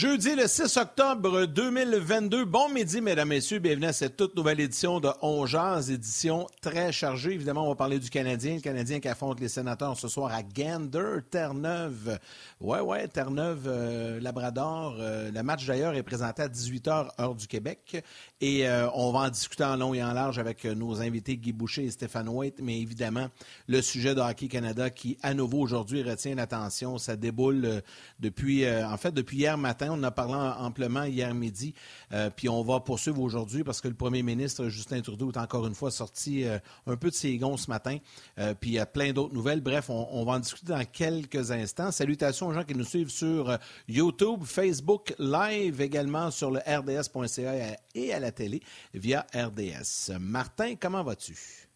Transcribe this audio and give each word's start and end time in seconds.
Jeudi 0.00 0.36
le 0.36 0.46
6 0.46 0.76
octobre 0.76 1.46
2022. 1.46 2.44
Bon 2.44 2.68
midi, 2.68 3.00
mesdames, 3.00 3.30
messieurs. 3.30 3.58
Bienvenue 3.58 3.86
à 3.86 3.92
cette 3.92 4.16
toute 4.16 4.36
nouvelle 4.36 4.60
édition 4.60 5.00
de 5.00 5.08
On 5.22 5.44
édition 5.88 6.46
très 6.60 6.92
chargée. 6.92 7.32
Évidemment, 7.32 7.64
on 7.64 7.70
va 7.70 7.74
parler 7.74 7.98
du 7.98 8.08
Canadien. 8.08 8.54
Le 8.54 8.60
Canadien 8.60 9.00
qui 9.00 9.08
affronte 9.08 9.40
les 9.40 9.48
sénateurs 9.48 9.98
ce 9.98 10.06
soir 10.06 10.32
à 10.32 10.44
Gander, 10.44 11.18
Terre-Neuve. 11.28 12.20
Ouais, 12.60 12.78
ouais, 12.78 13.08
Terre-Neuve, 13.08 13.64
euh, 13.66 14.20
Labrador. 14.20 14.98
Euh, 15.00 15.32
le 15.32 15.42
match 15.42 15.66
d'ailleurs 15.66 15.96
est 15.96 16.04
présenté 16.04 16.42
à 16.42 16.48
18h, 16.48 17.08
heure 17.20 17.34
du 17.34 17.48
Québec. 17.48 18.00
Et 18.40 18.68
euh, 18.68 18.88
on 18.94 19.10
va 19.10 19.18
en 19.20 19.30
discuter 19.30 19.64
en 19.64 19.74
long 19.74 19.94
et 19.94 20.02
en 20.04 20.12
large 20.12 20.38
avec 20.38 20.64
nos 20.64 21.00
invités 21.00 21.36
Guy 21.36 21.52
Boucher 21.52 21.86
et 21.86 21.90
Stéphane 21.90 22.28
White. 22.28 22.60
Mais 22.62 22.80
évidemment, 22.80 23.30
le 23.66 23.82
sujet 23.82 24.14
de 24.14 24.20
Hockey 24.20 24.46
Canada 24.46 24.90
qui, 24.90 25.18
à 25.24 25.34
nouveau, 25.34 25.58
aujourd'hui, 25.58 26.04
retient 26.04 26.36
l'attention. 26.36 26.98
Ça 26.98 27.16
déboule 27.16 27.82
depuis, 28.20 28.64
en 28.64 28.96
fait, 28.96 29.10
depuis 29.10 29.38
hier 29.38 29.58
matin 29.58 29.87
on 29.88 29.94
en 29.94 30.02
a 30.02 30.10
parlé 30.10 30.34
amplement 30.34 31.04
hier 31.04 31.34
midi. 31.34 31.74
Euh, 32.12 32.30
puis 32.34 32.48
on 32.48 32.62
va 32.62 32.80
poursuivre 32.80 33.20
aujourd'hui 33.20 33.64
parce 33.64 33.80
que 33.80 33.88
le 33.88 33.94
premier 33.94 34.22
ministre 34.22 34.68
Justin 34.68 35.00
Trudeau 35.00 35.30
est 35.30 35.38
encore 35.38 35.66
une 35.66 35.74
fois 35.74 35.90
sorti 35.90 36.44
euh, 36.44 36.58
un 36.86 36.96
peu 36.96 37.10
de 37.10 37.14
ses 37.14 37.36
gonds 37.38 37.56
ce 37.56 37.70
matin. 37.70 37.98
Euh, 38.38 38.54
puis 38.54 38.70
il 38.70 38.74
y 38.74 38.78
a 38.78 38.86
plein 38.86 39.12
d'autres 39.12 39.34
nouvelles. 39.34 39.60
Bref, 39.60 39.90
on, 39.90 40.24
va 40.24 40.32
en 40.32 40.40
discuter 40.40 40.72
dans 40.72 40.84
quelques 40.84 41.50
instants. 41.50 41.90
Salutations 41.90 42.48
aux 42.48 42.52
gens 42.52 42.64
qui 42.64 42.74
nous 42.74 42.84
suivent 42.84 43.10
sur 43.10 43.56
YouTube, 43.88 44.44
Facebook 44.44 45.14
Live, 45.18 45.80
également 45.80 46.30
sur 46.30 46.50
le 46.50 46.60
rds.ca 46.60 47.76
et 47.94 48.12
à 48.12 48.20
la 48.20 48.32
télé 48.32 48.62
via 48.94 49.26
RDS. 49.34 50.18
Martin, 50.18 50.74
comment 50.76 51.02
vas-tu? 51.02 51.67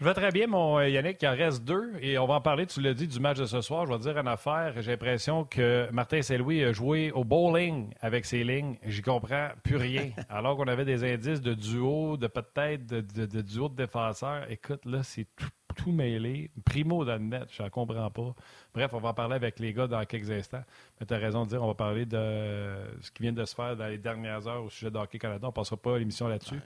Je 0.00 0.04
vais 0.04 0.14
très 0.14 0.32
bien, 0.32 0.48
mon 0.48 0.78
euh, 0.78 0.88
Yannick. 0.88 1.22
Il 1.22 1.28
en 1.28 1.36
reste 1.36 1.62
deux 1.62 1.92
et 2.00 2.18
on 2.18 2.26
va 2.26 2.34
en 2.34 2.40
parler, 2.40 2.66
tu 2.66 2.80
l'as 2.80 2.94
dit, 2.94 3.06
du 3.06 3.20
match 3.20 3.38
de 3.38 3.46
ce 3.46 3.60
soir. 3.60 3.86
Je 3.86 3.92
vais 3.92 3.98
te 3.98 4.02
dire 4.02 4.18
une 4.18 4.26
affaire. 4.26 4.74
J'ai 4.80 4.90
l'impression 4.90 5.44
que 5.44 5.88
Martin 5.92 6.20
Saint-Louis 6.20 6.64
a 6.64 6.72
joué 6.72 7.12
au 7.12 7.22
bowling 7.22 7.94
avec 8.00 8.24
ses 8.24 8.42
lignes. 8.42 8.76
J'y 8.84 9.02
comprends 9.02 9.50
plus 9.62 9.76
rien. 9.76 10.10
Alors 10.28 10.56
qu'on 10.56 10.66
avait 10.66 10.84
des 10.84 11.04
indices 11.04 11.40
de 11.40 11.54
duo, 11.54 12.16
de 12.16 12.26
peut-être 12.26 12.86
de, 12.86 13.40
duo 13.40 13.68
de 13.68 13.76
défenseurs. 13.76 14.50
Écoute, 14.50 14.84
là, 14.84 15.04
c'est 15.04 15.28
tout, 15.76 15.92
mêlé. 15.92 16.50
Primo 16.64 17.04
dans 17.04 17.14
le 17.14 17.20
net, 17.20 17.44
je 17.52 17.62
ne 17.62 17.68
comprends 17.68 18.10
pas. 18.10 18.34
Bref, 18.74 18.90
on 18.94 18.98
va 18.98 19.10
en 19.10 19.14
parler 19.14 19.36
avec 19.36 19.60
les 19.60 19.72
gars 19.72 19.86
dans 19.86 20.04
quelques 20.04 20.30
instants. 20.30 20.64
Mais 20.98 21.06
tu 21.06 21.14
as 21.14 21.18
raison 21.18 21.44
de 21.44 21.50
dire, 21.50 21.62
on 21.62 21.68
va 21.68 21.74
parler 21.74 22.04
de 22.04 22.74
ce 23.00 23.12
qui 23.12 23.22
vient 23.22 23.32
de 23.32 23.44
se 23.44 23.54
faire 23.54 23.76
dans 23.76 23.86
les 23.86 23.98
dernières 23.98 24.46
heures 24.48 24.64
au 24.64 24.70
sujet 24.70 24.90
de 24.90 24.98
Hockey 24.98 25.18
Canada. 25.18 25.40
On 25.44 25.50
ne 25.50 25.52
passera 25.52 25.76
pas 25.76 25.98
l'émission 25.98 26.26
là-dessus. 26.26 26.60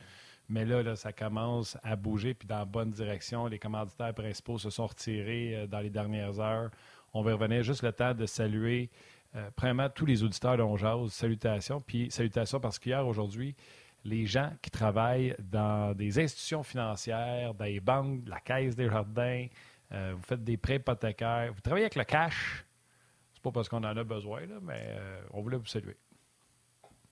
Mais 0.49 0.65
là, 0.65 0.97
ça 0.97 1.13
commence 1.13 1.77
à 1.83 1.95
bouger, 1.95 2.33
puis 2.33 2.49
dans 2.49 2.59
la 2.59 2.65
bonne 2.65 2.91
direction. 2.91 3.47
Les 3.47 3.59
commanditaires 3.59 4.15
principaux 4.15 4.59
se 4.59 4.71
sont 4.71 4.87
retirés 4.87 5.55
euh, 5.55 5.67
dans 5.67 5.81
les 5.81 5.91
dernières 5.91 6.41
heures. 6.41 6.71
On 7.13 7.23
va 7.23 7.33
revenir 7.33 7.63
juste 7.63 7.83
le 7.83 7.93
temps 7.93 8.15
de 8.15 8.25
saluer, 8.25 8.91
euh, 9.37 9.51
premièrement, 9.55 9.91
tous 9.91 10.07
les 10.07 10.23
auditeurs 10.23 10.57
de 10.57 11.09
Salutations. 11.09 11.83
Puis 11.83 12.11
salutations 12.11 12.61
parce 12.61 12.79
qu'hier, 12.79 13.07
aujourd'hui, 13.07 13.55
les 14.05 14.25
gens 14.25 14.53
qui 14.63 14.71
travaillent 14.71 15.37
dans 15.39 15.95
des 15.95 16.19
institutions 16.19 16.63
financières, 16.63 17.53
dans 17.53 17.67
les 17.67 17.81
banques, 17.81 18.23
la 18.27 18.41
Caisse 18.41 18.75
des 18.75 18.89
Jardins, 18.89 19.47
euh, 19.93 20.15
vous 20.17 20.23
faites 20.23 20.45
des 20.45 20.57
prêts 20.57 20.77
hypothécaires, 20.77 21.53
vous 21.53 21.61
travaillez 21.61 21.85
avec 21.85 21.97
le 21.97 22.05
cash. 22.05 22.65
C'est 23.35 23.43
pas 23.43 23.51
parce 23.51 23.69
qu'on 23.69 23.85
en 23.85 23.97
a 23.97 24.05
besoin, 24.05 24.43
mais 24.63 24.97
on 25.33 25.43
voulait 25.43 25.59
vous 25.59 25.67
saluer. 25.67 25.97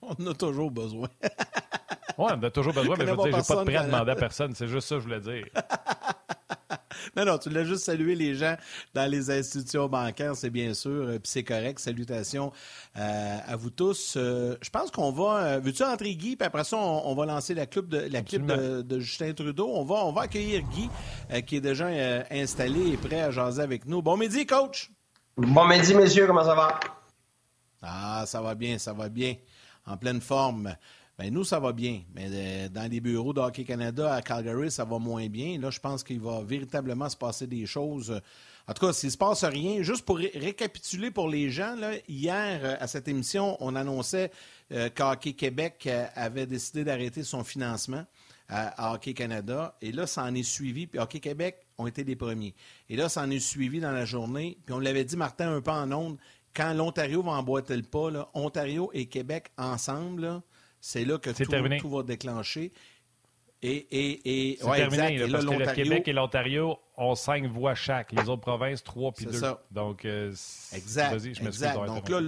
On 0.01 0.11
en 0.11 0.27
a 0.27 0.33
toujours 0.33 0.71
besoin. 0.71 1.07
Oui, 2.17 2.31
on 2.35 2.43
a 2.43 2.49
toujours 2.49 2.73
besoin, 2.73 2.95
mais 2.97 3.05
je 3.05 3.11
veux 3.11 3.17
dire, 3.17 3.37
j'ai 3.37 3.53
pas 3.53 3.59
de 3.61 3.65
prêt 3.65 3.75
à 3.75 3.83
demander 3.83 4.11
à 4.11 4.15
personne. 4.15 4.55
C'est 4.55 4.67
juste 4.67 4.87
ça 4.87 4.95
que 4.95 5.01
je 5.01 5.05
voulais 5.05 5.19
dire. 5.19 5.45
Non, 7.15 7.25
non, 7.25 7.37
tu 7.37 7.49
l'as 7.49 7.63
juste 7.63 7.83
salué 7.85 8.15
les 8.15 8.35
gens 8.35 8.55
dans 8.93 9.09
les 9.09 9.31
institutions 9.31 9.87
bancaires, 9.87 10.35
c'est 10.35 10.49
bien 10.49 10.73
sûr, 10.73 10.91
euh, 10.91 11.19
puis 11.19 11.31
c'est 11.31 11.43
correct. 11.43 11.79
Salutations 11.79 12.51
euh, 12.97 13.37
à 13.47 13.55
vous 13.55 13.69
tous. 13.69 14.15
Euh, 14.17 14.55
je 14.61 14.69
pense 14.69 14.91
qu'on 14.91 15.11
va. 15.11 15.59
Veux-tu 15.59 15.83
entrer 15.83 16.15
Guy, 16.15 16.35
puis 16.35 16.45
après 16.45 16.63
ça, 16.63 16.77
on, 16.77 17.15
va 17.15 17.25
lancer 17.25 17.53
la 17.53 17.65
clip 17.65 17.87
de 17.87 18.07
la 18.11 18.21
clip 18.21 18.45
de, 18.45 18.99
Justin 18.99 19.33
Trudeau. 19.33 19.67
On 19.73 19.83
va, 19.83 20.05
on 20.05 20.11
va 20.11 20.23
accueillir 20.23 20.61
Guy, 20.63 20.89
qui 21.43 21.57
est 21.57 21.61
déjà 21.61 21.87
installé 22.29 22.91
et 22.91 22.97
prêt 22.97 23.21
à 23.21 23.31
jaser 23.31 23.61
avec 23.61 23.85
nous. 23.85 24.01
Bon 24.01 24.17
midi, 24.17 24.45
coach. 24.45 24.91
Bon 25.37 25.67
midi, 25.67 25.93
messieurs, 25.95 26.27
comment 26.27 26.43
ça 26.43 26.55
va? 26.55 26.79
Ah, 27.81 28.23
ça 28.25 28.41
va 28.41 28.55
bien, 28.55 28.77
ça 28.77 28.93
va 28.93 29.09
bien. 29.09 29.35
En 29.85 29.97
pleine 29.97 30.19
forme. 30.19 30.75
Bien, 31.19 31.31
nous, 31.31 31.43
ça 31.43 31.59
va 31.59 31.73
bien. 31.73 32.03
Mais 32.13 32.27
euh, 32.31 32.69
dans 32.69 32.87
les 32.89 32.99
bureaux 32.99 33.33
d'Hockey 33.33 33.63
Canada 33.63 34.13
à 34.13 34.21
Calgary, 34.21 34.69
ça 34.69 34.85
va 34.85 34.99
moins 34.99 35.27
bien. 35.27 35.59
Là, 35.59 35.71
je 35.71 35.79
pense 35.79 36.03
qu'il 36.03 36.19
va 36.19 36.43
véritablement 36.43 37.09
se 37.09 37.17
passer 37.17 37.47
des 37.47 37.65
choses. 37.65 38.21
En 38.67 38.73
tout 38.73 38.85
cas, 38.85 38.93
s'il 38.93 39.07
ne 39.07 39.13
se 39.13 39.17
passe 39.17 39.43
rien, 39.43 39.81
juste 39.81 40.05
pour 40.05 40.17
récapituler 40.17 41.09
pour 41.09 41.27
les 41.27 41.49
gens, 41.49 41.75
hier, 42.07 42.59
euh, 42.63 42.75
à 42.79 42.85
cette 42.85 43.07
émission, 43.07 43.57
on 43.61 43.75
annonçait 43.75 44.29
euh, 44.71 44.89
qu'Hockey 44.93 45.33
Québec 45.33 45.89
avait 46.13 46.45
décidé 46.45 46.83
d'arrêter 46.83 47.23
son 47.23 47.43
financement 47.43 48.05
à, 48.47 48.93
Hockey 48.93 49.15
Canada. 49.15 49.75
Et 49.81 49.91
là, 49.91 50.05
ça 50.05 50.23
en 50.23 50.35
est 50.35 50.43
suivi. 50.43 50.85
Puis 50.85 50.99
Hockey 50.99 51.19
Québec 51.19 51.65
ont 51.79 51.87
été 51.87 52.03
les 52.03 52.15
premiers. 52.15 52.53
Et 52.89 52.95
là, 52.95 53.09
ça 53.09 53.23
en 53.23 53.31
est 53.31 53.39
suivi 53.39 53.79
dans 53.79 53.91
la 53.91 54.05
journée. 54.05 54.59
Puis 54.67 54.75
on 54.75 54.79
l'avait 54.79 55.03
dit, 55.03 55.17
Martin, 55.17 55.51
un 55.51 55.61
peu 55.61 55.71
en 55.71 55.91
ondes, 55.91 56.17
quand 56.53 56.73
l'Ontario 56.73 57.23
va 57.23 57.31
emboîter 57.31 57.75
le 57.75 57.83
pas, 57.83 58.29
Ontario 58.35 58.91
et 58.93 59.07
Québec 59.07 59.51
ensemble, 59.57 60.41
c'est 60.79 61.05
là 61.05 61.17
que 61.17 61.29
tout, 61.79 61.89
va 61.89 62.03
déclencher. 62.03 62.71
Et, 63.61 63.75
et, 63.75 64.51
et 64.51 64.57
c'est 64.61 64.75
terminé, 64.75 65.27
parce 65.31 65.45
que 65.45 65.51
le 65.51 65.73
Québec 65.73 66.07
et 66.07 66.13
l'Ontario 66.13 66.77
ont 66.95 67.15
cinq 67.15 67.45
voix 67.47 67.73
chaque. 67.73 68.11
Les 68.11 68.29
autres 68.29 68.41
provinces, 68.41 68.83
trois 68.83 69.11
puis 69.11 69.25
deux. 69.25 69.33
Ça. 69.33 69.63
Donc, 69.71 70.05
euh, 70.05 70.31
exact. 70.73 71.17
Je 71.19 71.29
exact. 71.29 71.75
Donc 71.85 72.09
là, 72.09 72.21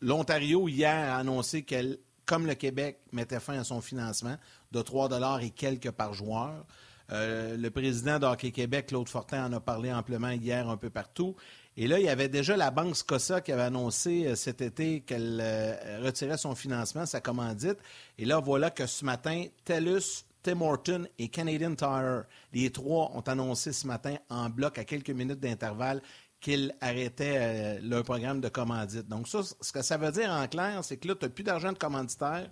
l'Ontario, 0.00 0.68
hier, 0.68 1.12
a 1.12 1.16
annoncé 1.16 1.62
qu'elle, 1.62 1.98
comme 2.26 2.46
le 2.46 2.54
Québec 2.54 3.00
mettait 3.12 3.40
fin 3.40 3.58
à 3.58 3.64
son 3.64 3.80
financement 3.80 4.36
de 4.70 4.82
3 4.82 5.40
et 5.42 5.50
quelques 5.50 5.90
par 5.90 6.14
joueur, 6.14 6.64
euh, 7.12 7.56
le 7.56 7.70
président 7.70 8.20
d'Hockey 8.20 8.52
Québec, 8.52 8.86
Claude 8.86 9.08
Fortin, 9.08 9.46
en 9.46 9.52
a 9.52 9.60
parlé 9.60 9.92
amplement 9.92 10.30
hier 10.30 10.68
un 10.68 10.76
peu 10.76 10.90
partout. 10.90 11.34
Et 11.80 11.86
là, 11.86 11.98
il 11.98 12.04
y 12.04 12.10
avait 12.10 12.28
déjà 12.28 12.58
la 12.58 12.70
Banque 12.70 12.94
Scotia 12.94 13.40
qui 13.40 13.52
avait 13.52 13.62
annoncé 13.62 14.26
euh, 14.26 14.34
cet 14.34 14.60
été 14.60 15.00
qu'elle 15.00 15.40
euh, 15.42 16.00
retirait 16.04 16.36
son 16.36 16.54
financement, 16.54 17.06
sa 17.06 17.22
commandite. 17.22 17.78
Et 18.18 18.26
là, 18.26 18.38
voilà 18.38 18.68
que 18.68 18.84
ce 18.84 19.02
matin, 19.02 19.46
TELUS, 19.64 20.26
Tim 20.42 20.60
Horton 20.60 21.06
et 21.18 21.28
Canadian 21.28 21.74
Tire, 21.74 22.24
les 22.52 22.68
trois 22.68 23.10
ont 23.14 23.22
annoncé 23.22 23.72
ce 23.72 23.86
matin 23.86 24.16
en 24.28 24.50
bloc 24.50 24.76
à 24.76 24.84
quelques 24.84 25.08
minutes 25.08 25.40
d'intervalle 25.40 26.02
qu'ils 26.38 26.74
arrêtaient 26.82 27.38
euh, 27.38 27.78
leur 27.82 28.04
programme 28.04 28.42
de 28.42 28.50
commandite. 28.50 29.08
Donc 29.08 29.26
ça, 29.26 29.40
ce 29.42 29.72
que 29.72 29.80
ça 29.80 29.96
veut 29.96 30.12
dire 30.12 30.28
en 30.28 30.46
clair, 30.48 30.84
c'est 30.84 30.98
que 30.98 31.08
là, 31.08 31.14
tu 31.14 31.24
n'as 31.24 31.30
plus 31.30 31.44
d'argent 31.44 31.72
de 31.72 31.78
commanditaire, 31.78 32.50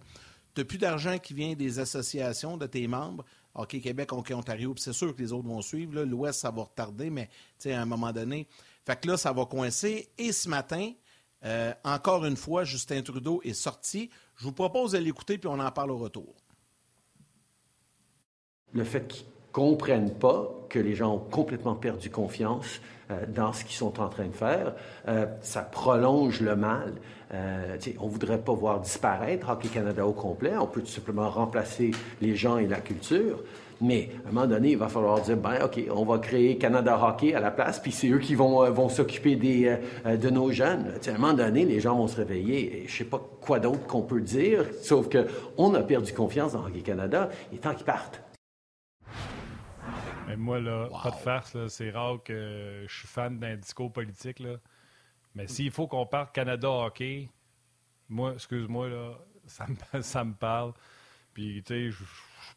tu 0.55 0.63
n'as 0.63 0.65
plus 0.65 0.79
d'argent 0.79 1.19
qui 1.19 1.35
vient 1.35 1.53
des 1.53 1.79
associations 1.79 2.57
de 2.57 2.65
tes 2.65 2.89
membres. 2.89 3.27
OK, 3.55 3.79
Québec, 3.83 4.11
OK, 4.15 4.31
Ontario, 4.35 4.73
c'est 4.79 4.95
sûr 4.95 5.15
que 5.15 5.21
les 5.21 5.35
autres 5.35 5.49
vont 5.49 5.61
suivre. 5.61 6.03
L'Ouest, 6.03 6.41
ça 6.41 6.51
va 6.51 6.63
retarder, 6.63 7.11
mais 7.11 7.29
à 7.67 7.83
un 7.83 7.85
moment 7.85 8.13
donné, 8.13 8.47
fait 8.89 9.01
que 9.03 9.09
là, 9.09 9.19
ça 9.19 9.33
va 9.33 9.45
coincer. 9.45 10.09
Et 10.17 10.33
ce 10.33 10.49
matin, 10.49 10.93
euh, 11.45 11.75
encore 11.85 12.25
une 12.25 12.37
fois, 12.37 12.65
Justin 12.65 13.03
Trudeau 13.03 13.43
est 13.45 13.53
sorti. 13.53 14.09
Je 14.37 14.45
vous 14.45 14.53
propose 14.53 14.93
de 14.93 14.99
l'écouter, 14.99 15.37
puis 15.37 15.47
on 15.47 15.61
en 15.61 15.71
parle 15.71 15.91
au 15.91 15.99
retour. 15.99 16.35
Le 18.73 18.85
fait 18.85 19.27
comprennent 19.53 20.15
pas 20.15 20.49
que 20.71 20.79
les 20.79 20.95
gens 20.95 21.17
ont 21.17 21.19
complètement 21.19 21.75
perdu 21.75 22.09
confiance 22.09 22.81
euh, 23.11 23.27
dans 23.29 23.53
ce 23.53 23.65
qu'ils 23.65 23.77
sont 23.77 24.01
en 24.01 24.09
train 24.09 24.29
de 24.29 24.33
faire. 24.35 24.73
Euh, 25.07 25.27
ça 25.43 25.61
prolonge 25.61 26.41
le 26.41 26.57
mal. 26.57 26.95
On 27.31 28.07
ne 28.07 28.11
voudrait 28.11 28.41
pas 28.41 28.55
voir 28.55 28.81
disparaître 28.81 29.51
Hockey 29.51 29.69
Canada 29.69 30.07
au 30.07 30.15
complet. 30.15 30.57
On 30.57 30.67
peut 30.67 30.81
tout 30.81 30.87
simplement 30.87 31.29
remplacer 31.29 31.91
les 32.23 32.37
gens 32.37 32.57
et 32.57 32.67
la 32.67 32.81
culture. 32.81 33.41
Mais 33.81 34.11
à 34.25 34.29
un 34.29 34.33
moment 34.33 34.47
donné, 34.47 34.71
il 34.73 34.79
va 34.79 34.89
falloir 34.89 35.21
dire, 35.21 35.37
ben 35.37 35.65
OK, 35.65 35.81
on 35.91 36.05
va 36.05 36.19
créer 36.19 36.59
Canada 36.59 36.99
Hockey 37.01 37.35
à 37.35 37.41
la 37.41 37.51
place, 37.51 37.79
puis 37.79 37.93
c'est 37.93 38.09
eux 38.09 38.19
qui 38.19 38.35
vont, 38.35 38.69
vont 38.71 38.89
s'occuper 38.89 39.37
des, 39.37 39.77
de 40.05 40.31
nos 40.31 40.51
jeunes. 40.51 40.95
à 41.07 41.11
un 41.11 41.19
moment 41.19 41.33
donné, 41.33 41.65
les 41.65 41.81
gens 41.81 41.97
vont 41.97 42.09
se 42.09 42.17
réveiller. 42.17 42.83
Et 42.83 42.89
je 42.89 42.97
sais 42.97 43.05
pas 43.05 43.21
quoi 43.41 43.61
d'autre 43.61 43.87
qu'on 43.87 44.03
peut 44.03 44.21
dire, 44.21 44.65
sauf 44.83 45.09
qu'on 45.09 45.75
a 45.75 45.83
perdu 45.83 46.13
confiance 46.13 46.53
dans 46.53 46.67
Hockey 46.67 46.81
Canada, 46.81 47.29
et 47.53 47.59
tant 47.59 47.75
qu'ils 47.75 47.87
partent. 47.87 48.21
Mais 50.27 50.37
moi, 50.37 50.61
là, 50.61 50.89
pas 51.03 51.11
de 51.11 51.17
farce, 51.17 51.57
c'est 51.69 51.91
rare 51.91 52.23
que 52.23 52.85
je 52.87 52.95
suis 52.95 53.09
fan 53.09 53.39
d'un 53.39 53.57
discours 53.57 53.91
politique. 53.91 54.41
Là. 54.41 54.57
Mais 55.35 55.47
s'il 55.47 55.71
faut 55.71 55.87
qu'on 55.87 56.05
parte 56.05 56.35
Canada 56.35 56.69
hockey, 56.69 57.31
moi, 58.11 58.33
excuse-moi, 58.35 58.89
là, 58.89 59.19
ça 59.47 59.67
me, 59.67 60.03
ça 60.03 60.25
me 60.25 60.35
parle. 60.35 60.75
Puis, 61.33 61.63
tu 61.63 61.73
sais, 61.73 61.91
je 61.91 61.97
suis 61.97 62.05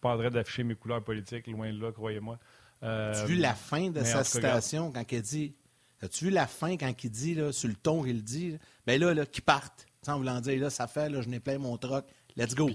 pas 0.02 0.16
en 0.16 0.18
train 0.18 0.30
d'afficher 0.30 0.64
mes 0.64 0.76
couleurs 0.76 1.04
politiques, 1.04 1.48
loin 1.48 1.72
de 1.72 1.82
là, 1.82 1.92
croyez-moi. 1.92 2.38
Euh, 2.84 3.14
As-tu 3.14 3.34
vu 3.34 3.36
la 3.38 3.54
fin 3.54 3.90
de 3.90 4.04
sa 4.04 4.24
citation 4.24 4.92
quand 4.92 5.10
il 5.12 5.22
dit. 5.22 5.56
As-tu 6.02 6.26
vu 6.26 6.32
la 6.32 6.48
fin 6.48 6.78
quand 6.78 6.92
il 7.04 7.12
dit, 7.12 7.36
là, 7.36 7.52
sur 7.52 7.70
le 7.70 7.76
ton 7.76 8.04
qu'il 8.04 8.24
dit? 8.24 8.58
Bien 8.88 8.98
là, 8.98 9.14
là, 9.14 9.26
qu'ils 9.26 9.44
partent. 9.44 9.86
Sans 10.02 10.18
voulant 10.18 10.42
dire, 10.42 10.60
là, 10.60 10.72
ça 10.72 10.88
fait, 10.88 11.10
là, 11.10 11.22
je 11.22 11.30
n'ai 11.30 11.40
plein 11.40 11.60
mon 11.60 11.78
troc. 11.78 12.06
Let's 12.36 12.56
go. 12.56 12.70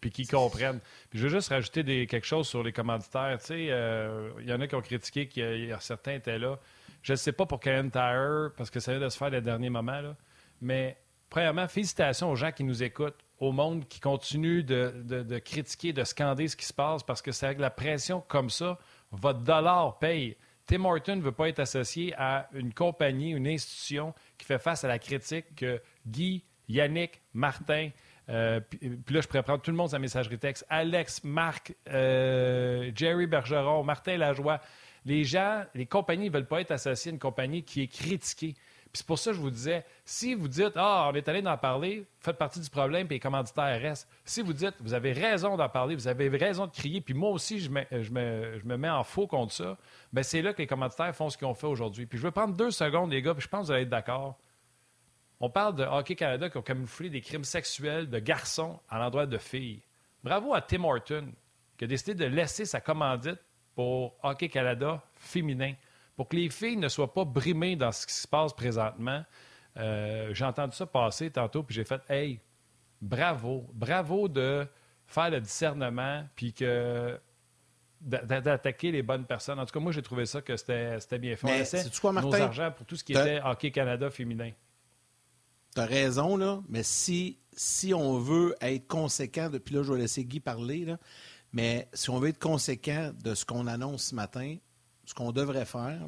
Puis 0.00 0.10
qu'ils 0.10 0.28
comprennent. 0.28 0.80
Puis 1.08 1.18
je 1.18 1.24
veux 1.24 1.30
juste 1.30 1.48
rajouter 1.48 1.82
des, 1.82 2.06
quelque 2.06 2.26
chose 2.26 2.46
sur 2.46 2.62
les 2.62 2.72
commanditaires. 2.72 3.38
Tu 3.40 3.46
sais, 3.46 3.64
il 3.64 3.70
euh, 3.70 4.30
y 4.42 4.52
en 4.52 4.60
a 4.60 4.66
qui 4.66 4.74
ont 4.74 4.82
critiqué 4.82 5.28
qu'il 5.28 5.66
y 5.66 5.72
a 5.72 5.80
certains 5.80 6.14
étaient 6.14 6.38
là. 6.38 6.58
Je 7.02 7.12
ne 7.12 7.16
sais 7.16 7.32
pas 7.32 7.46
pour 7.46 7.60
Canon 7.60 7.88
Tire, 7.88 8.50
parce 8.56 8.70
que 8.70 8.80
ça 8.80 8.92
vient 8.92 9.00
de 9.00 9.08
se 9.08 9.16
faire 9.16 9.30
les 9.30 9.40
derniers 9.40 9.70
moments, 9.70 10.00
là. 10.00 10.16
mais 10.60 10.98
premièrement, 11.30 11.68
félicitations 11.68 12.30
aux 12.30 12.36
gens 12.36 12.50
qui 12.50 12.64
nous 12.64 12.82
écoutent, 12.82 13.24
au 13.38 13.52
monde 13.52 13.86
qui 13.88 14.00
continue 14.00 14.62
de, 14.62 14.92
de 15.04 15.38
critiquer, 15.38 15.92
de 15.92 16.04
scander 16.04 16.48
ce 16.48 16.56
qui 16.56 16.66
se 16.66 16.72
passe, 16.72 17.02
parce 17.02 17.22
que 17.22 17.32
c'est 17.32 17.46
avec 17.46 17.58
la 17.58 17.70
pression 17.70 18.22
comme 18.28 18.50
ça, 18.50 18.78
votre 19.12 19.40
dollar 19.40 19.98
paye. 19.98 20.36
Tim 20.66 20.84
Horton 20.84 21.16
ne 21.16 21.22
veut 21.22 21.32
pas 21.32 21.48
être 21.48 21.60
associé 21.60 22.14
à 22.18 22.48
une 22.52 22.74
compagnie, 22.74 23.30
une 23.30 23.46
institution 23.46 24.14
qui 24.36 24.44
fait 24.44 24.58
face 24.58 24.84
à 24.84 24.88
la 24.88 24.98
critique 24.98 25.54
que 25.56 25.80
Guy, 26.06 26.44
Yannick, 26.68 27.22
Martin, 27.32 27.90
euh, 28.30 28.60
puis, 28.60 29.14
là, 29.14 29.20
je 29.20 29.26
pourrais 29.26 29.42
prendre 29.42 29.62
tout 29.62 29.70
le 29.70 29.76
monde 29.76 29.90
sa 29.90 29.98
messagerie 29.98 30.38
texte. 30.38 30.66
Alex, 30.68 31.24
Marc, 31.24 31.74
euh, 31.88 32.90
Jerry 32.94 33.26
Bergeron, 33.26 33.82
Martin 33.84 34.16
Lajoie. 34.16 34.60
Les 35.04 35.24
gens, 35.24 35.64
les 35.74 35.86
compagnies 35.86 36.28
ne 36.28 36.34
veulent 36.34 36.46
pas 36.46 36.60
être 36.60 36.72
associées 36.72 37.10
à 37.10 37.14
une 37.14 37.18
compagnie 37.18 37.62
qui 37.62 37.82
est 37.82 37.88
critiquée. 37.88 38.54
Puis 38.92 39.00
c'est 39.00 39.06
pour 39.06 39.18
ça 39.18 39.30
que 39.30 39.36
je 39.36 39.40
vous 39.40 39.50
disais, 39.50 39.84
si 40.04 40.34
vous 40.34 40.48
dites 40.48 40.72
Ah, 40.76 41.10
on 41.12 41.14
est 41.14 41.28
allé 41.28 41.42
d'en 41.42 41.56
parler, 41.58 42.06
faites 42.20 42.38
partie 42.38 42.60
du 42.60 42.70
problème, 42.70 43.06
puis 43.06 43.16
les 43.16 43.20
commanditaires 43.20 43.80
restent. 43.80 44.08
Si 44.24 44.42
vous 44.42 44.52
dites 44.52 44.74
Vous 44.80 44.94
avez 44.94 45.12
raison 45.12 45.56
d'en 45.56 45.68
parler, 45.68 45.94
vous 45.94 46.08
avez 46.08 46.28
raison 46.28 46.66
de 46.66 46.72
crier, 46.72 47.00
puis 47.00 47.14
moi 47.14 47.30
aussi, 47.30 47.60
je 47.60 47.70
me, 47.70 48.76
mets 48.76 48.90
en 48.90 49.04
faux 49.04 49.26
contre 49.26 49.52
ça, 49.52 49.76
bien, 50.12 50.22
c'est 50.22 50.42
là 50.42 50.52
que 50.52 50.58
les 50.58 50.66
commanditaires 50.66 51.14
font 51.14 51.28
ce 51.28 51.36
qu'ils 51.36 51.46
ont 51.46 51.54
fait 51.54 51.66
aujourd'hui. 51.66 52.06
Puis 52.06 52.18
je 52.18 52.22
vais 52.22 52.32
prendre 52.32 52.54
deux 52.54 52.70
secondes, 52.70 53.10
les 53.10 53.22
gars, 53.22 53.34
puis 53.34 53.42
je 53.42 53.48
pense 53.48 53.62
que 53.62 53.66
vous 53.66 53.72
allez 53.72 53.82
être 53.82 53.90
d'accord. 53.90 54.38
On 55.40 55.50
parle 55.50 55.76
de 55.76 55.84
Hockey 55.84 56.16
Canada 56.16 56.50
qui 56.50 56.56
ont 56.56 56.62
camouflé 56.62 57.10
des 57.10 57.20
crimes 57.20 57.44
sexuels 57.44 58.10
de 58.10 58.18
garçons 58.18 58.80
à 58.88 58.98
l'endroit 58.98 59.26
de 59.26 59.38
filles. 59.38 59.82
Bravo 60.24 60.52
à 60.52 60.60
Tim 60.60 60.82
Horton 60.82 61.32
qui 61.76 61.84
a 61.84 61.86
décidé 61.86 62.14
de 62.14 62.24
laisser 62.24 62.64
sa 62.64 62.80
commandite 62.80 63.38
pour 63.76 64.16
Hockey 64.24 64.48
Canada 64.48 65.00
féminin, 65.14 65.74
pour 66.18 66.28
que 66.28 66.34
les 66.34 66.50
filles 66.50 66.76
ne 66.76 66.88
soient 66.88 67.14
pas 67.14 67.24
brimées 67.24 67.76
dans 67.76 67.92
ce 67.92 68.04
qui 68.04 68.12
se 68.12 68.26
passe 68.26 68.52
présentement. 68.52 69.24
Euh, 69.76 70.34
j'ai 70.34 70.44
entendu 70.44 70.74
ça 70.74 70.84
passer 70.84 71.30
tantôt, 71.30 71.62
puis 71.62 71.76
j'ai 71.76 71.84
fait 71.84 72.02
Hey, 72.08 72.40
bravo, 73.00 73.70
bravo 73.72 74.26
de 74.26 74.66
faire 75.06 75.30
le 75.30 75.40
discernement, 75.40 76.24
puis 76.34 76.52
que 76.52 77.20
d'attaquer 78.00 78.90
les 78.90 79.04
bonnes 79.04 79.26
personnes. 79.26 79.60
En 79.60 79.64
tout 79.64 79.72
cas, 79.72 79.78
moi, 79.78 79.92
j'ai 79.92 80.02
trouvé 80.02 80.26
ça 80.26 80.42
que 80.42 80.56
c'était 80.56 81.18
bien 81.20 81.36
fait. 81.36 81.64
C'est 81.64 82.00
quoi, 82.00 82.10
Martin? 82.10 82.30
nos 82.30 82.42
argent 82.42 82.72
pour 82.76 82.84
tout 82.84 82.96
ce 82.96 83.04
qui 83.04 83.12
était 83.12 83.40
Hockey 83.44 83.70
Canada 83.70 84.10
féminin. 84.10 84.50
Tu 85.76 85.80
as 85.80 85.86
raison, 85.86 86.36
là, 86.36 86.60
mais 86.68 86.82
si, 86.82 87.38
si 87.52 87.94
on 87.94 88.18
veut 88.18 88.56
être 88.60 88.88
conséquent, 88.88 89.50
depuis 89.50 89.76
là, 89.76 89.84
je 89.84 89.92
vais 89.92 90.00
laisser 90.00 90.24
Guy 90.24 90.40
parler, 90.40 90.84
là, 90.84 90.98
mais 91.52 91.88
si 91.92 92.10
on 92.10 92.18
veut 92.18 92.30
être 92.30 92.40
conséquent 92.40 93.12
de 93.22 93.36
ce 93.36 93.44
qu'on 93.44 93.68
annonce 93.68 94.06
ce 94.06 94.16
matin, 94.16 94.56
ce 95.08 95.14
qu'on 95.14 95.32
devrait 95.32 95.64
faire, 95.64 96.06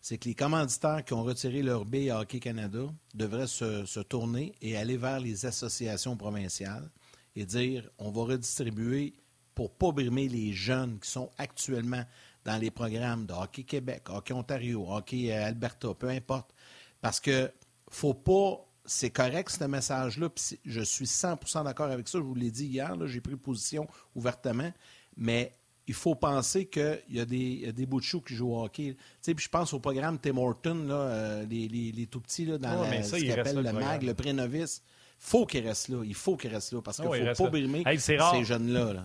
c'est 0.00 0.18
que 0.18 0.28
les 0.28 0.36
commanditaires 0.36 1.04
qui 1.04 1.14
ont 1.14 1.24
retiré 1.24 1.62
leur 1.62 1.84
baie 1.84 2.10
à 2.10 2.20
Hockey 2.20 2.38
Canada 2.38 2.86
devraient 3.12 3.48
se, 3.48 4.00
tourner 4.02 4.54
et 4.62 4.76
aller 4.76 4.96
vers 4.96 5.18
les 5.18 5.46
associations 5.46 6.16
provinciales 6.16 6.88
et 7.34 7.44
dire 7.44 7.90
on 7.98 8.12
va 8.12 8.22
redistribuer 8.22 9.14
pour 9.54 9.70
ne 9.70 9.74
pas 9.74 9.92
brimer 9.92 10.28
les 10.28 10.52
jeunes 10.52 11.00
qui 11.00 11.10
sont 11.10 11.28
actuellement 11.38 12.04
dans 12.44 12.56
les 12.56 12.70
programmes 12.70 13.26
de 13.26 13.32
Hockey 13.32 13.64
Québec, 13.64 14.04
Hockey 14.10 14.32
Ontario, 14.32 14.86
Hockey 14.88 15.32
Alberta, 15.32 15.94
peu 15.94 16.08
importe. 16.08 16.54
Parce 17.00 17.18
que 17.18 17.50
faut 17.90 18.14
pas. 18.14 18.64
C'est 18.86 19.10
correct, 19.10 19.48
ce 19.50 19.64
message-là. 19.64 20.28
Je 20.66 20.80
suis 20.82 21.06
100% 21.06 21.64
d'accord 21.64 21.90
avec 21.90 22.06
ça. 22.06 22.18
Je 22.18 22.22
vous 22.22 22.34
l'ai 22.34 22.50
dit 22.50 22.66
hier. 22.66 22.94
J'ai 23.06 23.22
pris 23.22 23.34
position 23.34 23.88
ouvertement. 24.14 24.70
Mais 25.16 25.56
il 25.86 25.94
faut 25.94 26.14
penser 26.14 26.66
qu'il 26.66 27.02
y 27.10 27.20
a 27.20 27.24
des, 27.24 27.72
des 27.72 27.86
bouts 27.86 28.00
de 28.00 28.04
chou 28.04 28.20
qui 28.20 28.34
jouent 28.34 28.54
au 28.54 28.64
hockey. 28.64 28.96
Puis 29.22 29.34
je 29.38 29.48
pense 29.48 29.72
au 29.74 29.80
programme 29.80 30.18
Tim 30.18 30.36
Horton, 30.38 30.84
là, 30.86 30.94
euh, 30.94 31.46
les, 31.48 31.68
les, 31.68 32.06
tout 32.06 32.20
petits 32.20 32.46
là, 32.46 32.58
dans 32.58 32.82
la, 32.82 33.02
ce 33.02 33.38
appelle 33.38 33.56
le 33.56 33.72
MAG, 33.72 34.02
le 34.02 34.14
pré-novice. 34.14 34.82
faut 35.18 35.44
qu'il 35.44 35.66
reste 35.66 35.88
là. 35.88 36.02
Il 36.04 36.14
faut 36.14 36.36
qu'il 36.36 36.52
reste 36.52 36.72
là 36.72 36.80
parce 36.82 36.96
qu'il 37.00 37.24
ne 37.24 37.34
faut 37.34 37.44
pas 37.44 37.50
brimer 37.50 37.84
ces 37.98 38.16
jeunes-là. 38.44 39.04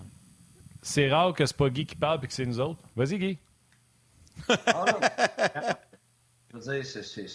C'est 0.82 1.10
rare 1.10 1.34
que 1.34 1.46
ce 1.46 1.54
pas 1.54 1.70
Guy 1.70 1.86
qui 1.86 1.96
parle 1.96 2.24
et 2.24 2.28
que 2.28 2.34
c'est 2.34 2.46
nous 2.46 2.60
autres. 2.62 2.80
Vas-y, 2.96 3.20
Guy. 3.20 3.38
Ah, 4.68 4.86
je 6.54 6.58
veux 6.58 6.74
dire, 6.74 6.86
c'est 6.86 7.28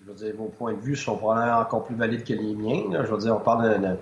je 0.00 0.10
veux 0.10 0.14
dire, 0.14 0.34
vos 0.36 0.48
points 0.48 0.74
de 0.74 0.80
vue 0.80 0.96
sont 0.96 1.16
probablement 1.16 1.60
encore 1.60 1.84
plus 1.84 1.94
valides 1.94 2.24
que 2.24 2.32
les 2.32 2.54
miens. 2.54 3.04
Je 3.04 3.10
veux 3.10 3.18
dire, 3.18 3.36
on 3.36 3.40
parle 3.40 3.80
de, 3.80 3.96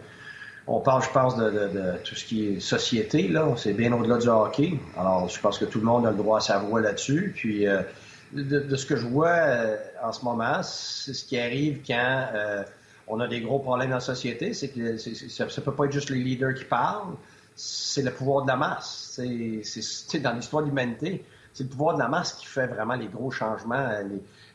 on 0.68 0.80
parle, 0.80 1.02
je 1.02 1.10
pense, 1.10 1.36
de, 1.36 1.70
tout 2.04 2.14
ce 2.14 2.24
qui 2.24 2.46
est 2.46 2.60
société. 2.60 3.26
Là, 3.28 3.48
c'est 3.56 3.72
bien 3.72 3.92
au-delà 3.92 4.18
du 4.18 4.28
hockey. 4.28 4.74
Alors, 4.98 5.28
je 5.28 5.40
pense 5.40 5.58
que 5.58 5.64
tout 5.64 5.78
le 5.78 5.86
monde 5.86 6.06
a 6.06 6.10
le 6.10 6.16
droit 6.16 6.38
à 6.38 6.40
sa 6.40 6.58
voix 6.58 6.80
là-dessus. 6.82 7.32
Puis, 7.34 7.66
euh, 7.66 7.80
de, 8.32 8.76
ce 8.76 8.84
que 8.84 8.96
je 8.96 9.06
vois 9.06 9.30
euh, 9.30 9.76
en 10.02 10.12
ce 10.12 10.22
moment, 10.24 10.62
c'est 10.62 11.14
ce 11.14 11.24
qui 11.24 11.40
arrive 11.40 11.80
quand 11.86 12.26
euh, 12.34 12.62
on 13.06 13.18
a 13.20 13.26
des 13.26 13.40
gros 13.40 13.58
problèmes 13.58 13.88
dans 13.88 13.96
la 13.96 14.00
société. 14.00 14.52
C'est 14.52 14.68
que 14.68 14.98
ça, 14.98 15.46
ne 15.46 15.60
peut 15.62 15.72
pas 15.72 15.86
être 15.86 15.92
juste 15.92 16.10
les 16.10 16.22
leaders 16.22 16.52
qui 16.54 16.64
parlent. 16.64 17.14
C'est 17.56 18.02
le 18.02 18.10
pouvoir 18.10 18.42
de 18.42 18.48
la 18.48 18.56
masse. 18.56 19.20
C'est 19.62 20.20
dans 20.20 20.34
l'histoire 20.34 20.62
de 20.62 20.68
l'humanité. 20.68 21.24
C'est 21.58 21.64
le 21.64 21.70
pouvoir 21.70 21.96
de 21.96 21.98
la 21.98 22.06
masse 22.06 22.34
qui 22.34 22.46
fait 22.46 22.68
vraiment 22.68 22.94
les 22.94 23.08
gros 23.08 23.32
changements. 23.32 23.90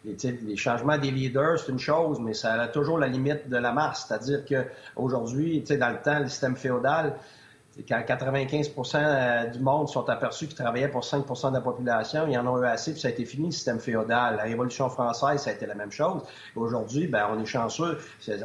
Les, 0.06 0.16
les, 0.16 0.56
changements 0.56 0.98
des 0.98 1.12
leaders, 1.12 1.60
c'est 1.60 1.70
une 1.74 1.78
chose, 1.78 2.18
mais 2.22 2.34
ça 2.34 2.54
a 2.54 2.70
toujours 2.70 2.98
la 2.98 3.08
limite 3.08 3.50
de 3.50 3.58
la 3.58 3.74
masse. 3.74 4.06
C'est-à-dire 4.08 4.46
qu'aujourd'hui, 4.46 5.60
dans 5.64 5.90
le 5.90 6.02
temps, 6.02 6.20
le 6.20 6.30
système 6.30 6.56
féodal, 6.56 7.18
quand 7.88 8.00
95% 8.00 8.96
euh, 8.96 9.46
du 9.48 9.60
monde 9.60 9.90
sont 9.90 10.08
aperçus 10.08 10.48
qu'ils 10.48 10.56
travaillaient 10.56 10.90
pour 10.90 11.04
5% 11.04 11.50
de 11.50 11.56
la 11.56 11.62
population, 11.62 12.28
ils 12.28 12.38
en 12.38 12.46
ont 12.46 12.62
eu 12.62 12.66
assez, 12.66 12.92
puis 12.92 13.02
ça 13.02 13.08
a 13.08 13.12
été 13.12 13.26
fini, 13.26 13.48
le 13.48 13.52
système 13.52 13.80
féodal. 13.80 14.38
La 14.38 14.44
Révolution 14.44 14.90
française, 14.90 15.42
ça 15.42 15.50
a 15.50 15.54
été 15.54 15.66
la 15.66 15.74
même 15.74 15.92
chose. 15.92 16.22
Aujourd'hui, 16.56 17.08
ben, 17.08 17.28
on 17.32 17.42
est 17.42 17.46
chanceux, 17.46 17.98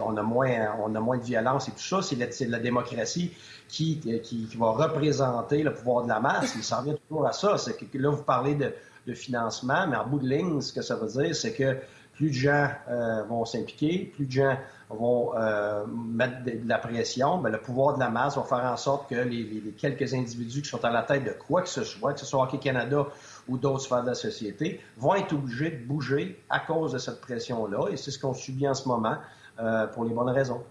on 0.03 0.17
a 0.17 0.23
moins, 0.23 0.75
on 0.83 0.95
a 0.95 1.01
moins 1.01 1.19
de 1.19 1.25
violence 1.25 1.69
et 1.69 1.73
tout 1.73 1.79
ça. 1.79 2.01
C'est 2.01 2.47
la, 2.47 2.59
démocratie 2.59 3.33
qui, 3.69 3.99
qui, 3.99 4.49
va 4.57 4.71
représenter 4.71 5.63
le 5.63 5.75
pouvoir 5.75 6.05
de 6.05 6.09
la 6.09 6.21
masse. 6.21 6.55
Il 6.57 6.65
s'en 6.65 6.83
vient 6.83 6.95
toujours 6.95 7.27
à 7.27 7.33
ça. 7.33 7.59
C'est 7.59 7.77
que 7.77 7.99
là, 7.99 8.09
vous 8.09 8.23
parlez 8.23 8.55
de, 8.55 8.73
de 9.07 9.15
financement, 9.15 9.87
mais 9.87 9.97
en 9.97 10.07
bout 10.07 10.21
de 10.21 10.29
ligne, 10.29 10.63
ce 10.63 10.73
que 10.73 10.83
ça 10.83 10.97
veut 10.97 11.09
dire, 11.09 11.37
c'est 11.37 11.53
que 11.53 11.77
plus 12.19 12.31
de 12.31 12.35
gens 12.35 12.69
euh, 12.89 13.23
vont 13.29 13.45
s'impliquer, 13.45 14.13
plus 14.13 14.27
de 14.27 14.33
gens 14.33 14.59
vont 14.91 15.37
euh, 15.37 15.87
mettre 15.87 16.43
de, 16.43 16.59
la 16.67 16.79
pression, 16.79 17.39
mais 17.41 17.49
le 17.49 17.61
pouvoir 17.61 17.95
de 17.95 18.01
la 18.01 18.11
masse 18.11 18.35
va 18.35 18.43
faire 18.43 18.65
en 18.65 18.77
sorte 18.77 19.09
que 19.09 19.15
les, 19.15 19.73
quelques 19.79 20.15
individus 20.15 20.63
qui 20.63 20.69
sont 20.69 20.85
à 20.85 20.91
la 20.91 21.05
tête 21.05 21.23
de 21.23 21.31
quoi 21.31 21.63
que 21.63 21.69
ce 21.69 21.85
soit, 21.85 22.15
que 22.15 22.21
ce 22.21 22.27
soit 22.27 22.43
Hockey 22.43 22.59
Canada 22.59 23.07
ou 23.47 23.57
d'autres 23.57 23.83
sphères 23.83 24.03
de 24.03 24.09
la 24.09 24.17
société, 24.17 24.81
vont 24.97 25.15
être 25.15 25.33
obligés 25.33 25.71
de 25.71 25.87
bouger 25.87 26.43
à 26.51 26.59
cause 26.59 26.91
de 26.91 26.99
cette 26.99 27.21
pression-là, 27.21 27.89
et 27.93 27.97
c'est 27.97 28.11
ce 28.11 28.19
qu'on 28.19 28.35
subit 28.35 28.67
en 28.67 28.75
ce 28.75 28.89
moment 28.89 29.15
euh, 29.61 29.87
pour 29.87 30.05
les 30.05 30.13
bonnes 30.13 30.31
raisons. 30.31 30.65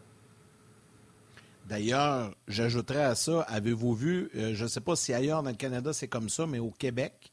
D'ailleurs, 1.69 2.31
j'ajouterais 2.49 3.05
à 3.05 3.15
ça, 3.15 3.43
avez-vous 3.43 3.93
vu, 3.93 4.29
je 4.33 4.61
ne 4.61 4.67
sais 4.67 4.81
pas 4.81 4.97
si 4.97 5.13
ailleurs 5.13 5.43
dans 5.43 5.51
le 5.51 5.55
Canada 5.55 5.93
c'est 5.93 6.09
comme 6.09 6.27
ça, 6.27 6.45
mais 6.45 6.59
au 6.59 6.71
Québec, 6.71 7.31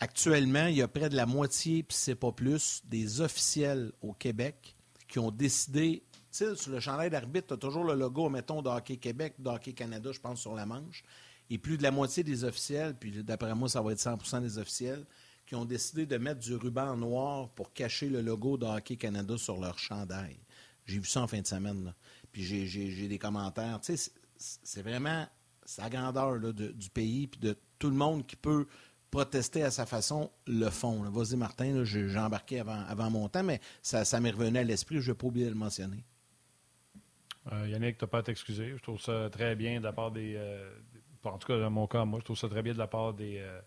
Actuellement, 0.00 0.66
il 0.66 0.76
y 0.76 0.82
a 0.82 0.88
près 0.88 1.08
de 1.08 1.16
la 1.16 1.26
moitié, 1.26 1.82
puis 1.82 1.96
c'est 1.96 2.14
pas 2.14 2.30
plus, 2.30 2.82
des 2.84 3.20
officiels 3.20 3.92
au 4.00 4.12
Québec 4.12 4.76
qui 5.08 5.18
ont 5.18 5.30
décidé. 5.30 6.04
Tu 6.12 6.18
sais, 6.30 6.54
sur 6.54 6.70
le 6.70 6.78
chandail 6.78 7.10
d'arbitre, 7.10 7.48
tu 7.48 7.54
as 7.54 7.56
toujours 7.56 7.84
le 7.84 7.94
logo, 7.94 8.28
mettons, 8.28 8.62
de 8.62 8.68
Hockey 8.68 8.98
Québec, 8.98 9.34
de 9.38 9.48
Hockey 9.48 9.72
Canada, 9.72 10.12
je 10.12 10.20
pense, 10.20 10.40
sur 10.40 10.54
la 10.54 10.66
manche. 10.66 11.02
et 11.50 11.58
plus 11.58 11.78
de 11.78 11.82
la 11.82 11.90
moitié 11.90 12.22
des 12.22 12.44
officiels, 12.44 12.94
puis 12.94 13.24
d'après 13.24 13.54
moi, 13.54 13.68
ça 13.68 13.80
va 13.80 13.92
être 13.92 14.00
100% 14.00 14.42
des 14.42 14.58
officiels, 14.58 15.04
qui 15.46 15.54
ont 15.54 15.64
décidé 15.64 16.04
de 16.04 16.18
mettre 16.18 16.40
du 16.40 16.54
ruban 16.54 16.94
noir 16.94 17.48
pour 17.48 17.72
cacher 17.72 18.10
le 18.10 18.20
logo 18.20 18.58
de 18.58 18.66
Hockey 18.66 18.96
Canada 18.96 19.38
sur 19.38 19.58
leur 19.58 19.78
chandail. 19.78 20.38
J'ai 20.84 20.98
vu 20.98 21.06
ça 21.06 21.22
en 21.22 21.26
fin 21.26 21.40
de 21.40 21.46
semaine. 21.46 21.94
Puis 22.30 22.44
j'ai 22.44 23.08
des 23.08 23.18
commentaires. 23.18 23.80
Tu 23.80 23.96
sais, 23.96 24.12
c'est 24.36 24.82
vraiment 24.82 25.26
sa 25.64 25.88
grandeur 25.88 26.38
du 26.52 26.90
pays, 26.90 27.26
puis 27.26 27.40
de 27.40 27.56
tout 27.78 27.88
le 27.88 27.96
monde 27.96 28.26
qui 28.26 28.36
peut 28.36 28.66
protester 29.10 29.62
à 29.62 29.70
sa 29.70 29.86
façon 29.86 30.30
le 30.46 30.68
font. 30.70 31.02
Vas-y, 31.10 31.36
Martin, 31.36 31.84
j'ai 31.84 32.18
embarqué 32.18 32.60
avant, 32.60 33.10
mon 33.10 33.28
temps, 33.28 33.42
mais 33.42 33.60
ça, 33.82 34.04
ça 34.04 34.20
m'est 34.20 34.30
revenu 34.30 34.58
à 34.58 34.64
l'esprit, 34.64 35.00
je 35.00 35.10
n'ai 35.10 35.16
pas 35.16 35.26
oublié 35.26 35.46
de 35.46 35.50
le 35.50 35.56
mentionner. 35.56 36.04
Euh, 37.52 37.68
Yannick, 37.68 37.98
tu 37.98 38.04
n'as 38.04 38.08
pas 38.08 38.18
à 38.18 38.22
t'excuser. 38.22 38.74
Je 38.76 38.82
trouve 38.82 39.00
ça 39.00 39.30
très 39.30 39.56
bien 39.56 39.78
de 39.78 39.84
la 39.84 39.92
part 39.92 40.10
des, 40.10 40.34
euh, 40.36 40.70
En 41.24 41.38
tout 41.38 41.46
cas, 41.46 41.58
dans 41.58 41.70
mon 41.70 41.86
cas, 41.86 42.04
moi, 42.04 42.18
je 42.20 42.24
trouve 42.24 42.36
ça 42.36 42.48
très 42.48 42.62
bien 42.62 42.74
de 42.74 42.78
la 42.78 42.86
part 42.86 43.14
des, 43.14 43.38
euh, 43.38 43.60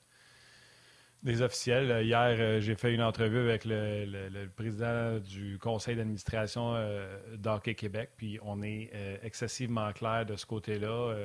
des 1.24 1.42
officiels. 1.42 1.92
Euh, 1.92 2.04
hier, 2.04 2.36
euh, 2.40 2.60
j'ai 2.60 2.75
fait 2.75 2.94
une 2.94 3.01
entrevue 3.01 3.40
avec 3.40 3.66
le, 3.66 4.48
président 4.56 5.20
du 5.20 5.58
conseil 5.60 5.96
d'administration 5.96 6.74
euh, 6.75 7.38
d'Hockey 7.38 7.75
Québec, 7.75 8.12
puis 8.18 8.40
on 8.42 8.62
est 8.62 8.92
excessivement 9.24 9.92
clair 9.94 10.25
de 10.25 10.36
ce 10.36 10.46
côté-là. 10.46 11.16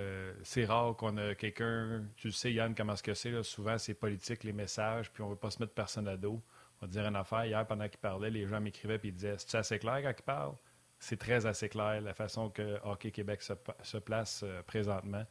c'est 0.42 0.64
rare 0.64 0.96
qu'on 0.96 1.16
a 1.16 1.34
quelqu'un, 1.34 2.04
tu 2.16 2.30
sais 2.30 2.52
Yann, 2.52 2.74
comment 2.74 2.92
est-ce 2.92 3.02
que 3.02 3.14
c'est, 3.14 3.42
souvent 3.42 3.78
c'est 3.78 3.94
politique, 3.94 4.44
les 4.44 4.52
messages, 4.52 5.10
puis 5.10 5.22
on 5.22 5.26
ne 5.26 5.30
veut 5.32 5.38
pas 5.38 5.50
se 5.50 5.60
mettre 5.60 5.72
personne 5.72 6.08
à 6.08 6.16
dos. 6.16 6.42
On 6.80 6.86
va 6.86 6.92
dire 6.92 7.06
une 7.06 7.16
affaire. 7.16 7.44
Hier, 7.46 7.66
pendant 7.66 7.88
qu'il 7.88 7.98
parlait, 7.98 8.30
les 8.30 8.46
gens 8.46 8.60
m'écrivaient 8.60 8.96
et 8.96 9.08
ils 9.08 9.14
disaient 9.14 9.36
C'est 9.38 9.58
assez 9.58 9.78
clair 9.78 10.02
quand 10.02 10.12
il 10.16 10.22
parle? 10.22 10.54
C'est 10.98 11.18
très 11.18 11.46
assez 11.46 11.68
clair 11.68 12.00
la 12.00 12.14
façon 12.14 12.50
que 12.50 12.78
Hockey 12.84 13.10
Québec 13.10 13.42
se 13.42 13.98
place 13.98 14.44
présentement. 14.66 15.24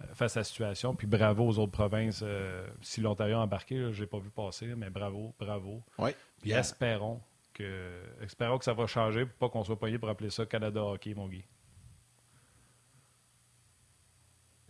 Euh, 0.00 0.14
face 0.14 0.36
à 0.36 0.40
la 0.40 0.44
situation. 0.44 0.94
Puis 0.94 1.06
bravo 1.06 1.46
aux 1.46 1.58
autres 1.58 1.72
provinces. 1.72 2.20
Euh, 2.22 2.66
si 2.80 3.00
l'Ontario 3.00 3.36
a 3.36 3.40
embarqué, 3.40 3.92
je 3.92 4.00
n'ai 4.00 4.06
pas 4.06 4.18
vu 4.18 4.30
passer, 4.30 4.74
mais 4.76 4.90
bravo, 4.90 5.34
bravo. 5.38 5.82
Oui. 5.98 6.10
Puis 6.40 6.52
espérons 6.52 7.20
que, 7.52 8.00
espérons 8.22 8.58
que 8.58 8.64
ça 8.64 8.72
va 8.72 8.86
changer 8.86 9.26
pour 9.26 9.36
pas 9.36 9.48
qu'on 9.48 9.64
soit 9.64 9.78
payé 9.78 9.98
pour 9.98 10.08
appeler 10.08 10.30
ça 10.30 10.46
Canada 10.46 10.82
Hockey, 10.82 11.14
mon 11.14 11.28
Guy. 11.28 11.44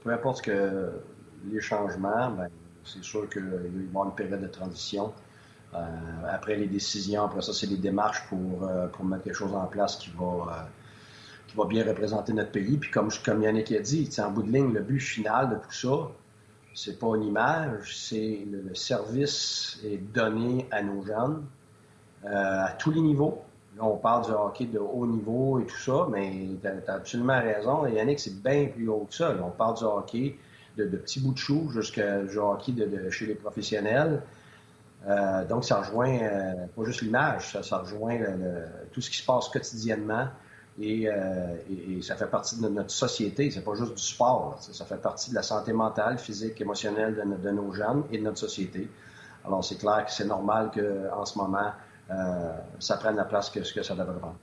Peu 0.02 0.12
importe 0.12 0.42
que 0.42 1.02
les 1.50 1.60
changements, 1.60 2.30
ben, 2.30 2.48
c'est 2.84 3.04
sûr 3.04 3.28
qu'il 3.28 3.44
va 3.44 3.56
y 3.56 3.86
avoir 3.88 4.06
une 4.06 4.14
période 4.14 4.40
de 4.40 4.48
transition. 4.48 5.12
Euh, 5.74 5.78
après 6.28 6.56
les 6.56 6.66
décisions, 6.66 7.24
après 7.24 7.42
ça, 7.42 7.52
c'est 7.52 7.66
les 7.66 7.76
démarches 7.76 8.26
pour, 8.28 8.68
pour 8.92 9.04
mettre 9.04 9.24
quelque 9.24 9.34
chose 9.34 9.54
en 9.54 9.66
place 9.66 9.96
qui 9.96 10.10
va 10.10 10.68
qui 11.50 11.56
va 11.56 11.64
bien 11.64 11.84
représenter 11.84 12.32
notre 12.32 12.52
pays. 12.52 12.76
Puis 12.76 12.90
comme, 12.90 13.10
Yannick 13.42 13.72
a 13.72 13.80
dit, 13.80 14.08
en 14.18 14.30
bout 14.30 14.42
de 14.42 14.52
ligne, 14.52 14.72
le 14.72 14.80
but 14.80 15.00
final 15.00 15.50
de 15.50 15.54
tout 15.56 15.72
ça, 15.72 16.10
c'est 16.74 16.98
pas 16.98 17.16
une 17.16 17.24
image, 17.24 17.96
c'est 17.96 18.46
le, 18.50 18.74
service 18.74 19.80
est 19.84 19.98
donné 19.98 20.68
à 20.70 20.82
nos 20.82 21.02
jeunes 21.02 21.42
euh, 22.24 22.64
à 22.66 22.72
tous 22.78 22.92
les 22.92 23.00
niveaux. 23.00 23.42
Là, 23.76 23.84
on 23.84 23.96
parle 23.96 24.26
du 24.26 24.30
hockey 24.30 24.66
de 24.66 24.78
haut 24.78 25.06
niveau 25.06 25.58
et 25.58 25.66
tout 25.66 25.76
ça, 25.76 26.06
mais 26.10 26.50
tu 26.60 26.66
as, 26.66 26.94
absolument 26.94 27.40
raison. 27.40 27.86
Yannick, 27.86 28.20
c'est 28.20 28.40
bien 28.40 28.66
plus 28.66 28.88
haut 28.88 29.06
que 29.08 29.14
ça. 29.14 29.34
on 29.42 29.50
parle 29.50 29.76
du 29.76 29.84
hockey 29.84 30.36
de, 30.76 30.84
petits 30.84 31.20
bouts 31.20 31.32
de 31.32 31.38
chou 31.38 31.68
jusqu'à 31.72 32.22
du 32.22 32.38
hockey 32.38 32.72
de, 32.72 33.10
chez 33.10 33.26
les 33.26 33.34
professionnels. 33.34 34.22
Euh, 35.08 35.44
donc, 35.46 35.64
ça 35.64 35.80
rejoint 35.80 36.16
euh, 36.18 36.66
pas 36.76 36.84
juste 36.84 37.02
l'image, 37.02 37.58
ça, 37.60 37.78
rejoint 37.78 38.18
tout 38.92 39.00
ce 39.00 39.10
qui 39.10 39.16
se 39.16 39.26
passe 39.26 39.48
quotidiennement 39.48 40.28
euh, 40.80 41.56
et, 41.70 42.02
ça 42.02 42.16
fait 42.16 42.26
partie 42.26 42.60
de 42.60 42.68
notre 42.68 42.90
société. 42.90 43.50
C'est 43.50 43.62
pas 43.62 43.74
juste 43.74 43.94
du 43.94 44.02
sport. 44.02 44.58
Ça 44.60 44.84
fait 44.84 45.00
partie 45.00 45.30
de 45.30 45.34
la 45.34 45.42
santé 45.42 45.72
mentale, 45.72 46.18
physique, 46.18 46.60
émotionnelle 46.60 47.38
de, 47.42 47.50
nos 47.50 47.72
jeunes 47.72 48.04
et 48.10 48.18
de 48.18 48.22
notre 48.22 48.38
société. 48.38 48.88
Alors, 49.44 49.64
c'est 49.64 49.76
clair 49.76 50.04
que 50.06 50.12
c'est 50.12 50.26
normal 50.26 50.70
qu'en 50.74 51.24
ce 51.24 51.38
moment, 51.38 51.72
euh, 52.10 52.52
ça 52.78 52.96
prenne 52.96 53.16
la 53.16 53.24
place 53.24 53.50
que 53.50 53.62
ce 53.62 53.72
que 53.72 53.82
ça 53.82 53.94
devrait 53.94 54.18
prendre. 54.18 54.36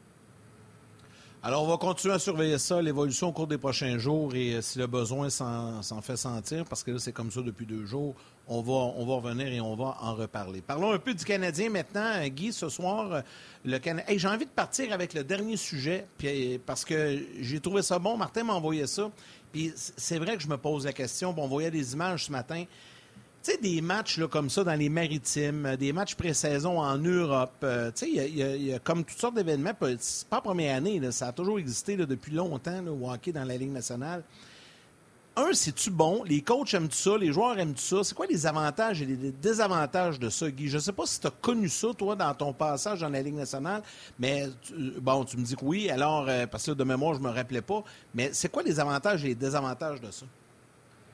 Alors, 1.48 1.63
on 1.63 1.68
va 1.68 1.77
continuer 1.77 2.13
à 2.13 2.20
surveiller 2.20 2.58
ça, 2.58 2.82
l'évolution 2.82 3.30
au 3.30 3.32
cours 3.32 3.48
des 3.48 3.58
prochains 3.58 3.98
jours 3.98 4.36
et 4.36 4.56
euh, 4.56 4.62
si 4.62 4.80
le 4.80 4.86
besoin 4.86 5.30
s'en 5.30 6.01
fait 6.01 6.18
sentir, 6.18 6.66
parce 6.66 6.84
que 6.84 6.92
là, 6.92 7.00
c'est 7.00 7.13
comme 7.13 7.32
ça 7.32 7.39
depuis 7.39 7.66
deux 7.66 7.86
jours, 7.86 8.16
on 8.50 8.62
va, 8.62 9.13
revenir 9.16 9.48
et 9.48 9.62
on 9.62 9.74
va 9.74 9.96
en 10.01 10.13
reparler. 10.16 10.60
Parlons 10.60 10.92
un 10.92 11.00
peu 11.00 11.13
du 11.13 11.24
Canadien 11.24 11.70
maintenant. 11.70 12.22
Guy, 12.27 12.51
ce 12.51 12.68
soir, 12.68 13.13
euh, 13.13 13.22
le 13.63 13.80
Canadien. 13.80 14.18
J'ai 14.18 14.27
envie 14.27 14.44
de 14.44 14.51
partir 14.51 14.92
avec 14.92 15.13
le 15.13 15.24
dernier 15.24 15.56
sujet, 15.56 16.06
parce 16.66 16.84
que 16.84 17.18
j'ai 17.39 17.62
trouvé 17.62 17.82
ça 17.82 17.98
bon. 17.98 18.18
Martin 18.18 18.44
m'a 18.44 18.54
envoyé 18.54 18.86
ça. 18.86 19.10
Puis 19.54 19.72
c'est 19.77 20.20
vrai 20.20 20.36
que 20.36 20.44
je 20.44 20.50
me 20.50 20.58
pose 20.58 20.84
la 20.84 20.92
question. 20.92 21.32
Bon, 21.32 21.44
on 21.44 21.48
voyait 21.48 21.72
des 21.72 21.94
images 21.94 22.25
ce 22.25 22.32
matin. 22.34 22.66
Tu 23.48 23.54
sais, 23.54 23.60
des 23.60 23.80
matchs 23.80 24.18
là, 24.18 24.27
comme 24.27 24.50
ça 24.50 24.66
dans 24.66 24.77
les 24.77 24.89
maritimes, 24.89 25.77
des 25.77 25.94
matchs 25.94 26.16
pré-saison 26.16 26.82
en 26.82 26.98
Europe, 26.98 27.54
euh, 27.63 27.92
tu 27.96 28.13
sais, 28.13 28.30
il 28.30 28.66
y, 28.66 28.74
a 28.74 28.80
comme 28.80 29.06
toutes 29.06 29.18
sortes 29.18 29.36
d'événements. 29.36 29.72
C'est 30.00 30.27
pas 30.27 30.38
la 30.38 30.42
première 30.42 30.75
année, 30.75 31.00
ça 31.13 31.27
a 31.27 31.32
toujours 31.32 31.58
existé 31.58 31.96
depuis 31.96 32.34
longtemps, 32.34 32.82
le 32.82 32.92
hockey 32.92 33.32
dans 33.32 33.46
la 33.46 33.56
Ligue 33.56 33.72
nationale. 33.72 34.22
Un, 35.38 35.54
c'est-tu 35.54 35.92
bon? 35.92 36.24
Les 36.25 36.42
coachs 36.42 36.74
aiment 36.74 36.92
ça? 36.92 37.18
Les 37.18 37.32
joueurs 37.32 37.58
aiment 37.58 37.77
ça? 37.77 38.04
C'est 38.04 38.16
quoi 38.16 38.25
les 38.25 38.46
avantages 38.46 39.01
et 39.01 39.06
les 39.06 39.32
désavantages 39.32 40.20
de 40.20 40.27
ça, 40.27 40.51
Guy? 40.51 40.68
Je 40.68 40.75
ne 40.75 40.82
sais 40.82 40.92
pas 40.92 41.06
si 41.06 41.18
tu 41.22 41.27
as 41.27 41.32
connu 41.32 41.70
ça, 41.70 41.88
toi, 41.98 42.18
dans 42.18 42.34
ton 42.34 42.51
passage 42.51 43.00
dans 43.00 43.08
la 43.08 43.22
Ligue 43.22 43.36
nationale, 43.36 43.82
mais 44.20 44.50
bon, 45.00 45.24
tu 45.24 45.38
me 45.38 45.46
dis 45.46 45.56
que 45.56 45.63
oui, 45.63 45.89
alors, 45.89 46.25
euh, 46.27 46.48
parce 46.48 46.66
que 46.66 46.72
de 46.72 46.84
mémoire, 46.84 47.13
je 47.13 47.20
ne 47.20 47.24
me 47.24 47.32
rappelais 47.32 47.62
pas. 47.62 47.82
Mais 48.13 48.32
c'est 48.34 48.51
quoi 48.51 48.62
les 48.62 48.77
avantages 48.77 49.24
et 49.24 49.30
les 49.30 49.36
désavantages 49.36 50.01
de 50.01 50.12
ça? 50.12 50.25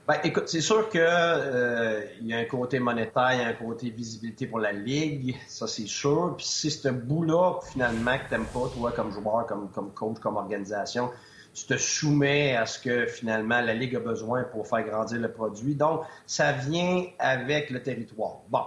Ben, 0.05 0.15
écoute, 0.25 0.49
c'est 0.49 0.59
sûr 0.59 0.89
qu'il 0.89 0.99
euh, 0.99 2.01
y 2.23 2.33
a 2.33 2.37
un 2.37 2.43
côté 2.43 2.77
monétaire, 2.79 3.35
il 3.35 3.39
y 3.39 3.41
a 3.41 3.47
un 3.47 3.53
côté 3.53 3.89
visibilité 3.89 4.47
pour 4.47 4.59
la 4.59 4.73
Ligue, 4.73 5.37
ça 5.47 5.65
c'est 5.65 5.87
sûr. 5.87 6.33
Puis 6.35 6.45
c'est 6.45 6.69
ce 6.69 6.89
bout-là, 6.89 7.61
finalement, 7.71 8.17
que 8.17 8.27
tu 8.27 8.31
n'aimes 8.31 8.45
pas, 8.47 8.69
toi, 8.75 8.91
comme 8.91 9.13
joueur, 9.13 9.45
comme, 9.45 9.71
comme 9.71 9.93
coach, 9.93 10.19
comme 10.19 10.35
organisation, 10.35 11.09
tu 11.53 11.65
te 11.67 11.77
soumets 11.77 12.53
à 12.57 12.65
ce 12.65 12.79
que 12.79 13.05
finalement 13.05 13.61
la 13.61 13.73
Ligue 13.73 13.95
a 13.95 14.01
besoin 14.01 14.43
pour 14.43 14.67
faire 14.67 14.83
grandir 14.83 15.21
le 15.21 15.31
produit. 15.31 15.73
Donc, 15.73 16.01
ça 16.25 16.51
vient 16.51 17.05
avec 17.17 17.69
le 17.69 17.81
territoire. 17.81 18.39
Bon. 18.49 18.65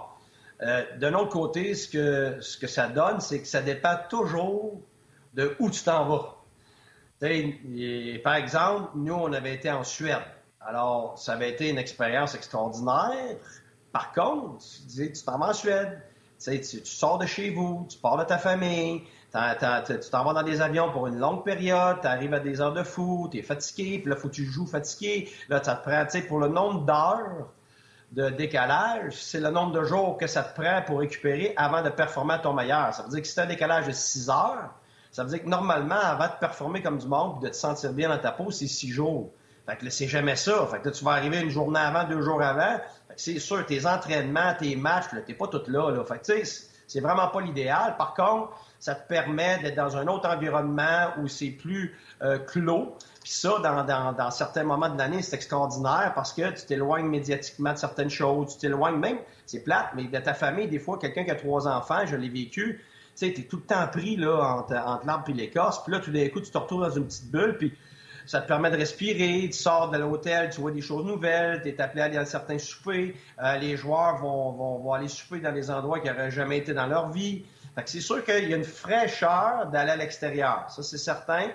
Euh, 0.63 0.83
D'un 0.97 1.13
autre 1.13 1.29
côté, 1.29 1.75
ce 1.75 1.87
que, 1.87 2.41
ce 2.41 2.57
que 2.57 2.65
ça 2.65 2.87
donne, 2.87 3.21
c'est 3.21 3.41
que 3.41 3.47
ça 3.47 3.61
dépend 3.61 3.95
toujours 4.09 4.81
de 5.35 5.55
où 5.59 5.69
tu 5.69 5.83
t'en 5.83 6.03
vas. 6.05 6.35
par 8.23 8.35
exemple, 8.35 8.89
nous, 8.95 9.13
on 9.13 9.31
avait 9.33 9.53
été 9.53 9.69
en 9.69 9.83
Suède. 9.83 10.17
Alors, 10.61 11.17
ça 11.17 11.33
avait 11.33 11.49
été 11.49 11.69
une 11.69 11.77
expérience 11.77 12.35
extraordinaire. 12.35 13.37
Par 13.91 14.11
contre, 14.11 14.63
tu 14.93 15.11
t'en 15.25 15.37
vas 15.37 15.49
en 15.49 15.53
Suède, 15.53 16.01
tu, 16.43 16.59
tu, 16.59 16.85
sors 16.85 17.17
de 17.17 17.25
chez 17.25 17.49
vous, 17.49 17.85
tu 17.89 17.97
pars 17.97 18.17
de 18.17 18.23
ta 18.23 18.37
famille, 18.37 19.01
tu 19.31 20.09
t'en 20.11 20.23
vas 20.23 20.33
dans 20.33 20.43
des 20.43 20.61
avions 20.61 20.91
pour 20.91 21.07
une 21.07 21.19
longue 21.19 21.43
période, 21.43 21.97
tu 22.01 22.07
arrives 22.07 22.33
à 22.33 22.39
des 22.39 22.61
heures 22.61 22.73
de 22.73 22.83
fou, 22.83 23.27
tu 23.31 23.39
es 23.39 23.41
fatigué, 23.41 23.99
puis 23.99 24.09
là, 24.09 24.15
faut 24.15 24.29
que 24.29 24.33
tu 24.33 24.45
joues 24.45 24.67
fatigué. 24.67 25.31
Là, 25.49 25.63
ça 25.63 25.75
te 25.75 25.87
prend, 25.87 26.03
tu 26.05 26.11
sais, 26.11 26.21
pour 26.21 26.39
le 26.39 26.47
nombre 26.47 26.85
d'heures 26.85 27.47
de 28.11 28.29
décalage, 28.29 29.13
c'est 29.15 29.39
le 29.39 29.49
nombre 29.49 29.73
de 29.73 29.83
jours 29.83 30.17
que 30.17 30.27
ça 30.27 30.43
te 30.43 30.59
prend 30.59 30.81
pour 30.81 30.99
récupérer 30.99 31.53
avant 31.57 31.81
de 31.81 31.89
performer 31.89 32.35
à 32.35 32.39
ton 32.39 32.53
meilleur. 32.53 32.93
Ça 32.93 33.03
veut 33.03 33.09
dire 33.09 33.21
que 33.21 33.27
si 33.27 33.33
tu 33.33 33.39
as 33.39 33.43
un 33.43 33.47
décalage 33.47 33.87
de 33.87 33.91
6 33.91 34.29
heures, 34.29 34.73
ça 35.11 35.23
veut 35.23 35.29
dire 35.29 35.43
que 35.43 35.49
normalement, 35.49 35.95
avant 35.95 36.27
de 36.27 36.39
performer 36.39 36.81
comme 36.81 36.97
du 36.97 37.07
monde, 37.07 37.41
de 37.41 37.49
te 37.49 37.55
sentir 37.55 37.91
bien 37.91 38.09
dans 38.09 38.17
ta 38.17 38.31
peau, 38.31 38.51
c'est 38.51 38.67
6 38.67 38.91
jours. 38.91 39.31
Fait 39.67 39.75
que 39.75 39.85
là, 39.85 39.91
c'est 39.91 40.07
jamais 40.07 40.37
ça. 40.37 40.65
Fait 40.71 40.79
que 40.79 40.85
là, 40.85 40.91
tu 40.91 41.03
vas 41.03 41.11
arriver 41.11 41.41
une 41.41 41.49
journée 41.49 41.79
avant, 41.79 42.05
deux 42.05 42.21
jours 42.21 42.41
avant. 42.41 42.79
Fait 43.09 43.15
que 43.15 43.21
c'est 43.21 43.39
sûr, 43.39 43.65
tes 43.65 43.85
entraînements, 43.85 44.53
tes 44.57 44.75
matchs, 44.77 45.07
t'es 45.25 45.33
pas 45.33 45.47
tout 45.47 45.61
là, 45.67 45.91
là. 45.91 46.05
Fait 46.05 46.19
que 46.19 46.25
tu 46.25 46.45
sais, 46.45 46.67
c'est 46.87 47.01
vraiment 47.01 47.27
pas 47.27 47.41
l'idéal. 47.41 47.97
Par 47.97 48.13
contre, 48.13 48.53
ça 48.79 48.95
te 48.95 49.07
permet 49.09 49.59
d'être 49.59 49.75
dans 49.75 49.97
un 49.97 50.07
autre 50.07 50.29
environnement 50.29 51.09
où 51.19 51.27
c'est 51.27 51.49
plus 51.49 51.97
euh, 52.21 52.39
clos. 52.39 52.95
Puis 53.21 53.31
ça, 53.31 53.59
dans, 53.61 53.83
dans, 53.83 54.13
dans, 54.13 54.31
certains 54.31 54.63
moments 54.63 54.87
de 54.87 54.97
l'année, 54.97 55.21
c'est 55.21 55.35
extraordinaire 55.35 56.13
parce 56.15 56.31
que 56.31 56.49
tu 56.51 56.65
t'éloignes 56.65 57.07
médiatiquement 57.07 57.73
de 57.73 57.77
certaines 57.77 58.09
choses. 58.09 58.53
Tu 58.53 58.59
t'éloignes 58.59 58.97
même, 58.97 59.17
c'est 59.45 59.65
plate, 59.65 59.89
mais 59.95 60.05
de 60.05 60.17
ta 60.17 60.33
famille, 60.33 60.69
des 60.69 60.79
fois, 60.79 60.97
quelqu'un 60.97 61.25
qui 61.25 61.31
a 61.31 61.35
trois 61.35 61.67
enfants, 61.67 62.05
je 62.05 62.15
l'ai 62.15 62.29
vécu, 62.29 62.81
tu 63.17 63.27
sais, 63.27 63.33
t'es 63.33 63.43
tout 63.43 63.57
le 63.57 63.63
temps 63.63 63.85
pris 63.87 64.15
là, 64.15 64.39
entre, 64.59 64.77
entre 64.77 65.05
l'arbre 65.05 65.29
et 65.29 65.33
l'écorce. 65.33 65.83
Puis 65.83 65.91
là, 65.91 65.99
tout 65.99 66.11
d'un 66.11 66.29
coup, 66.29 66.39
tu 66.39 66.51
te 66.51 66.57
retrouves 66.57 66.83
dans 66.83 66.91
une 66.91 67.05
petite 67.05 67.29
bulle. 67.29 67.57
Puis 67.57 67.73
ça 68.27 68.41
te 68.41 68.47
permet 68.47 68.69
de 68.69 68.75
respirer, 68.75 69.49
tu 69.49 69.57
sors 69.57 69.89
de 69.89 69.97
l'hôtel, 69.97 70.49
tu 70.49 70.59
vois 70.59 70.71
des 70.71 70.81
choses 70.81 71.05
nouvelles, 71.05 71.61
tu 71.61 71.69
es 71.69 71.81
appelé 71.81 72.01
à 72.01 72.05
aller 72.05 72.17
à 72.17 72.25
certains 72.25 72.59
soupers, 72.59 73.13
euh, 73.41 73.57
les 73.57 73.77
joueurs 73.77 74.17
vont, 74.17 74.51
vont, 74.51 74.77
vont, 74.79 74.93
aller 74.93 75.07
souper 75.07 75.39
dans 75.39 75.53
des 75.53 75.71
endroits 75.71 75.99
qui 76.01 76.07
n'auraient 76.07 76.29
jamais 76.29 76.57
été 76.57 76.73
dans 76.73 76.87
leur 76.87 77.09
vie. 77.09 77.45
c'est 77.85 78.01
sûr 78.01 78.23
qu'il 78.23 78.49
y 78.49 78.53
a 78.53 78.57
une 78.57 78.65
fraîcheur 78.65 79.67
d'aller 79.71 79.91
à 79.91 79.95
l'extérieur, 79.95 80.65
ça 80.69 80.83
c'est 80.83 80.97
certain. 80.97 81.47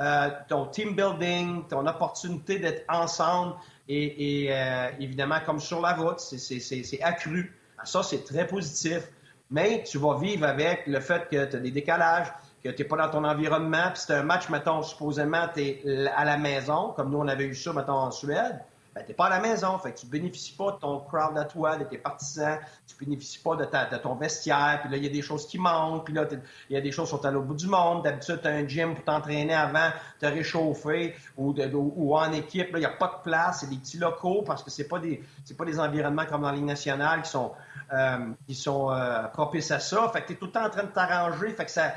Euh, 0.00 0.30
ton 0.48 0.66
team 0.66 0.94
building, 0.94 1.66
ton 1.66 1.84
opportunité 1.84 2.60
d'être 2.60 2.84
ensemble 2.88 3.56
et, 3.88 4.48
euh, 4.50 4.88
évidemment 5.00 5.40
comme 5.44 5.58
sur 5.58 5.80
la 5.80 5.94
route, 5.94 6.20
c'est 6.20 7.02
accru. 7.02 7.58
Ça 7.82 8.04
c'est 8.04 8.24
très 8.24 8.46
positif. 8.46 9.08
Mais 9.50 9.82
tu 9.82 9.98
vas 9.98 10.16
vivre 10.16 10.46
avec 10.46 10.86
le 10.86 11.00
fait 11.00 11.28
que 11.28 11.44
tu 11.44 11.56
as 11.56 11.58
des 11.58 11.72
décalages, 11.72 12.28
que 12.62 12.68
tu 12.68 12.82
n'es 12.82 12.88
pas 12.88 12.96
dans 12.96 13.10
ton 13.10 13.24
environnement, 13.24 13.90
puis 13.92 14.02
c'est 14.06 14.14
un 14.14 14.22
match, 14.22 14.48
mettons, 14.48 14.82
supposément, 14.82 15.46
tu 15.54 15.60
es 15.60 16.06
à 16.14 16.24
la 16.24 16.36
maison, 16.36 16.92
comme 16.94 17.10
nous, 17.10 17.18
on 17.18 17.28
avait 17.28 17.46
eu 17.46 17.54
ça, 17.54 17.72
mettons, 17.72 17.94
en 17.94 18.10
Suède, 18.10 18.60
ben, 18.94 19.02
tu 19.02 19.08
n'es 19.10 19.14
pas 19.14 19.26
à 19.26 19.30
la 19.30 19.40
maison. 19.40 19.78
Fait 19.78 19.92
que 19.92 20.00
tu 20.00 20.06
bénéficies 20.06 20.52
pas 20.52 20.72
de 20.72 20.78
ton 20.78 20.98
crowd 21.00 21.38
à 21.38 21.44
toi, 21.44 21.76
de 21.76 21.84
tes 21.84 21.98
partisans. 21.98 22.58
Tu 22.88 22.96
bénéficies 23.04 23.38
pas 23.38 23.54
de, 23.54 23.64
ta, 23.64 23.84
de 23.86 23.96
ton 23.98 24.16
vestiaire. 24.16 24.80
Puis 24.82 24.90
là, 24.90 24.96
il 24.96 25.04
y 25.04 25.06
a 25.06 25.10
des 25.10 25.22
choses 25.22 25.46
qui 25.46 25.58
manquent. 25.58 26.04
Puis 26.04 26.14
là, 26.14 26.26
il 26.68 26.74
y 26.74 26.76
a 26.76 26.80
des 26.80 26.90
choses 26.90 27.08
qui 27.08 27.16
sont 27.16 27.24
à 27.24 27.30
l'autre 27.30 27.46
bout 27.46 27.54
du 27.54 27.68
monde. 27.68 28.02
D'habitude, 28.02 28.40
tu 28.42 28.48
as 28.48 28.50
un 28.50 28.66
gym 28.66 28.94
pour 28.94 29.04
t'entraîner 29.04 29.54
avant, 29.54 29.90
te 30.18 30.26
réchauffer 30.26 31.14
ou, 31.36 31.54
ou, 31.56 32.16
en 32.16 32.32
équipe. 32.32 32.70
il 32.72 32.80
n'y 32.80 32.84
a 32.84 32.90
pas 32.90 33.18
de 33.18 33.30
place. 33.30 33.60
C'est 33.60 33.70
des 33.70 33.76
petits 33.76 33.98
locaux 33.98 34.42
parce 34.44 34.64
que 34.64 34.70
c'est 34.70 34.88
pas 34.88 34.98
des 34.98 35.22
c'est 35.44 35.56
pas 35.56 35.64
des 35.64 35.78
environnements 35.78 36.26
comme 36.26 36.42
dans 36.42 36.50
la 36.50 36.56
Ligue 36.56 36.64
nationale 36.64 37.22
qui 37.22 37.30
sont, 37.30 37.52
euh, 37.92 38.18
qui 38.48 38.56
sont 38.56 38.90
euh, 38.90 39.22
propices 39.28 39.70
à 39.70 39.78
ça. 39.78 40.08
Fait 40.12 40.22
que 40.22 40.26
tu 40.28 40.32
es 40.32 40.36
tout 40.36 40.46
le 40.46 40.52
temps 40.52 40.66
en 40.66 40.70
train 40.70 40.84
de 40.84 40.88
t'arranger. 40.88 41.50
Fait 41.50 41.64
que 41.64 41.70
ça, 41.70 41.92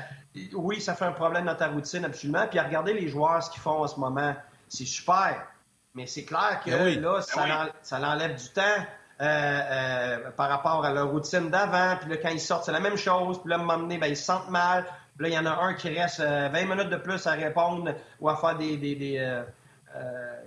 oui, 0.54 0.80
ça 0.80 0.94
fait 0.94 1.04
un 1.04 1.12
problème 1.12 1.44
dans 1.44 1.54
ta 1.54 1.68
routine, 1.68 2.04
absolument. 2.04 2.46
Puis 2.48 2.58
à 2.58 2.64
regarder 2.64 2.92
les 2.92 3.08
joueurs, 3.08 3.42
ce 3.42 3.50
qu'ils 3.50 3.62
font 3.62 3.82
en 3.82 3.86
ce 3.86 3.98
moment, 3.98 4.34
c'est 4.68 4.84
super. 4.84 5.46
Mais 5.94 6.06
c'est 6.06 6.24
clair 6.24 6.60
que 6.64 6.70
ben 6.70 7.00
là, 7.00 7.20
ben 7.36 7.70
ça, 7.82 7.98
l'enlève 7.98 8.34
du 8.36 8.48
temps. 8.48 8.84
Euh, 9.20 9.24
euh, 9.26 10.30
par 10.32 10.48
rapport 10.48 10.84
à 10.84 10.92
leur 10.92 11.08
routine 11.08 11.48
d'avant. 11.48 11.96
Puis 12.00 12.10
là, 12.10 12.16
quand 12.16 12.30
ils 12.30 12.40
sortent, 12.40 12.64
c'est 12.64 12.72
la 12.72 12.80
même 12.80 12.96
chose. 12.96 13.40
Puis 13.40 13.48
là, 13.48 13.54
à 13.54 13.58
un 13.60 13.62
moment 13.62 13.78
donné, 13.78 13.96
ben, 13.96 14.08
ils 14.08 14.16
se 14.16 14.24
sentent 14.24 14.50
mal. 14.50 14.84
Puis 15.16 15.22
là, 15.22 15.28
il 15.28 15.34
y 15.34 15.38
en 15.38 15.46
a 15.46 15.54
un 15.54 15.74
qui 15.74 15.88
reste 15.88 16.18
20 16.18 16.26
euh, 16.26 16.66
minutes 16.66 16.90
de 16.90 16.96
plus 16.96 17.24
à 17.28 17.30
répondre 17.30 17.94
ou 18.18 18.28
à 18.28 18.36
faire 18.36 18.56
des, 18.56 18.76
des, 18.76 18.96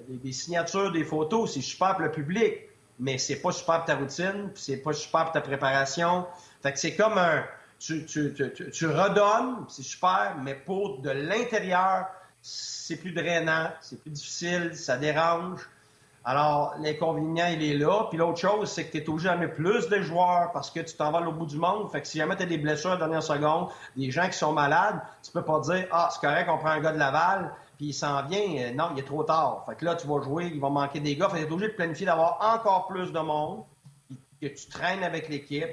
des, 0.10 0.32
signatures, 0.34 0.92
des 0.92 1.06
photos. 1.06 1.54
C'est 1.54 1.62
super 1.62 1.94
pour 1.94 2.02
le 2.02 2.12
public, 2.12 2.56
mais 3.00 3.18
c'est 3.18 3.38
pas 3.38 3.54
super 3.54 3.78
pour 3.78 3.86
ta 3.86 3.96
routine, 3.96 4.50
puis 4.54 4.62
c'est 4.62 4.82
pas 4.82 4.92
super 4.92 5.24
pour 5.24 5.32
ta 5.32 5.42
préparation. 5.42 6.26
Fait 6.62 6.74
que 6.74 6.80
c'est 6.80 6.98
comme 6.98 7.18
un... 7.18 7.46
Tu, 7.80 8.06
tu, 8.06 8.34
tu, 8.34 8.88
redonnes, 8.88 9.66
c'est 9.68 9.84
super, 9.84 10.36
mais 10.42 10.56
pour 10.56 11.00
de 11.00 11.12
l'intérieur, 11.12 12.08
c'est 12.42 12.98
plus 12.98 13.12
drainant, 13.12 13.70
c'est 13.82 14.02
plus 14.02 14.10
difficile, 14.10 14.76
ça 14.76 14.98
dérange. 14.98 15.70
Alors, 16.30 16.76
l'inconvénient, 16.82 17.48
il 17.48 17.64
est 17.64 17.78
là. 17.78 18.08
Puis 18.10 18.18
l'autre 18.18 18.40
chose, 18.40 18.70
c'est 18.70 18.88
que 18.88 18.92
tu 18.92 18.98
es 18.98 19.10
obligé 19.10 19.30
d'amener 19.30 19.48
plus 19.48 19.88
de 19.88 20.02
joueurs 20.02 20.52
parce 20.52 20.70
que 20.70 20.82
tu 20.82 20.94
t'en 20.94 21.10
vas 21.10 21.26
au 21.26 21.32
bout 21.32 21.46
du 21.46 21.58
monde. 21.58 21.90
Fait 21.90 22.02
que 22.02 22.08
si 22.08 22.18
jamais 22.18 22.36
tu 22.36 22.44
as 22.44 22.48
des 22.48 22.58
blessures 22.58 22.92
à 22.92 22.94
la 22.96 23.00
dernière 23.00 23.24
seconde, 23.24 23.70
des 23.96 24.12
gens 24.12 24.28
qui 24.28 24.38
sont 24.38 24.52
malades, 24.52 25.00
tu 25.24 25.32
peux 25.32 25.42
pas 25.42 25.62
dire 25.62 25.88
Ah, 25.90 26.10
c'est 26.12 26.20
correct, 26.20 26.50
on 26.52 26.58
prend 26.58 26.72
un 26.72 26.82
gars 26.82 26.92
de 26.92 27.00
Laval, 27.00 27.54
puis 27.78 27.88
il 27.88 27.94
s'en 27.94 28.26
vient. 28.26 28.42
Euh, 28.42 28.74
non, 28.74 28.90
il 28.94 29.00
est 29.00 29.06
trop 29.06 29.24
tard. 29.24 29.64
Fait 29.66 29.76
que 29.76 29.86
là, 29.86 29.96
tu 29.96 30.06
vas 30.06 30.22
jouer, 30.22 30.52
il 30.54 30.60
va 30.60 30.70
manquer 30.70 31.00
des 31.00 31.16
gars. 31.16 31.30
Fait 31.30 31.44
que 31.44 31.48
tu 31.48 31.54
obligé 31.54 31.72
de 31.72 31.76
planifier 31.76 32.06
d'avoir 32.06 32.40
encore 32.42 32.88
plus 32.88 33.14
de 33.14 33.20
monde, 33.20 33.64
que 34.42 34.48
tu 34.48 34.68
traînes 34.68 35.06
avec 35.06 35.30
l'équipe 35.30 35.70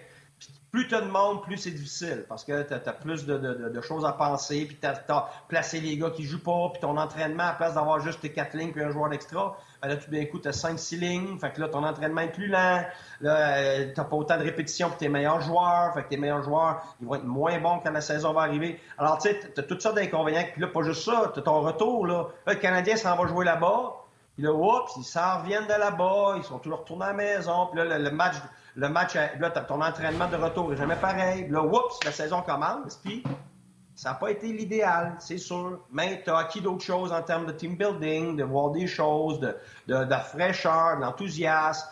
plus 0.75 0.89
tu 0.89 1.01
monde, 1.03 1.41
plus 1.45 1.57
c'est 1.57 1.71
difficile 1.71 2.25
parce 2.29 2.43
que 2.43 2.63
tu 2.63 2.75
as, 2.75 2.93
plus 2.93 3.25
de, 3.27 3.81
choses 3.81 4.05
à 4.05 4.11
penser, 4.11 4.65
puis 4.67 4.77
tu 4.77 4.87
as, 4.89 5.29
placé 5.47 5.79
les 5.79 5.97
gars 5.97 6.11
qui 6.11 6.25
jouent 6.25 6.43
pas, 6.43 6.71
puis 6.73 6.81
ton 6.81 6.97
entraînement, 6.97 7.45
à 7.45 7.53
place 7.53 7.75
d'avoir 7.75 8.01
juste 8.01 8.21
tes 8.21 8.33
quatre 8.33 8.57
lignes 8.57 8.73
puis 8.73 8.83
un 8.83 8.91
joueur 8.91 9.09
d'extra, 9.09 9.57
ben 9.81 9.89
là, 9.89 9.97
tout 9.97 10.11
d'un 10.11 10.25
coup, 10.25 10.41
tu 10.41 10.49
as 10.49 10.53
cinq, 10.53 10.81
six 10.81 10.97
lignes, 10.97 11.39
fait 11.39 11.53
que 11.53 11.61
là, 11.61 11.69
ton 11.69 11.85
entraînement 11.85 12.23
est 12.23 12.33
plus 12.33 12.49
lent, 12.49 12.83
là, 13.21 13.57
euh, 13.57 13.93
tu 13.95 13.95
pas 13.95 14.17
autant 14.17 14.37
de 14.37 14.43
répétitions 14.43 14.89
pour 14.89 14.99
tes 14.99 15.09
meilleurs 15.09 15.43
joueurs, 15.43 15.95
fait 15.95 16.03
que 16.03 16.09
tes 16.09 16.17
meilleurs 16.17 16.43
joueurs, 16.43 16.83
ils 17.01 17.07
vont 17.07 17.15
être 17.15 17.25
moins 17.25 17.57
bons 17.61 17.79
quand 17.79 17.93
la 17.93 18.01
saison 18.01 18.33
va 18.33 18.41
arriver. 18.41 18.81
Alors, 18.99 19.19
tu 19.19 19.29
sais, 19.29 19.53
tu 19.55 19.61
as 19.61 19.63
toutes 19.63 19.81
sortes 19.81 19.95
d'inconvénients, 19.95 20.43
puis 20.51 20.61
là, 20.61 20.67
pas 20.67 20.83
juste 20.83 21.05
ça, 21.05 21.31
tu 21.33 21.41
ton 21.41 21.61
retour, 21.61 22.05
là. 22.05 22.31
le 22.49 22.55
Canadien 22.57 22.97
s'en 22.97 23.15
va 23.15 23.29
jouer 23.29 23.45
là-bas, 23.45 23.95
puis 24.35 24.43
là, 24.43 24.53
oups, 24.53 24.91
ils 24.97 25.05
s'en 25.05 25.39
reviennent 25.39 25.69
de 25.69 25.79
là-bas, 25.79 26.35
ils 26.37 26.43
sont 26.43 26.59
toujours 26.59 26.81
retournés 26.81 27.05
à 27.05 27.09
la 27.09 27.15
maison, 27.15 27.69
puis 27.69 27.81
là, 27.81 27.97
le 27.97 28.11
match 28.11 28.35
le 28.77 28.89
match, 28.89 29.15
là, 29.15 29.51
ton 29.51 29.81
entraînement 29.81 30.29
de 30.29 30.37
retour 30.37 30.71
n'est 30.71 30.77
jamais 30.77 30.97
pareil. 30.97 31.47
Là, 31.49 31.63
oups, 31.63 31.99
la 32.05 32.13
saison 32.13 32.43
commence, 32.43 32.97
puis 32.97 33.23
ça 33.95 34.11
n'a 34.11 34.15
pas 34.17 34.31
été 34.31 34.49
l'idéal, 34.49 35.15
c'est 35.21 35.39
sûr. 35.39 35.81
Mais 35.93 36.23
tu 36.25 36.31
as 36.31 36.39
acquis 36.39 36.61
d'autres 36.61 36.85
choses 36.85 37.13
en 37.13 37.23
termes 37.23 37.47
de 37.47 37.53
team 37.53 37.77
building, 37.77 38.37
de 38.37 38.45
voir 38.45 38.71
des 38.71 38.87
choses, 38.87 39.39
de, 39.41 39.57
de, 39.87 40.05
de 40.05 40.15
fraîcheur, 40.15 40.99
d'enthousiasme. 41.01 41.89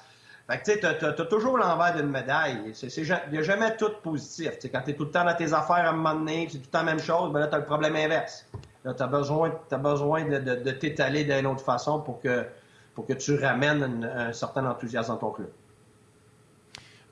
Fait 0.51 0.59
que 0.59 0.65
tu 0.65 0.73
sais, 0.73 0.99
tu 0.99 1.05
as, 1.07 1.13
toujours 1.27 1.57
l'envers 1.57 1.95
d'une 1.95 2.11
médaille. 2.11 2.75
Il 2.83 3.19
n'y 3.31 3.39
a 3.39 3.43
jamais 3.43 3.77
tout 3.77 3.93
positif. 4.03 4.59
quand 4.73 4.83
tu 4.83 4.91
es 4.91 4.95
tout 4.95 5.05
le 5.05 5.11
temps 5.11 5.25
dans 5.25 5.37
tes 5.37 5.53
affaires 5.53 5.77
à 5.77 5.91
un 5.91 5.93
moment 5.93 6.15
donné, 6.15 6.49
c'est 6.51 6.59
tout 6.59 6.65
le 6.65 6.71
temps 6.71 6.79
la 6.81 6.85
même 6.85 6.99
chose, 6.99 7.33
ben 7.33 7.39
là, 7.41 7.47
tu 7.47 7.55
as 7.55 7.59
le 7.59 7.65
problème 7.65 7.95
inverse. 7.95 8.45
Là, 8.85 8.93
tu 8.93 9.03
as 9.03 9.07
besoin, 9.07 9.53
as 9.71 9.77
besoin 9.77 10.25
de, 10.25 10.39
de, 10.39 10.71
t'étaler 10.73 11.23
d'une 11.23 11.47
autre 11.47 11.65
façon 11.65 12.01
pour 12.01 12.21
que, 12.21 12.45
pour 12.95 13.07
que 13.07 13.13
tu 13.13 13.39
ramènes 13.39 14.05
un 14.05 14.33
certain 14.33 14.67
enthousiasme 14.67 15.13
dans 15.13 15.19
ton 15.19 15.31
club. 15.31 15.51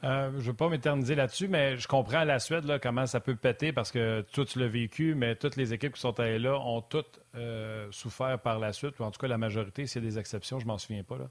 Euh, 0.02 0.30
je 0.33 0.37
ne 0.38 0.42
veux 0.42 0.54
pas 0.54 0.69
m'éterniser 0.69 1.14
là-dessus, 1.14 1.49
mais 1.49 1.76
je 1.76 1.87
comprends 1.87 2.25
la 2.25 2.38
Suède, 2.38 2.64
là, 2.64 2.78
comment 2.78 3.07
ça 3.07 3.21
peut 3.21 3.37
péter 3.37 3.73
parce 3.73 3.90
que 3.90 4.23
toi, 4.33 4.45
tu 4.47 4.59
l'as 4.59 4.69
vécu, 4.69 5.14
mais 5.14 5.37
toutes 5.37 5.57
les 5.57 5.75
équipes 5.75 5.95
qui 5.95 6.00
sont 6.00 6.19
allées 6.21 6.38
là 6.38 6.59
ont 6.59 6.80
toutes 6.80 7.21
euh, 7.35 7.87
souffert 7.90 8.38
par 8.38 8.59
la 8.59 8.73
suite, 8.73 8.99
ou 8.99 9.04
en 9.04 9.11
tout 9.11 9.21
cas 9.21 9.28
la 9.28 9.38
majorité, 9.38 9.87
s'il 9.87 10.02
y 10.02 10.06
a 10.06 10.10
des 10.10 10.19
exceptions, 10.19 10.58
je 10.58 10.67
m'en 10.67 10.78
souviens 10.78 11.02
pas. 11.02 11.19
Là, 11.19 11.25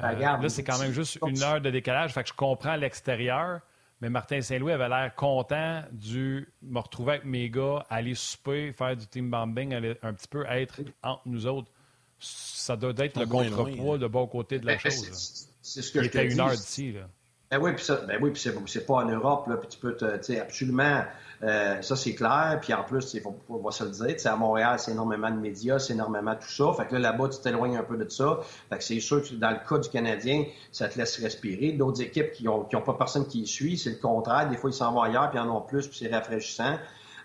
euh, 0.00 0.14
ben, 0.14 0.40
là 0.40 0.48
c'est 0.48 0.64
quand 0.64 0.78
même 0.78 0.92
juste 0.92 1.20
une 1.24 1.40
heure 1.42 1.60
de 1.60 1.70
décalage, 1.70 2.12
fait 2.12 2.24
que 2.24 2.30
je 2.30 2.34
comprends 2.34 2.74
l'extérieur, 2.74 3.60
mais 4.00 4.10
Martin 4.10 4.40
Saint-Louis 4.40 4.72
avait 4.72 4.88
l'air 4.88 5.14
content 5.14 5.82
de 5.92 6.44
me 6.62 6.80
retrouver 6.80 7.12
avec 7.12 7.24
mes 7.24 7.48
gars, 7.48 7.86
aller 7.88 8.16
souper, 8.16 8.72
faire 8.72 8.96
du 8.96 9.06
team 9.06 9.30
bombing, 9.30 9.72
aller 9.72 9.96
un 10.02 10.12
petit 10.14 10.28
peu 10.28 10.44
être 10.46 10.80
entre 11.04 11.22
nous 11.26 11.46
autres. 11.46 11.70
Ça 12.18 12.76
doit 12.76 12.92
être 12.98 13.20
le 13.20 13.26
contrepoids 13.26 13.98
de 13.98 14.06
bon 14.08 14.26
côté 14.26 14.58
de 14.58 14.66
la 14.66 14.74
ben, 14.74 14.80
chose. 14.80 15.48
C'est 15.62 15.82
ce 15.82 15.92
que 15.92 16.00
Il 16.00 16.06
était 16.06 16.26
une 16.26 16.40
heure 16.40 16.50
d'ici. 16.50 16.92
Là. 16.92 17.08
Ben 17.54 18.18
oui, 18.20 18.32
puis 18.32 18.42
ben 18.50 18.62
c'est, 18.66 18.86
pas 18.86 18.94
en 18.94 19.04
Europe, 19.04 19.46
là, 19.48 19.56
puis 19.56 19.68
tu 19.68 19.78
peux 19.78 19.94
te, 19.94 20.16
tu 20.16 20.22
sais, 20.22 20.40
absolument, 20.40 21.02
euh, 21.42 21.80
ça 21.82 21.94
c'est 21.94 22.14
clair, 22.14 22.58
puis 22.60 22.74
en 22.74 22.82
plus, 22.82 23.14
il 23.14 23.20
faut, 23.20 23.36
faut, 23.46 23.58
va 23.58 23.70
se 23.70 23.84
le 23.84 23.90
dire, 23.90 24.16
à 24.24 24.36
Montréal, 24.36 24.78
c'est 24.78 24.90
énormément 24.90 25.30
de 25.30 25.36
médias, 25.36 25.78
c'est 25.78 25.92
énormément 25.92 26.34
tout 26.34 26.48
ça, 26.48 26.72
fait 26.76 26.88
que 26.88 26.94
là, 26.94 27.12
là-bas, 27.12 27.28
tu 27.28 27.40
t'éloignes 27.40 27.76
un 27.76 27.82
peu 27.82 27.96
de 27.96 28.08
ça, 28.08 28.40
fait 28.70 28.78
que 28.78 28.84
c'est 28.84 29.00
sûr 29.00 29.22
que 29.22 29.34
dans 29.34 29.50
le 29.50 29.58
cas 29.68 29.78
du 29.78 29.88
Canadien, 29.88 30.44
ça 30.72 30.88
te 30.88 30.98
laisse 30.98 31.20
respirer. 31.20 31.72
D'autres 31.72 32.02
équipes 32.02 32.32
qui 32.32 32.48
ont, 32.48 32.64
qui 32.64 32.76
ont 32.76 32.82
pas 32.82 32.94
personne 32.94 33.26
qui 33.26 33.42
y 33.42 33.46
suit, 33.46 33.78
c'est 33.78 33.90
le 33.90 33.96
contraire, 33.96 34.48
des 34.48 34.56
fois, 34.56 34.70
ils 34.70 34.74
s'en 34.74 34.92
vont 34.92 35.02
ailleurs, 35.02 35.30
puis 35.30 35.38
en 35.38 35.48
ont 35.48 35.60
plus, 35.60 35.86
puis 35.86 35.98
c'est 35.98 36.12
rafraîchissant. 36.12 36.76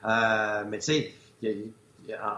Euh, 0.05 0.63
mais 0.69 0.79
tu 0.79 0.93
sais, 0.93 1.13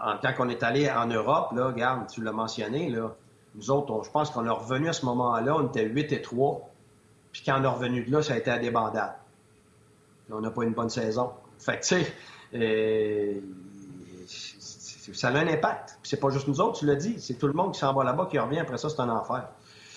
en, 0.04 0.16
tant 0.18 0.32
qu'on 0.34 0.48
est 0.48 0.62
allé 0.62 0.90
en 0.90 1.06
Europe, 1.06 1.50
regarde, 1.52 2.06
tu 2.08 2.22
l'as 2.22 2.32
mentionné, 2.32 2.90
là, 2.90 3.14
nous 3.54 3.70
autres, 3.70 4.02
je 4.04 4.10
pense 4.10 4.30
qu'on 4.30 4.46
est 4.46 4.50
revenu 4.50 4.88
à 4.88 4.92
ce 4.92 5.04
moment-là, 5.04 5.56
on 5.56 5.68
était 5.68 5.84
8 5.84 6.12
et 6.12 6.22
3. 6.22 6.71
Puis 7.32 7.42
quand 7.44 7.58
on 7.60 7.64
est 7.64 7.66
revenu 7.66 8.04
de 8.04 8.12
là, 8.12 8.22
ça 8.22 8.34
a 8.34 8.36
été 8.36 8.50
à 8.50 8.58
des 8.58 8.70
bandades. 8.70 9.14
on 10.30 10.40
n'a 10.40 10.50
pas 10.50 10.64
une 10.64 10.74
bonne 10.74 10.90
saison. 10.90 11.30
Fait 11.58 11.78
que, 11.78 11.82
tu 11.82 12.04
sais, 12.04 12.12
euh, 12.54 13.40
ça 15.12 15.28
a 15.28 15.32
un 15.32 15.48
impact. 15.48 15.98
Puis 16.02 16.10
c'est 16.10 16.20
pas 16.20 16.30
juste 16.30 16.48
nous 16.48 16.60
autres, 16.60 16.80
tu 16.80 16.86
l'as 16.86 16.96
dit. 16.96 17.16
C'est 17.18 17.34
tout 17.34 17.46
le 17.46 17.52
monde 17.54 17.72
qui 17.72 17.80
s'en 17.80 17.92
va 17.94 18.04
là-bas, 18.04 18.28
qui 18.30 18.38
revient. 18.38 18.60
Après 18.60 18.78
ça, 18.78 18.88
c'est 18.88 19.00
un 19.00 19.08
enfer. 19.08 19.48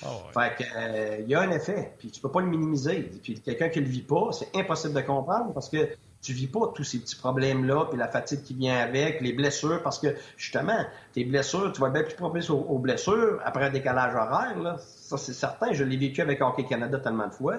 Ah 0.03 0.07
fait 0.33 0.63
que, 0.63 0.69
euh, 0.75 1.17
il 1.21 1.29
y 1.29 1.35
a 1.35 1.41
un 1.41 1.51
effet. 1.51 1.93
Puis 1.97 2.11
tu 2.11 2.21
peux 2.21 2.31
pas 2.31 2.41
le 2.41 2.47
minimiser. 2.47 3.01
Puis 3.23 3.39
quelqu'un 3.41 3.69
qui 3.69 3.79
le 3.79 3.87
vit 3.87 4.01
pas, 4.01 4.29
c'est 4.31 4.55
impossible 4.55 4.93
de 4.93 5.01
comprendre 5.01 5.53
parce 5.53 5.69
que 5.69 5.89
tu 6.25 6.33
vis 6.33 6.47
pas 6.47 6.71
tous 6.73 6.83
ces 6.83 6.99
petits 6.99 7.15
problèmes-là, 7.15 7.85
puis 7.89 7.99
la 7.99 8.07
fatigue 8.07 8.41
qui 8.41 8.55
vient 8.55 8.77
avec, 8.77 9.21
les 9.21 9.31
blessures, 9.31 9.83
parce 9.83 9.99
que 9.99 10.07
justement, 10.37 10.85
tes 11.13 11.23
blessures, 11.23 11.71
tu 11.71 11.81
vas 11.81 11.89
bien 11.89 12.01
plus 12.01 12.15
propice 12.15 12.49
aux, 12.49 12.79
blessures 12.79 13.39
après 13.45 13.65
un 13.65 13.69
décalage 13.69 14.15
horaire, 14.15 14.57
là. 14.59 14.77
Ça, 14.79 15.17
c'est 15.17 15.33
certain. 15.33 15.71
Je 15.71 15.83
l'ai 15.83 15.97
vécu 15.97 16.21
avec 16.21 16.41
Hockey 16.41 16.65
Canada 16.65 16.97
tellement 16.97 17.27
de 17.27 17.33
fois 17.33 17.57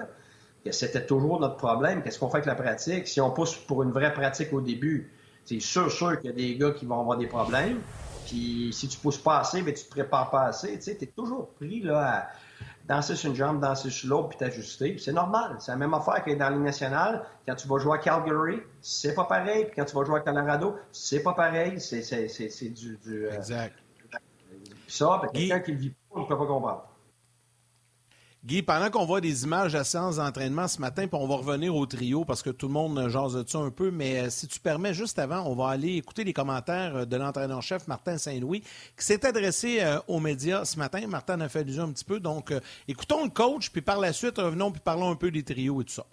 que 0.65 0.71
c'était 0.73 1.05
toujours 1.05 1.39
notre 1.39 1.55
problème. 1.55 2.03
Qu'est-ce 2.03 2.19
qu'on 2.19 2.27
fait 2.27 2.37
avec 2.37 2.47
la 2.47 2.55
pratique? 2.55 3.07
Si 3.07 3.21
on 3.21 3.31
pousse 3.31 3.55
pour 3.55 3.83
une 3.83 3.91
vraie 3.91 4.13
pratique 4.13 4.51
au 4.51 4.59
début, 4.59 5.09
c'est 5.45 5.61
sûr, 5.61 5.89
sûr 5.89 6.19
qu'il 6.19 6.29
y 6.29 6.33
a 6.33 6.35
des 6.35 6.57
gars 6.57 6.71
qui 6.71 6.85
vont 6.85 6.99
avoir 6.99 7.17
des 7.17 7.27
problèmes. 7.27 7.81
Puis 8.25 8.73
si 8.73 8.89
tu 8.89 8.97
pousses 8.97 9.17
pas 9.17 9.39
assez, 9.39 9.61
mais 9.61 9.73
tu 9.73 9.85
te 9.85 9.89
prépares 9.89 10.29
pas 10.29 10.43
assez, 10.43 10.75
tu 10.75 10.81
sais, 10.81 10.97
es 10.99 11.05
toujours 11.05 11.47
pris 11.51 11.81
là 11.81 11.99
à 11.99 12.27
danser 12.87 13.15
sur 13.15 13.29
une 13.29 13.35
jambe, 13.35 13.59
danser 13.59 13.89
sur 13.89 14.09
l'autre, 14.09 14.29
puis 14.29 14.37
t'ajuster. 14.37 14.97
C'est 14.97 15.11
normal. 15.11 15.57
C'est 15.59 15.71
la 15.71 15.77
même 15.77 15.93
affaire 15.93 16.23
que 16.23 16.31
dans 16.31 16.49
la 16.49 16.51
Ligue 16.51 16.63
nationale. 16.63 17.25
Quand 17.45 17.55
tu 17.55 17.67
vas 17.67 17.79
jouer 17.79 17.97
à 17.97 17.97
Calgary, 17.97 18.61
c'est 18.81 19.13
pas 19.13 19.25
pareil. 19.25 19.65
Puis 19.65 19.75
quand 19.75 19.85
tu 19.85 19.95
vas 19.95 20.05
jouer 20.05 20.19
à 20.19 20.21
Colorado, 20.21 20.75
c'est 20.91 21.21
pas 21.21 21.33
pareil. 21.33 21.79
C'est, 21.79 22.69
du, 22.69 22.97
du, 22.97 23.25
euh, 23.25 23.35
Exact. 23.35 23.75
ça, 24.87 25.19
ben, 25.21 25.29
quelqu'un 25.33 25.59
qui 25.59 25.71
le 25.71 25.77
vit 25.77 25.89
pas, 25.89 25.95
on 26.11 26.21
ne 26.21 26.25
peut 26.25 26.37
pas 26.37 26.45
comprendre. 26.45 26.87
Guy, 28.47 28.61
pendant 28.61 28.89
qu'on 28.89 29.05
voit 29.05 29.19
des 29.19 29.43
images 29.43 29.75
à 29.75 29.83
séance 29.83 30.15
d'entraînement 30.15 30.69
ce 30.69 30.79
matin, 30.79 31.05
puis 31.05 31.19
on 31.21 31.27
va 31.27 31.35
revenir 31.35 31.75
au 31.75 31.85
trio 31.85 32.23
parce 32.23 32.41
que 32.41 32.49
tout 32.49 32.67
le 32.67 32.73
monde 32.73 33.09
jase 33.09 33.33
de 33.33 33.43
ça 33.45 33.57
un 33.57 33.71
peu, 33.71 33.91
mais 33.91 34.21
euh, 34.21 34.29
si 34.29 34.47
tu 34.47 34.61
permets, 34.61 34.93
juste 34.93 35.19
avant, 35.19 35.41
on 35.47 35.53
va 35.53 35.67
aller 35.67 35.97
écouter 35.97 36.23
les 36.23 36.31
commentaires 36.31 36.95
euh, 36.95 37.05
de 37.05 37.17
l'entraîneur-chef 37.17 37.89
Martin 37.89 38.17
Saint-Louis 38.17 38.61
qui 38.95 39.05
s'est 39.05 39.25
adressé 39.25 39.79
euh, 39.81 39.99
aux 40.07 40.21
médias 40.21 40.63
ce 40.63 40.79
matin. 40.79 41.05
Martin 41.07 41.41
a 41.41 41.49
fait 41.49 41.59
allusion 41.59 41.83
un 41.83 41.91
petit 41.91 42.05
peu, 42.05 42.21
donc 42.21 42.53
écoutons 42.87 43.25
le 43.25 43.29
coach, 43.29 43.69
puis 43.69 43.81
par 43.81 43.99
la 43.99 44.13
suite, 44.13 44.37
revenons 44.37 44.71
puis 44.71 44.79
parlons 44.81 45.11
un 45.11 45.15
peu 45.15 45.29
des 45.29 45.43
trios 45.43 45.81
et 45.81 45.83
tout 45.83 45.95
ça. 45.95 46.05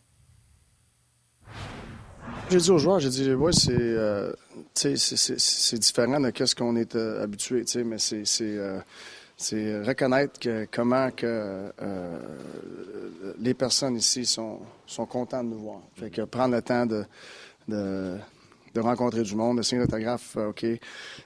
J'ai 2.51 2.59
dit 2.59 2.71
aux 2.73 2.79
joueurs, 2.79 2.99
j'ai 2.99 3.11
dit, 3.11 3.33
ouais, 3.33 3.53
c'est, 3.53 4.35
c'est, 4.75 5.79
différent 5.79 6.19
de 6.19 6.33
ce 6.45 6.55
qu'on 6.57 6.75
est 6.75 6.97
habitué, 6.97 7.65
mais 7.85 7.99
c'est 7.99 8.25
c'est 9.45 9.83
reconnaître 9.83 10.39
que, 10.41 10.67
comment 10.73 11.11
que 11.11 11.27
euh, 11.83 12.19
les 13.41 13.55
personnes 13.55 13.97
ici 13.97 14.25
sont, 14.25 14.61
sont 14.87 15.07
contentes 15.07 15.47
de 15.47 15.51
nous 15.55 15.61
voir. 15.61 15.81
Fait 15.97 16.11
que 16.11 16.23
prendre 16.23 16.55
le 16.55 16.63
temps 16.63 16.87
de, 16.87 17.05
de 17.69 18.81
rencontrer 18.81 19.23
du 19.23 19.35
monde, 19.37 19.59
de 19.59 19.63
signer 19.63 19.83
l'autographe, 19.83 20.37
euh, 20.37 20.49
OK. 20.49 20.67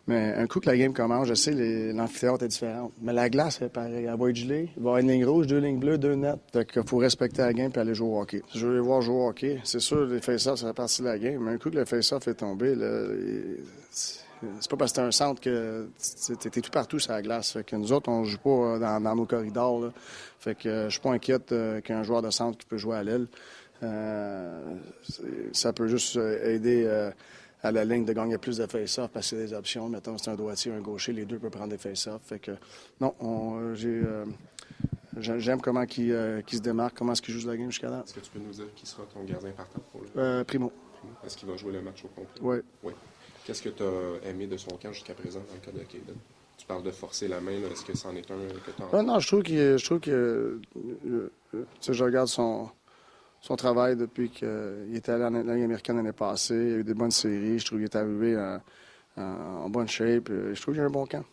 Mais 0.06 0.34
un 0.34 0.46
coup 0.46 0.60
que 0.60 0.68
la 0.68 0.76
game 0.76 0.92
commence, 0.92 1.28
je 1.28 1.34
sais, 1.34 1.52
l'amphithéâtre 1.92 2.44
est 2.44 2.48
différent. 2.48 2.90
Mais 3.00 3.12
la 3.12 3.30
glace 3.30 3.62
est 3.62 3.68
pareil. 3.70 4.04
Elle 4.04 4.18
va 4.18 4.28
être 4.30 4.36
gelée. 4.36 4.68
Il 4.76 4.82
va 4.82 4.90
y 4.90 4.92
avoir 4.92 4.96
une 4.98 5.08
ligne 5.10 5.24
rouge, 5.24 5.46
deux 5.46 5.58
lignes 5.58 5.78
bleues, 5.78 5.96
deux 5.96 6.14
nets. 6.14 6.38
Fait 6.52 6.70
qu'il 6.70 6.82
faut 6.86 6.98
respecter 6.98 7.40
la 7.42 7.52
game 7.54 7.70
puis 7.70 7.80
aller 7.80 7.94
jouer 7.94 8.08
au 8.08 8.20
hockey. 8.20 8.42
Je 8.54 8.66
veux 8.66 8.74
les 8.74 8.80
voir 8.80 9.00
jouer 9.00 9.14
au 9.16 9.28
hockey. 9.28 9.60
C'est 9.64 9.80
sûr, 9.80 10.04
les 10.06 10.20
face-offs, 10.20 10.58
ça 10.60 10.66
fait 10.68 10.74
partie 10.74 11.00
de 11.02 11.06
la 11.06 11.18
game. 11.18 11.42
Mais 11.42 11.52
un 11.52 11.58
coup 11.58 11.70
que 11.70 11.76
le 11.76 11.84
face-off 11.86 12.28
est 12.28 12.34
tombé, 12.34 12.74
là, 12.74 13.04
il- 13.14 13.64
c'est 14.60 14.70
pas 14.70 14.76
parce 14.76 14.92
que 14.92 14.96
t'es 14.96 15.02
un 15.02 15.10
centre 15.10 15.40
que 15.40 15.88
t'es 16.40 16.60
tout 16.60 16.70
partout 16.70 16.98
sur 16.98 17.12
la 17.12 17.22
glace. 17.22 17.52
Fait 17.52 17.64
que 17.64 17.76
nous 17.76 17.92
autres, 17.92 18.08
on 18.10 18.24
joue 18.24 18.38
pas 18.38 18.50
euh, 18.50 18.78
dans, 18.78 19.00
dans 19.00 19.14
nos 19.16 19.26
corridors. 19.26 19.80
là. 19.80 19.92
Fait 20.38 20.54
que 20.54 20.68
euh, 20.68 20.84
je 20.86 20.90
suis 20.92 21.00
pas 21.00 21.10
inquiète 21.12 21.52
euh, 21.52 21.80
qu'un 21.80 22.02
joueur 22.02 22.22
de 22.22 22.30
centre 22.30 22.56
qui 22.58 22.66
peut 22.66 22.78
jouer 22.78 22.96
à 22.96 23.02
l'aile. 23.02 23.26
Euh, 23.82 24.74
c'est- 25.08 25.22
ça 25.56 25.72
peut 25.72 25.86
juste 25.88 26.16
euh, 26.16 26.54
aider 26.54 26.84
euh, 26.86 27.10
à 27.62 27.70
la 27.72 27.84
ligne 27.84 28.04
de 28.04 28.12
gagner 28.12 28.38
plus 28.38 28.58
de 28.58 28.66
face-off 28.66 29.10
parce 29.12 29.30
que 29.30 29.36
c'est 29.36 29.44
des 29.46 29.52
options. 29.54 29.88
Mettons, 29.88 30.18
c'est 30.18 30.30
un 30.30 30.34
droitier, 30.34 30.72
un 30.72 30.80
gaucher, 30.80 31.12
les 31.12 31.24
deux 31.24 31.38
peuvent 31.38 31.50
prendre 31.50 31.70
des 31.70 31.78
face-off. 31.78 32.20
Fait 32.24 32.38
que 32.38 32.52
non, 33.00 33.14
on- 33.20 33.74
j'ai 33.74 33.88
euh, 34.04 34.24
j'ai- 35.18 35.40
j'aime 35.40 35.60
comment 35.60 35.82
il 35.96 36.42
se 36.50 36.58
démarque, 36.58 36.96
comment 36.98 37.12
est-ce 37.12 37.22
qu'il 37.22 37.34
joue 37.34 37.46
la 37.48 37.56
game 37.56 37.70
jusqu'à 37.70 37.88
là. 37.90 38.02
Est-ce 38.04 38.14
que 38.14 38.20
tu 38.20 38.30
peux 38.30 38.38
nous 38.40 38.52
dire 38.52 38.66
qui 38.76 38.86
sera 38.86 39.02
ton 39.12 39.22
gardien 39.24 39.50
partant 39.52 39.80
pour 39.92 40.02
le 40.02 40.08
Euh, 40.20 40.44
Primo, 40.44 40.72
Est-ce 41.24 41.36
qu'il 41.36 41.48
va 41.48 41.56
jouer 41.56 41.72
le 41.72 41.82
match 41.82 42.04
au 42.04 42.08
complet? 42.08 42.40
oui. 42.42 42.58
Oui. 42.84 42.92
Qu'est-ce 43.48 43.62
que 43.62 43.70
tu 43.70 43.82
as 43.82 44.28
aimé 44.28 44.46
de 44.46 44.58
son 44.58 44.68
camp 44.76 44.92
jusqu'à 44.92 45.14
présent 45.14 45.40
dans 45.48 45.54
le 45.54 45.60
cas 45.60 45.70
de 45.72 45.78
Caden? 45.82 46.14
Tu 46.58 46.66
parles 46.66 46.82
de 46.82 46.90
forcer 46.90 47.28
la 47.28 47.40
main, 47.40 47.52
est-ce 47.52 47.82
que 47.82 47.96
c'en 47.96 48.14
est 48.14 48.30
un 48.30 48.36
que 48.36 48.70
tu 48.72 48.82
Ah 48.92 49.02
non, 49.02 49.18
je 49.20 49.26
trouve 49.26 49.42
qu'il 49.42 49.56
je 49.78 49.82
trouve 49.86 50.00
que 50.00 50.10
euh, 50.10 50.60
euh, 51.06 51.30
tu 51.54 51.64
sais, 51.80 51.94
je 51.94 52.04
regarde 52.04 52.28
son 52.28 52.68
son 53.40 53.56
travail 53.56 53.96
depuis 53.96 54.28
qu'il 54.28 54.92
était 54.94 55.12
allé 55.12 55.24
en 55.24 55.30
Ligue 55.30 55.64
américaine 55.64 55.96
l'année 55.96 56.12
passée. 56.12 56.56
Il 56.56 56.68
y 56.70 56.74
a 56.74 56.76
eu 56.76 56.84
des 56.84 56.92
bonnes 56.92 57.10
séries. 57.10 57.58
Je 57.58 57.64
trouve 57.64 57.78
qu'il 57.78 57.84
est 57.86 57.96
arrivé 57.96 58.36
en, 58.36 58.60
en- 59.16 59.70
bonne 59.70 59.88
shape. 59.88 60.28
Euh, 60.28 60.54
Je 60.54 60.60
trouve 60.60 60.74
qu'il 60.74 60.82
a 60.82 60.86
un 60.86 60.90
bon 60.90 61.06
camp. 61.06 61.24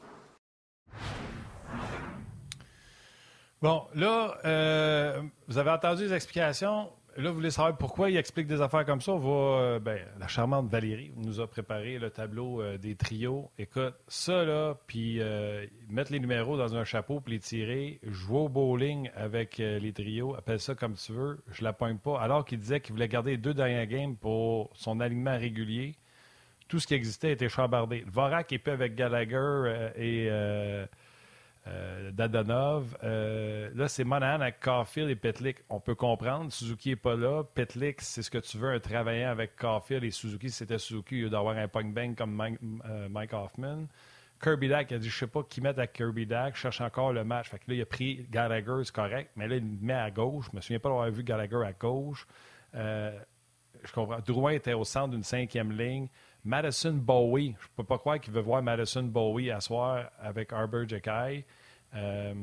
Bon, 3.61 3.87
là, 3.95 4.37
euh, 4.45 5.21
vous 5.49 5.57
avez 5.57 5.71
entendu 5.71 6.03
les 6.03 6.13
explications. 6.13 6.89
Là, 7.17 7.29
vous 7.29 7.35
voulez 7.35 7.51
savoir 7.51 7.77
pourquoi 7.77 8.09
il 8.09 8.17
explique 8.17 8.45
des 8.45 8.59
affaires 8.59 8.85
comme 8.85 8.99
ça? 8.99 9.13
On 9.13 9.19
va, 9.19 9.61
euh, 9.61 9.79
ben, 9.79 9.99
la 10.19 10.27
charmante 10.27 10.67
Valérie 10.67 11.13
nous 11.15 11.39
a 11.39 11.47
préparé 11.47 11.97
le 11.97 12.09
tableau 12.09 12.61
euh, 12.61 12.77
des 12.77 12.95
trios. 12.95 13.49
Écoute, 13.57 13.93
ça, 14.09 14.43
là, 14.43 14.75
puis 14.85 15.21
euh, 15.21 15.65
mettre 15.89 16.11
les 16.11 16.19
numéros 16.19 16.57
dans 16.57 16.75
un 16.75 16.83
chapeau 16.83 17.21
puis 17.21 17.35
les 17.35 17.39
tirer, 17.39 17.99
jouer 18.03 18.39
au 18.39 18.49
bowling 18.49 19.09
avec 19.15 19.59
les 19.59 19.93
trios, 19.93 20.35
appelle 20.35 20.59
ça 20.59 20.75
comme 20.75 20.95
tu 20.95 21.13
veux, 21.13 21.39
je 21.53 21.63
la 21.63 21.71
pogne 21.71 21.99
pas. 21.99 22.19
Alors 22.19 22.43
qu'il 22.43 22.59
disait 22.59 22.81
qu'il 22.81 22.91
voulait 22.91 23.07
garder 23.07 23.31
les 23.31 23.37
deux 23.37 23.53
dernières 23.53 23.87
games 23.87 24.17
pour 24.17 24.71
son 24.73 24.99
alignement 24.99 25.37
régulier, 25.37 25.95
tout 26.67 26.79
ce 26.79 26.87
qui 26.87 26.95
existait 26.95 27.31
était 27.31 27.47
chambardé. 27.47 28.03
Vorak 28.07 28.51
est 28.51 28.59
peu 28.59 28.71
avec 28.71 28.93
Gallagher 28.93 29.91
et... 29.95 30.29
euh, 31.67 32.11
Dadonov. 32.11 32.97
Euh, 33.03 33.71
là, 33.73 33.87
c'est 33.87 34.03
Monahan 34.03 34.41
avec 34.41 34.59
Caulfield 34.59 35.09
et 35.09 35.15
Petlick. 35.15 35.57
On 35.69 35.79
peut 35.79 35.95
comprendre. 35.95 36.51
Suzuki 36.51 36.89
n'est 36.89 36.95
pas 36.95 37.15
là. 37.15 37.43
Petlick, 37.43 38.01
c'est 38.01 38.21
ce 38.21 38.29
que 38.29 38.37
tu 38.37 38.57
veux, 38.57 38.69
un 38.69 38.79
travaillant 38.79 39.29
avec 39.29 39.55
Caulfield. 39.55 40.03
Et 40.03 40.11
Suzuki, 40.11 40.51
c'était 40.51 40.77
Suzuki, 40.77 41.21
il 41.21 41.29
d'avoir 41.29 41.57
un 41.57 41.67
punk 41.67 41.93
bang 41.93 42.15
comme 42.15 42.33
Mike, 42.33 42.59
euh, 42.85 43.09
Mike 43.09 43.33
Hoffman. 43.33 43.87
Kirby 44.41 44.67
Dack 44.67 44.91
a 44.91 44.99
dit 44.99 45.09
Je 45.09 45.17
sais 45.17 45.27
pas 45.27 45.43
qui 45.43 45.61
mettre 45.61 45.79
à 45.79 45.87
Kirby 45.87 46.27
Dack. 46.27 46.55
Je 46.55 46.61
cherche 46.61 46.81
encore 46.81 47.13
le 47.13 47.23
match. 47.23 47.49
Fait 47.49 47.57
que 47.57 47.63
là, 47.67 47.75
il 47.75 47.81
a 47.81 47.85
pris 47.85 48.27
Gallagher, 48.29 48.83
c'est 48.83 48.93
correct. 48.93 49.31
Mais 49.35 49.47
là, 49.47 49.55
il 49.55 49.63
le 49.63 49.77
met 49.81 49.93
à 49.93 50.11
gauche. 50.11 50.45
Je 50.51 50.55
me 50.55 50.61
souviens 50.61 50.79
pas 50.79 50.89
d'avoir 50.89 51.09
vu 51.09 51.23
Gallagher 51.23 51.63
à 51.65 51.73
gauche. 51.73 52.27
Euh, 52.75 53.17
je 53.83 53.91
comprends. 53.91 54.19
Drouin 54.19 54.51
était 54.51 54.73
au 54.73 54.83
centre 54.83 55.09
d'une 55.09 55.23
cinquième 55.23 55.71
ligne. 55.71 56.09
Madison 56.45 56.93
Bowie, 56.93 57.55
je 57.59 57.67
peux 57.75 57.83
pas 57.83 57.97
croire 57.97 58.19
qu'il 58.19 58.31
veut 58.31 58.41
voir 58.41 58.61
Madison 58.61 59.01
Bowie 59.01 59.49
à 59.49 59.59
soir 59.59 60.11
avec 60.19 60.53
Arbor 60.53 60.87
Jekai. 60.87 61.43
Euh, 61.95 62.33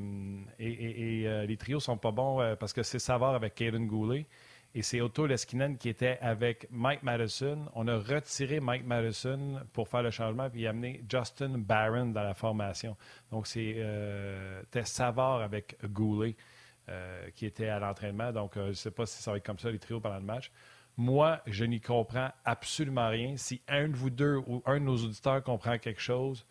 et 0.58 1.24
euh, 1.26 1.46
les 1.46 1.56
trios 1.56 1.78
sont 1.78 1.96
pas 1.96 2.10
bons 2.10 2.40
euh, 2.40 2.56
parce 2.56 2.72
que 2.72 2.82
c'est 2.82 2.98
Savard 2.98 3.34
avec 3.34 3.54
Caden 3.54 3.86
Goulet 3.86 4.26
et 4.74 4.80
c'est 4.80 5.02
Otto 5.02 5.26
Leskinen 5.26 5.76
qui 5.76 5.88
était 5.90 6.18
avec 6.20 6.66
Mike 6.70 7.02
Madison. 7.02 7.66
On 7.74 7.86
a 7.86 7.98
retiré 7.98 8.60
Mike 8.60 8.86
Madison 8.86 9.60
pour 9.72 9.88
faire 9.88 10.02
le 10.02 10.10
changement 10.10 10.48
puis 10.48 10.66
amené 10.66 11.04
Justin 11.08 11.58
Barron 11.58 12.06
dans 12.06 12.22
la 12.22 12.34
formation. 12.34 12.96
Donc 13.30 13.46
c'était 13.46 14.84
Savard 14.84 15.42
avec 15.42 15.76
Goulet 15.84 16.34
qui 17.34 17.46
était 17.46 17.68
à 17.68 17.78
l'entraînement. 17.78 18.32
Donc 18.32 18.52
je 18.56 18.60
ne 18.60 18.72
sais 18.72 18.90
pas 18.90 19.04
si 19.04 19.22
ça 19.22 19.30
va 19.30 19.36
être 19.36 19.46
comme 19.46 19.58
ça 19.58 19.70
les 19.70 19.78
trios 19.78 20.00
pendant 20.00 20.18
le 20.18 20.22
match. 20.22 20.50
Moi, 20.96 21.40
je 21.46 21.64
n'y 21.64 21.80
comprends 21.80 22.30
absolument 22.44 23.08
rien. 23.08 23.36
Si 23.36 23.62
un 23.68 23.88
de 23.88 23.96
vous 23.96 24.10
deux 24.10 24.36
ou 24.46 24.62
un 24.66 24.74
de 24.74 24.84
nos 24.84 24.96
auditeurs 24.96 25.42
comprend 25.42 25.78
quelque 25.78 26.00
chose, 26.00 26.44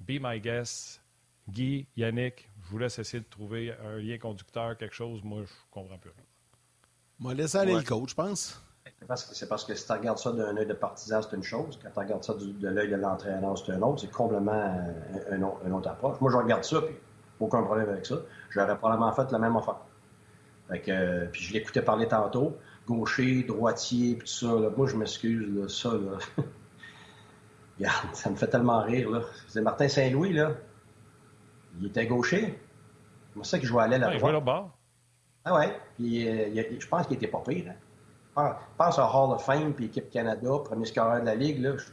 be 0.00 0.12
my 0.20 0.40
guest. 0.40 1.00
Guy, 1.48 1.86
Yannick, 1.96 2.48
je 2.62 2.68
vous 2.70 2.78
laisse 2.78 2.98
essayer 2.98 3.20
de 3.22 3.28
trouver 3.28 3.74
un 3.84 3.96
lien 3.98 4.16
conducteur, 4.18 4.76
quelque 4.78 4.94
chose. 4.94 5.22
Moi, 5.24 5.42
je 5.44 5.52
comprends 5.70 5.98
plus 5.98 6.10
rien. 6.10 6.24
On 7.20 7.28
va 7.28 7.34
laisser 7.34 7.58
aller 7.58 7.74
Ouais. 7.74 7.80
le 7.80 7.86
coach, 7.86 8.10
je 8.10 8.14
pense. 8.14 8.62
C'est 8.98 9.06
parce, 9.06 9.24
que, 9.24 9.34
c'est 9.34 9.48
parce 9.48 9.64
que 9.64 9.74
si 9.74 9.84
tu 9.84 9.92
regardes 9.92 10.18
ça 10.18 10.32
d'un 10.32 10.56
œil 10.56 10.66
de 10.66 10.72
partisan, 10.72 11.20
c'est 11.20 11.36
une 11.36 11.42
chose. 11.42 11.78
Quand 11.82 11.90
tu 11.90 11.98
regardes 11.98 12.24
ça 12.24 12.34
du- 12.34 12.52
de 12.52 12.68
l'œil 12.68 12.88
de 12.90 12.96
l'entraîneur, 12.96 13.58
c'est 13.58 13.72
un 13.72 13.82
autre. 13.82 14.00
C'est 14.00 14.10
complètement 14.10 14.52
un, 15.30 15.42
autre- 15.42 15.60
une 15.66 15.72
autre 15.72 15.88
approche. 15.90 16.20
Moi, 16.20 16.30
je 16.30 16.36
regarde 16.36 16.64
ça, 16.64 16.80
puis 16.80 16.94
aucun 17.40 17.62
problème 17.64 17.88
avec 17.90 18.06
ça. 18.06 18.16
J'aurais 18.50 18.76
probablement 18.78 19.12
fait 19.12 19.30
la 19.30 19.38
même 19.38 19.56
affaire. 19.56 19.76
Fait 20.68 20.80
que, 20.80 20.90
euh, 20.92 21.26
puis 21.26 21.42
je 21.42 21.52
l'écoutais 21.52 21.82
parler 21.82 22.06
tantôt. 22.08 22.56
Gaucher, 22.86 23.44
droitier, 23.44 24.16
puis 24.16 24.26
tout 24.28 24.34
ça. 24.34 24.54
là. 24.60 24.70
Moi, 24.76 24.86
je 24.88 24.96
m'excuse, 24.96 25.46
là, 25.54 25.68
ça, 25.68 25.90
là. 25.94 26.18
Regarde, 27.78 28.14
ça 28.14 28.30
me 28.30 28.36
fait 28.36 28.48
tellement 28.48 28.82
rire, 28.82 29.10
là. 29.10 29.22
C'est 29.48 29.60
Martin 29.62 29.88
Saint-Louis, 29.88 30.32
là. 30.32 30.52
Il 31.80 31.86
était 31.86 32.06
gaucher. 32.06 32.58
C'est 33.34 33.44
ça 33.44 33.58
qu'il 33.58 33.66
jouait 33.68 33.82
à 33.82 33.86
l'aile 33.88 34.04
à 34.04 34.08
il 34.14 34.20
jouait 34.20 34.32
bord. 34.40 34.76
Ah 35.44 35.54
ouais, 35.54 35.76
puis 35.96 36.28
euh, 36.28 36.48
il 36.48 36.60
a- 36.60 36.78
je 36.78 36.86
pense 36.86 37.06
qu'il 37.06 37.16
était 37.16 37.26
pas 37.28 37.40
pire. 37.40 37.64
Hein. 37.70 37.74
Pense- 38.34 38.54
Pense 38.78 38.98
à 38.98 39.04
Hall 39.06 39.32
of 39.32 39.44
Fame 39.44 39.72
puis 39.72 39.86
équipe 39.86 40.10
Canada, 40.10 40.50
premier 40.64 40.84
scoreur 40.86 41.20
de 41.20 41.26
la 41.26 41.34
Ligue, 41.34 41.60
là, 41.60 41.76
je 41.76 41.84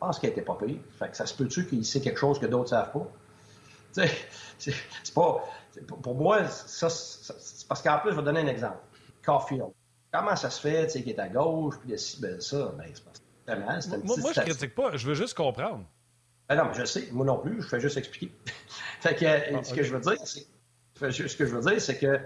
pense 0.00 0.18
qu'il 0.18 0.30
était 0.30 0.42
pas 0.42 0.54
pire. 0.56 0.78
Fait 0.98 1.10
que 1.10 1.16
ça 1.16 1.26
se 1.26 1.34
peut-tu 1.36 1.66
qu'il 1.66 1.84
sait 1.84 2.00
quelque 2.00 2.18
chose 2.18 2.38
que 2.40 2.46
d'autres 2.46 2.70
savent 2.70 2.92
pas? 2.92 3.06
Tu 3.94 4.00
sais, 4.02 4.10
c'est 4.58 4.74
c'est 5.04 5.14
pas... 5.14 5.44
c'est 5.70 5.86
Pour 5.86 6.14
moi, 6.16 6.48
ça, 6.48 6.88
ça- 6.88 7.34
c'est 7.38 7.68
parce 7.68 7.80
qu'en 7.82 7.98
plus, 8.00 8.10
je 8.10 8.16
vais 8.16 8.22
donner 8.24 8.40
un 8.40 8.46
exemple. 8.48 8.78
Caulfield. 9.24 9.66
Comment 10.16 10.36
ça 10.36 10.48
se 10.50 10.60
fait, 10.60 10.86
tu 10.86 10.92
sais, 10.92 11.02
qu'il 11.02 11.10
est 11.12 11.18
à 11.18 11.28
gauche, 11.28 11.74
puis 11.80 11.90
de 11.90 11.96
ci, 11.96 12.20
ben 12.20 12.40
ça, 12.40 12.72
ben 12.78 12.84
c'est 12.92 13.02
que 13.02 13.50
vraiment, 13.60 13.66
Moi, 13.66 13.98
moi, 14.04 14.14
je 14.16 14.20
statistique. 14.32 14.42
critique 14.44 14.74
pas. 14.76 14.96
Je 14.96 15.06
veux 15.08 15.14
juste 15.14 15.34
comprendre. 15.34 15.84
Ben 16.48 16.56
non, 16.56 16.64
mais 16.66 16.74
je 16.78 16.84
sais, 16.84 17.08
moi 17.10 17.26
non 17.26 17.38
plus, 17.38 17.62
je 17.62 17.66
fais 17.68 17.80
juste 17.80 17.96
expliquer. 17.96 18.32
fait 19.00 19.14
que 19.16 19.24
euh, 19.24 19.56
Ah, 19.58 19.64
ce 19.64 19.74
que 19.74 19.82
je 19.82 19.92
veux 19.92 20.00
dire, 20.00 20.26
ce 20.26 21.36
que 21.36 21.46
je 21.46 21.54
veux 21.56 21.60
dire, 21.68 21.80
c'est 21.80 21.98
que 21.98 22.06
euh, 22.06 22.18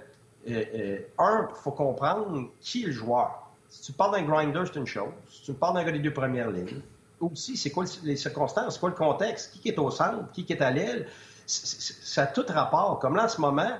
euh, 0.48 0.98
un, 1.18 1.48
il 1.51 1.62
faut 1.62 1.70
comprendre 1.72 2.51
qui 2.61 2.83
est 2.83 2.87
le 2.87 2.92
joueur. 2.92 3.48
Si 3.70 3.83
tu 3.83 3.92
parles 3.92 4.12
d'un 4.12 4.22
grinder, 4.22 4.62
c'est 4.66 4.79
une 4.79 4.87
chose. 4.87 5.12
Si 5.31 5.42
tu 5.42 5.53
parles 5.55 5.74
d'un 5.74 5.85
gars 5.85 5.92
des 5.92 5.98
deux 5.98 6.12
premières 6.12 6.51
lignes, 6.51 6.83
aussi, 7.20 7.57
c'est 7.57 7.70
quoi 7.70 7.85
le- 7.85 8.07
les 8.07 8.16
circonstances, 8.16 8.74
c'est 8.74 8.81
quoi 8.81 8.90
le 8.90 8.94
contexte, 8.96 9.53
qui 9.61 9.68
est 9.68 9.79
au 9.79 9.90
centre, 9.90 10.31
qui 10.33 10.44
est 10.48 10.61
à 10.62 10.70
l'aile, 10.70 11.07
ça 11.46 12.22
a 12.22 12.27
tout 12.27 12.44
rapport. 12.48 12.98
Comme 12.98 13.16
là, 13.16 13.24
en 13.24 13.29
ce 13.29 13.40
moment, 13.40 13.70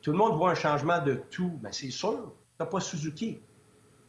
tout 0.00 0.10
le 0.12 0.18
monde 0.18 0.36
voit 0.36 0.50
un 0.50 0.54
changement 0.56 1.00
de 1.00 1.14
tout. 1.30 1.58
Ben 1.62 1.70
c'est 1.72 1.90
sûr, 1.90 2.32
t'as 2.58 2.66
pas 2.66 2.80
Suzuki. 2.80 3.40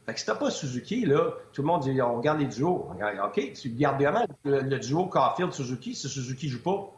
Fait 0.06 0.12
que 0.12 0.20
si 0.20 0.26
t'as 0.26 0.34
pas 0.34 0.50
Suzuki, 0.50 1.06
là, 1.06 1.30
tout 1.52 1.62
le 1.62 1.66
monde 1.66 1.82
dit 1.82 2.00
on 2.02 2.16
regarde 2.16 2.38
les 2.38 2.46
duos. 2.46 2.86
On 2.88 2.92
regarde, 2.92 3.18
OK, 3.26 3.52
tu 3.54 3.70
gardes 3.70 3.98
bien 3.98 4.12
le, 4.44 4.60
le 4.60 4.78
duo 4.78 5.06
Caulfield-Suzuki 5.06 5.94
si 5.94 6.08
Suzuki 6.08 6.48
joue 6.48 6.62
pas. 6.62 6.90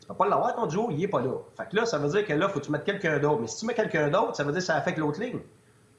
Tu 0.00 0.06
peux 0.06 0.14
pas 0.14 0.28
l'avoir 0.28 0.54
ton 0.54 0.66
duo, 0.66 0.88
il 0.90 1.02
est 1.02 1.08
pas 1.08 1.20
là. 1.20 1.34
Fait 1.56 1.68
que 1.68 1.76
là, 1.76 1.86
ça 1.86 1.98
veut 1.98 2.08
dire 2.08 2.26
que 2.26 2.32
là, 2.32 2.48
faut 2.48 2.58
que 2.58 2.64
tu 2.64 2.72
mettes 2.72 2.84
quelqu'un 2.84 3.18
d'autre. 3.18 3.40
Mais 3.40 3.46
si 3.46 3.60
tu 3.60 3.66
mets 3.66 3.74
quelqu'un 3.74 4.08
d'autre, 4.08 4.34
ça 4.34 4.44
veut 4.44 4.52
dire 4.52 4.60
que 4.60 4.66
ça 4.66 4.76
affecte 4.76 4.98
l'autre 4.98 5.20
ligne. 5.20 5.40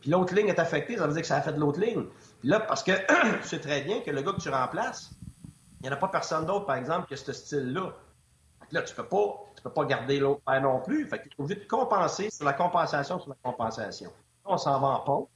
Puis 0.01 0.09
l'autre 0.11 0.33
ligne 0.35 0.49
est 0.49 0.59
affectée, 0.59 0.97
ça 0.97 1.07
veut 1.07 1.13
dire 1.13 1.21
que 1.21 1.27
ça 1.27 1.37
affecte 1.37 1.57
l'autre 1.57 1.79
ligne. 1.79 2.05
Puis 2.41 2.49
là, 2.49 2.59
parce 2.59 2.83
que 2.83 2.91
tu 3.41 3.47
sais 3.47 3.59
très 3.59 3.81
bien 3.81 4.01
que 4.01 4.11
le 4.11 4.21
gars 4.21 4.33
que 4.33 4.41
tu 4.41 4.49
remplaces, 4.49 5.11
il 5.79 5.83
n'y 5.83 5.89
en 5.89 5.93
a 5.93 5.97
pas 5.97 6.09
personne 6.09 6.45
d'autre, 6.45 6.65
par 6.65 6.75
exemple, 6.75 7.07
que 7.07 7.15
ce 7.15 7.31
style-là. 7.31 7.93
Là, 8.71 8.81
tu 8.81 8.95
peux 8.95 9.05
pas, 9.05 9.45
tu 9.55 9.61
peux 9.61 9.69
pas 9.69 9.85
garder 9.85 10.19
l'autre 10.19 10.41
paire 10.45 10.61
non 10.61 10.81
plus. 10.81 11.07
Fait 11.07 11.19
que 11.19 11.29
tu 11.29 11.29
es 11.29 11.41
obligé 11.41 11.61
de 11.61 11.67
compenser 11.67 12.29
sur 12.29 12.43
la 12.43 12.53
compensation 12.53 13.19
sur 13.19 13.29
la 13.29 13.37
compensation. 13.43 14.11
On 14.43 14.57
s'en 14.57 14.79
va 14.79 14.87
en 14.87 14.99
pause. 14.99 15.27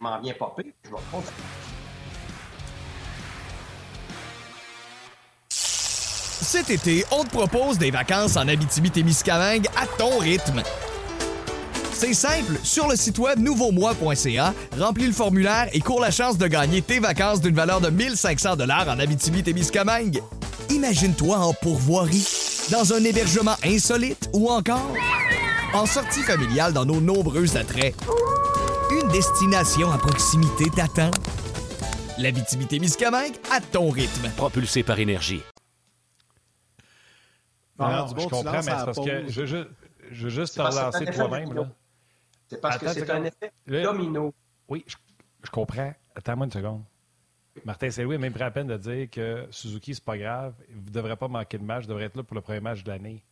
M'en 0.00 0.20
viens 0.20 0.34
pire. 0.34 0.72
Je 0.84 0.90
vais. 0.90 0.96
Cet 6.44 6.70
été, 6.70 7.04
on 7.10 7.24
te 7.24 7.30
propose 7.30 7.78
des 7.78 7.90
vacances 7.90 8.36
en 8.36 8.46
Abitibi-Témiscamingue 8.46 9.66
à 9.76 9.86
ton 9.98 10.18
rythme. 10.18 10.62
C'est 11.92 12.12
simple, 12.12 12.58
sur 12.62 12.86
le 12.88 12.96
site 12.96 13.18
web 13.18 13.38
nouveaumois.ca, 13.38 14.52
remplis 14.78 15.06
le 15.06 15.12
formulaire 15.12 15.68
et 15.72 15.80
cours 15.80 16.00
la 16.00 16.10
chance 16.10 16.36
de 16.36 16.46
gagner 16.46 16.82
tes 16.82 16.98
vacances 16.98 17.40
d'une 17.40 17.54
valeur 17.54 17.80
de 17.80 17.88
1500 17.88 18.56
dollars 18.56 18.88
en 18.88 18.98
Abitibi-Témiscamingue. 18.98 20.20
Imagine-toi 20.70 21.38
en 21.38 21.54
pourvoirie, 21.54 22.26
dans 22.70 22.92
un 22.92 23.02
hébergement 23.02 23.56
insolite 23.64 24.28
ou 24.32 24.50
encore 24.50 24.92
en 25.72 25.86
sortie 25.86 26.22
familiale 26.22 26.72
dans 26.72 26.84
nos 26.84 27.00
nombreux 27.00 27.56
attraits. 27.56 27.94
Destination 29.14 29.92
à 29.92 29.98
proximité 29.98 30.68
t'attend. 30.70 31.12
L'Abitibi-Témiscamingue 32.18 33.36
à 33.52 33.60
ton 33.60 33.88
rythme. 33.88 34.28
Propulsé 34.36 34.82
par 34.82 34.98
énergie. 34.98 35.40
Non, 37.78 37.90
non, 37.92 38.06
du 38.06 38.14
bon 38.14 38.22
je 38.22 38.28
comprends, 38.28 38.50
mais 38.54 38.62
c'est 38.62 38.70
la 38.70 38.84
parce 38.84 38.98
que 38.98 39.28
je, 39.28 39.46
je, 39.46 39.56
je 40.10 40.24
veux 40.24 40.30
juste 40.30 40.56
te 40.56 40.60
relancer 40.62 41.04
toi-même. 41.06 41.70
C'est 42.48 42.60
parce 42.60 42.78
que 42.78 42.86
Attends, 42.86 42.94
c'est 42.94 43.06
c'est 43.06 43.12
un 43.12 43.22
effet 43.22 43.52
Le- 43.66 43.82
domino. 43.82 44.34
Oui, 44.66 44.82
je, 44.88 44.96
je 45.44 45.50
comprends. 45.52 45.94
Attends-moi 46.16 46.46
une 46.46 46.52
seconde. 46.52 46.82
Martin 47.64 47.90
Saint-Louis 47.90 48.16
a 48.16 48.18
même 48.18 48.32
pris 48.32 48.42
la 48.42 48.50
peine 48.50 48.66
de 48.66 48.76
dire 48.76 49.08
que 49.12 49.46
Suzuki, 49.52 49.94
c'est 49.94 50.02
pas 50.02 50.18
grave. 50.18 50.54
Vous 50.74 50.86
ne 50.90 50.90
devrez 50.92 51.14
pas 51.14 51.28
manquer 51.28 51.58
de 51.58 51.62
match. 51.64 51.82
Vous 51.84 51.90
devrez 51.90 52.06
être 52.06 52.16
là 52.16 52.24
pour 52.24 52.34
le 52.34 52.40
premier 52.40 52.58
match 52.58 52.82
de 52.82 52.90
l'année. 52.90 53.22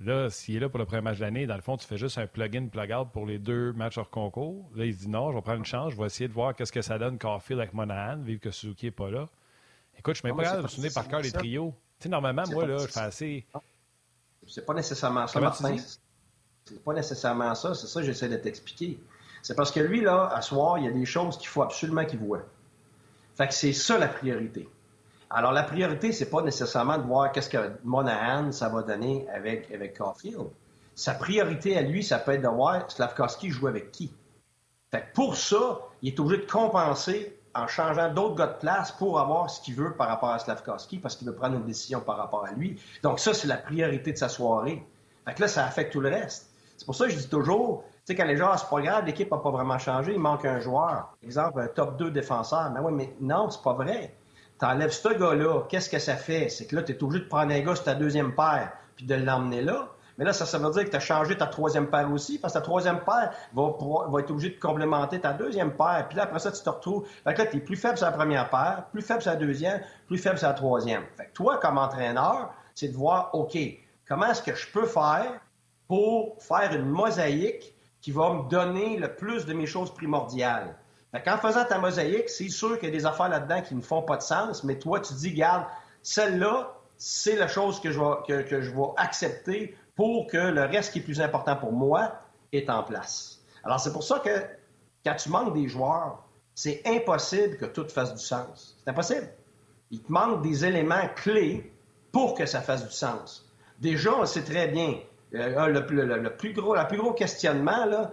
Là, 0.00 0.28
s'il 0.28 0.56
est 0.56 0.60
là 0.60 0.68
pour 0.68 0.78
le 0.78 0.86
premier 0.86 1.02
match 1.02 1.18
de 1.18 1.22
l'année, 1.22 1.46
dans 1.46 1.54
le 1.54 1.62
fond, 1.62 1.76
tu 1.76 1.86
fais 1.86 1.96
juste 1.96 2.18
un 2.18 2.26
plug-in, 2.26 2.66
plug-out 2.66 3.08
pour 3.12 3.26
les 3.26 3.38
deux 3.38 3.72
matchs 3.72 3.96
hors 3.96 4.10
concours. 4.10 4.68
Là, 4.74 4.86
il 4.86 4.94
se 4.94 5.00
dit 5.00 5.08
non, 5.08 5.30
je 5.30 5.36
vais 5.36 5.42
prendre 5.42 5.58
une 5.58 5.64
chance. 5.64 5.92
Je 5.92 5.98
vais 5.98 6.06
essayer 6.06 6.28
de 6.28 6.32
voir 6.32 6.54
qu'est-ce 6.54 6.72
que 6.72 6.82
ça 6.82 6.98
donne 6.98 7.18
Caulfield 7.18 7.60
avec 7.60 7.74
Monahan, 7.74 8.18
vu 8.18 8.38
que 8.38 8.50
Suzuki 8.50 8.86
n'est 8.86 8.92
pas 8.92 9.10
là. 9.10 9.28
Écoute, 9.96 10.14
je 10.16 10.20
suis 10.20 10.26
même 10.26 10.36
Non, 10.36 10.38
pas 10.38 10.42
capable 10.42 10.62
de 10.62 10.64
me 10.64 10.68
souvenir 10.68 10.92
par 10.92 11.08
cœur 11.08 11.20
les 11.20 11.32
trios. 11.32 11.74
Tu 11.98 12.04
sais, 12.04 12.08
normalement, 12.08 12.42
moi, 12.50 12.66
là, 12.66 12.78
je 12.78 12.86
fais 12.86 13.00
assez. 13.00 13.46
C'est 14.46 14.66
pas 14.66 14.74
nécessairement 14.74 15.26
ça, 15.26 15.34
Comment 15.34 15.46
Martin. 15.46 15.76
C'est 16.64 16.82
pas 16.82 16.94
nécessairement 16.94 17.54
ça. 17.54 17.74
C'est 17.74 17.86
ça 17.86 18.00
que 18.00 18.06
j'essaie 18.06 18.28
de 18.28 18.36
t'expliquer. 18.36 18.98
C'est 19.42 19.54
parce 19.54 19.70
que 19.70 19.80
lui, 19.80 20.00
là, 20.00 20.30
à 20.34 20.42
soir, 20.42 20.78
il 20.78 20.84
y 20.84 20.88
a 20.88 20.90
des 20.90 21.04
choses 21.04 21.38
qu'il 21.38 21.48
faut 21.48 21.62
absolument 21.62 22.04
qu'il 22.04 22.18
voit. 22.18 22.42
Fait 23.36 23.46
que 23.46 23.54
c'est 23.54 23.72
ça 23.72 23.98
la 23.98 24.08
priorité. 24.08 24.68
Alors, 25.30 25.52
la 25.52 25.62
priorité, 25.62 26.12
c'est 26.12 26.30
pas 26.30 26.42
nécessairement 26.42 26.98
de 26.98 27.02
voir 27.02 27.32
qu'est-ce 27.32 27.50
que 27.50 27.72
Monahan, 27.82 28.52
ça 28.52 28.68
va 28.68 28.82
donner 28.82 29.26
avec, 29.34 29.70
avec 29.72 29.96
Caulfield. 29.98 30.48
Sa 30.94 31.14
priorité 31.14 31.76
à 31.76 31.82
lui, 31.82 32.04
ça 32.04 32.18
peut 32.18 32.32
être 32.32 32.42
de 32.42 32.48
voir 32.48 32.90
Slavkovski 32.90 33.50
joue 33.50 33.66
avec 33.66 33.90
qui. 33.90 34.12
Fait 34.92 35.04
pour 35.12 35.36
ça, 35.36 35.80
il 36.02 36.08
est 36.08 36.20
obligé 36.20 36.42
de 36.42 36.50
compenser 36.50 37.36
en 37.54 37.66
changeant 37.66 38.12
d'autres 38.12 38.36
gars 38.36 38.46
de 38.46 38.58
place 38.58 38.92
pour 38.92 39.18
avoir 39.18 39.50
ce 39.50 39.60
qu'il 39.60 39.74
veut 39.74 39.94
par 39.94 40.08
rapport 40.08 40.30
à 40.30 40.38
Slavkovski 40.38 40.98
parce 40.98 41.16
qu'il 41.16 41.26
veut 41.26 41.34
prendre 41.34 41.56
une 41.56 41.64
décision 41.64 42.00
par 42.00 42.16
rapport 42.16 42.44
à 42.44 42.52
lui. 42.52 42.80
Donc 43.02 43.18
ça, 43.18 43.34
c'est 43.34 43.48
la 43.48 43.56
priorité 43.56 44.12
de 44.12 44.18
sa 44.18 44.28
soirée. 44.28 44.86
Fait 45.24 45.34
que 45.34 45.40
là, 45.40 45.48
ça 45.48 45.64
affecte 45.64 45.92
tout 45.92 46.00
le 46.00 46.10
reste. 46.10 46.50
C'est 46.76 46.84
pour 46.84 46.94
ça 46.94 47.06
que 47.06 47.12
je 47.12 47.18
dis 47.18 47.28
toujours, 47.28 47.84
quand 48.08 48.24
les 48.24 48.36
gens, 48.36 48.50
ah, 48.52 48.58
c'est 48.58 48.68
pas 48.68 48.80
grave, 48.80 49.06
l'équipe 49.06 49.30
n'a 49.30 49.38
pas 49.38 49.50
vraiment 49.50 49.78
changé, 49.78 50.12
il 50.12 50.20
manque 50.20 50.44
un 50.44 50.60
joueur. 50.60 51.16
Exemple, 51.22 51.60
un 51.60 51.68
top 51.68 51.96
2 51.96 52.10
défenseur. 52.10 52.70
Mais 52.72 52.80
oui, 52.80 52.92
mais 52.92 53.14
non, 53.20 53.48
c'est 53.50 53.62
pas 53.62 53.72
vrai. 53.72 54.14
T'enlèves 54.58 54.92
ce 54.92 55.08
gars-là, 55.08 55.62
qu'est-ce 55.68 55.90
que 55.90 55.98
ça 55.98 56.16
fait? 56.16 56.48
C'est 56.48 56.66
que 56.66 56.76
là, 56.76 56.82
tu 56.82 56.92
es 56.92 57.02
obligé 57.02 57.24
de 57.24 57.28
prendre 57.28 57.52
un 57.52 57.60
gars 57.60 57.74
sur 57.74 57.84
ta 57.84 57.94
deuxième 57.94 58.34
paire 58.34 58.72
puis 58.96 59.06
de 59.06 59.14
l'emmener 59.14 59.62
là. 59.62 59.88
Mais 60.16 60.24
là, 60.24 60.32
ça, 60.32 60.46
ça 60.46 60.58
veut 60.58 60.70
dire 60.70 60.84
que 60.84 60.90
tu 60.90 60.96
as 60.96 61.00
changé 61.00 61.36
ta 61.36 61.46
troisième 61.46 61.88
paire 61.88 62.10
aussi, 62.12 62.38
parce 62.38 62.52
que 62.52 62.58
ta 62.58 62.64
troisième 62.64 63.00
paire 63.00 63.32
va, 63.52 63.74
va 64.08 64.20
être 64.20 64.30
obligée 64.30 64.50
de 64.50 64.60
complémenter 64.60 65.20
ta 65.20 65.32
deuxième 65.32 65.72
paire. 65.72 66.06
Puis 66.08 66.16
là, 66.16 66.24
après 66.24 66.38
ça, 66.38 66.52
tu 66.52 66.62
te 66.62 66.70
retrouves. 66.70 67.06
Fait 67.24 67.34
que 67.34 67.42
là, 67.42 67.46
tu 67.46 67.56
es 67.56 67.60
plus 67.60 67.76
faible 67.76 67.98
sur 67.98 68.06
la 68.06 68.12
première 68.12 68.48
paire, 68.48 68.84
plus 68.92 69.02
faible 69.02 69.22
sur 69.22 69.32
la 69.32 69.36
deuxième, 69.36 69.80
plus 70.06 70.18
faible 70.18 70.38
sur 70.38 70.46
la 70.46 70.54
troisième. 70.54 71.02
Fait 71.16 71.26
que 71.26 71.32
toi, 71.32 71.58
comme 71.58 71.78
entraîneur, 71.78 72.52
c'est 72.74 72.88
de 72.88 72.96
voir, 72.96 73.34
OK, 73.34 73.58
comment 74.06 74.26
est-ce 74.26 74.42
que 74.42 74.54
je 74.54 74.70
peux 74.70 74.86
faire 74.86 75.40
pour 75.88 76.36
faire 76.40 76.72
une 76.72 76.86
mosaïque 76.86 77.74
qui 78.00 78.12
va 78.12 78.34
me 78.34 78.48
donner 78.48 78.98
le 78.98 79.16
plus 79.16 79.46
de 79.46 79.52
mes 79.52 79.66
choses 79.66 79.92
primordiales? 79.92 80.76
Fait 81.14 81.22
qu'en 81.22 81.38
faisant 81.38 81.64
ta 81.64 81.78
mosaïque, 81.78 82.28
c'est 82.28 82.48
sûr 82.48 82.76
qu'il 82.78 82.88
y 82.88 82.92
a 82.92 82.98
des 82.98 83.06
affaires 83.06 83.28
là-dedans 83.28 83.62
qui 83.62 83.76
ne 83.76 83.80
font 83.80 84.02
pas 84.02 84.16
de 84.16 84.22
sens, 84.22 84.64
mais 84.64 84.78
toi, 84.80 84.98
tu 84.98 85.14
dis, 85.14 85.32
garde, 85.32 85.64
celle-là, 86.02 86.74
c'est 86.98 87.36
la 87.36 87.46
chose 87.46 87.80
que 87.80 87.92
je, 87.92 88.00
vais, 88.00 88.82
accepter 88.96 89.76
pour 89.94 90.26
que 90.26 90.36
le 90.38 90.62
reste 90.62 90.92
qui 90.92 90.98
est 90.98 91.02
plus 91.02 91.20
important 91.20 91.54
pour 91.54 91.72
moi 91.72 92.14
est 92.52 92.68
en 92.68 92.82
place. 92.82 93.40
Alors, 93.62 93.78
c'est 93.78 93.92
pour 93.92 94.02
ça 94.02 94.18
que 94.18 94.30
quand 95.04 95.14
tu 95.14 95.28
manques 95.28 95.54
des 95.54 95.68
joueurs, 95.68 96.24
c'est 96.52 96.82
impossible 96.84 97.58
que 97.58 97.66
tout 97.66 97.86
fasse 97.88 98.12
du 98.12 98.20
sens. 98.20 98.76
C'est 98.82 98.90
impossible. 98.90 99.28
Il 99.92 100.02
te 100.02 100.10
manque 100.10 100.42
des 100.42 100.64
éléments 100.64 101.08
clés 101.14 101.72
pour 102.10 102.34
que 102.34 102.44
ça 102.44 102.60
fasse 102.60 102.84
du 102.84 102.92
sens. 102.92 103.48
Déjà, 103.78 104.12
on 104.14 104.26
sait 104.26 104.42
très 104.42 104.66
bien, 104.66 104.98
euh, 105.34 105.66
le, 105.68 105.80
le- 105.90 106.18
le 106.18 106.36
plus 106.36 106.52
gros, 106.54 106.74
le 106.74 106.86
plus 106.88 106.98
gros 106.98 107.12
questionnement, 107.12 107.84
là, 107.86 108.12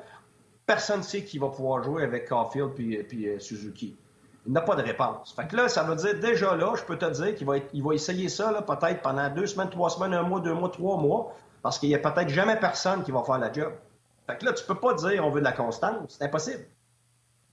personne 0.72 1.00
ne 1.00 1.04
sait 1.04 1.24
qui 1.24 1.38
va 1.38 1.50
pouvoir 1.50 1.84
jouer 1.84 2.04
avec 2.04 2.30
Caulfield 2.30 2.70
puis, 2.72 3.28
euh, 3.28 3.40
Suzuki. 3.40 3.98
Il 4.46 4.54
n'a 4.54 4.62
pas 4.62 4.76
de 4.76 4.82
réponse. 4.82 5.34
Fait 5.36 5.46
que 5.46 5.56
là, 5.58 5.68
ça 5.68 5.84
veut 5.84 5.96
dire, 5.98 6.18
déjà 6.18 6.56
là, 6.56 6.74
je 6.78 6.84
peux 6.84 6.98
te 6.98 7.10
dire 7.12 7.36
qu'il 7.36 7.46
va, 7.46 7.58
être- 7.58 7.70
va 7.76 7.94
essayer 7.94 8.30
ça 8.30 8.54
peut-être 8.62 9.02
pendant 9.02 9.30
deux 9.30 9.48
semaines, 9.48 9.70
trois 9.70 9.90
semaines, 9.90 10.14
un 10.14 10.24
mois, 10.24 10.40
deux 10.40 10.54
mois, 10.54 10.70
trois 10.70 10.98
mois, 10.98 11.36
parce 11.62 11.78
qu'il 11.78 11.90
n'y 11.90 11.96
a 11.96 12.00
peut-être 12.00 12.30
jamais 12.30 12.56
personne 12.56 13.04
qui 13.04 13.12
va 13.12 13.22
faire 13.24 13.38
la 13.38 13.52
job. 13.52 13.74
Fait 14.28 14.38
que 14.38 14.46
là, 14.46 14.54
tu 14.54 14.64
peux 14.64 14.76
pas 14.76 14.94
dire 14.94 15.26
on 15.26 15.30
veut 15.30 15.42
de 15.42 15.46
la 15.46 15.52
constance. 15.52 16.16
C'est 16.18 16.24
impossible. 16.24 16.64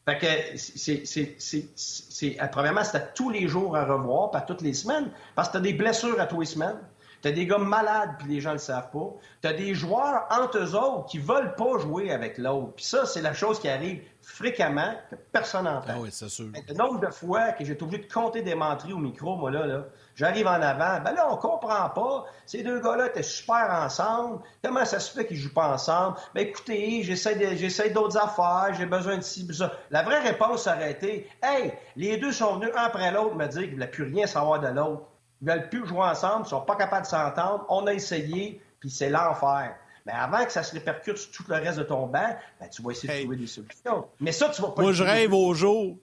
Fait 0.07 0.18
que 0.18 0.57
c'est, 0.57 2.37
premièrement, 2.52 2.85
c'est 2.85 2.96
à 2.96 3.00
tous 3.00 3.31
les 3.31 3.48
jours 3.48 3.76
à 3.76 3.85
revoir, 3.85 4.31
pas 4.31 4.40
toutes 4.42 4.62
les 4.62 4.72
semaines, 4.74 5.11
parce 5.35 5.48
que 5.48 5.52
tu 5.52 5.59
as 5.59 5.62
des 5.62 5.74
blessures 5.74 6.18
à 6.20 6.26
tous 6.26 6.40
les 6.40 6.46
semaines. 6.46 6.78
Tu 7.22 7.28
as 7.28 7.33
des 7.33 7.46
gars 7.46 7.59
malades, 7.59 8.11
puis 8.18 8.28
les 8.28 8.40
gens 8.40 8.50
ne 8.50 8.54
le 8.54 8.61
savent 8.61 8.90
pas. 8.90 9.12
Tu 9.42 9.48
as 9.48 9.52
des 9.52 9.74
joueurs 9.74 10.26
entre 10.31 10.59
eux 10.59 10.74
autres 10.74 11.07
qui 11.07 11.18
veulent 11.18 11.54
pas 11.54 11.78
jouer 11.78 12.12
avec 12.12 12.38
l'autre. 12.38 12.74
Puis 12.76 12.85
ça, 12.85 13.07
c'est 13.07 13.22
la 13.22 13.35
chose 13.35 13.59
qui 13.59 13.68
arrive 13.68 14.02
fréquemment, 14.22 14.94
que 15.11 15.16
personne 15.33 15.64
n'entend. 15.64 15.88
Ah 15.88 15.98
oui, 16.00 16.11
c'est 16.12 16.28
sûr. 16.28 16.48
Le 16.68 16.74
nombre 16.74 17.00
de 17.00 17.11
fois 17.11 17.52
que 17.52 17.64
j'ai 17.64 17.72
été 17.72 17.83
obligé 17.83 18.04
de 18.04 18.12
compter 18.12 18.42
des 18.42 18.54
menteries 18.54 18.92
au 18.92 18.98
micro, 18.98 19.37
moi, 19.37 19.50
là, 19.50 19.66
là 19.66 19.85
j'arrive 20.14 20.46
en 20.46 20.61
avant, 20.61 21.00
ben 21.02 21.12
là, 21.12 21.28
on 21.31 21.37
comprend 21.37 21.88
pas. 21.90 22.26
Ces 22.44 22.62
deux 22.62 22.81
gars-là 22.81 23.07
étaient 23.07 23.22
super 23.22 23.68
ensemble. 23.70 24.42
Comment 24.62 24.85
ça 24.85 25.00
se 25.00 25.11
fait 25.12 25.26
qu'ils 25.26 25.38
jouent 25.38 25.54
pas 25.54 25.72
ensemble? 25.72 26.16
Ben 26.35 26.46
écoutez, 26.46 27.02
j'essaie 27.02 27.90
d'autres 27.90 28.18
affaires, 28.18 28.74
j'ai 28.76 28.87
besoin 28.87 29.16
de 29.16 29.22
ci, 29.22 29.44
de 29.44 29.52
ça. 29.52 29.72
La 29.90 30.02
vraie 30.02 30.20
réponse 30.20 30.66
aurait 30.66 30.92
été, 30.92 31.28
hey, 31.42 31.72
les 31.96 32.16
deux 32.18 32.33
sont 32.33 32.57
venus 32.57 32.70
un 32.76 32.83
après 32.83 33.11
l'autre 33.11 33.35
me 33.35 33.46
dire 33.46 33.62
qu'ils 33.62 33.70
ne 33.70 33.74
voulaient 33.74 33.90
plus 33.90 34.04
rien 34.04 34.26
savoir 34.26 34.61
de 34.61 34.68
l'autre. 34.68 35.02
Ils 35.42 35.48
veulent 35.48 35.68
plus 35.68 35.87
jouer 35.87 36.01
ensemble, 36.01 36.44
ils 36.46 36.51
sont 36.51 36.61
pas 36.62 36.77
capables 36.77 37.03
de 37.05 37.11
s'entendre. 37.11 37.64
On 37.68 37.87
a 37.87 37.94
essayé, 37.94 38.61
puis 38.81 38.90
c'est 38.90 39.11
l'enfer. 39.11 39.74
Mais 40.07 40.12
avant 40.12 40.44
que 40.44 40.51
ça 40.53 40.62
se 40.62 40.72
répercute 40.72 41.16
sur 41.18 41.31
tout 41.31 41.44
le 41.48 41.57
reste 41.57 41.79
de 41.79 41.85
ton 41.85 42.07
banc, 42.07 42.35
ben, 42.61 42.68
tu 42.70 42.83
vas 42.83 42.90
essayer 42.92 43.12
Hey. 43.12 43.18
de 43.20 43.22
trouver 43.24 43.37
des 43.37 43.46
solutions. 43.46 44.07
Mais 44.20 44.33
ça, 44.33 44.48
tu 44.48 44.62
vas 44.62 44.68
pas 44.70 44.83
Moi, 44.83 44.92
je 44.92 45.03
rêve 45.05 45.33
au 45.35 45.53
jour. 45.55 45.96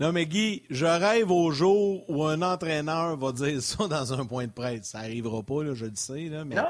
Non, 0.00 0.10
mais 0.12 0.26
Guy, 0.26 0.64
je 0.70 0.86
rêve 0.86 1.30
au 1.30 1.52
jour 1.52 2.02
où 2.10 2.24
un 2.24 2.42
entraîneur 2.42 3.16
va 3.16 3.30
dire 3.32 3.62
ça 3.62 3.86
dans 3.86 4.12
un 4.12 4.24
point 4.26 4.46
de 4.46 4.52
presse. 4.52 4.86
Ça 4.86 4.98
arrivera 4.98 5.42
pas, 5.42 5.62
là, 5.62 5.74
je 5.74 5.84
le 5.86 5.94
sais, 5.94 6.22
là, 6.30 6.44
mais. 6.44 6.56
Non. 6.56 6.64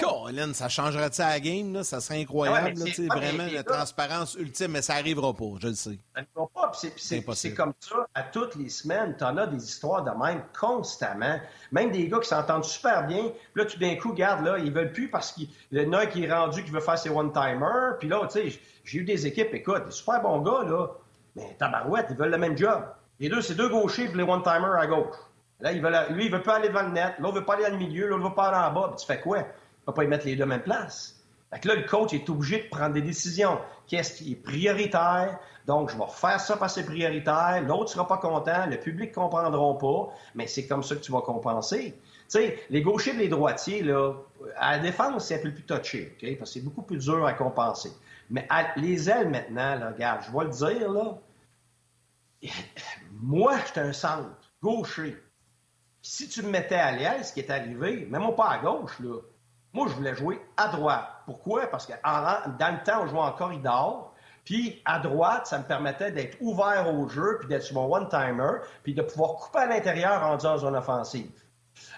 Colin, 0.00 0.52
ça 0.54 0.68
changerait-tu 0.68 1.20
à 1.22 1.30
la 1.30 1.40
game, 1.40 1.72
là? 1.72 1.84
Ça 1.84 2.00
serait 2.00 2.20
incroyable, 2.20 2.58
Ouais, 2.66 2.74
là, 2.74 2.84
vraiment, 3.08 3.44
la 3.54 3.62
transparence 3.64 4.34
ultime, 4.34 4.72
mais 4.72 4.82
ça 4.82 4.94
arrivera 4.94 5.32
pas, 5.32 5.44
je 5.60 5.68
le 5.68 5.74
sais. 5.74 5.98
Ça 6.14 6.22
va 6.36 6.46
pas. 6.54 6.70
C'est- 6.72 7.54
comme 7.54 7.72
ça 7.80 7.96
à 8.14 8.22
toutes 8.22 8.54
les 8.56 8.68
semaines. 8.68 9.14
Tu 9.18 9.24
en 9.24 9.36
as 9.36 9.46
des 9.46 9.62
histoires 9.62 10.02
de 10.02 10.10
même 10.10 10.42
constamment. 10.58 11.38
Même 11.70 11.90
des 11.90 12.08
gars 12.08 12.18
qui 12.20 12.28
s'entendent 12.28 12.64
super 12.64 13.06
bien. 13.06 13.24
Puis 13.54 13.62
là, 13.62 13.64
tout 13.66 13.78
d'un 13.78 13.94
coup, 13.96 14.12
garde, 14.12 14.44
là, 14.44 14.58
ils 14.58 14.72
veulent 14.72 14.92
plus 14.92 15.08
parce 15.08 15.32
qu'il 15.32 15.48
y 15.70 15.86
en 15.86 15.92
a 15.92 16.00
un 16.02 16.06
qui 16.06 16.24
est 16.24 16.32
rendu 16.32 16.64
qui 16.64 16.70
veut 16.70 16.80
faire 16.80 16.98
ses 16.98 17.10
one-timers. 17.10 17.96
Puis 17.98 18.08
là, 18.08 18.20
tu 18.30 18.50
sais, 18.50 18.60
j'ai 18.84 18.98
eu 18.98 19.04
des 19.04 19.26
équipes, 19.26 19.52
écoute, 19.54 19.84
des 19.86 19.90
super 19.92 20.20
bons 20.22 20.40
gars, 20.40 20.64
là. 20.68 20.86
Mais 21.36 21.56
tabarouette, 21.58 22.06
ils 22.10 22.16
veulent 22.16 22.30
le 22.30 22.38
même 22.38 22.56
job. 22.58 22.82
Les 23.20 23.28
deux, 23.28 23.40
c'est 23.40 23.54
deux 23.54 23.68
gauchers 23.68 24.08
puis 24.08 24.16
les 24.18 24.24
one-timers 24.24 24.74
à 24.78 24.86
gauche. 24.86 25.16
Là, 25.60 25.72
ils 25.72 25.80
veulent, 25.80 25.96
lui, 26.10 26.26
il 26.26 26.32
veut 26.32 26.42
pas 26.42 26.56
aller 26.56 26.68
devant 26.68 26.82
le 26.82 26.90
net. 26.90 27.14
L'autre 27.20 27.36
veut 27.36 27.44
pas 27.44 27.54
aller 27.54 27.64
dans 27.64 27.70
le 27.70 27.76
milieu. 27.78 28.08
L'autre 28.08 28.28
veut 28.28 28.34
pas 28.34 28.48
aller 28.48 28.56
en 28.68 28.72
bas. 28.80 28.88
Puis 28.88 29.00
tu 29.00 29.06
fais 29.06 29.20
quoi? 29.20 29.46
Tu 29.82 29.86
peux 29.86 29.94
pas 29.94 30.04
y 30.04 30.06
mettre 30.06 30.26
les 30.26 30.36
deux 30.36 30.44
à 30.44 30.46
même 30.46 30.62
place. 30.62 31.20
Fait 31.52 31.58
que 31.58 31.68
là, 31.68 31.74
le 31.74 31.82
coach 31.82 32.14
est 32.14 32.30
obligé 32.30 32.62
de 32.62 32.68
prendre 32.68 32.94
des 32.94 33.02
décisions. 33.02 33.58
Qu'est-ce 33.88 34.14
qui 34.14 34.32
est 34.32 34.36
prioritaire? 34.36 35.40
Donc, 35.66 35.90
je 35.90 35.96
vais 35.98 36.04
refaire 36.04 36.40
ça 36.40 36.56
parce 36.56 36.74
que 36.74 36.80
c'est 36.80 36.86
prioritaire. 36.86 37.62
L'autre 37.66 37.90
sera 37.90 38.06
pas 38.06 38.16
content. 38.16 38.66
Le 38.66 38.78
public 38.78 39.10
ne 39.10 39.14
comprendra 39.14 39.78
pas. 39.78 40.14
Mais 40.36 40.46
c'est 40.46 40.66
comme 40.68 40.84
ça 40.84 40.94
que 40.94 41.00
tu 41.00 41.10
vas 41.10 41.20
compenser. 41.20 41.94
Tu 42.00 42.22
sais, 42.28 42.62
les 42.70 42.80
gauchers 42.80 43.10
et 43.10 43.18
les 43.18 43.28
droitiers, 43.28 43.84
à 44.56 44.76
la 44.76 44.78
défense, 44.78 45.26
c'est 45.26 45.40
un 45.40 45.42
peu 45.42 45.52
plus 45.52 45.64
touché? 45.64 46.16
Parce 46.38 46.50
que 46.50 46.54
c'est 46.58 46.64
beaucoup 46.64 46.82
plus 46.82 46.98
dur 46.98 47.26
à 47.26 47.34
compenser. 47.34 47.90
Mais 48.30 48.48
les 48.76 49.10
ailes, 49.10 49.28
maintenant, 49.28 49.92
regarde, 49.92 50.22
je 50.26 50.38
vais 50.38 50.44
le 50.44 50.50
dire, 50.50 50.90
là. 50.92 51.18
Moi, 53.20 53.58
j'étais 53.66 53.80
un 53.80 53.92
centre, 53.92 54.30
gaucher. 54.62 55.22
Si 56.00 56.28
tu 56.28 56.42
me 56.42 56.48
mettais 56.48 56.76
à 56.76 56.92
l'aile, 56.92 57.24
ce 57.24 57.32
qui 57.32 57.40
est 57.40 57.50
arrivé, 57.50 58.06
même 58.06 58.34
pas 58.34 58.48
à 58.48 58.58
gauche, 58.58 58.98
là, 59.00 59.18
moi, 59.72 59.86
je 59.88 59.94
voulais 59.94 60.14
jouer 60.14 60.40
à 60.56 60.68
droite. 60.68 61.08
Pourquoi? 61.24 61.66
Parce 61.66 61.86
que 61.86 61.92
dans 62.02 62.74
le 62.74 62.84
temps, 62.84 63.02
on 63.02 63.06
jouait 63.06 63.20
en 63.20 63.32
corridor. 63.32 64.12
Puis 64.44 64.82
à 64.84 64.98
droite, 64.98 65.46
ça 65.46 65.58
me 65.58 65.64
permettait 65.64 66.10
d'être 66.10 66.36
ouvert 66.40 66.92
au 66.92 67.08
jeu, 67.08 67.38
puis 67.38 67.48
d'être 67.48 67.62
sur 67.62 67.76
mon 67.76 67.94
one-timer, 67.94 68.58
puis 68.82 68.92
de 68.92 69.02
pouvoir 69.02 69.34
couper 69.34 69.60
à 69.60 69.66
l'intérieur 69.66 70.22
en 70.24 70.38
zone 70.38 70.74
offensive. 70.74 71.30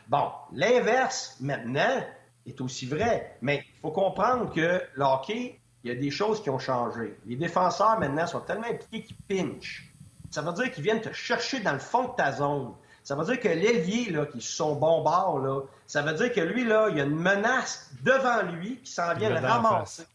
Bon, 0.09 0.31
l'inverse, 0.53 1.37
maintenant, 1.41 2.05
est 2.47 2.61
aussi 2.61 2.87
vrai. 2.87 3.39
Mais 3.41 3.65
il 3.77 3.81
faut 3.81 3.91
comprendre 3.91 4.53
que 4.53 4.83
le 4.95 5.05
hockey, 5.05 5.59
il 5.83 5.89
y 5.89 5.97
a 5.97 5.99
des 5.99 6.11
choses 6.11 6.43
qui 6.43 6.51
ont 6.51 6.59
changé. 6.59 7.19
Les 7.27 7.37
défenseurs, 7.37 7.99
maintenant, 7.99 8.27
sont 8.27 8.41
tellement 8.41 8.67
impliqués 8.67 9.03
qu'ils 9.03 9.17
pinchent. 9.17 9.91
Ça 10.31 10.43
veut 10.43 10.53
dire 10.53 10.71
qu'ils 10.71 10.85
viennent 10.85 11.01
te 11.01 11.13
chercher 11.13 11.61
dans 11.61 11.73
le 11.73 11.79
fond 11.79 12.09
de 12.09 12.15
ta 12.17 12.33
zone. 12.33 12.75
Ça 13.05 13.15
veut 13.15 13.25
dire 13.27 13.39
que 13.39 13.49
l'ailier, 13.49 14.11
là, 14.11 14.25
qui 14.25 14.39
est 14.39 14.41
sur 14.41 14.67
son 14.67 14.75
bon 14.77 15.03
bord, 15.03 15.39
là, 15.39 15.61
ça 15.87 16.01
veut 16.01 16.15
dire 16.15 16.33
que 16.33 16.41
lui, 16.41 16.65
là, 16.65 16.89
il 16.89 16.97
y 16.97 17.01
a 17.01 17.05
une 17.05 17.15
menace 17.15 17.91
devant 18.03 18.43
lui 18.43 18.79
qui 18.79 18.91
s'en 18.91 19.15
vient 19.15 19.29
le 19.29 19.47
ramasser. 19.47 20.07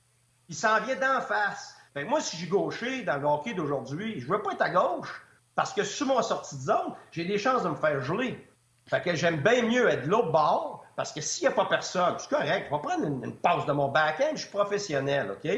Il 0.49 0.55
s'en 0.55 0.81
vient 0.81 0.95
d'en 0.95 1.21
face. 1.21 1.75
Fait 1.93 2.03
que 2.03 2.09
moi, 2.09 2.19
si 2.19 2.35
je 2.35 2.41
suis 2.41 2.49
gaucher 2.49 3.03
dans 3.03 3.17
le 3.17 3.27
hockey 3.27 3.53
d'aujourd'hui, 3.53 4.19
je 4.19 4.27
veux 4.27 4.41
pas 4.41 4.53
être 4.53 4.63
à 4.63 4.71
gauche. 4.71 5.23
Parce 5.53 5.71
que 5.71 5.83
sur 5.83 6.07
mon 6.07 6.21
sortie 6.23 6.55
de 6.55 6.61
zone, 6.61 6.93
j'ai 7.11 7.25
des 7.25 7.37
chances 7.37 7.63
de 7.63 7.69
me 7.69 7.75
faire 7.75 8.01
geler. 8.01 8.43
Fait 8.87 9.01
que 9.01 9.13
j'aime 9.13 9.37
bien 9.37 9.61
mieux 9.61 9.87
être 9.87 10.05
de 10.05 10.09
l'autre 10.09 10.31
bord, 10.31 10.83
parce 10.95 11.11
que 11.11 11.21
s'il 11.21 11.47
n'y 11.47 11.53
a 11.53 11.55
pas 11.55 11.65
personne, 11.65 12.15
c'est 12.17 12.29
correct, 12.29 12.67
je 12.69 12.75
vais 12.75 12.81
prendre 12.81 13.05
une, 13.05 13.23
une 13.23 13.35
pause 13.35 13.67
de 13.67 13.71
mon 13.71 13.89
back-end, 13.89 14.31
je 14.33 14.41
suis 14.41 14.49
professionnel, 14.49 15.31
OK? 15.31 15.51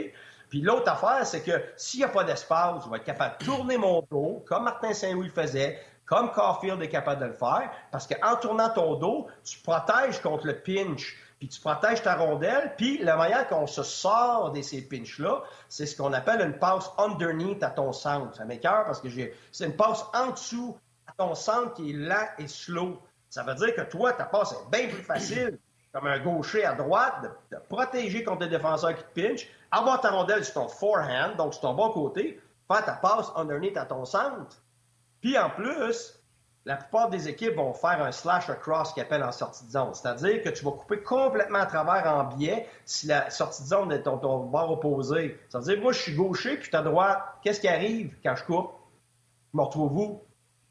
Puis 0.49 0.61
l'autre 0.61 0.91
affaire, 0.91 1.25
c'est 1.25 1.41
que 1.41 1.63
s'il 1.77 2.01
n'y 2.01 2.03
a 2.03 2.09
pas 2.09 2.25
d'espace, 2.25 2.83
je 2.83 2.89
vais 2.89 2.97
être 2.97 3.05
capable 3.05 3.37
de 3.39 3.45
tourner 3.45 3.77
mon 3.77 4.05
dos, 4.11 4.43
comme 4.45 4.65
Martin 4.65 4.93
Saint-Louis 4.93 5.29
faisait, 5.29 5.81
comme 6.11 6.29
Caulfield 6.33 6.81
est 6.81 6.89
capable 6.89 7.21
de 7.21 7.27
le 7.27 7.33
faire, 7.33 7.71
parce 7.89 8.05
qu'en 8.05 8.35
tournant 8.35 8.69
ton 8.69 8.95
dos, 8.95 9.27
tu 9.45 9.57
protèges 9.59 10.21
contre 10.21 10.45
le 10.45 10.59
pinch, 10.59 11.17
puis 11.39 11.47
tu 11.47 11.61
protèges 11.61 12.01
ta 12.01 12.15
rondelle, 12.15 12.73
puis 12.75 12.97
la 12.97 13.15
manière 13.15 13.47
qu'on 13.47 13.65
se 13.65 13.81
sort 13.81 14.51
de 14.51 14.61
ces 14.61 14.81
pinches-là, 14.81 15.41
c'est 15.69 15.85
ce 15.85 15.95
qu'on 15.95 16.11
appelle 16.11 16.41
une 16.41 16.59
passe 16.59 16.91
underneath 16.97 17.63
à 17.63 17.69
ton 17.69 17.93
centre. 17.93 18.35
Ça 18.35 18.43
m'écœure 18.43 18.83
parce 18.83 18.99
que 18.99 19.07
c'est 19.53 19.65
une 19.65 19.75
passe 19.77 20.05
en 20.13 20.31
dessous 20.31 20.77
à 21.07 21.13
ton 21.13 21.33
centre 21.33 21.75
qui 21.75 21.91
est 21.91 21.93
lent 21.93 22.27
et 22.37 22.49
slow. 22.49 23.01
Ça 23.29 23.43
veut 23.43 23.55
dire 23.55 23.73
que 23.73 23.89
toi, 23.89 24.11
ta 24.11 24.25
passe 24.25 24.51
est 24.51 24.69
bien 24.69 24.89
plus 24.89 25.03
facile, 25.03 25.59
comme 25.93 26.07
un 26.07 26.19
gaucher 26.19 26.65
à 26.65 26.73
droite, 26.73 27.21
de, 27.23 27.55
de 27.55 27.61
protéger 27.69 28.25
contre 28.25 28.41
les 28.41 28.49
défenseurs 28.49 28.95
qui 28.95 29.03
te 29.03 29.27
pinchent, 29.27 29.47
avoir 29.71 30.01
ta 30.01 30.09
rondelle 30.09 30.43
sur 30.43 30.55
ton 30.55 30.67
forehand, 30.67 31.35
donc 31.37 31.53
sur 31.53 31.61
ton 31.61 31.73
bon 31.73 31.89
côté, 31.91 32.41
faire 32.67 32.83
ta 32.83 32.95
passe 32.95 33.31
underneath 33.37 33.77
à 33.77 33.85
ton 33.85 34.03
centre. 34.03 34.60
Puis 35.21 35.37
en 35.37 35.49
plus, 35.49 36.21
la 36.65 36.75
plupart 36.75 37.09
des 37.09 37.27
équipes 37.27 37.55
vont 37.55 37.73
faire 37.73 38.03
un 38.03 38.11
slash 38.11 38.49
across 38.49 38.93
qu'ils 38.93 39.03
appellent 39.03 39.23
en 39.23 39.31
sortie 39.31 39.65
de 39.65 39.71
zone. 39.71 39.93
C'est-à-dire 39.93 40.43
que 40.43 40.49
tu 40.49 40.63
vas 40.63 40.71
couper 40.71 41.01
complètement 41.01 41.59
à 41.59 41.65
travers 41.65 42.05
en 42.07 42.23
biais 42.25 42.67
si 42.85 43.07
la 43.07 43.29
sortie 43.29 43.63
de 43.63 43.67
zone 43.67 43.91
est 43.91 44.03
ton, 44.03 44.17
ton 44.17 44.45
bord 44.45 44.71
opposé. 44.71 45.39
Ça 45.49 45.59
veut 45.59 45.65
dire, 45.65 45.81
moi, 45.81 45.91
je 45.91 45.99
suis 45.99 46.15
gaucher, 46.15 46.57
puis 46.57 46.69
tu 46.69 46.75
à 46.75 46.81
droite. 46.81 47.23
Qu'est-ce 47.43 47.61
qui 47.61 47.67
arrive 47.67 48.15
quand 48.23 48.35
je 48.35 48.43
coupe? 48.43 48.71
Je 49.53 49.57
me 49.57 49.63
retrouve 49.63 49.97
où? 49.97 50.21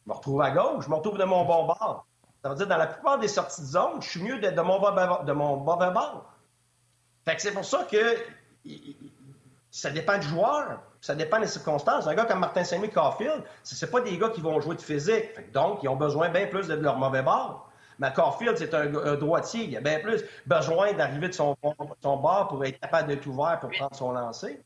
Je 0.07 0.11
me 0.11 0.15
retrouve 0.15 0.41
à 0.43 0.51
gauche, 0.51 0.85
je 0.85 0.91
me 0.91 0.95
retrouve 0.95 1.19
de 1.19 1.25
mon 1.25 1.45
bon 1.45 1.67
bord. 1.67 2.07
Ça 2.43 2.49
veut 2.49 2.55
dire, 2.55 2.67
dans 2.67 2.79
la 2.79 2.87
plupart 2.87 3.19
des 3.19 3.29
sorties 3.29 3.61
de 3.61 3.67
zone, 3.67 4.01
je 4.01 4.09
suis 4.09 4.23
mieux 4.23 4.39
d'être 4.39 4.55
de 4.55 4.63
mon, 4.63 4.79
de 5.25 5.33
mon 5.33 5.57
mauvais 5.57 5.91
bord. 5.91 6.33
Fait 7.25 7.37
que 7.37 7.43
c'est 7.43 7.53
pour 7.53 7.65
ça 7.65 7.85
que 7.85 8.17
ça 9.71 9.91
dépend 9.91 10.19
du 10.19 10.27
joueur, 10.27 10.81
ça 11.01 11.15
dépend 11.15 11.41
des 11.41 11.47
circonstances. 11.47 12.07
Un 12.07 12.15
gars 12.15 12.25
comme 12.25 12.41
Martin 12.41 12.65
Saint-Louis 12.65 12.91
Caulfield, 12.91 13.43
ce 13.63 13.87
pas 13.87 14.01
des 14.01 14.17
gars 14.19 14.29
qui 14.29 14.41
vont 14.41 14.61
jouer 14.61 14.77
de 14.77 14.83
physique. 14.83 15.53
donc, 15.53 15.83
ils 15.83 15.89
ont 15.89 15.97
besoin 15.97 16.29
bien 16.29 16.47
plus 16.47 16.69
de 16.69 16.75
leur 16.75 16.97
mauvais 16.97 17.23
bord. 17.23 17.71
Mais 17.99 18.13
Caulfield, 18.13 18.57
c'est 18.57 18.73
un, 18.75 19.17
droitier. 19.17 19.65
Il 19.65 19.77
a 19.77 19.81
bien 19.81 20.01
plus 20.01 20.25
besoin 20.47 20.93
d'arriver 20.93 21.29
de 21.29 21.35
son, 21.35 21.57
bord 22.03 22.49
pour 22.49 22.65
être 22.65 22.81
capable 22.81 23.09
d'être 23.09 23.27
ouvert 23.27 23.59
pour 23.61 23.71
prendre 23.71 23.95
son 23.95 24.13
lancer. 24.13 24.61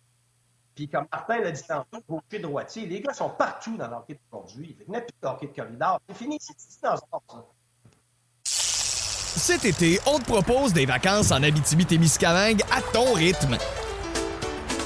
Puis 0.75 0.89
comme 0.89 1.07
Martin 1.13 1.41
l'a 1.41 1.51
dit 1.53 1.63
tantôt, 1.63 2.03
gaucher, 2.09 2.41
droitier, 2.41 2.87
les 2.87 3.01
gars 3.01 3.13
sont 3.13 3.31
partout 3.31 3.77
dans 3.77 3.89
l'hockey 3.89 4.19
d'aujourd'hui. 4.33 4.77
Il 4.87 4.91
n'y 4.91 4.97
a 4.97 5.01
plus 5.01 5.15
de 5.21 5.27
hockey 5.27 5.47
de 5.47 5.55
corridor. 5.55 6.01
C'est 6.09 6.17
fini, 6.17 6.39
c'est 6.41 6.83
dans 6.83 6.97
ça. 6.97 7.05
Cet 8.45 9.65
été, 9.65 9.99
on 10.07 10.19
te 10.19 10.25
propose 10.25 10.73
des 10.73 10.87
vacances 10.87 11.33
en 11.33 11.43
Abitibi-Témiscamingue 11.43 12.63
à 12.73 12.81
ton 12.93 13.13
rythme. 13.15 13.57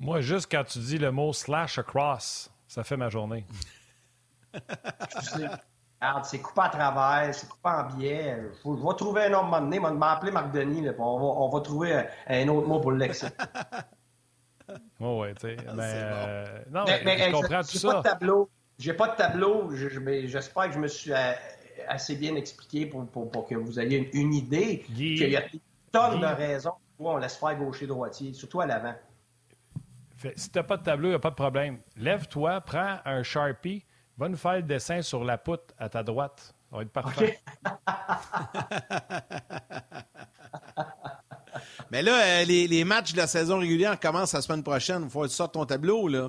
Moi, 0.00 0.22
juste 0.22 0.50
quand 0.50 0.64
tu 0.64 0.78
dis 0.78 0.96
le 0.96 1.12
mot 1.12 1.34
slash 1.34 1.78
across, 1.78 2.50
ça 2.66 2.82
fait 2.82 2.96
ma 2.96 3.10
journée. 3.10 3.44
Regarde, 6.02 6.24
c'est 6.24 6.40
coupé 6.40 6.62
à 6.62 6.68
travers, 6.70 7.34
c'est 7.34 7.46
coupé 7.46 7.68
en 7.68 7.84
biais. 7.84 8.38
Je 8.64 8.70
vais 8.70 8.94
trouver 8.96 9.24
un 9.24 9.32
autre 9.34 9.44
moment 9.44 9.60
donné. 9.60 9.78
On 9.78 9.82
va 9.82 9.90
m'appeler 9.90 10.32
Marc 10.32 10.52
Denis. 10.52 10.80
Là, 10.80 10.92
on, 10.98 11.18
va, 11.18 11.24
on, 11.24 11.48
va, 11.50 11.60
trouver 11.60 12.02
un 12.26 12.48
autre 12.48 12.66
mot 12.66 12.80
pour 12.80 12.92
le 12.92 12.98
lexique. 12.98 13.34
Oh, 15.00 15.22
ouais, 15.22 15.34
tu 15.34 15.48
sais. 15.48 15.56
Mais, 15.74 15.92
euh, 15.96 16.44
non, 16.70 16.84
mais, 16.86 17.02
mais, 17.04 17.18
je 17.18 17.32
comprends 17.32 17.62
tout 17.62 17.76
ça. 17.76 17.88
Pas 17.88 17.98
de 17.98 18.02
tableau. 18.02 18.50
J'ai 18.78 18.92
pas 18.92 19.08
de 19.08 19.16
tableau. 19.16 19.68
J'espère 19.74 20.68
que 20.68 20.74
je 20.74 20.78
me 20.78 20.86
suis 20.86 21.12
assez 21.88 22.14
bien 22.14 22.36
expliqué 22.36 22.86
pour, 22.86 23.04
pour, 23.08 23.28
pour 23.32 23.48
que 23.48 23.56
vous 23.56 23.80
ayez 23.80 23.98
une, 24.12 24.26
une 24.26 24.32
idée 24.32 24.84
qu'il 24.94 25.28
y 25.28 25.36
a 25.36 25.40
des 25.40 25.60
tonnes 25.90 26.20
Guy. 26.20 26.20
de 26.20 26.26
raisons 26.26 26.74
pourquoi 27.00 27.14
on 27.14 27.16
laisse 27.16 27.36
faire 27.36 27.56
gaucher-droitier, 27.56 28.34
surtout 28.34 28.60
à 28.60 28.66
l'avant. 28.66 28.94
Fait, 30.20 30.38
si 30.38 30.50
t'as 30.50 30.62
pas 30.62 30.76
de 30.76 30.82
tableau, 30.82 31.06
il 31.08 31.12
n'y 31.12 31.16
a 31.16 31.18
pas 31.18 31.30
de 31.30 31.34
problème. 31.34 31.78
Lève-toi, 31.96 32.60
prends 32.60 32.98
un 33.06 33.22
Sharpie, 33.22 33.86
va 34.18 34.28
nous 34.28 34.36
faire 34.36 34.56
le 34.56 34.62
dessin 34.62 35.00
sur 35.00 35.24
la 35.24 35.38
poutre 35.38 35.72
à 35.78 35.88
ta 35.88 36.02
droite. 36.02 36.54
Ça 36.70 36.76
va 36.76 36.82
être 36.82 36.90
parfait. 36.92 37.40
Mais 41.90 42.02
là, 42.02 42.12
euh, 42.22 42.44
les, 42.44 42.68
les, 42.68 42.84
matchs 42.84 43.12
de 43.12 43.16
la 43.16 43.26
saison 43.26 43.58
régulière 43.58 43.98
commencent 43.98 44.34
la 44.34 44.42
semaine 44.42 44.62
prochaine. 44.62 45.02
Il 45.04 45.10
faut 45.10 45.22
que 45.22 45.28
tu 45.28 45.34
sortes 45.34 45.54
ton 45.54 45.64
tableau, 45.64 46.06
là. 46.06 46.28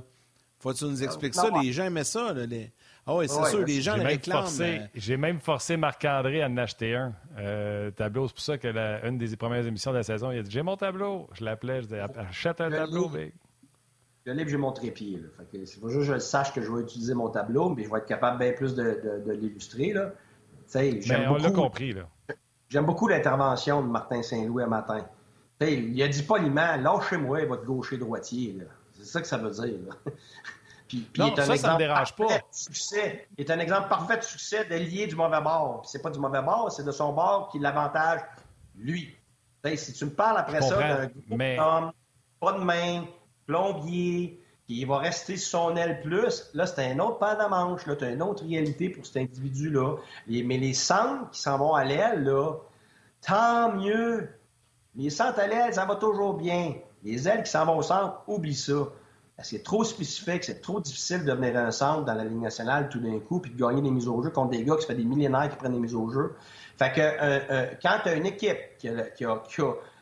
Faut 0.60 0.71
que 0.71 0.77
tu 0.77 0.86
nous 0.86 1.04
expliques 1.04 1.36
ça. 1.36 1.49
Les 1.62 1.71
gens 1.73 1.84
aimaient 1.86 2.04
ça, 2.04 2.34
là. 2.34 2.45
Les... 2.45 2.71
Ah 3.06 3.15
oui, 3.15 3.27
c'est 3.27 3.39
Ouais, 3.39 3.49
sûr, 3.49 3.60
ouais. 3.60 3.65
les 3.65 3.82
gens 3.82 3.93
J'ai 3.93 3.97
le 3.97 4.04
même, 4.04 4.12
réclament. 4.13 4.41
forcé, 4.41 4.63
mais- 4.63 4.89
j'ai 4.95 5.17
même 5.17 5.39
forcé 5.39 5.75
Marc-André 5.77 6.41
à 6.43 6.47
en 6.47 6.58
acheter 6.58 6.95
un 6.95 7.13
euh, 7.39 7.91
tableau. 7.91 8.27
C'est 8.27 8.34
pour 8.34 8.43
ça 8.43 8.58
que 8.58 8.67
la, 8.67 9.06
une 9.08 9.17
des 9.17 9.36
premières 9.36 9.65
émissions 9.65 9.91
de 9.91 9.97
la 9.97 10.04
saison, 10.04 10.32
il 10.32 10.39
a 10.39 10.43
dit 10.43 10.51
J'ai 10.51 10.62
mon 10.62 10.77
tableau. 10.77 11.27
Je 11.34 11.43
l'appelais, 11.43 11.82
je 11.82 11.88
disais 11.88 11.99
Achète 11.99 12.62
un 12.62 12.69
Le 12.69 12.77
tableau, 12.77 13.10
livre. 13.15 13.32
Le 14.25 14.34
livre, 14.34 14.49
j'ai 14.49 14.57
mon 14.57 14.71
trépied. 14.71 15.17
Là. 15.17 15.27
Fait 15.38 15.57
que 15.60 15.65
faut 15.79 15.89
juste 15.89 16.07
que 16.07 16.13
je 16.15 16.19
sache 16.19 16.53
que 16.53 16.62
je 16.62 16.71
vais 16.71 16.81
utiliser 16.81 17.13
mon 17.15 17.29
tableau, 17.29 17.69
mais 17.69 17.84
je 17.84 17.89
vais 17.89 17.97
être 17.97 18.05
capable 18.05 18.38
bien 18.39 18.51
plus 18.53 18.75
de, 18.75 18.84
de, 18.84 19.23
de 19.25 19.31
l'illustrer. 19.31 19.93
là. 19.93 20.12
J'aime 20.73 21.29
on 21.29 21.36
l'a 21.36 21.49
beaucoup, 21.49 21.62
compris, 21.63 21.91
là. 21.93 22.03
j'aime 22.69 22.86
beaucoup 22.86 23.07
l'intervention 23.07 23.81
de 23.84 23.88
Martin 23.88 24.21
Saint-Louis 24.21 24.63
un 24.63 24.67
matin. 24.67 25.05
Il 25.60 26.01
a 26.01 26.07
dit 26.07 26.23
poliment 26.23 26.75
Lâchez-moi 26.77 27.45
votre 27.45 27.65
gaucher-droitier. 27.65 28.53
là. 28.60 28.65
C'est 28.93 29.05
ça 29.05 29.21
que 29.21 29.27
ça 29.27 29.38
veut 29.38 29.51
dire. 29.51 29.79
là. 29.88 29.95
Puis, 30.88 31.07
puis 31.13 31.21
Non, 31.21 31.27
il 31.29 31.34
est 31.34 31.39
un 31.39 31.45
ça, 31.45 31.45
ça 31.45 31.51
me 31.51 31.55
exemple 31.55 31.77
dérange 31.77 32.15
pas. 32.17 32.25
parfait 32.25 32.39
de 32.51 32.55
succès. 32.55 33.27
Il 33.38 33.45
est 33.45 33.49
un 33.51 33.60
exemple 33.60 33.88
parfait 33.88 34.17
de 34.17 34.23
succès 34.23 34.65
de 34.65 34.75
lier 34.75 35.07
du 35.07 35.15
mauvais 35.15 35.39
bord. 35.41 35.81
Puis 35.81 35.89
c'est 35.91 36.01
pas 36.01 36.10
du 36.10 36.19
mauvais 36.19 36.41
bord, 36.41 36.69
c'est 36.71 36.84
de 36.84 36.91
son 36.91 37.13
bord 37.13 37.47
qui 37.49 37.60
l'avantage 37.60 38.19
lui. 38.77 39.15
Si 39.75 39.93
tu 39.93 40.03
me 40.05 40.10
parles 40.10 40.38
après 40.39 40.57
Je 40.62 40.67
ça 40.67 40.77
d'un 40.77 41.10
mais- 41.29 41.57
homme, 41.60 41.91
pas 42.41 42.51
de 42.53 42.63
main, 42.63 43.05
plombier, 43.52 44.40
qui 44.68 44.86
va 44.86 45.00
rester 45.00 45.36
sur 45.36 45.60
son 45.60 45.76
aile 45.76 46.02
plus, 46.02 46.50
là, 46.54 46.66
c'est 46.66 46.92
un 46.92 47.00
autre 47.00 47.20
paire 47.20 47.38
de 47.38 47.50
manche. 47.50 47.86
Là, 47.86 47.96
as 48.00 48.10
une 48.10 48.22
autre 48.22 48.46
réalité 48.46 48.90
pour 48.90 49.06
cet 49.06 49.18
individu-là. 49.18 49.98
Mais 50.28 50.58
les 50.58 50.74
centres 50.74 51.30
qui 51.32 51.42
s'en 51.42 51.58
vont 51.58 51.74
à 51.74 51.84
l'aile, 51.84 52.24
là, 52.24 52.54
tant 53.26 53.74
mieux. 53.74 54.30
Les 54.96 55.10
centres 55.10 55.40
à 55.40 55.48
l'aile, 55.48 55.74
ça 55.74 55.86
va 55.86 55.96
toujours 55.96 56.36
bien. 56.36 56.76
Les 57.04 57.28
ailes 57.28 57.44
qui 57.44 57.52
s'en 57.52 57.66
vont 57.66 57.78
au 57.78 57.82
centre, 57.82 58.22
oublie 58.28 58.56
ça. 58.56 58.88
C'est 59.44 59.64
trop 59.64 59.84
spécifique, 59.84 60.44
c'est 60.44 60.62
trop 60.62 60.80
difficile 60.80 61.26
de 61.26 61.32
devenir 61.32 61.58
un 61.58 61.72
centre 61.72 62.06
dans 62.06 62.14
la 62.14 62.24
Ligue 62.24 62.42
nationale 62.42 62.90
tout 62.90 63.00
d'un 63.00 63.20
coup, 63.20 63.40
puis 63.40 63.52
de 63.52 63.58
gagner 63.58 63.82
des 63.82 63.90
mises 63.90 64.08
au 64.08 64.22
jeu 64.22 64.30
contre 64.30 64.52
des 64.52 64.64
gars 64.64 64.76
qui 64.76 64.84
se 64.84 64.88
fait 64.88 64.96
des 64.96 65.04
millénaires 65.04 65.50
qui 65.50 65.56
prennent 65.56 65.74
des 65.74 65.80
mises 65.80 65.96
au 65.96 66.10
jeu. 66.10 66.36
Fait 66.78 66.92
que 66.92 67.02
euh, 67.02 67.40
euh, 67.50 67.66
quand 67.82 67.98
tu 68.04 68.10
as 68.10 68.14
une 68.14 68.28
équipe 68.28 68.78
qui 68.78 68.88
a 68.88 68.94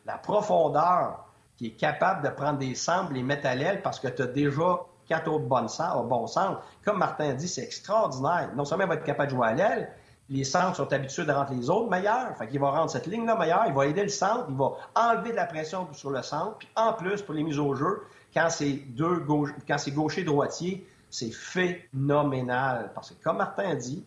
la 0.05 0.17
profondeur, 0.17 1.28
qui 1.59 1.67
est 1.67 1.71
capable 1.71 2.23
de 2.23 2.29
prendre 2.29 2.57
des 2.57 2.73
centres, 2.73 3.11
les 3.11 3.21
mettre 3.21 3.45
à 3.45 3.53
l'aile, 3.53 3.81
parce 3.81 3.99
que 3.99 4.07
tu 4.07 4.21
as 4.21 4.27
déjà 4.27 4.79
quatre 5.09 5.29
autres 5.29 5.43
bonnes 5.43 5.67
centres, 5.67 5.97
au 5.97 6.03
bon 6.03 6.25
centre, 6.25 6.61
comme 6.85 6.99
Martin 6.99 7.33
dit, 7.33 7.49
c'est 7.49 7.63
extraordinaire. 7.63 8.51
Non 8.55 8.63
seulement 8.63 8.85
il 8.85 8.87
va 8.87 8.95
être 8.95 9.03
capable 9.03 9.29
de 9.31 9.35
jouer 9.35 9.47
à 9.47 9.53
l'aile, 9.53 9.89
les 10.29 10.45
centres 10.45 10.77
sont 10.77 10.93
habitués 10.93 11.25
de 11.25 11.33
rendre 11.33 11.51
les 11.51 11.69
autres 11.69 11.89
meilleurs. 11.89 12.33
Fait 12.37 12.47
qu'il 12.47 12.61
va 12.61 12.69
rendre 12.69 12.89
cette 12.89 13.07
ligne-là 13.07 13.35
meilleure, 13.35 13.65
il 13.67 13.73
va 13.73 13.87
aider 13.87 14.03
le 14.03 14.09
centre, 14.09 14.45
il 14.47 14.55
va 14.55 14.71
enlever 14.95 15.31
de 15.31 15.35
la 15.35 15.47
pression 15.47 15.85
sur 15.91 16.11
le 16.11 16.21
centre. 16.21 16.59
Puis 16.59 16.69
en 16.77 16.93
plus, 16.93 17.21
pour 17.21 17.33
les 17.33 17.43
mises 17.43 17.59
au 17.59 17.75
jeu, 17.75 18.03
quand 18.33 18.47
c'est 18.49 18.75
deux 18.95 19.17
gauche, 19.17 19.49
quand 19.67 19.77
c'est 19.77 19.91
gaucher-droitier, 19.91 20.87
c'est 21.09 21.31
phénoménal. 21.31 22.91
Parce 22.95 23.09
que 23.09 23.21
comme 23.21 23.37
Martin 23.37 23.75
dit, 23.75 24.05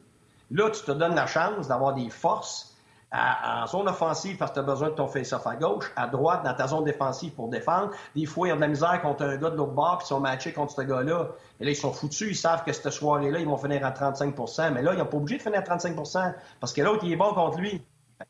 là, 0.51 0.71
tu 0.71 0.83
te 0.83 0.93
donnes 0.93 1.17
la 1.17 1.27
chance 1.27 1.69
d'avoir 1.69 1.93
des 1.93 2.09
forces 2.09 2.72
en 3.13 3.67
zone 3.67 3.89
offensive 3.89 4.39
parce 4.39 4.53
que 4.53 4.55
tu 4.55 4.61
as 4.61 4.63
besoin 4.63 4.89
de 4.89 4.95
ton 4.95 5.07
face-off 5.07 5.47
à 5.47 5.55
gauche, 5.57 5.93
à 5.97 6.07
droite, 6.07 6.43
dans 6.45 6.55
ta 6.55 6.67
zone 6.67 6.85
défensive 6.85 7.33
pour 7.33 7.49
défendre. 7.49 7.91
Des 8.17 8.25
fois, 8.25 8.49
ils 8.49 8.53
ont 8.53 8.57
de 8.57 8.61
la 8.63 8.69
misère 8.69 9.03
contre 9.03 9.25
un 9.25 9.37
gars 9.37 9.51
de 9.51 9.57
l'autre 9.57 9.73
bord, 9.73 9.99
puis 9.99 10.07
ils 10.07 10.09
sont 10.09 10.21
matchés 10.21 10.53
contre 10.53 10.73
ce 10.73 10.81
gars-là. 10.83 11.29
Et 11.61 11.65
là, 11.65 11.71
ils 11.71 11.77
sont 11.77 11.93
foutus, 11.93 12.31
ils 12.31 12.37
savent 12.37 12.65
que 12.65 12.73
cette 12.73 12.91
soirée-là, 12.91 13.39
ils 13.39 13.47
vont 13.47 13.59
finir 13.59 13.85
à 13.85 13.91
35% 13.91 14.73
Mais 14.73 14.83
là, 14.83 14.95
ils 14.95 14.99
n'ont 14.99 15.07
pas 15.07 15.17
obligé 15.19 15.37
de 15.39 15.43
finir 15.43 15.59
à 15.59 15.63
35% 15.63 16.35
parce 16.59 16.73
que 16.73 16.81
l'autre, 16.81 17.05
il 17.05 17.13
est 17.13 17.17
bon 17.17 17.35
contre 17.35 17.59
lui. 17.59 17.83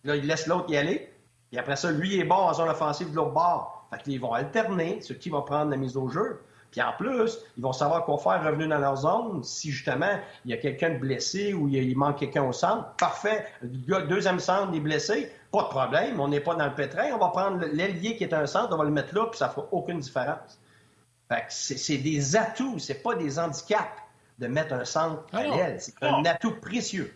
Là, 0.05 0.17
il 0.17 0.27
laisse 0.27 0.47
l'autre 0.47 0.69
y 0.69 0.77
aller. 0.77 1.13
Puis 1.51 1.59
après 1.59 1.77
ça, 1.77 1.91
lui 1.93 2.19
est 2.19 2.25
bon 2.25 2.35
en 2.35 2.55
zone 2.55 2.69
offensive 2.69 3.11
de 3.11 3.17
l'autre 3.17 3.33
bord. 3.33 3.87
Fait 3.93 4.03
qu'ils 4.03 4.21
vont 4.21 4.33
alterner 4.33 5.01
ce 5.01 5.13
qui 5.13 5.31
va 5.31 5.43
prendre 5.43 5.71
la 5.71 5.77
mise 5.77 5.97
au 5.97 6.09
jeu. 6.09 6.41
Puis 6.73 6.81
en 6.81 6.93
plus, 6.95 7.39
ils 7.59 7.63
vont 7.63 7.73
savoir 7.73 8.05
quoi 8.07 8.17
faire 8.17 8.43
revenu 8.43 8.67
dans 8.67 8.79
leur 8.79 8.97
zone. 8.97 9.45
Si 9.45 9.71
justement, 9.71 10.19
il 10.47 10.51
y 10.51 10.55
a 10.55 10.57
quelqu'un 10.57 10.91
de 10.91 10.99
blessé 10.99 11.53
ou 11.53 11.69
il 11.69 11.97
manque 11.97 12.19
quelqu'un 12.19 12.45
au 12.45 12.53
centre, 12.53 12.95
parfait. 12.97 13.47
Le 13.61 14.07
deuxième 14.07 14.41
centre 14.41 14.75
est 14.75 14.81
blessé, 14.81 15.31
pas 15.53 15.65
de 15.65 15.69
problème. 15.69 16.19
On 16.19 16.29
n'est 16.29 16.41
pas 16.41 16.55
dans 16.55 16.65
le 16.65 16.75
pétrin. 16.75 17.13
On 17.13 17.19
va 17.19 17.29
prendre 17.29 17.59
l'ailier 17.59 18.17
qui 18.17 18.25
est 18.25 18.33
un 18.33 18.47
centre, 18.47 18.73
on 18.73 18.79
va 18.79 18.85
le 18.85 18.91
mettre 18.91 19.15
là, 19.15 19.27
puis 19.27 19.39
ça 19.39 19.49
ne 19.49 19.53
fera 19.53 19.69
aucune 19.71 20.01
différence. 20.01 20.59
Fait 21.29 21.45
c'est 21.51 21.99
des 21.99 22.37
atouts, 22.37 22.79
c'est 22.79 23.03
pas 23.03 23.15
des 23.15 23.39
handicaps 23.39 24.03
de 24.39 24.47
mettre 24.47 24.73
un 24.73 24.87
centre 24.87 25.23
à 25.33 25.39
ah 25.39 25.43
l'aile. 25.43 25.77
C'est 25.79 26.03
un 26.03 26.25
atout 26.25 26.59
précieux. 26.59 27.15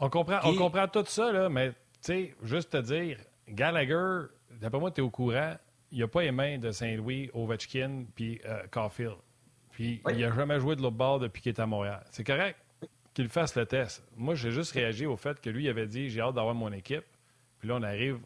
On 0.00 0.08
comprend, 0.08 0.38
on 0.44 0.54
comprend 0.54 0.88
tout 0.88 1.04
ça, 1.06 1.32
là, 1.32 1.50
mais 1.50 1.70
tu 1.70 1.74
sais, 2.00 2.34
juste 2.42 2.70
te 2.70 2.78
dire, 2.78 3.18
Gallagher, 3.46 4.28
d'après 4.58 4.80
moi, 4.80 4.90
tu 4.90 5.00
es 5.00 5.04
au 5.04 5.10
courant, 5.10 5.54
il 5.90 6.02
a 6.02 6.08
pas 6.08 6.22
les 6.22 6.32
mains 6.32 6.58
de 6.58 6.70
Saint-Louis, 6.70 7.30
Ovechkin, 7.32 8.04
puis 8.14 8.40
euh, 8.44 8.62
Caulfield. 8.70 9.16
Puis 9.70 10.02
il 10.10 10.18
n'a 10.18 10.34
jamais 10.34 10.58
joué 10.60 10.76
de 10.76 10.82
l'autre 10.82 10.96
bord 10.96 11.20
depuis 11.20 11.40
qu'il 11.40 11.50
est 11.50 11.60
à 11.60 11.66
Montréal. 11.66 12.04
C'est 12.10 12.24
correct 12.24 12.58
qu'il 13.14 13.28
fasse 13.28 13.56
le 13.56 13.66
test. 13.66 14.04
Moi, 14.16 14.34
j'ai 14.34 14.50
juste 14.50 14.72
réagi 14.72 15.06
au 15.06 15.16
fait 15.16 15.40
que 15.40 15.50
lui, 15.50 15.64
il 15.64 15.68
avait 15.68 15.86
dit 15.86 16.08
j'ai 16.08 16.20
hâte 16.20 16.34
d'avoir 16.34 16.54
mon 16.54 16.72
équipe. 16.72 17.04
Puis 17.58 17.68
là, 17.68 17.76
on 17.76 17.82
arrive, 17.82 18.18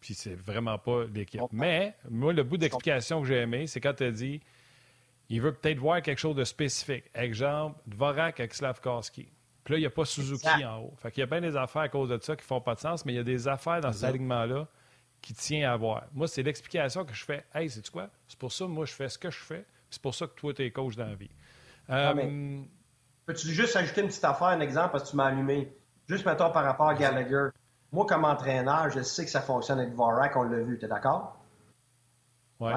puis 0.00 0.14
c'est 0.14 0.34
vraiment 0.34 0.78
pas 0.78 1.04
l'équipe. 1.12 1.40
Mais 1.52 1.94
moi, 2.10 2.32
le 2.32 2.42
bout 2.42 2.56
d'explication 2.56 3.20
que 3.22 3.28
j'ai 3.28 3.38
aimé, 3.38 3.66
c'est 3.66 3.80
quand 3.80 3.94
tu 3.94 4.04
as 4.04 4.10
dit 4.10 4.40
il 5.28 5.40
veut 5.40 5.52
peut-être 5.52 5.78
voir 5.78 6.02
quelque 6.02 6.18
chose 6.18 6.36
de 6.36 6.44
spécifique. 6.44 7.04
Exemple, 7.14 7.78
Dvorak 7.86 8.38
avec 8.38 8.52
Slavkowski. 8.54 9.28
Puis 9.64 9.74
là, 9.74 9.78
il 9.78 9.80
n'y 9.80 9.86
a 9.86 9.90
pas 9.90 10.04
Suzuki 10.04 10.64
en 10.64 10.80
haut. 10.80 10.94
Fait 10.98 11.10
qu'il 11.10 11.20
y 11.20 11.24
a 11.24 11.26
bien 11.26 11.40
des 11.40 11.56
affaires 11.56 11.82
à 11.82 11.88
cause 11.88 12.08
de 12.10 12.18
ça 12.20 12.36
qui 12.36 12.44
font 12.44 12.60
pas 12.60 12.74
de 12.74 12.80
sens, 12.80 13.06
mais 13.06 13.12
il 13.12 13.16
y 13.16 13.20
a 13.20 13.24
des 13.24 13.48
affaires 13.48 13.80
dans 13.80 13.92
cet 13.92 14.04
alignement-là 14.04 14.68
qui 15.22 15.32
tient 15.32 15.72
à 15.72 15.76
voir. 15.76 16.02
Moi, 16.12 16.28
c'est 16.28 16.42
l'explication 16.42 17.04
que 17.04 17.14
je 17.14 17.24
fais. 17.24 17.44
Hey, 17.54 17.70
c'est 17.70 17.88
quoi? 17.88 18.08
C'est 18.28 18.38
pour 18.38 18.52
ça, 18.52 18.66
moi, 18.66 18.84
je 18.84 18.92
fais 18.92 19.08
ce 19.08 19.16
que 19.16 19.30
je 19.30 19.38
fais. 19.38 19.64
C'est 19.88 20.02
pour 20.02 20.14
ça 20.14 20.26
que 20.26 20.34
toi, 20.34 20.52
tu 20.52 20.62
es 20.62 20.70
coach 20.70 20.96
dans 20.96 21.06
la 21.06 21.14
vie. 21.14 21.30
Ah, 21.88 22.12
euh, 22.16 22.60
peux-tu 23.24 23.48
juste 23.48 23.76
ajouter 23.76 24.02
une 24.02 24.08
petite 24.08 24.24
affaire, 24.24 24.48
un 24.48 24.60
exemple, 24.60 24.92
parce 24.92 25.04
que 25.04 25.10
tu 25.10 25.16
m'as 25.16 25.26
allumé? 25.26 25.72
Juste, 26.08 26.26
mettons, 26.26 26.50
par 26.50 26.64
rapport 26.64 26.88
à 26.88 26.94
Gallagher. 26.94 27.48
Moi, 27.92 28.04
comme 28.06 28.24
entraîneur, 28.24 28.90
je 28.90 29.02
sais 29.02 29.24
que 29.24 29.30
ça 29.30 29.42
fonctionne 29.42 29.78
avec 29.78 29.94
Vorak, 29.94 30.36
on 30.36 30.42
l'a 30.42 30.58
vu. 30.58 30.78
Tu 30.78 30.84
es 30.84 30.88
d'accord? 30.88 31.36
Oui. 32.58 32.72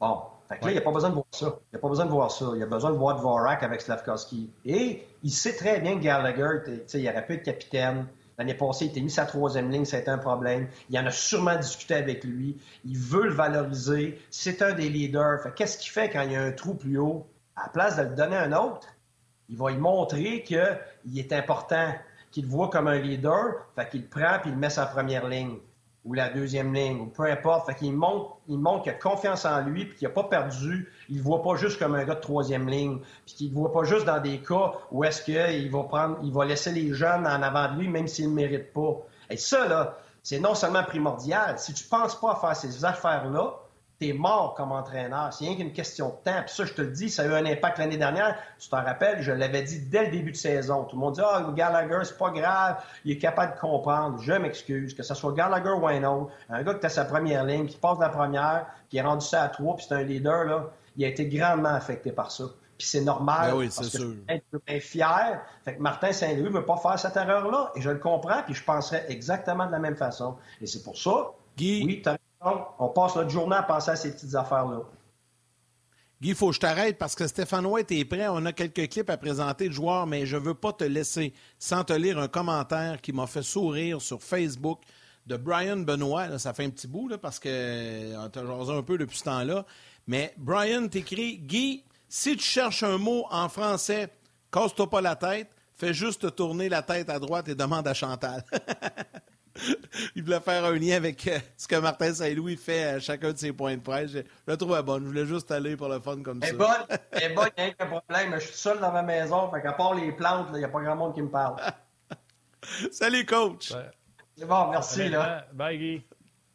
Bon. 0.00 0.22
Fait 0.48 0.58
que 0.58 0.64
là, 0.64 0.70
il 0.70 0.74
n'y 0.74 0.78
a 0.78 0.82
pas 0.82 0.92
besoin 0.92 1.10
de 1.10 1.14
voir 1.14 1.26
ça. 1.30 1.46
Il 1.46 1.74
n'y 1.74 1.78
a 1.78 1.78
pas 1.78 1.88
besoin 1.88 2.06
de 2.06 2.10
voir 2.10 2.30
ça. 2.30 2.46
Il 2.56 2.62
a 2.62 2.66
besoin 2.66 2.90
de 2.90 2.96
voir 2.96 3.16
Dvorak 3.16 3.62
avec 3.62 3.80
Slavkovski. 3.82 4.50
Et 4.64 5.06
il 5.22 5.30
sait 5.30 5.54
très 5.54 5.80
bien 5.80 5.96
que 5.96 6.02
Gallagher, 6.02 6.84
il 6.94 7.08
aurait 7.08 7.26
pu 7.26 7.34
être 7.34 7.42
capitaine. 7.42 8.06
L'année 8.40 8.54
passée, 8.54 8.86
il 8.86 8.88
était 8.88 9.02
mis 9.02 9.10
sa 9.10 9.26
troisième 9.26 9.70
ligne, 9.70 9.84
c'était 9.84 10.08
un 10.08 10.16
problème. 10.16 10.68
Il 10.88 10.98
en 10.98 11.04
a 11.04 11.10
sûrement 11.10 11.56
discuté 11.56 11.92
avec 11.92 12.24
lui. 12.24 12.56
Il 12.86 12.96
veut 12.96 13.24
le 13.24 13.34
valoriser. 13.34 14.18
C'est 14.30 14.62
un 14.62 14.72
des 14.72 14.88
leaders. 14.88 15.52
Qu'est-ce 15.54 15.76
qu'il 15.76 15.90
fait 15.90 16.08
quand 16.08 16.22
il 16.22 16.32
y 16.32 16.36
a 16.36 16.42
un 16.42 16.52
trou 16.52 16.72
plus 16.72 16.96
haut? 16.96 17.26
À 17.54 17.64
la 17.64 17.68
place 17.68 17.98
de 17.98 18.04
le 18.04 18.14
donner 18.14 18.36
à 18.36 18.44
un 18.44 18.52
autre, 18.52 18.88
il 19.50 19.58
va 19.58 19.70
lui 19.70 19.76
montrer 19.76 20.42
qu'il 20.42 20.58
est 21.18 21.32
important, 21.34 21.92
qu'il 22.30 22.44
le 22.44 22.48
voit 22.48 22.70
comme 22.70 22.88
un 22.88 22.98
leader, 22.98 23.66
qu'il 23.90 24.00
le 24.00 24.06
prend 24.06 24.36
et 24.36 24.46
il 24.48 24.56
met 24.56 24.70
sa 24.70 24.86
première 24.86 25.28
ligne 25.28 25.58
ou 26.04 26.14
la 26.14 26.30
deuxième 26.30 26.72
ligne, 26.72 27.00
ou 27.00 27.06
peu 27.06 27.24
importe. 27.24 27.66
Fait 27.66 27.74
qu'il 27.74 27.92
montre, 27.92 28.36
il 28.48 28.58
montre 28.58 28.84
qu'il 28.84 28.92
a 28.92 28.94
confiance 28.94 29.44
en 29.44 29.60
lui, 29.60 29.84
puis 29.84 29.98
qu'il 29.98 30.08
n'a 30.08 30.14
pas 30.14 30.24
perdu. 30.24 30.90
Il 31.08 31.18
ne 31.18 31.22
voit 31.22 31.42
pas 31.42 31.56
juste 31.56 31.78
comme 31.78 31.94
un 31.94 32.04
gars 32.04 32.14
de 32.14 32.20
troisième 32.20 32.68
ligne, 32.68 33.00
puis 33.26 33.34
qu'il 33.34 33.50
ne 33.50 33.54
voit 33.54 33.72
pas 33.72 33.84
juste 33.84 34.06
dans 34.06 34.20
des 34.20 34.38
cas 34.38 34.72
où 34.90 35.04
est-ce 35.04 35.22
qu'il 35.22 35.70
va 35.70 35.82
prendre, 35.84 36.18
il 36.22 36.32
va 36.32 36.44
laisser 36.44 36.72
les 36.72 36.94
jeunes 36.94 37.26
en 37.26 37.42
avant 37.42 37.74
de 37.74 37.80
lui, 37.80 37.88
même 37.88 38.08
s'il 38.08 38.30
ne 38.30 38.34
mérite 38.34 38.72
pas. 38.72 38.96
Et 39.28 39.36
ça, 39.36 39.66
là, 39.68 39.98
c'est 40.22 40.40
non 40.40 40.54
seulement 40.54 40.84
primordial. 40.84 41.58
Si 41.58 41.74
tu 41.74 41.84
penses 41.84 42.18
pas 42.18 42.32
à 42.32 42.36
faire 42.36 42.56
ces 42.56 42.84
affaires-là, 42.84 43.59
t'es 44.00 44.14
mort 44.14 44.54
comme 44.54 44.72
entraîneur. 44.72 45.32
C'est 45.32 45.44
rien 45.44 45.56
qu'une 45.56 45.72
question 45.72 46.08
de 46.08 46.30
temps. 46.30 46.40
Puis 46.46 46.54
ça, 46.54 46.64
je 46.64 46.72
te 46.72 46.80
le 46.80 46.88
dis, 46.88 47.10
ça 47.10 47.22
a 47.22 47.26
eu 47.26 47.34
un 47.34 47.44
impact 47.44 47.78
l'année 47.78 47.98
dernière. 47.98 48.36
Tu 48.58 48.68
t'en 48.70 48.82
rappelles, 48.82 49.20
je 49.20 49.30
l'avais 49.30 49.62
dit 49.62 49.78
dès 49.78 50.06
le 50.06 50.10
début 50.10 50.32
de 50.32 50.36
saison. 50.36 50.84
Tout 50.84 50.96
le 50.96 51.00
monde 51.00 51.14
dit 51.14 51.20
Ah, 51.22 51.44
oh, 51.46 51.52
Gallagher, 51.52 52.00
c'est 52.04 52.16
pas 52.16 52.30
grave, 52.30 52.82
il 53.04 53.12
est 53.12 53.18
capable 53.18 53.54
de 53.54 53.60
comprendre. 53.60 54.18
Je 54.22 54.32
m'excuse. 54.32 54.94
Que 54.94 55.02
ce 55.02 55.14
soit 55.14 55.32
Gallagher 55.32 55.70
ou 55.70 55.86
un 55.86 56.02
autre, 56.04 56.32
un 56.48 56.62
gars 56.62 56.74
qui 56.74 56.86
a 56.86 56.88
sa 56.88 57.04
première 57.04 57.44
ligne, 57.44 57.66
qui 57.66 57.76
passe 57.76 57.98
la 58.00 58.08
première, 58.08 58.66
qui 58.88 58.96
est 58.96 59.02
rendu 59.02 59.24
ça 59.24 59.42
à 59.42 59.48
trois, 59.48 59.76
puis 59.76 59.84
c'est 59.86 59.94
un 59.94 60.02
leader, 60.02 60.44
là, 60.44 60.70
il 60.96 61.04
a 61.04 61.08
été 61.08 61.26
grandement 61.26 61.68
affecté 61.68 62.10
par 62.10 62.30
ça. 62.30 62.44
Puis 62.78 62.88
c'est 62.88 63.02
normal. 63.02 63.50
Ben 63.50 63.56
oui, 63.58 63.68
c'est 63.70 63.84
sûr. 63.84 64.14
Être 64.26 64.80
fier. 64.80 65.42
Fait 65.62 65.76
que 65.76 65.82
Martin 65.82 66.12
Saint-Louis 66.12 66.44
ne 66.44 66.48
veut 66.48 66.64
pas 66.64 66.78
faire 66.78 66.98
cette 66.98 67.16
erreur-là. 67.16 67.72
Et 67.76 67.82
je 67.82 67.90
le 67.90 67.98
comprends, 67.98 68.42
puis 68.44 68.54
je 68.54 68.64
penserais 68.64 69.04
exactement 69.10 69.66
de 69.66 69.72
la 69.72 69.78
même 69.78 69.96
façon. 69.96 70.36
Et 70.62 70.66
c'est 70.66 70.82
pour 70.82 70.96
ça. 70.96 71.32
Guy, 71.58 71.84
oui, 71.84 72.02
on 72.40 72.88
passe 72.88 73.16
notre 73.16 73.30
journée 73.30 73.56
à 73.56 73.62
penser 73.62 73.90
à 73.90 73.96
ces 73.96 74.12
petites 74.12 74.34
affaires-là. 74.34 74.80
Guy, 76.20 76.30
il 76.30 76.34
faut 76.34 76.48
que 76.48 76.54
je 76.54 76.60
t'arrête 76.60 76.98
parce 76.98 77.14
que 77.14 77.26
Stéphane 77.26 77.64
White 77.64 77.90
est 77.92 78.04
prêt. 78.04 78.28
On 78.28 78.44
a 78.44 78.52
quelques 78.52 78.90
clips 78.90 79.08
à 79.08 79.16
présenter 79.16 79.68
de 79.68 79.72
joueurs, 79.72 80.06
mais 80.06 80.26
je 80.26 80.36
ne 80.36 80.42
veux 80.42 80.54
pas 80.54 80.72
te 80.72 80.84
laisser 80.84 81.32
sans 81.58 81.82
te 81.82 81.94
lire 81.94 82.18
un 82.18 82.28
commentaire 82.28 83.00
qui 83.00 83.12
m'a 83.12 83.26
fait 83.26 83.42
sourire 83.42 84.02
sur 84.02 84.22
Facebook 84.22 84.80
de 85.26 85.36
Brian 85.38 85.78
Benoît. 85.78 86.38
ça 86.38 86.52
fait 86.52 86.64
un 86.64 86.70
petit 86.70 86.88
bout 86.88 87.10
parce 87.16 87.38
qu'on 87.38 87.48
euh, 87.48 88.28
t'a 88.28 88.44
jasé 88.44 88.72
un 88.72 88.82
peu 88.82 88.98
depuis 88.98 89.16
ce 89.16 89.24
temps-là. 89.24 89.64
Mais 90.06 90.34
Brian 90.36 90.88
t'écrit 90.88 91.38
Guy, 91.38 91.84
si 92.08 92.36
tu 92.36 92.44
cherches 92.44 92.82
un 92.82 92.98
mot 92.98 93.24
en 93.30 93.48
français, 93.48 94.10
casse-toi 94.52 94.90
pas 94.90 95.00
la 95.00 95.16
tête, 95.16 95.48
fais 95.74 95.94
juste 95.94 96.34
tourner 96.36 96.68
la 96.68 96.82
tête 96.82 97.08
à 97.08 97.18
droite 97.18 97.48
et 97.48 97.54
demande 97.54 97.88
à 97.88 97.94
Chantal. 97.94 98.44
il 100.14 100.22
voulait 100.22 100.40
faire 100.40 100.64
un 100.64 100.74
lien 100.74 100.96
avec 100.96 101.26
euh, 101.26 101.38
ce 101.56 101.66
que 101.66 101.76
Martin 101.76 102.14
Saint-Louis 102.14 102.56
fait 102.56 102.84
à 102.84 103.00
chacun 103.00 103.32
de 103.32 103.38
ses 103.38 103.52
points 103.52 103.76
de 103.76 103.82
presse. 103.82 104.10
Je, 104.12 104.18
le 104.46 104.56
trouvais 104.56 104.82
bonne. 104.82 105.04
Je 105.04 105.08
voulais 105.08 105.26
juste 105.26 105.50
aller 105.50 105.76
pour 105.76 105.88
le 105.88 106.00
fun 106.00 106.22
comme 106.22 106.40
ça. 106.40 106.48
Elle 106.48 106.56
bonne, 106.56 106.68
elle 107.12 107.22
est 107.22 107.34
bonne, 107.34 107.48
il 107.58 107.64
n'y 107.64 107.70
a 107.70 107.72
aucun 107.72 107.86
problème. 107.86 108.34
Je 108.34 108.46
suis 108.46 108.56
seul 108.56 108.80
dans 108.80 108.92
ma 108.92 109.02
maison, 109.02 109.50
fait 109.50 109.62
qu'à 109.62 109.72
part 109.72 109.94
les 109.94 110.12
plantes, 110.12 110.48
il 110.52 110.58
n'y 110.58 110.64
a 110.64 110.68
pas 110.68 110.80
grand 110.80 110.96
monde 110.96 111.14
qui 111.14 111.22
me 111.22 111.30
parle. 111.30 111.56
Salut, 112.92 113.26
coach! 113.26 113.72
C'est 114.36 114.46
bon, 114.46 114.70
merci. 114.70 115.08
Là. 115.08 115.46
Bye, 115.52 115.78
Guy. 115.78 116.06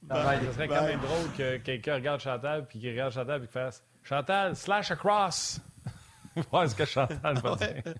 Bye. 0.01 0.39
Ce 0.47 0.53
serait 0.53 0.67
quand 0.67 0.83
même 0.83 0.99
drôle 0.99 1.31
que 1.37 1.57
quelqu'un 1.57 1.95
regarde 1.95 2.21
Chantal 2.21 2.65
puis 2.67 2.79
qu'il 2.79 2.91
regarde 2.91 3.13
Chantal 3.13 3.39
puis 3.39 3.47
qu'il 3.47 3.59
fasse 3.59 3.83
Chantal, 4.03 4.55
slash 4.55 4.91
across. 4.91 5.59
Voir 6.51 6.69
ce 6.69 6.75
que 6.75 6.85
Chantal 6.85 7.39
va 7.39 7.55
dire. 7.55 7.95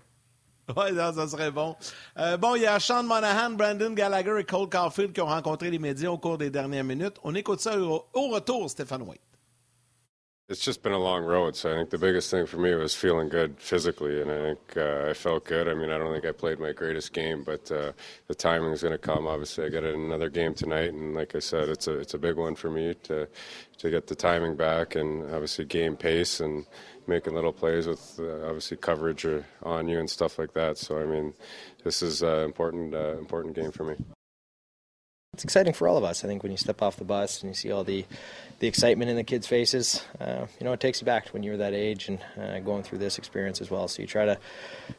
Oui, 0.76 0.94
ça 0.96 1.28
serait 1.28 1.50
bon. 1.50 1.76
Euh, 2.18 2.36
bon, 2.36 2.56
il 2.56 2.62
y 2.62 2.66
a 2.66 2.78
Sean 2.78 3.04
Monahan, 3.04 3.50
Brandon 3.50 3.90
Gallagher 3.90 4.36
et 4.40 4.44
Cole 4.44 4.68
Caulfield 4.68 5.12
qui 5.12 5.20
ont 5.20 5.26
rencontré 5.26 5.70
les 5.70 5.78
médias 5.78 6.10
au 6.10 6.18
cours 6.18 6.38
des 6.38 6.50
dernières 6.50 6.84
minutes. 6.84 7.16
On 7.22 7.34
écoute 7.34 7.60
ça 7.60 7.78
au, 7.78 8.04
au 8.12 8.28
retour, 8.28 8.68
Stéphane 8.68 9.02
White. 9.02 9.20
It's 10.48 10.64
just 10.64 10.84
been 10.84 10.92
a 10.92 10.98
long 10.98 11.24
road, 11.24 11.56
so 11.56 11.72
I 11.72 11.74
think 11.74 11.90
the 11.90 11.98
biggest 11.98 12.30
thing 12.30 12.46
for 12.46 12.58
me 12.58 12.72
was 12.76 12.94
feeling 12.94 13.28
good 13.28 13.56
physically, 13.58 14.22
and 14.22 14.30
I 14.30 14.42
think 14.44 14.76
uh, 14.76 15.06
I 15.10 15.12
felt 15.12 15.44
good. 15.44 15.66
I 15.66 15.74
mean, 15.74 15.90
I 15.90 15.98
don't 15.98 16.12
think 16.12 16.24
I 16.24 16.30
played 16.30 16.60
my 16.60 16.70
greatest 16.70 17.12
game, 17.12 17.42
but 17.42 17.68
uh, 17.72 17.90
the 18.28 18.34
timing 18.36 18.70
is 18.70 18.82
going 18.82 18.92
to 18.92 18.98
come. 18.98 19.26
Obviously, 19.26 19.64
I 19.64 19.70
got 19.70 19.82
another 19.82 20.30
game 20.30 20.54
tonight, 20.54 20.92
and 20.92 21.16
like 21.16 21.34
I 21.34 21.40
said, 21.40 21.68
it's 21.68 21.88
a 21.88 21.98
it's 21.98 22.14
a 22.14 22.18
big 22.18 22.36
one 22.36 22.54
for 22.54 22.70
me 22.70 22.94
to 23.04 23.26
to 23.78 23.90
get 23.90 24.06
the 24.06 24.14
timing 24.14 24.54
back, 24.54 24.94
and 24.94 25.24
obviously 25.32 25.64
game 25.64 25.96
pace 25.96 26.38
and 26.38 26.64
making 27.08 27.34
little 27.34 27.52
plays 27.52 27.86
with 27.86 28.18
uh, 28.18 28.46
obviously 28.46 28.76
coverage 28.76 29.26
on 29.62 29.88
you 29.88 29.98
and 29.98 30.08
stuff 30.08 30.38
like 30.38 30.52
that. 30.54 30.78
So 30.78 30.98
I 31.00 31.04
mean, 31.04 31.34
this 31.84 32.02
is 32.02 32.22
an 32.22 32.40
important 32.40 32.94
uh, 32.94 33.18
important 33.18 33.54
game 33.54 33.72
for 33.72 33.84
me 33.84 33.96
it's 35.36 35.44
exciting 35.44 35.74
for 35.74 35.86
all 35.86 35.98
of 35.98 36.04
us. 36.04 36.24
I 36.24 36.28
think 36.28 36.42
when 36.42 36.50
you 36.50 36.56
step 36.56 36.80
off 36.80 36.96
the 36.96 37.04
bus 37.04 37.42
and 37.42 37.50
you 37.50 37.54
see 37.54 37.70
all 37.70 37.84
the 37.84 38.06
the 38.58 38.66
excitement 38.66 39.10
in 39.10 39.16
the 39.16 39.22
kids' 39.22 39.46
faces, 39.46 40.02
uh, 40.18 40.46
you 40.58 40.64
know, 40.64 40.72
it 40.72 40.80
takes 40.80 41.02
you 41.02 41.04
back 41.04 41.26
to 41.26 41.32
when 41.34 41.42
you 41.42 41.50
were 41.50 41.58
that 41.58 41.74
age 41.74 42.08
and 42.08 42.18
uh, 42.40 42.58
going 42.60 42.82
through 42.82 42.96
this 42.96 43.18
experience 43.18 43.60
as 43.60 43.70
well. 43.70 43.86
So 43.86 44.00
you 44.00 44.08
try 44.08 44.24
to 44.24 44.38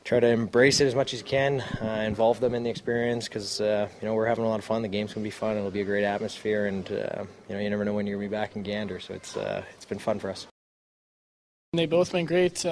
try 0.04 0.20
to 0.20 0.28
embrace 0.28 0.80
it 0.80 0.86
as 0.86 0.94
much 0.94 1.12
as 1.16 1.22
you 1.22 1.26
can, 1.26 1.62
uh, 1.82 2.04
involve 2.06 2.40
them 2.40 2.54
in 2.54 2.62
the 2.62 2.70
experience 2.70 3.28
because 3.28 3.60
uh, 3.60 3.90
you 4.00 4.08
know 4.08 4.14
we're 4.14 4.28
having 4.28 4.46
a 4.46 4.48
lot 4.48 4.60
of 4.60 4.66
fun. 4.66 4.84
The 4.84 4.88
game's 4.88 5.12
gonna 5.12 5.24
be 5.24 5.32
fun. 5.32 5.58
It'll 5.58 5.72
be 5.72 5.82
a 5.82 5.86
great 5.86 6.04
atmosphere, 6.04 6.68
and 6.68 6.86
uh, 6.92 7.24
you 7.50 7.56
know 7.56 7.60
you 7.60 7.72
never 7.72 7.84
know 7.84 7.94
when 7.94 8.06
you're 8.06 8.18
gonna 8.18 8.30
be 8.30 8.36
back 8.36 8.56
in 8.56 8.62
Gander. 8.62 9.00
So 9.00 9.16
it's 9.16 9.36
uh, 9.36 9.64
it's 9.76 9.86
been 9.86 9.98
fun 9.98 10.20
for 10.20 10.30
us. 10.30 10.46
They've 11.74 11.90
both 11.90 12.14
been 12.14 12.26
great. 12.26 12.64
you 12.64 12.70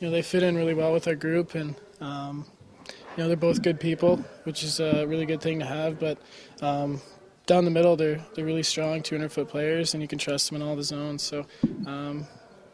know, 0.00 0.10
they 0.10 0.22
fit 0.22 0.42
in 0.42 0.56
really 0.56 0.72
well 0.72 0.90
with 0.90 1.06
our 1.06 1.14
group, 1.14 1.54
and 1.54 1.74
um, 2.00 2.46
you 2.88 3.22
know 3.22 3.28
they're 3.28 3.36
both 3.36 3.60
good 3.60 3.78
people, 3.78 4.24
which 4.44 4.64
is 4.64 4.80
a 4.80 5.06
really 5.06 5.26
good 5.26 5.42
thing 5.42 5.58
to 5.58 5.66
have. 5.66 6.00
But 6.00 6.16
um, 6.62 7.02
down 7.44 7.66
the 7.66 7.70
middle, 7.70 7.94
they're 7.94 8.24
they're 8.34 8.46
really 8.46 8.62
strong, 8.62 9.02
200 9.02 9.30
foot 9.30 9.48
players, 9.48 9.92
and 9.92 10.02
you 10.02 10.08
can 10.08 10.18
trust 10.18 10.48
them 10.48 10.62
in 10.62 10.66
all 10.66 10.76
the 10.76 10.82
zones. 10.82 11.22
So. 11.22 11.44
Um, 11.86 12.26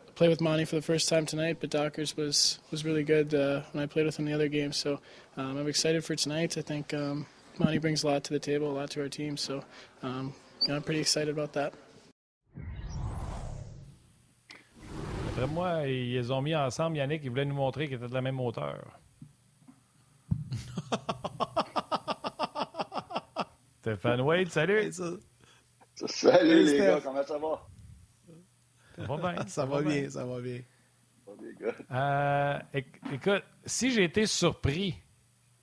I 0.09 0.15
played 0.15 0.29
with 0.29 0.43
Monty 0.43 0.67
for 0.67 0.77
the 0.77 0.83
first 0.83 1.09
time 1.09 1.27
tonight, 1.27 1.57
but 1.59 1.71
Dockers 1.71 2.17
was 2.17 2.61
was 2.71 2.85
really 2.85 3.03
good 3.03 3.35
uh, 3.35 3.63
when 3.73 3.83
I 3.83 3.87
played 3.87 4.07
with 4.07 4.19
him 4.19 4.27
the 4.27 4.35
other 4.35 4.47
games. 4.47 4.77
So 4.77 5.01
um, 5.37 5.57
I'm 5.57 5.67
excited 5.67 6.05
for 6.05 6.15
tonight. 6.15 6.57
I 6.57 6.61
think 6.61 6.95
um, 6.95 7.27
Monty 7.59 7.79
brings 7.79 8.05
a 8.05 8.07
lot 8.07 8.23
to 8.25 8.33
the 8.33 8.39
table, 8.39 8.71
a 8.71 8.77
lot 8.77 8.91
to 8.91 9.01
our 9.01 9.09
team. 9.09 9.37
So 9.37 9.65
um, 10.03 10.35
you 10.61 10.69
know, 10.69 10.77
I'm 10.77 10.83
pretty 10.83 11.01
excited 11.01 11.31
about 11.31 11.55
that. 11.55 11.73
Moi, 15.47 15.87
ils 15.89 16.33
ont 16.33 16.41
mis 16.43 16.55
ensemble, 16.55 16.97
Yannick, 16.97 17.23
ils 17.25 17.31
voulaient 17.31 17.45
nous 17.45 17.55
montrer 17.55 17.87
qu'ils 17.87 17.97
étaient 17.97 18.09
de 18.09 18.15
la 18.15 18.21
même 18.23 18.39
hauteur. 18.41 18.99
Stéphane 23.81 24.21
Wade, 24.21 24.49
salut! 24.51 24.93
Salut 25.95 26.65
les 26.65 26.79
gars, 26.79 27.01
comment 27.03 27.23
ça 27.23 27.39
va? 27.39 27.67
Ça 28.97 29.05
va 29.07 29.17
bien. 29.33 29.47
Ça 29.47 29.65
va 29.67 29.83
bien, 29.83 30.11
ça 30.11 30.25
va 30.25 30.41
bien. 30.41 30.61
Euh, 31.91 32.59
éc- 32.75 33.01
écoute, 33.13 33.43
si 33.65 33.91
j'ai 33.91 34.05
été 34.05 34.27
surpris 34.27 34.95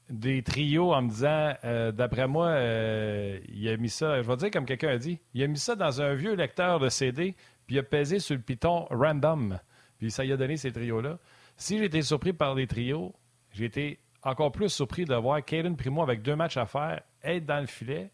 des 0.09 0.41
trios 0.43 0.93
en 0.93 1.03
me 1.03 1.09
disant, 1.09 1.53
euh, 1.63 1.91
d'après 1.91 2.27
moi, 2.27 2.47
euh, 2.47 3.39
il 3.47 3.67
a 3.69 3.77
mis 3.77 3.89
ça, 3.89 4.21
je 4.21 4.27
vais 4.27 4.36
dire 4.38 4.51
comme 4.51 4.65
quelqu'un 4.65 4.89
a 4.89 4.97
dit, 4.97 5.19
il 5.34 5.43
a 5.43 5.47
mis 5.47 5.57
ça 5.59 5.75
dans 5.75 6.01
un 6.01 6.13
vieux 6.15 6.34
lecteur 6.34 6.80
de 6.80 6.89
CD, 6.89 7.36
puis 7.67 7.75
il 7.75 7.80
a 7.80 7.84
pesé 7.84 8.19
sur 8.19 8.36
le 8.36 8.41
piton 8.41 8.86
random, 8.89 9.59
puis 9.99 10.09
ça 10.11 10.25
y 10.25 10.31
a 10.31 10.37
donné 10.37 10.57
ces 10.57 10.71
trios-là. 10.71 11.17
Si 11.57 11.77
j'ai 11.77 11.85
été 11.85 12.01
surpris 12.01 12.33
par 12.33 12.55
les 12.55 12.65
trios, 12.67 13.13
j'ai 13.51 13.65
été 13.65 13.99
encore 14.23 14.51
plus 14.51 14.69
surpris 14.69 15.05
de 15.05 15.13
voir 15.15 15.43
Caden 15.45 15.75
Primo 15.77 16.01
avec 16.01 16.21
deux 16.21 16.35
matchs 16.35 16.57
à 16.57 16.65
faire 16.65 17.01
être 17.23 17.45
dans 17.45 17.59
le 17.59 17.67
filet, 17.67 18.09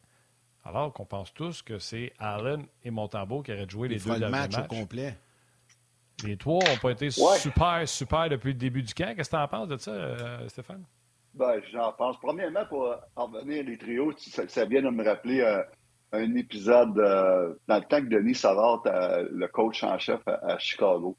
alors 0.64 0.92
qu'on 0.94 1.06
pense 1.06 1.34
tous 1.34 1.62
que 1.62 1.78
c'est 1.80 2.12
Allen 2.20 2.66
et 2.84 2.92
Montembeau 2.92 3.42
qui 3.42 3.52
auraient 3.54 3.70
joué 3.70 3.88
les 3.88 3.96
Il 3.98 4.14
deux 4.14 4.20
le 4.20 4.28
au 4.28 4.30
matchs. 4.30 4.68
complet. 4.68 5.16
Les 6.24 6.38
trois 6.38 6.60
n'ont 6.68 6.78
pas 6.78 6.92
été 6.92 7.06
Ouais. 7.08 7.38
super, 7.38 7.88
super 7.88 8.30
depuis 8.30 8.54
le 8.54 8.58
début 8.60 8.82
du 8.82 8.94
camp. 8.94 9.14
Qu'est-ce 9.16 9.30
que 9.30 9.36
tu 9.36 9.42
en 9.42 9.48
penses 9.48 9.68
de 9.68 9.78
ça, 9.78 9.92
euh, 9.92 10.48
Stéphane? 10.48 10.84
Ben, 11.34 11.60
j'en 11.74 11.92
pense. 11.92 12.18
Premièrement, 12.22 12.66
pour 12.68 12.96
en 13.18 13.26
revenir 13.28 13.64
les 13.66 13.78
trios, 13.78 14.14
ça, 14.18 14.48
ça 14.48 14.66
vient 14.66 14.82
de 14.82 14.90
me 14.90 15.04
rappeler 15.04 15.42
euh, 15.42 15.62
un 16.14 16.34
épisode 16.36 16.98
euh, 16.98 17.54
dans 17.68 17.76
le 17.76 17.84
temps 17.84 18.00
que 18.00 18.08
Denis 18.08 18.36
Savard, 18.36 18.82
le 18.86 19.48
coach 19.48 19.84
en 19.84 20.00
chef 20.00 20.22
à, 20.26 20.54
à 20.54 20.58
Chicago. 20.58 21.18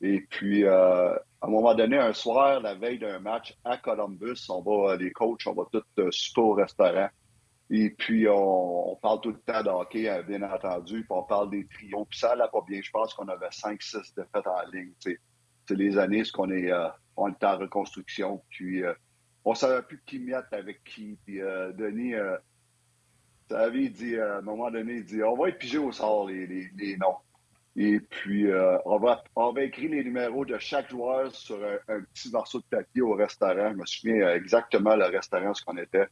Et 0.00 0.20
puis, 0.28 0.64
euh, 0.64 1.14
à 1.14 1.46
un 1.46 1.48
moment 1.48 1.74
donné, 1.74 1.98
un 1.98 2.12
soir, 2.12 2.60
la 2.60 2.74
veille 2.74 2.98
d'un 2.98 3.18
match 3.18 3.54
à 3.64 3.76
Columbus, 3.76 4.46
on 4.48 4.60
va, 4.62 4.96
les 4.96 5.12
coachs, 5.12 5.46
on 5.46 5.54
va 5.54 5.64
tous 5.70 5.82
euh, 5.98 6.10
souper 6.10 6.40
au 6.40 6.52
restaurant. 6.52 7.08
Et 7.70 7.90
puis, 7.90 8.26
on, 8.28 8.96
parle 9.02 9.20
tout 9.20 9.30
le 9.30 9.40
temps 9.40 9.62
de 9.62 9.68
hockey, 9.68 10.08
euh, 10.08 10.22
bien 10.22 10.42
entendu, 10.42 11.00
puis 11.00 11.06
on 11.10 11.22
parle 11.22 11.50
des 11.50 11.66
trios. 11.66 12.04
Puis 12.04 12.18
ça 12.18 12.32
allait 12.32 12.44
pas 12.52 12.62
bien. 12.66 12.80
Je 12.82 12.90
pense 12.90 13.14
qu'on 13.14 13.28
avait 13.28 13.48
5-6 13.48 14.14
défaites 14.16 14.46
en 14.46 14.70
ligne. 14.72 14.92
C'est 14.98 15.18
les 15.70 15.96
années, 15.96 16.22
qu'on 16.32 16.50
est, 16.50 16.70
euh, 16.70 16.88
on 17.16 17.28
est 17.28 17.44
en 17.44 17.56
reconstruction. 17.56 18.42
Puis, 18.50 18.82
euh, 18.82 18.92
on 19.44 19.54
savait 19.54 19.82
plus 19.82 20.02
qui 20.06 20.18
mettre 20.18 20.48
avec 20.52 20.84
qui. 20.84 21.18
Puis, 21.24 21.40
euh, 21.40 21.72
Denis, 21.72 22.14
euh, 22.14 22.36
dit, 23.50 24.16
euh, 24.16 24.36
à 24.36 24.38
un 24.38 24.42
moment 24.42 24.70
donné, 24.70 24.94
il 24.96 25.04
dit, 25.04 25.22
on 25.22 25.36
va 25.36 25.48
épiger 25.48 25.78
au 25.78 25.92
sort 25.92 26.28
les 26.28 26.96
noms. 26.98 27.16
Et 27.76 27.98
puis, 27.98 28.50
euh, 28.50 28.78
on, 28.84 28.98
va, 28.98 29.24
on 29.34 29.52
va 29.52 29.62
écrire 29.64 29.90
les 29.90 30.04
numéros 30.04 30.44
de 30.44 30.56
chaque 30.58 30.88
joueur 30.90 31.34
sur 31.34 31.56
un, 31.56 31.78
un 31.96 32.02
petit 32.02 32.30
morceau 32.30 32.60
de 32.60 32.64
papier 32.70 33.02
au 33.02 33.14
restaurant. 33.14 33.70
Je 33.72 33.76
me 33.76 33.84
souviens 33.86 34.28
exactement 34.34 34.94
le 34.94 35.06
restaurant, 35.06 35.52
ce 35.54 35.64
qu'on 35.64 35.76
était. 35.76 36.06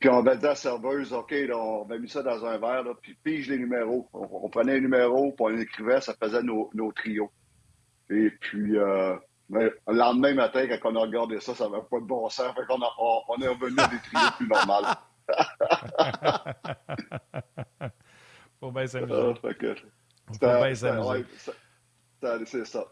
Puis 0.00 0.08
on 0.08 0.22
va 0.22 0.34
dire 0.36 0.46
à 0.46 0.52
la 0.52 0.54
serveuse, 0.56 1.12
OK, 1.12 1.30
là, 1.30 1.56
on 1.56 1.84
va 1.84 1.96
mis 1.98 2.08
ça 2.08 2.22
dans 2.22 2.44
un 2.44 2.58
verre, 2.58 2.82
là, 2.82 2.92
puis 3.00 3.16
pige 3.22 3.48
les 3.48 3.58
numéros. 3.58 4.08
On, 4.12 4.28
on 4.44 4.48
prenait 4.50 4.74
les 4.74 4.80
numéros, 4.80 5.30
puis 5.32 5.44
on 5.44 5.48
les 5.48 5.62
écrivait, 5.62 6.00
ça 6.00 6.12
faisait 6.20 6.42
nos, 6.42 6.68
nos 6.74 6.90
trios. 6.92 7.30
Et 8.10 8.30
puis, 8.40 8.76
euh, 8.76 9.16
mais 9.48 9.70
le 9.86 9.94
lendemain 9.94 10.34
matin, 10.34 10.66
quand 10.66 10.90
on 10.92 10.96
a 10.96 11.00
regardé 11.00 11.38
ça, 11.40 11.54
ça 11.54 11.68
n'avait 11.68 11.84
pas 11.88 12.00
de 12.00 12.04
bon 12.06 12.28
sens. 12.28 12.52
Fait 12.54 12.66
qu'on 12.66 12.82
a- 12.82 12.94
on, 12.98 13.20
on 13.28 13.40
est 13.40 13.48
revenu 13.48 13.76
à 13.78 13.86
des 13.86 13.98
trios 13.98 14.30
plus 14.36 14.48
normales. 14.48 14.94
Faut 18.60 18.72
bien 18.72 18.86
s'amuser. 18.86 19.14
S'amuser. 20.78 21.08
ouais, 21.10 21.24
ça- 21.38 21.52
ça- 22.22 22.38
C'est 22.46 22.66
ça. 22.66 22.84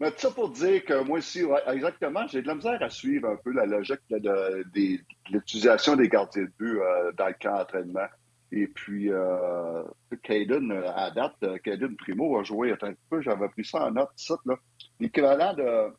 Mais 0.00 0.10
tout 0.10 0.18
ça 0.18 0.30
pour 0.30 0.48
dire 0.50 0.84
que 0.84 1.02
moi 1.02 1.18
aussi, 1.18 1.44
ouais, 1.44 1.60
exactement, 1.68 2.26
j'ai 2.26 2.40
de 2.42 2.46
la 2.48 2.54
misère 2.54 2.82
à 2.82 2.88
suivre 2.90 3.28
un 3.28 3.36
peu 3.36 3.52
la 3.52 3.66
logique 3.66 4.00
de, 4.10 4.18
de- 4.18 4.64
des- 4.72 4.98
de 4.98 5.32
l'utilisation 5.32 5.94
des 5.96 6.08
gardiens 6.08 6.44
de 6.44 6.52
but 6.58 6.80
euh, 6.80 7.12
dans 7.12 7.26
le 7.28 7.34
camp 7.40 7.56
d'entraînement. 7.58 8.06
Et 8.50 8.66
puis, 8.66 9.10
euh, 9.12 9.82
Caden, 10.22 10.72
euh, 10.72 10.90
à 10.96 11.10
date, 11.10 11.34
euh, 11.42 11.58
Caden 11.58 11.94
Primo 11.96 12.38
a 12.38 12.44
joué, 12.44 12.72
un 12.80 12.94
peu, 13.10 13.20
j'avais 13.20 13.48
pris 13.50 13.64
ça 13.64 13.84
en 13.84 13.90
note, 13.90 14.08
ça, 14.16 14.36
là, 14.46 14.54
l'équivalent 14.98 15.52
de, 15.52 15.92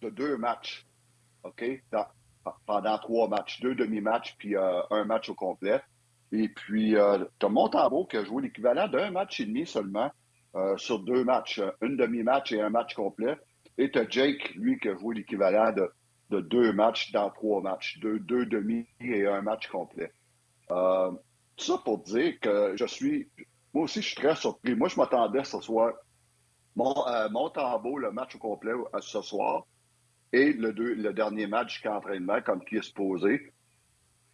de 0.00 0.08
deux 0.10 0.38
matchs, 0.38 0.86
OK, 1.44 1.62
dans- 1.92 2.06
pendant 2.66 2.96
trois 2.98 3.28
matchs, 3.28 3.60
deux 3.60 3.74
demi-matchs, 3.74 4.34
puis 4.38 4.56
euh, 4.56 4.80
un 4.90 5.04
match 5.04 5.28
au 5.28 5.34
complet. 5.34 5.80
Et 6.32 6.48
puis, 6.48 6.96
euh, 6.96 7.18
tu 7.38 7.44
as 7.46 7.48
Montembeau 7.50 8.06
qui 8.06 8.16
a 8.16 8.24
joué 8.24 8.42
l'équivalent 8.44 8.88
d'un 8.88 9.10
match 9.10 9.38
et 9.40 9.44
demi 9.44 9.66
seulement 9.66 10.10
euh, 10.54 10.76
sur 10.76 10.98
deux 11.00 11.24
matchs, 11.24 11.58
euh, 11.58 11.70
une 11.82 11.96
demi-match 11.96 12.52
et 12.52 12.60
un 12.60 12.70
match 12.70 12.94
complet. 12.94 13.36
Et 13.78 13.90
tu 13.90 13.98
as 13.98 14.08
Jake, 14.08 14.54
lui, 14.54 14.78
qui 14.78 14.88
a 14.88 14.96
joué 14.96 15.14
l'équivalent 15.14 15.72
de, 15.72 15.90
de 16.30 16.40
deux 16.40 16.72
matchs 16.72 17.10
dans 17.12 17.30
trois 17.30 17.60
matchs, 17.62 17.98
deux, 18.00 18.18
deux 18.18 18.46
demi 18.46 18.86
et 19.00 19.26
un 19.26 19.42
match 19.42 19.68
complet. 19.68 20.12
Euh, 20.70 21.10
tout 21.56 21.64
ça 21.64 21.78
pour 21.84 21.98
dire 21.98 22.38
que 22.40 22.74
je 22.76 22.84
suis, 22.86 23.28
moi 23.72 23.84
aussi, 23.84 24.02
je 24.02 24.08
suis 24.08 24.16
très 24.16 24.36
surpris. 24.36 24.74
Moi, 24.74 24.88
je 24.88 24.96
m'attendais 24.96 25.44
ce 25.44 25.60
soir, 25.60 25.92
mon, 26.76 26.94
euh, 27.06 27.28
Montembeau, 27.30 27.98
le 27.98 28.10
match 28.12 28.34
au 28.34 28.38
complet 28.38 28.72
ce 29.00 29.20
soir, 29.22 29.66
et 30.32 30.52
le, 30.52 30.72
deux- 30.72 30.94
le 30.94 31.12
dernier 31.12 31.46
match 31.46 31.74
jusqu'à 31.74 31.94
entraînement, 31.96 32.40
comme 32.42 32.64
qui 32.64 32.76
est 32.76 32.82
supposé. 32.82 33.52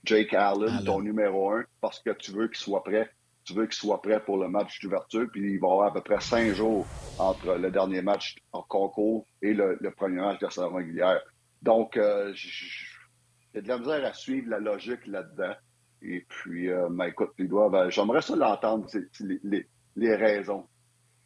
Jake 0.04 0.32
Allen, 0.32 0.68
Allen. 0.68 0.84
ton 0.84 1.00
numéro 1.00 1.50
un, 1.52 1.64
parce 1.80 1.98
que 2.00 2.10
tu 2.10 2.30
veux 2.32 2.46
qu'il 2.48 2.56
soit 2.56 2.84
prêt. 2.84 3.10
Tu 3.48 3.54
veux 3.54 3.66
qu'il 3.66 3.74
soit 3.74 4.02
prêt 4.02 4.22
pour 4.24 4.38
le 4.38 4.48
match 4.48 4.80
d'ouverture, 4.80 5.26
puis 5.32 5.54
il 5.54 5.60
va 5.60 5.68
y 5.68 5.70
avoir 5.72 5.88
à 5.88 5.92
peu 5.94 6.02
près 6.02 6.20
cinq 6.20 6.52
jours 6.52 6.90
entre 7.18 7.54
le 7.56 7.70
dernier 7.72 8.02
match 8.02 8.36
en 8.52 8.62
concours 8.62 9.26
et 9.42 9.54
le, 9.54 9.78
le 9.80 9.90
premier 9.92 10.20
match 10.20 10.40
de 10.40 10.46
la 10.46 10.50
saison 10.50 10.74
régulière. 10.74 11.20
Donc, 11.62 11.96
euh, 11.96 12.32
j'ai 12.34 13.60
de 13.62 13.68
la 13.68 13.78
misère 13.78 14.04
à 14.04 14.12
suivre 14.14 14.50
la 14.50 14.60
logique 14.60 15.06
là-dedans. 15.06 15.54
Et 16.02 16.26
puis, 16.28 16.70
euh, 16.70 16.88
ben, 16.90 17.06
écoute, 17.06 17.32
ils 17.38 17.48
doivent, 17.48 17.90
j'aimerais 17.90 18.22
ça 18.22 18.36
l'entendre, 18.36 18.86
les, 19.20 19.40
les- 19.44 19.68
les 19.96 20.14
raisons. 20.16 20.68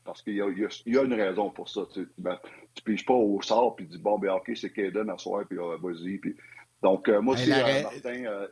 Parce 0.05 0.23
qu'il 0.23 0.35
y 0.35 0.39
y 0.39 0.43
a- 0.43 0.49
il 0.87 0.95
y 0.95 0.99
a 0.99 1.03
une 1.03 1.15
raison 1.15 1.51
pour 1.51 1.69
ça. 1.69 1.83
Tu, 1.93 2.09
ben, 2.19 2.39
tu 2.75 2.83
piges 2.85 3.05
pas 3.07 3.15
au 3.15 3.43
sort 3.43 3.77
puis 3.77 3.87
tu 3.87 3.97
dis 3.99 4.03
bon 4.03 4.19
ben 4.19 4.33
ok 4.33 4.53
c'est 4.57 4.73
Kaden 4.73 5.11
à 5.11 5.19
soir 5.19 5.45
puis 5.49 5.59
euh, 5.59 5.77
vas-y 5.83 6.19
puis 6.19 6.37
donc 6.83 7.09
euh, 7.09 7.21
moi 7.21 7.35
Hey, 7.35 7.47
aussi 7.47 7.51
Martin 7.83 8.49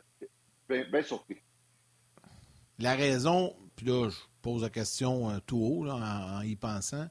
bien 0.69 0.85
bien 0.91 1.03
surpris. 1.03 1.37
La 2.79 2.95
raison, 2.95 3.55
puis 3.75 3.85
là, 3.87 4.09
je 4.09 4.17
pose 4.41 4.61
la 4.63 4.69
question 4.69 5.29
euh, 5.29 5.37
tout 5.45 5.57
haut, 5.59 5.83
là, 5.85 5.95
en, 5.95 6.37
en 6.39 6.41
y 6.41 6.55
pensant. 6.55 7.07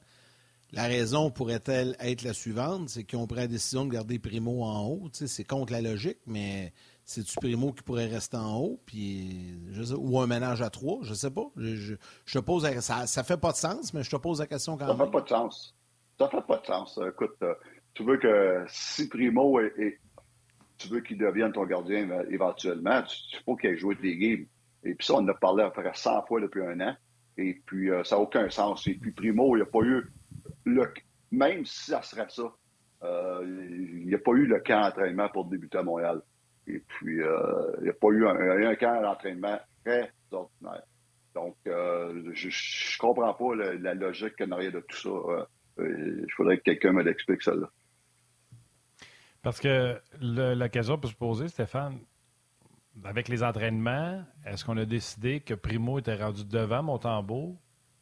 La 0.73 0.83
raison 0.83 1.31
pourrait-elle 1.31 1.97
être 1.99 2.23
la 2.23 2.33
suivante? 2.33 2.87
C'est 2.89 3.03
qu'ils 3.03 3.19
ont 3.19 3.27
pris 3.27 3.39
la 3.39 3.47
décision 3.47 3.85
de 3.85 3.91
garder 3.91 4.19
Primo 4.19 4.63
en 4.63 4.85
haut. 4.87 5.09
C'est 5.11 5.43
contre 5.43 5.73
la 5.73 5.81
logique, 5.81 6.19
mais 6.25 6.71
c'est-tu 7.03 7.35
Primo 7.41 7.73
qui 7.73 7.83
pourrait 7.83 8.07
rester 8.07 8.37
en 8.37 8.55
haut? 8.57 8.81
Puis, 8.85 9.57
je 9.71 9.83
sais- 9.83 9.93
ou 9.97 10.17
un 10.21 10.27
ménage 10.27 10.61
à 10.61 10.69
trois? 10.69 10.99
Je 11.01 11.13
sais 11.13 11.29
pas. 11.31 11.51
Je, 11.57 11.75
je- 11.75 11.95
je 12.25 12.39
te 12.39 12.43
pose 12.43 12.63
la- 12.63 12.79
ça, 12.79 13.05
ça 13.05 13.23
fait 13.25 13.35
pas 13.35 13.51
de 13.51 13.57
sens, 13.57 13.93
mais 13.93 14.01
je 14.03 14.09
te 14.09 14.15
pose 14.15 14.39
la 14.39 14.47
question 14.47 14.77
quand 14.77 14.87
Ça 14.87 14.93
même. 14.95 15.05
fait 15.07 15.11
pas 15.11 15.21
de 15.21 15.27
sens. 15.27 15.75
Ça 16.17 16.29
fait 16.29 16.47
pas 16.47 16.57
de 16.57 16.65
sens. 16.65 16.99
Écoute, 17.05 17.35
euh, 17.43 17.53
tu 17.93 18.05
veux 18.05 18.17
que 18.17 18.63
si 18.69 19.09
Primo 19.09 19.59
est, 19.59 19.73
est- 19.77 19.99
tu 20.77 20.87
veux 20.87 21.01
qu'il 21.01 21.17
devienne 21.17 21.51
ton 21.51 21.65
gardien 21.65 22.09
euh, 22.11 22.23
éventuellement, 22.29 23.01
tu, 23.03 23.17
tu 23.29 23.43
faut 23.43 23.57
qu'il 23.57 23.71
ait 23.71 23.77
joué 23.77 23.95
des 23.95 24.15
games. 24.17 24.45
Et 24.83 24.95
puis 24.95 25.05
ça, 25.05 25.15
on 25.15 25.17
en 25.17 25.27
a 25.27 25.33
parlé 25.33 25.63
à 25.63 25.69
peu 25.69 25.81
près 25.81 25.91
100 25.93 26.25
fois 26.25 26.41
depuis 26.41 26.63
un 26.63 26.79
an. 26.81 26.95
Et 27.37 27.61
puis, 27.65 27.89
euh, 27.89 28.03
ça 28.03 28.15
n'a 28.15 28.21
aucun 28.21 28.49
sens. 28.49 28.87
Et 28.87 28.95
puis, 28.95 29.11
Primo, 29.11 29.55
il 29.55 29.59
n'y 29.59 29.63
a 29.63 29.71
pas 29.71 29.81
eu 29.81 30.11
le... 30.65 30.93
Même 31.31 31.65
si 31.65 31.91
ça 31.91 32.01
serait 32.01 32.27
ça, 32.29 32.53
euh, 33.03 33.41
il 33.43 34.05
n'y 34.05 34.15
a 34.15 34.19
pas 34.19 34.31
eu 34.33 34.45
le 34.45 34.59
camp 34.59 34.81
d'entraînement 34.81 35.29
pour 35.29 35.45
débuter 35.45 35.77
à 35.77 35.83
Montréal. 35.83 36.21
Et 36.67 36.79
puis, 36.79 37.21
euh, 37.21 37.71
il 37.79 37.83
n'y 37.83 37.89
a 37.89 37.93
pas 37.93 38.09
eu 38.09 38.27
un, 38.27 38.75
camp 38.75 39.01
d'entraînement 39.01 39.59
très 39.83 40.11
ordinaire. 40.31 40.83
Donc, 41.33 41.55
je 41.65 41.69
ne 42.47 42.99
comprends 42.99 43.33
pas 43.33 43.55
la, 43.55 43.93
logique 43.93 44.41
en 44.41 44.51
arrière 44.51 44.73
de 44.73 44.81
tout 44.81 44.97
ça. 44.97 45.47
Il 45.79 46.27
faudrait 46.35 46.57
que 46.57 46.63
quelqu'un 46.63 46.91
me 46.91 47.01
l'explique, 47.01 47.41
celle-là. 47.41 47.69
Parce 49.41 49.59
que 49.59 49.97
question 50.67 50.97
peut 50.97 51.07
se 51.07 51.15
poser, 51.15 51.47
Stéphane, 51.47 51.99
avec 53.03 53.27
les 53.27 53.43
entraînements, 53.43 54.23
est-ce 54.45 54.65
qu'on 54.65 54.77
a 54.77 54.85
décidé 54.85 55.39
que 55.39 55.53
Primo 55.53 55.99
était 55.99 56.15
rendu 56.15 56.45
devant 56.45 56.83
Montembeau? 56.83 57.57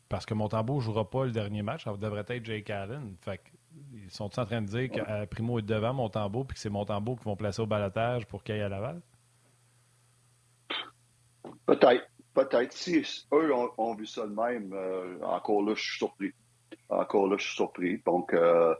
Parce 0.09 0.25
que 0.25 0.33
Montembeau 0.33 0.77
ne 0.77 0.81
jouera 0.81 1.09
pas 1.09 1.25
le 1.25 1.31
dernier 1.31 1.61
match, 1.61 1.83
ça 1.83 1.93
devrait 1.93 2.25
être 2.27 2.43
Jake 2.43 2.69
Allen. 2.69 3.15
Fait 3.21 3.37
que, 3.37 3.49
ils 3.93 4.09
sont 4.09 4.39
en 4.39 4.45
train 4.45 4.61
de 4.61 4.67
dire 4.67 4.89
que 4.89 4.99
euh, 4.99 5.25
Primo 5.27 5.59
est 5.59 5.63
devant 5.63 5.93
Montembeau 5.93 6.43
puis 6.43 6.55
que 6.55 6.59
c'est 6.59 6.71
Montembeau 6.71 7.15
qui 7.15 7.25
vont 7.25 7.35
placer 7.35 7.61
au 7.61 7.67
balotage 7.67 8.25
pour 8.25 8.43
qu'il 8.43 8.55
aille 8.55 8.61
à 8.61 8.69
Laval? 8.69 9.01
Peut-être. 11.65 12.05
Peut-être. 12.33 12.73
Si 12.73 13.03
eux 13.33 13.53
ont, 13.53 13.95
vu 13.95 14.05
ça 14.05 14.25
de 14.25 14.33
même, 14.33 14.73
euh, 14.73 15.19
encore 15.23 15.61
là, 15.61 15.73
je 15.75 15.81
suis 15.81 15.97
surpris. 15.97 16.31
Encore 16.89 17.27
là, 17.27 17.35
je 17.37 17.45
suis 17.45 17.55
surpris. 17.55 18.01
Donc, 18.05 18.33
euh, 18.33 18.73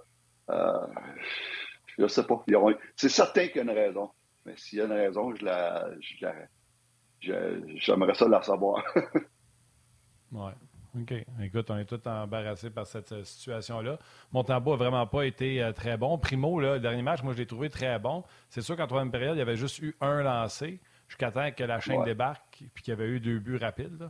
je 0.49 2.01
ne 2.01 2.07
sais 2.07 2.25
pas. 2.25 2.43
C'est 2.95 3.09
certain 3.09 3.47
qu'il 3.47 3.57
y 3.57 3.59
a 3.59 3.63
une 3.63 3.69
raison. 3.69 4.09
Mais 4.49 4.57
s'il 4.57 4.79
y 4.79 4.81
a 4.81 4.85
une 4.85 4.91
raison, 4.93 5.33
je 5.35 5.45
la, 5.45 5.87
je 6.01 6.25
la- 6.25 6.47
je- 7.21 7.75
j'aimerais 7.77 8.15
ça 8.15 8.27
la 8.27 8.41
savoir. 8.41 8.83
Oui. 10.31 10.51
OK. 10.99 11.13
Écoute, 11.41 11.69
on 11.71 11.77
est 11.77 11.85
tous 11.85 12.07
embarrassés 12.07 12.69
par 12.71 12.85
cette 12.87 13.11
euh, 13.11 13.23
situation-là. 13.23 13.97
Montembeau 14.31 14.71
n'a 14.71 14.77
vraiment 14.77 15.07
pas 15.07 15.25
été 15.25 15.61
euh, 15.61 15.71
très 15.71 15.97
bon. 15.97 16.17
Primo, 16.17 16.59
là, 16.59 16.75
le 16.75 16.79
dernier 16.79 17.01
match, 17.03 17.21
moi, 17.23 17.33
je 17.33 17.37
l'ai 17.39 17.45
trouvé 17.47 17.69
très 17.69 17.97
bon. 17.99 18.23
C'est 18.49 18.61
sûr 18.61 18.75
qu'en 18.75 18.87
troisième 18.87 19.11
période, 19.11 19.35
il 19.35 19.39
y 19.39 19.41
avait 19.41 19.55
juste 19.55 19.79
eu 19.79 19.95
un 20.01 20.21
lancé 20.23 20.79
jusqu'à 21.07 21.31
temps 21.31 21.49
que 21.51 21.63
la 21.63 21.79
chaîne 21.79 21.99
Ouais. 21.99 22.05
débarque 22.05 22.63
puis 22.73 22.83
qu'il 22.83 22.91
y 22.91 22.93
avait 22.97 23.07
eu 23.07 23.19
deux 23.19 23.39
buts 23.39 23.57
rapides. 23.57 24.09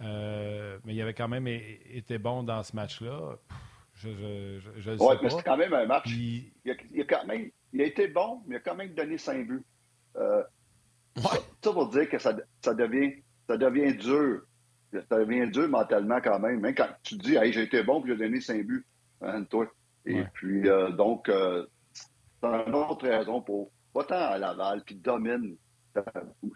Euh, 0.00 0.78
mais 0.84 0.94
il 0.94 1.00
avait 1.02 1.14
quand 1.14 1.28
même 1.28 1.46
été 1.46 2.18
bon 2.18 2.42
dans 2.42 2.62
ce 2.62 2.74
match-là. 2.76 3.36
Je, 3.94 4.08
je, 4.10 4.80
je, 4.80 4.90
mais 5.22 5.30
c'est 5.30 5.42
quand 5.44 5.56
même 5.56 5.72
un 5.72 5.86
match. 5.86 6.10
Il... 6.10 6.52
a, 6.70 7.04
quand 7.04 7.26
même, 7.26 7.50
il 7.72 7.80
a 7.80 7.84
été 7.84 8.08
bon, 8.08 8.42
mais 8.46 8.56
il 8.56 8.58
a 8.58 8.60
quand 8.60 8.74
même 8.74 8.92
donné 8.94 9.16
5 9.18 9.46
buts. 9.46 9.62
Euh, 10.16 10.42
ça, 11.16 11.72
pour 11.72 11.88
dire 11.88 12.08
que 12.08 12.18
ça, 12.18 12.34
ça, 12.62 12.74
devient, 12.74 13.22
ça 13.48 13.56
devient 13.56 13.94
dur. 13.96 14.42
Ça 14.92 15.18
devient 15.18 15.50
dur 15.50 15.68
mentalement 15.68 16.20
quand 16.20 16.38
même. 16.38 16.60
Même 16.60 16.74
quand 16.74 16.88
tu 17.02 17.18
te 17.18 17.22
dis, 17.22 17.36
hey, 17.36 17.52
j'ai 17.52 17.62
été 17.62 17.82
bon, 17.82 18.00
puis 18.00 18.12
j'ai 18.12 18.18
donné 18.18 18.40
5 18.40 18.64
buts. 18.64 18.86
Hein, 19.20 19.44
toi. 19.44 19.66
Et 20.06 20.22
puis, 20.34 20.68
euh, 20.68 20.90
donc, 20.90 21.28
euh, 21.28 21.66
c'est 21.92 22.46
une 22.46 22.74
autre 22.74 23.08
raison 23.08 23.40
pour 23.40 23.70
va-t'en 23.94 24.16
à 24.16 24.38
Laval, 24.38 24.82
puis 24.84 24.96
domine 24.96 25.56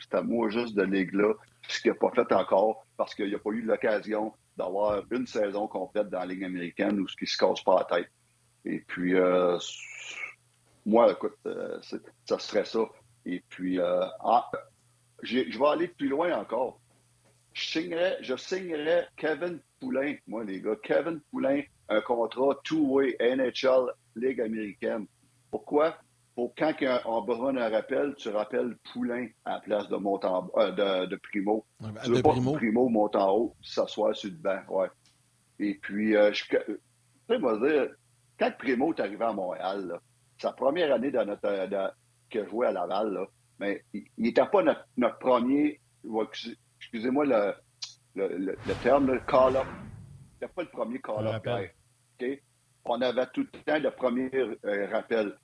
c'est 0.00 0.14
à 0.14 0.22
moi 0.22 0.48
juste 0.48 0.74
de 0.74 0.82
ligue-là, 0.82 1.34
ce 1.68 1.80
qu'il 1.80 1.92
n'a 1.92 1.96
pas 1.96 2.10
fait 2.10 2.32
encore, 2.32 2.86
parce 2.96 3.14
qu'il 3.14 3.30
n'a 3.30 3.38
pas 3.38 3.50
eu 3.50 3.62
l'occasion 3.62 4.32
d'avoir 4.56 5.02
une 5.10 5.26
saison 5.26 5.68
complète 5.68 6.08
dans 6.08 6.20
la 6.20 6.26
Ligue 6.26 6.44
américaine 6.44 6.98
où 6.98 7.08
ce 7.08 7.16
qui 7.16 7.26
se 7.26 7.36
casse 7.36 7.62
pas 7.62 7.86
la 7.88 7.96
tête. 7.96 8.10
Et 8.64 8.80
puis, 8.80 9.14
euh, 9.14 9.56
moi, 10.84 11.12
écoute, 11.12 11.36
ça 12.24 12.38
serait 12.38 12.64
ça. 12.64 12.80
Et 13.28 13.42
puis, 13.48 13.78
euh, 13.78 14.06
ah, 14.20 14.50
je 15.22 15.58
vais 15.58 15.66
aller 15.66 15.88
plus 15.88 16.08
loin 16.08 16.36
encore. 16.36 16.80
Je 17.52 17.64
signerais, 17.66 18.16
je 18.22 18.36
signerais 18.36 19.06
Kevin 19.16 19.60
Poulain, 19.80 20.16
moi, 20.26 20.44
les 20.44 20.60
gars, 20.60 20.76
Kevin 20.82 21.20
Poulain, 21.30 21.62
un 21.88 22.00
contrat 22.00 22.58
two-way 22.64 23.16
NHL 23.20 23.92
Ligue 24.16 24.40
américaine. 24.40 25.06
Pourquoi? 25.50 25.96
pour 26.38 26.54
quand 26.56 26.72
on 27.04 27.22
besoin 27.22 27.52
d'un 27.52 27.68
rappel, 27.68 28.14
tu 28.14 28.28
rappelles 28.28 28.76
Poulain 28.92 29.26
à 29.44 29.54
la 29.54 29.60
place 29.60 29.88
de, 29.88 29.96
euh, 29.96 30.70
de, 30.70 31.06
de, 31.06 31.16
Primo. 31.16 31.66
tu 32.04 32.12
veux 32.12 32.22
pas 32.22 32.30
Primo. 32.30 32.52
Primo 32.52 32.88
monte 32.88 33.16
en 33.16 33.32
haut, 33.32 33.56
s'asseoir 33.60 34.14
sur 34.14 34.30
le 34.30 34.36
banc. 34.36 34.60
Ouais. 34.68 34.86
Et 35.58 35.74
puis, 35.82 36.14
euh, 36.14 36.32
je, 36.32 36.44
moi, 37.38 37.58
dire, 37.58 37.88
quand 38.38 38.52
Primo 38.56 38.94
est 38.94 39.00
arrivé 39.00 39.24
à 39.24 39.32
Montréal, 39.32 39.98
sa 40.40 40.52
première 40.52 40.94
année 40.94 41.10
de 41.10 41.18
notre, 41.18 41.66
de, 41.66 41.90
qu'il 42.28 42.42
a 42.42 42.46
joué 42.46 42.66
à 42.66 42.72
Laval, 42.72 43.12
là, 43.12 43.26
mais 43.58 43.84
il 43.92 44.04
n'était 44.18 44.46
pas 44.46 44.62
notre, 44.62 44.86
notre 44.96 45.18
premier, 45.18 45.80
excusez-moi 46.80 47.24
le, 47.26 47.54
le, 48.14 48.36
le, 48.38 48.74
terme, 48.82 49.12
le 49.12 49.20
call-up. 49.20 49.66
Il 49.66 50.34
n'était 50.34 50.52
pas 50.54 50.62
le 50.62 50.68
premier 50.68 51.00
call-up. 51.00 51.46
Okay? 52.14 52.42
On 52.84 53.00
avait 53.02 53.26
tout 53.34 53.46
le 53.52 53.60
temps 53.62 53.78
le 53.78 53.90
premier 53.90 54.30
euh, 54.34 54.88
rappel 54.90 55.36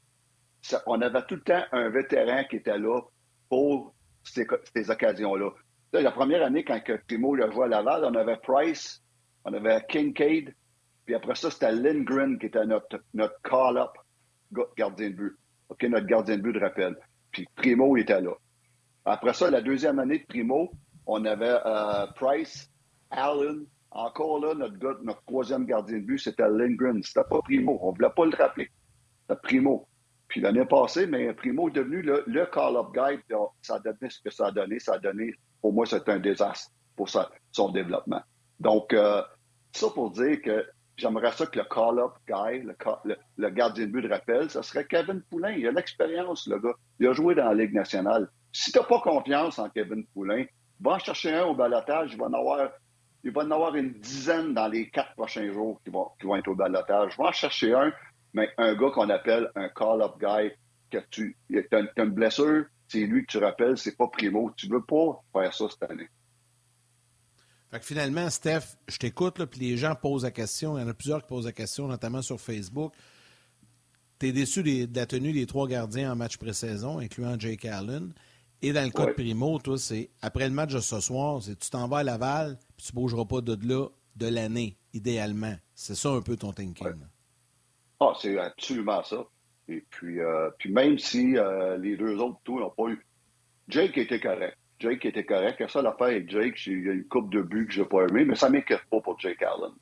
on 0.87 1.01
avait 1.01 1.23
tout 1.23 1.37
le 1.37 1.43
temps 1.43 1.63
un 1.73 1.91
vétéran 1.91 2.45
qui 2.49 2.57
était 2.57 2.79
là 2.79 3.01
pour 3.49 3.95
ces, 4.23 4.47
occasions-là. 4.91 5.51
La 5.93 6.11
première 6.11 6.43
année, 6.45 6.65
quand 6.65 6.81
Primo 7.07 7.35
le 7.35 7.51
joué 7.53 7.65
à 7.65 7.69
Laval, 7.69 8.05
on 8.05 8.15
avait 8.15 8.39
Price, 8.39 9.03
on 9.45 9.53
avait 9.53 9.85
Kincaid, 9.89 10.55
puis 11.05 11.15
après 11.15 11.35
ça, 11.35 11.51
c'était 11.51 11.73
Lindgren 11.73 12.39
qui 12.39 12.47
était 12.47 12.65
notre, 12.65 13.01
notre 13.13 13.41
call-up 13.43 13.91
gardien 14.77 15.11
de 15.11 15.15
but. 15.15 15.37
OK, 15.69 15.83
notre 15.85 16.07
gardien 16.07 16.37
de 16.37 16.43
but 16.43 16.53
de 16.53 16.61
rappel. 16.61 16.97
Puis 17.31 17.47
Primo 17.57 17.97
était 17.97 18.21
là. 18.21 18.33
Après 19.05 19.35
ça, 19.35 19.51
la 19.51 19.61
deuxième 19.61 19.99
année 19.99 20.19
de 20.19 20.27
Primo, 20.27 20.71
on 21.07 21.25
avait 21.25 21.59
euh, 21.67 22.07
Price, 22.17 22.71
Allen. 23.11 23.67
Encore 23.91 24.41
là, 24.41 24.55
notre, 24.55 25.03
notre 25.05 25.23
troisième 25.25 25.67
gardien 25.67 25.99
de 25.99 26.05
but, 26.05 26.19
c'était 26.19 26.49
Lindgren. 26.49 27.03
C'était 27.03 27.29
pas 27.29 27.41
Primo. 27.43 27.79
On 27.81 27.93
voulait 27.93 28.11
pas 28.11 28.25
le 28.25 28.37
rappeler. 28.37 28.69
C'était 29.23 29.41
Primo. 29.43 29.87
Puis 30.29 30.41
l'année 30.41 30.65
passée, 30.65 31.07
mais 31.07 31.33
Primo 31.35 31.69
est 31.69 31.73
devenu 31.73 32.03
le, 32.03 32.47
call-up 32.47 32.89
guy. 32.93 33.21
Ça 33.63 33.77
a 33.77 33.79
donné 33.79 34.11
ce 34.11 34.21
que 34.21 34.31
ça 34.31 34.47
a 34.47 34.51
donné. 34.51 34.79
Ça 34.81 34.95
a 34.95 34.99
donné, 34.99 35.33
pour 35.61 35.73
moi, 35.73 35.87
c'est 35.87 36.09
un 36.09 36.19
désastre 36.19 36.73
pour 36.97 37.09
son 37.09 37.69
développement. 37.71 38.23
Donc, 38.59 38.93
euh, 38.93 39.23
ça 39.73 39.89
pour 39.91 40.11
dire 40.11 40.41
que 40.43 40.65
j'aimerais 40.97 41.33
ça 41.33 41.47
que 41.47 41.59
le 41.59 41.65
call-up 41.65 42.13
guy, 42.29 42.63
le, 43.37 43.51
gardien 43.51 43.87
de 43.87 43.91
but 43.91 44.03
de 44.03 44.09
rappel, 44.09 44.51
ça 44.51 44.63
serait 44.63 44.87
Kevin 44.87 45.23
Poulain. 45.23 45.53
Il 45.53 45.67
a 45.67 45.73
l'expérience, 45.73 46.47
le 46.47 46.59
gars. 46.59 46.75
Il 47.01 47.07
a 47.09 47.13
joué 47.13 47.35
dans 47.35 47.47
la 47.47 47.55
Ligue 47.55 47.75
nationale. 47.75 48.29
Si 48.53 48.73
tu 48.73 48.79
n'as 48.79 48.85
pas 48.85 49.01
confiance 49.01 49.59
en 49.59 49.69
Kevin 49.69 50.05
Poulain, 50.07 50.45
va 50.81 50.93
en 50.93 50.99
chercher 50.99 51.35
un 51.35 51.45
au 51.45 51.55
balotage. 51.55 52.13
Il 52.13 52.19
va 52.19 52.27
en 52.27 52.33
avoir, 52.33 52.71
il 53.23 53.33
va 53.33 53.43
en 53.43 53.51
avoir 53.51 53.75
une 53.75 53.93
dizaine 53.93 54.55
dans 54.55 54.69
les 54.69 54.91
quatre 54.91 55.15
prochains 55.15 55.51
jours 55.53 55.81
qui 55.85 55.91
vont, 55.91 56.37
être 56.37 56.49
au 56.49 56.55
balotage. 56.55 57.17
Va 57.19 57.25
en 57.25 57.33
chercher 57.33 57.75
un 57.75 57.93
mais 58.35 58.51
un 58.59 58.75
gars 58.75 58.91
qu'on 58.91 59.09
appelle 59.11 59.49
un 59.55 59.69
call-up 59.69 60.15
guy, 60.21 60.51
que 60.91 60.99
tu 61.11 61.37
as, 61.73 62.03
une 62.03 62.11
blessure, 62.11 62.65
c'est 62.89 63.07
lui 63.07 63.25
que 63.25 63.33
tu 63.33 63.39
rappelles, 63.39 63.79
c'est 63.79 63.97
pas 63.97 64.09
Primo. 64.09 64.53
Tu 64.57 64.69
veux 64.69 64.83
pas 64.83 65.23
faire 65.33 65.55
ça 65.55 65.67
cette 65.71 65.91
année. 65.91 66.09
Fait 67.75 67.81
que 67.81 67.87
finalement, 67.87 68.31
Steph, 68.31 68.77
je 68.87 68.99
t'écoute, 68.99 69.45
puis 69.47 69.59
les 69.59 69.77
gens 69.77 69.97
posent 69.97 70.23
la 70.23 70.31
question. 70.31 70.79
Il 70.79 70.83
y 70.83 70.85
en 70.85 70.89
a 70.89 70.95
plusieurs 70.95 71.23
qui 71.23 71.27
posent 71.27 71.47
la 71.47 71.51
question, 71.51 71.89
notamment 71.89 72.23
sur 72.23 72.41
Facebook. 72.41 72.95
Tu 74.21 74.29
es 74.29 74.33
déçu 74.33 74.63
de 74.63 74.97
la 74.97 75.07
tenue 75.07 75.33
des 75.33 75.45
trois 75.45 75.67
gardiens 75.67 76.13
en 76.13 76.15
match 76.15 76.37
pré-saison, 76.37 77.01
incluant 77.01 77.37
Jake 77.37 77.65
Allen. 77.65 78.13
Et 78.63 78.73
dans 78.73 78.85
le 78.85 78.91
cas 78.91 79.07
de 79.07 79.11
Primo, 79.11 79.59
toi, 79.59 79.77
c'est 79.77 80.11
après 80.23 80.49
le 80.49 80.55
match 80.55 80.73
de 80.73 80.79
ce 80.79 81.01
soir, 81.01 81.43
c'est 81.43 81.59
tu 81.59 81.69
t'en 81.69 81.89
vas 81.89 81.99
à 81.99 82.03
Laval, 82.05 82.61
puis 82.77 82.87
tu 82.87 82.93
bougeras 82.93 83.25
pas 83.25 83.41
de 83.41 83.59
là 83.67 83.89
de 84.15 84.29
l'année, 84.29 84.77
idéalement. 84.93 85.57
C'est 85.75 85.97
ça 85.97 86.11
un 86.11 86.23
peu 86.23 86.37
ton 86.37 86.53
thinking. 86.53 86.95
Ah, 87.99 88.13
c'est 88.23 88.39
absolument 88.39 89.03
ça. 89.03 89.25
Et 89.67 89.85
puis, 89.91 90.21
euh, 90.21 90.49
puis 90.61 90.71
même 90.71 90.97
si 91.01 91.37
euh, 91.37 91.77
les 91.79 91.97
deux 91.97 92.19
autres 92.19 92.39
n'ont 92.47 92.71
pas 92.71 92.89
eu. 92.89 93.05
Jake 93.67 93.99
était 93.99 94.21
correct. 94.21 94.57
Jake 94.79 95.05
était 95.07 95.25
correct. 95.25 95.61
La 95.61 95.69
seule 95.69 95.87
affaire 95.87 96.09
avec 96.09 96.31
Jake, 96.31 96.67
il 96.67 96.85
y 96.85 96.91
a 96.91 96.93
une 96.93 97.07
coupe 97.07 97.33
de 97.33 97.43
buts 97.43 97.67
que 97.67 97.73
je 97.73 97.83
n'ai 97.83 97.89
pas 97.89 98.07
aimé, 98.07 98.25
mais 98.25 98.35
ça 98.35 98.49
ne 98.49 98.55
m'inquiète 98.55 98.85
pas 98.91 99.01
pour 99.01 99.19
Jake 99.19 99.43
Allen. 99.43 99.73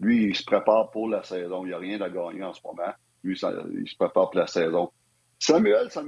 lui, 0.00 0.24
il 0.24 0.36
se 0.36 0.44
prépare 0.44 0.90
pour 0.90 1.08
la 1.08 1.22
saison. 1.22 1.64
Il 1.64 1.68
n'y 1.68 1.74
a 1.74 1.78
rien 1.78 2.00
à 2.00 2.10
gagner 2.10 2.42
en 2.42 2.52
ce 2.52 2.60
moment. 2.64 2.92
Lui, 3.22 3.34
il 3.34 3.88
se 3.88 3.96
prépare 3.96 4.30
pour 4.30 4.38
la 4.38 4.46
saison. 4.46 4.90
Samuel, 5.38 5.90
ça 5.90 6.02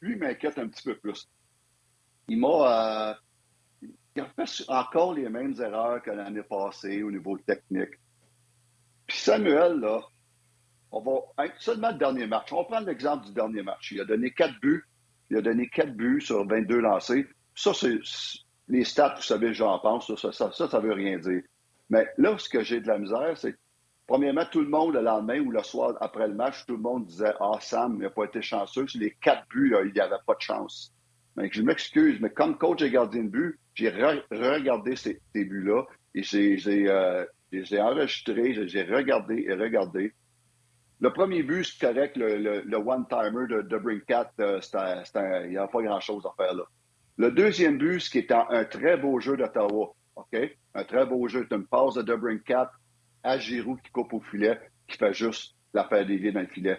lui 0.00 0.16
m'inquiète 0.16 0.58
un 0.58 0.68
petit 0.68 0.82
peu 0.82 0.96
plus. 0.96 1.28
Il 2.28 2.38
m'a. 2.38 3.10
Euh, 3.10 3.14
il 4.16 4.22
a 4.22 4.26
fait 4.26 4.64
encore 4.68 5.14
les 5.14 5.28
mêmes 5.28 5.54
erreurs 5.60 6.02
que 6.02 6.10
l'année 6.10 6.42
passée 6.42 7.02
au 7.02 7.10
niveau 7.10 7.38
technique. 7.38 7.94
Puis 9.06 9.18
Samuel, 9.18 9.78
là, 9.78 10.00
on 10.92 11.00
va 11.00 11.44
seulement 11.58 11.90
le 11.90 11.98
dernier 11.98 12.26
match. 12.26 12.52
On 12.52 12.62
va 12.62 12.64
prendre 12.64 12.86
l'exemple 12.86 13.26
du 13.26 13.32
dernier 13.32 13.62
match. 13.62 13.92
Il 13.92 14.00
a 14.00 14.04
donné 14.04 14.30
quatre 14.32 14.58
buts. 14.60 14.84
Il 15.30 15.36
a 15.36 15.42
donné 15.42 15.68
quatre 15.68 15.94
buts 15.94 16.20
sur 16.20 16.46
22 16.46 16.80
lancés. 16.80 17.26
Ça, 17.54 17.72
c'est 17.72 17.98
les 18.68 18.84
stats, 18.84 19.14
vous 19.16 19.22
savez, 19.22 19.54
j'en 19.54 19.78
pense. 19.78 20.06
Ça 20.16 20.32
ça, 20.32 20.50
ça, 20.52 20.68
ça, 20.68 20.78
veut 20.80 20.92
rien 20.92 21.18
dire. 21.18 21.42
Mais 21.88 22.06
là, 22.18 22.36
ce 22.38 22.48
que 22.48 22.62
j'ai 22.62 22.80
de 22.80 22.88
la 22.88 22.98
misère, 22.98 23.36
c'est 23.36 23.54
premièrement, 24.06 24.44
tout 24.50 24.60
le 24.60 24.68
monde, 24.68 24.94
le 24.94 25.02
lendemain 25.02 25.40
ou 25.40 25.50
le 25.50 25.62
soir 25.62 25.96
après 26.00 26.28
le 26.28 26.34
match, 26.34 26.66
tout 26.66 26.76
le 26.76 26.82
monde 26.82 27.06
disait 27.06 27.32
Ah, 27.40 27.58
Sam, 27.60 27.96
il 27.96 28.02
n'a 28.02 28.10
pas 28.10 28.24
été 28.24 28.42
chanceux. 28.42 28.86
Sur 28.86 29.00
les 29.00 29.16
quatre 29.20 29.46
buts, 29.48 29.74
il 29.84 29.92
n'y 29.92 30.00
avait 30.00 30.16
pas 30.26 30.34
de 30.34 30.40
chance. 30.40 30.92
Mais 31.36 31.48
je 31.52 31.62
m'excuse, 31.62 32.20
mais 32.20 32.30
comme 32.30 32.58
coach 32.58 32.82
et 32.82 32.90
gardien 32.90 33.24
de 33.24 33.28
but, 33.28 33.58
j'ai 33.74 33.88
regardé 33.88 34.96
ces, 34.96 35.20
buts-là 35.34 35.84
et 36.14 36.22
j'ai 36.22 36.88
euh, 36.88 37.24
enregistré, 37.78 38.68
j'ai 38.68 38.82
regardé 38.82 39.44
et 39.48 39.54
regardé. 39.54 40.12
Le 41.00 41.10
premier 41.12 41.42
but, 41.42 41.64
c'est 41.64 41.86
correct, 41.86 42.16
le, 42.16 42.76
one-timer 42.76 43.46
de, 43.48 43.62
de 43.62 43.78
Brinkat, 43.78 44.32
euh, 44.40 44.60
il 45.44 45.50
n'y 45.50 45.56
a 45.56 45.66
pas 45.66 45.82
grand-chose 45.82 46.26
à 46.26 46.34
faire 46.36 46.54
là. 46.54 46.64
Le 47.16 47.30
deuxième 47.30 47.78
but, 47.78 48.00
ce 48.00 48.10
qui 48.10 48.18
est 48.18 48.32
un, 48.32 48.64
très 48.64 48.96
beau 48.96 49.18
jeu 49.20 49.36
d'Ottawa, 49.36 49.94
OK? 50.16 50.56
Un 50.74 50.84
très 50.84 51.06
beau 51.06 51.28
jeu. 51.28 51.46
C'est 51.48 51.56
une 51.56 51.66
passe 51.66 51.94
de 51.94 52.02
Debrincat 52.02 52.70
à 53.22 53.38
Giroud 53.38 53.80
qui 53.82 53.90
coupe 53.90 54.12
au 54.12 54.20
filet, 54.20 54.58
qui 54.88 54.96
fait 54.96 55.12
juste 55.12 55.54
la 55.74 55.84
faire 55.84 56.06
dévier 56.06 56.32
dans 56.32 56.40
le 56.40 56.46
filet. 56.46 56.78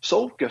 Sauf 0.00 0.32
que 0.36 0.46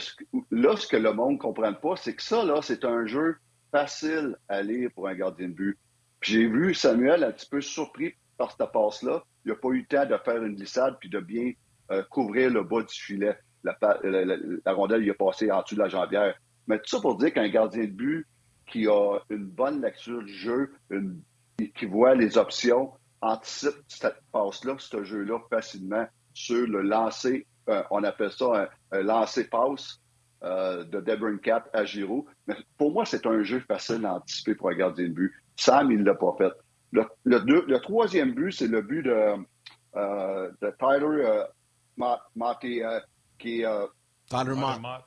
là, 0.51 0.75
ce 0.75 0.87
que 0.87 0.97
le 0.97 1.13
monde 1.13 1.33
ne 1.33 1.37
comprend 1.37 1.73
pas, 1.73 1.95
c'est 1.95 2.15
que 2.15 2.23
ça, 2.23 2.43
là, 2.43 2.61
c'est 2.61 2.83
un 2.83 3.05
jeu 3.05 3.37
facile 3.71 4.35
à 4.47 4.61
lire 4.61 4.89
pour 4.93 5.07
un 5.07 5.15
gardien 5.15 5.47
de 5.47 5.53
but. 5.53 5.77
j'ai 6.21 6.47
vu 6.47 6.73
Samuel 6.73 7.23
un 7.23 7.31
petit 7.31 7.49
peu 7.49 7.61
surpris 7.61 8.13
par 8.37 8.51
cette 8.51 8.71
passe-là. 8.71 9.23
Il 9.45 9.49
n'a 9.49 9.55
pas 9.55 9.69
eu 9.69 9.79
le 9.79 9.85
temps 9.85 10.05
de 10.05 10.17
faire 10.17 10.43
une 10.43 10.55
glissade 10.55 10.97
puis 10.99 11.09
de 11.09 11.19
bien 11.19 11.51
euh, 11.91 12.03
couvrir 12.09 12.49
le 12.49 12.63
bas 12.63 12.81
du 12.81 12.93
filet. 12.93 13.37
La, 13.63 13.77
rondelle 14.73 15.03
il 15.03 15.09
est 15.09 15.13
passée 15.13 15.51
en 15.51 15.61
dessous 15.61 15.75
de 15.75 15.81
la 15.81 15.89
jambière. 15.89 16.35
Mais 16.67 16.77
tout 16.79 16.87
ça 16.87 16.99
pour 16.99 17.17
dire 17.17 17.33
qu'un 17.33 17.49
gardien 17.49 17.83
de 17.83 17.91
but 17.91 18.27
qui 18.65 18.87
a 18.87 19.19
une 19.29 19.45
bonne 19.45 19.81
lecture 19.81 20.21
du 20.23 20.33
jeu, 20.33 20.73
qui 21.75 21.85
voit 21.85 22.15
les 22.15 22.37
options, 22.37 22.91
anticipe 23.21 23.75
cette 23.87 24.17
passe-là, 24.31 24.75
ce 24.77 25.03
jeu-là 25.03 25.39
facilement 25.49 26.05
sur 26.33 26.67
le 26.67 26.81
lancer, 26.81 27.47
euh, 27.69 27.83
on 27.89 28.03
appelle 28.03 28.31
ça 28.31 28.69
un, 28.91 29.01
lancer-passe 29.01 29.99
euh, 30.43 30.83
de 30.83 30.99
Debrin 30.99 31.37
Cap 31.37 31.69
à 31.73 31.83
Giroud. 31.85 32.25
Mais 32.45 32.55
pour 32.77 32.91
moi, 32.91 33.05
c'est 33.05 33.25
un 33.25 33.41
jeu 33.43 33.61
facile 33.67 34.05
à 34.05 34.15
anticiper 34.15 34.55
pour 34.55 34.69
un 34.69 34.75
gardien 34.75 35.05
de 35.05 35.13
but. 35.13 35.33
Sam, 35.55 35.91
il 35.91 35.99
ne 35.99 36.05
l'a 36.05 36.15
pas 36.15 36.35
fait. 36.37 36.53
Le, 36.93 37.77
troisième 37.79 38.33
but, 38.33 38.51
c'est 38.51 38.67
le 38.67 38.81
but 38.81 39.03
de 39.03 39.37
Tyler 40.79 41.43
Mott, 41.97 42.21
euh, 42.63 42.99
qui 43.37 43.65
euh, 43.65 43.87
Mott. 44.31 45.03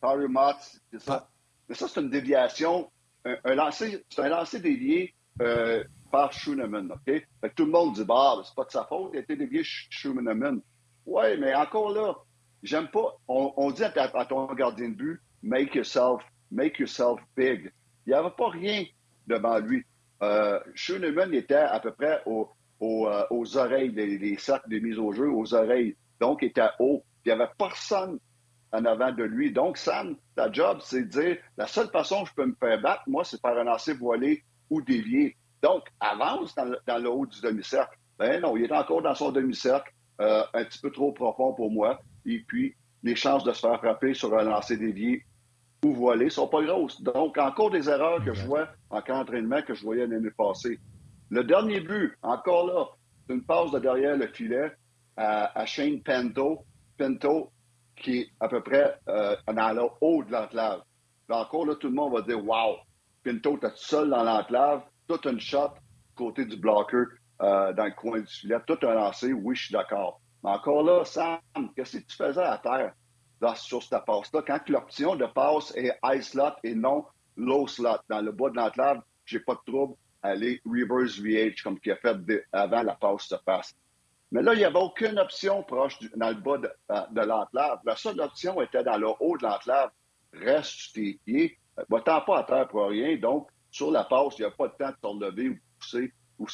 Tyler 0.00 0.28
Mott, 0.28 0.56
c'est 0.90 1.00
ça. 1.00 1.28
Mais 1.68 1.74
ça, 1.74 1.88
c'est 1.88 2.00
une 2.00 2.10
déviation. 2.10 2.90
Un, 3.24 3.54
lancer, 3.54 4.04
c'est 4.10 4.22
un 4.22 4.28
lancer 4.28 4.60
dévié 4.60 5.14
euh, 5.40 5.84
par 6.10 6.32
Schooneman, 6.32 6.90
OK? 6.92 7.04
Fait 7.06 7.26
que 7.42 7.54
tout 7.54 7.64
le 7.64 7.70
monde 7.70 7.94
dit, 7.94 8.04
bah, 8.04 8.34
c'est 8.44 8.54
pas 8.54 8.64
de 8.64 8.70
sa 8.70 8.84
faute, 8.84 9.10
il 9.14 9.18
a 9.18 9.20
été 9.20 9.36
dévié 9.36 9.62
Schooneman. 9.64 10.60
Ouais, 11.06 11.36
mais 11.36 11.54
encore 11.54 11.92
là, 11.92 12.14
j'aime 12.62 12.88
pas. 12.88 13.16
On, 13.28 13.70
dit 13.70 13.84
à, 13.84 14.24
ton 14.24 14.52
gardien 14.54 14.90
de 14.90 14.94
but, 14.94 15.20
make 15.42 15.74
yourself, 15.74 16.22
make 16.50 16.78
yourself 16.78 17.20
big. 17.36 17.72
Il 18.06 18.10
n'y 18.10 18.14
avait 18.14 18.30
pas 18.30 18.50
rien 18.50 18.84
devant 19.26 19.58
lui. 19.58 19.84
Euh, 20.22 20.60
était 21.32 21.54
à 21.54 21.80
peu 21.80 21.92
près 21.92 22.22
euh, 22.82 23.24
aux 23.30 23.56
oreilles 23.56 23.92
des, 23.92 24.18
des 24.18 24.36
cercles 24.38 24.68
de 24.68 24.78
mise 24.78 24.98
au 24.98 25.12
jeu, 25.12 25.30
aux 25.30 25.54
oreilles. 25.54 25.96
Donc, 26.20 26.40
il 26.42 26.46
était 26.48 26.68
haut. 26.78 27.04
Il 27.24 27.28
n'y 27.28 27.32
avait 27.32 27.50
personne 27.56 28.18
en 28.72 28.84
avant 28.84 29.12
de 29.12 29.22
lui. 29.22 29.52
Donc, 29.52 29.76
Sam, 29.76 30.16
ta 30.34 30.50
job, 30.50 30.78
c'est 30.82 31.02
de 31.02 31.20
dire 31.20 31.36
la 31.56 31.66
seule 31.66 31.88
façon 31.88 32.24
que 32.24 32.30
je 32.30 32.34
peux 32.34 32.46
me 32.46 32.54
faire 32.58 32.80
battre, 32.80 33.02
moi, 33.06 33.24
c'est 33.24 33.40
par 33.40 33.56
un 33.56 33.64
lancer 33.64 33.92
voilé 33.92 34.42
ou 34.70 34.80
dévié. 34.82 35.36
Donc, 35.62 35.84
avance 36.00 36.54
dans 36.54 36.98
le, 36.98 37.10
haut 37.10 37.26
du 37.26 37.40
demi-cercle. 37.40 37.96
Ben 38.18 38.40
non, 38.40 38.56
il 38.56 38.64
est 38.64 38.72
encore 38.72 39.02
dans 39.02 39.14
son 39.14 39.30
demi-cercle, 39.30 39.92
euh, 40.20 40.42
un 40.54 40.64
petit 40.64 40.80
peu 40.80 40.90
trop 40.90 41.12
profond 41.12 41.52
pour 41.52 41.70
moi. 41.70 42.00
Et 42.26 42.40
puis, 42.46 42.74
les 43.02 43.14
chances 43.14 43.44
de 43.44 43.52
se 43.52 43.60
faire 43.60 43.78
frapper 43.78 44.14
sur 44.14 44.36
un 44.36 44.44
lancer 44.44 44.76
dévié 44.76 45.24
ou 45.84 45.92
voilé 45.92 46.30
sont 46.30 46.48
pas 46.48 46.62
grosses. 46.62 47.00
Donc, 47.02 47.36
encore 47.38 47.70
des 47.70 47.88
erreurs 47.88 48.24
que 48.24 48.32
je 48.32 48.46
vois 48.46 48.68
en 48.90 49.02
cas 49.02 49.14
d'entraînement 49.14 49.62
que 49.62 49.74
je 49.74 49.82
voyais 49.82 50.06
l'année 50.06 50.30
passée. 50.30 50.78
Le 51.32 51.44
dernier 51.44 51.80
but, 51.80 52.14
encore 52.20 52.66
là, 52.66 52.84
c'est 53.26 53.32
une 53.32 53.42
passe 53.42 53.70
de 53.70 53.78
derrière 53.78 54.18
le 54.18 54.26
filet 54.26 54.70
à, 55.16 55.64
Shane 55.64 56.02
Pinto. 56.02 56.66
Pinto, 56.98 57.50
qui 57.96 58.18
est 58.18 58.26
à 58.38 58.48
peu 58.48 58.62
près 58.62 58.98
euh, 59.08 59.34
dans 59.46 59.72
le 59.72 59.88
haut 60.02 60.22
de 60.22 60.30
l'enclave. 60.30 60.82
Encore 61.30 61.64
là, 61.64 61.74
tout 61.76 61.88
le 61.88 61.94
monde 61.94 62.12
va 62.12 62.20
dire 62.20 62.44
Wow, 62.44 62.76
Pinto, 63.24 63.56
t'es 63.56 63.70
seul 63.76 64.10
dans 64.10 64.22
l'enclave, 64.24 64.82
tout 65.08 65.26
une 65.26 65.40
shot 65.40 65.70
côté 66.14 66.44
du 66.44 66.58
blocker 66.58 67.04
euh, 67.40 67.72
dans 67.72 67.86
le 67.86 67.92
coin 67.92 68.20
du 68.20 68.26
filet, 68.26 68.58
tout 68.66 68.78
un 68.82 68.92
lancé, 68.92 69.32
oui, 69.32 69.56
je 69.56 69.64
suis 69.64 69.72
d'accord. 69.72 70.20
Mais 70.44 70.50
encore 70.50 70.82
là, 70.82 71.02
Sam, 71.06 71.38
qu'est-ce 71.74 71.96
que 71.96 72.04
tu 72.04 72.14
faisais 72.14 72.42
à 72.42 72.58
terre 72.58 72.92
sur 73.56 73.82
cette 73.82 74.04
passe-là? 74.04 74.42
Quand 74.46 74.68
l'option 74.68 75.16
de 75.16 75.24
passe 75.24 75.74
est 75.76 75.98
high 76.04 76.20
slot 76.20 76.56
et 76.62 76.74
non 76.74 77.06
low 77.38 77.66
slot, 77.66 78.00
dans 78.10 78.20
le 78.20 78.32
bas 78.32 78.50
de 78.50 78.56
l'enclave, 78.56 79.00
j'ai 79.24 79.40
pas 79.40 79.54
de 79.54 79.72
trouble 79.72 79.94
aller 80.22 80.60
reverse 80.64 81.18
VH 81.18 81.62
comme 81.62 81.78
qu'il 81.80 81.92
a 81.92 81.96
fait 81.96 82.46
avant 82.52 82.82
la 82.82 82.94
passe 82.94 83.22
se 83.28 83.34
passe. 83.34 83.74
Mais 84.30 84.42
là, 84.42 84.54
il 84.54 84.58
n'y 84.58 84.64
avait 84.64 84.78
aucune 84.78 85.18
option 85.18 85.62
proche 85.62 85.98
dans 86.16 86.30
le 86.30 86.36
bas 86.36 86.56
de, 86.56 86.70
euh, 86.90 87.00
de 87.10 87.20
l'enclave. 87.20 87.80
La 87.84 87.96
seule 87.96 88.18
option 88.20 88.62
était 88.62 88.82
dans 88.82 88.96
le 88.96 89.08
haut 89.20 89.36
de 89.36 89.42
l'enclave. 89.42 89.90
Reste 90.32 90.70
sur 90.70 90.92
tes 90.94 91.20
pieds. 91.26 91.58
va 91.90 92.00
pas 92.00 92.38
à 92.38 92.44
terre 92.44 92.68
pour 92.68 92.88
rien. 92.88 93.16
Donc, 93.18 93.48
sur 93.70 93.90
la 93.90 94.04
passe, 94.04 94.38
il 94.38 94.42
n'y 94.42 94.46
a 94.46 94.50
pas 94.50 94.68
de 94.68 94.74
temps 94.74 95.14
de 95.14 95.20
se 95.20 95.24
relever 95.24 95.48
ou 95.50 95.58
pousser 95.78 96.12
ou 96.38 96.46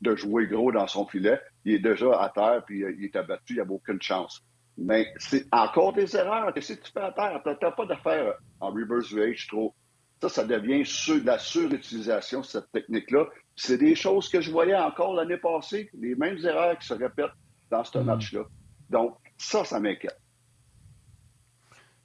de, 0.00 0.16
jouer 0.16 0.46
gros 0.46 0.72
dans 0.72 0.86
son 0.86 1.06
filet. 1.06 1.40
Il 1.64 1.74
est 1.74 1.78
déjà 1.78 2.20
à 2.20 2.28
terre, 2.28 2.64
puis 2.66 2.82
euh, 2.82 2.94
il 2.98 3.04
est 3.04 3.16
abattu, 3.16 3.54
il 3.54 3.56
n'y 3.56 3.60
a 3.60 3.70
aucune 3.70 4.02
chance. 4.02 4.42
Mais 4.76 5.12
c'est 5.18 5.46
encore 5.52 5.92
des 5.92 6.16
erreurs. 6.16 6.52
Qu'est-ce 6.52 6.74
que 6.74 6.84
tu 6.84 6.92
fais 6.92 7.00
à 7.00 7.12
terre? 7.12 7.40
Tu 7.44 7.64
n'as 7.64 7.70
pas 7.70 7.86
d'affaire 7.86 8.34
en 8.60 8.70
reverse 8.70 9.12
VH 9.12 9.46
trop. 9.48 9.74
Ça, 10.22 10.28
ça 10.28 10.44
devient 10.44 10.84
de 10.84 11.26
la 11.26 11.36
surutilisation, 11.36 12.44
cette 12.44 12.70
technique-là. 12.70 13.26
C'est 13.56 13.76
des 13.76 13.96
choses 13.96 14.28
que 14.28 14.40
je 14.40 14.52
voyais 14.52 14.76
encore 14.76 15.14
l'année 15.14 15.36
passée, 15.36 15.90
les 15.94 16.14
mêmes 16.14 16.38
erreurs 16.46 16.78
qui 16.78 16.86
se 16.86 16.94
répètent 16.94 17.32
dans 17.72 17.82
ce 17.82 17.98
hmm. 17.98 18.04
match-là. 18.04 18.42
Donc, 18.88 19.16
ça, 19.36 19.64
ça 19.64 19.80
m'inquiète. 19.80 20.16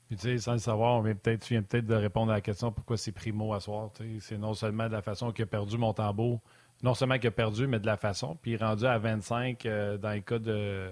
tu 0.09 0.17
sais, 0.17 0.39
sans 0.39 0.53
le 0.53 0.57
savoir, 0.57 1.03
mais 1.03 1.13
peut-être, 1.13 1.45
tu 1.45 1.53
viens 1.53 1.61
peut-être 1.61 1.85
de 1.85 1.93
répondre 1.93 2.31
à 2.31 2.35
la 2.35 2.41
question 2.41 2.71
pourquoi 2.71 2.97
c'est 2.97 3.11
Primo 3.11 3.53
à 3.53 3.59
soir. 3.59 3.91
C'est 4.19 4.39
non 4.39 4.55
seulement 4.55 4.87
de 4.87 4.93
la 4.93 5.03
façon 5.03 5.31
qu'il 5.31 5.43
a 5.43 5.45
perdu 5.45 5.77
Montembeau, 5.77 6.41
non 6.81 6.95
seulement 6.95 7.19
qu'il 7.19 7.27
a 7.27 7.31
perdu, 7.31 7.67
mais 7.67 7.79
de 7.79 7.85
la 7.85 7.97
façon. 7.97 8.35
Puis 8.41 8.49
il 8.49 8.53
est 8.55 8.65
rendu 8.65 8.87
à 8.87 8.97
25 8.97 9.63
euh, 9.67 9.97
dans 9.99 10.13
le 10.13 10.21
cas 10.21 10.39
de, 10.39 10.89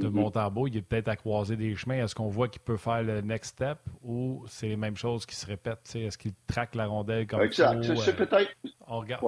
de 0.00 0.08
mm 0.08 0.66
il 0.68 0.76
est 0.76 0.82
peut-être 0.82 1.08
à 1.08 1.16
croiser 1.16 1.56
des 1.56 1.74
chemins. 1.74 2.04
Est-ce 2.04 2.14
qu'on 2.14 2.28
voit 2.28 2.48
qu'il 2.48 2.60
peut 2.60 2.76
faire 2.76 3.02
le 3.02 3.20
next 3.20 3.52
step 3.52 3.78
ou 4.02 4.44
c'est 4.48 4.68
les 4.68 4.76
mêmes 4.76 4.96
choses 4.96 5.26
qui 5.26 5.34
se 5.34 5.46
répètent? 5.46 5.94
Est-ce 5.94 6.18
qu'il 6.18 6.32
traque 6.46 6.74
la 6.74 6.86
rondelle 6.86 7.26
comme 7.26 7.40
ça? 7.52 7.74
Exact. 7.74 8.00
C'est 8.00 8.20
euh, 8.20 8.26
peut-être. 8.26 8.50
On 8.86 9.00
regarde. 9.00 9.24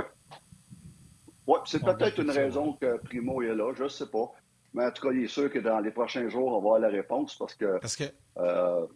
Ouais. 1.47 1.59
c'est 1.65 1.83
peut-être 1.83 2.21
une 2.21 2.31
raison 2.31 2.75
que 2.75 2.99
Primo 2.99 3.43
est 3.43 3.55
là, 3.55 3.73
je 3.77 3.85
ne 3.85 3.89
sais 3.89 4.09
pas. 4.09 4.33
Mais 4.75 4.85
en 4.85 4.91
tout 4.91 5.09
cas, 5.09 5.15
il 5.15 5.25
est 5.25 5.29
sûr 5.29 5.51
que 5.51 5.59
dans 5.59 5.81
les 5.81 5.91
prochains 5.91 6.29
jours, 6.29 6.49
on 6.49 6.53
va 6.53 6.57
avoir 6.59 6.79
la 6.79 6.89
réponse 6.89 7.37
parce 7.37 7.55
que. 7.55 7.79
Parce 7.79 7.97
que... 7.97 8.05
Euh, 8.39 8.87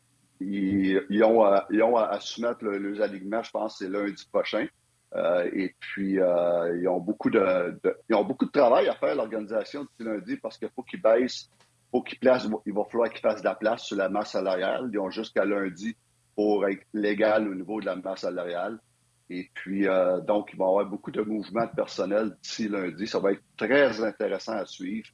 ils, 0.40 1.22
ont, 1.22 1.44
à, 1.44 1.66
ils 1.70 1.80
ont 1.84 1.96
à 1.96 2.18
soumettre 2.18 2.64
le, 2.64 2.76
les 2.76 3.00
alignements, 3.00 3.44
je 3.44 3.50
pense, 3.52 3.78
c'est 3.78 3.88
lundi 3.88 4.26
prochain. 4.32 4.66
Euh, 5.14 5.48
et 5.52 5.72
puis, 5.78 6.14
ils, 6.14 6.88
ont 6.88 6.98
beaucoup 6.98 7.30
de, 7.30 7.78
ils 8.08 8.16
ont 8.16 8.24
beaucoup 8.24 8.46
de 8.46 8.50
travail 8.50 8.88
à 8.88 8.94
faire, 8.96 9.14
l'organisation, 9.14 9.84
depuis 9.84 10.04
lundi, 10.04 10.36
parce 10.38 10.58
qu'il 10.58 10.68
faut 10.74 10.82
qu'ils 10.82 11.00
baissent 11.00 11.48
faut 11.92 12.02
qu'il 12.02 12.18
il 12.66 12.72
va 12.72 12.84
falloir 12.90 13.10
qu'ils 13.10 13.20
fassent 13.20 13.42
de 13.42 13.46
la 13.46 13.54
place 13.54 13.84
sur 13.84 13.96
la 13.96 14.08
masse 14.08 14.32
salariale. 14.32 14.88
Ils 14.92 14.98
ont 14.98 15.10
jusqu'à 15.10 15.44
lundi 15.44 15.94
pour 16.34 16.66
être 16.66 16.84
légal 16.94 17.46
au 17.46 17.54
niveau 17.54 17.80
de 17.80 17.86
la 17.86 17.96
masse 17.96 18.20
salariale. 18.20 18.80
Et 19.28 19.50
puis, 19.54 19.86
euh, 19.86 20.20
donc, 20.20 20.50
il 20.52 20.58
va 20.58 20.64
y 20.64 20.68
avoir 20.68 20.86
beaucoup 20.86 21.10
de 21.10 21.22
mouvements 21.22 21.66
de 21.66 21.74
personnel 21.76 22.36
d'ici 22.42 22.68
lundi. 22.68 23.06
Ça 23.06 23.18
va 23.18 23.32
être 23.32 23.42
très 23.56 24.02
intéressant 24.02 24.52
à 24.52 24.66
suivre. 24.66 25.08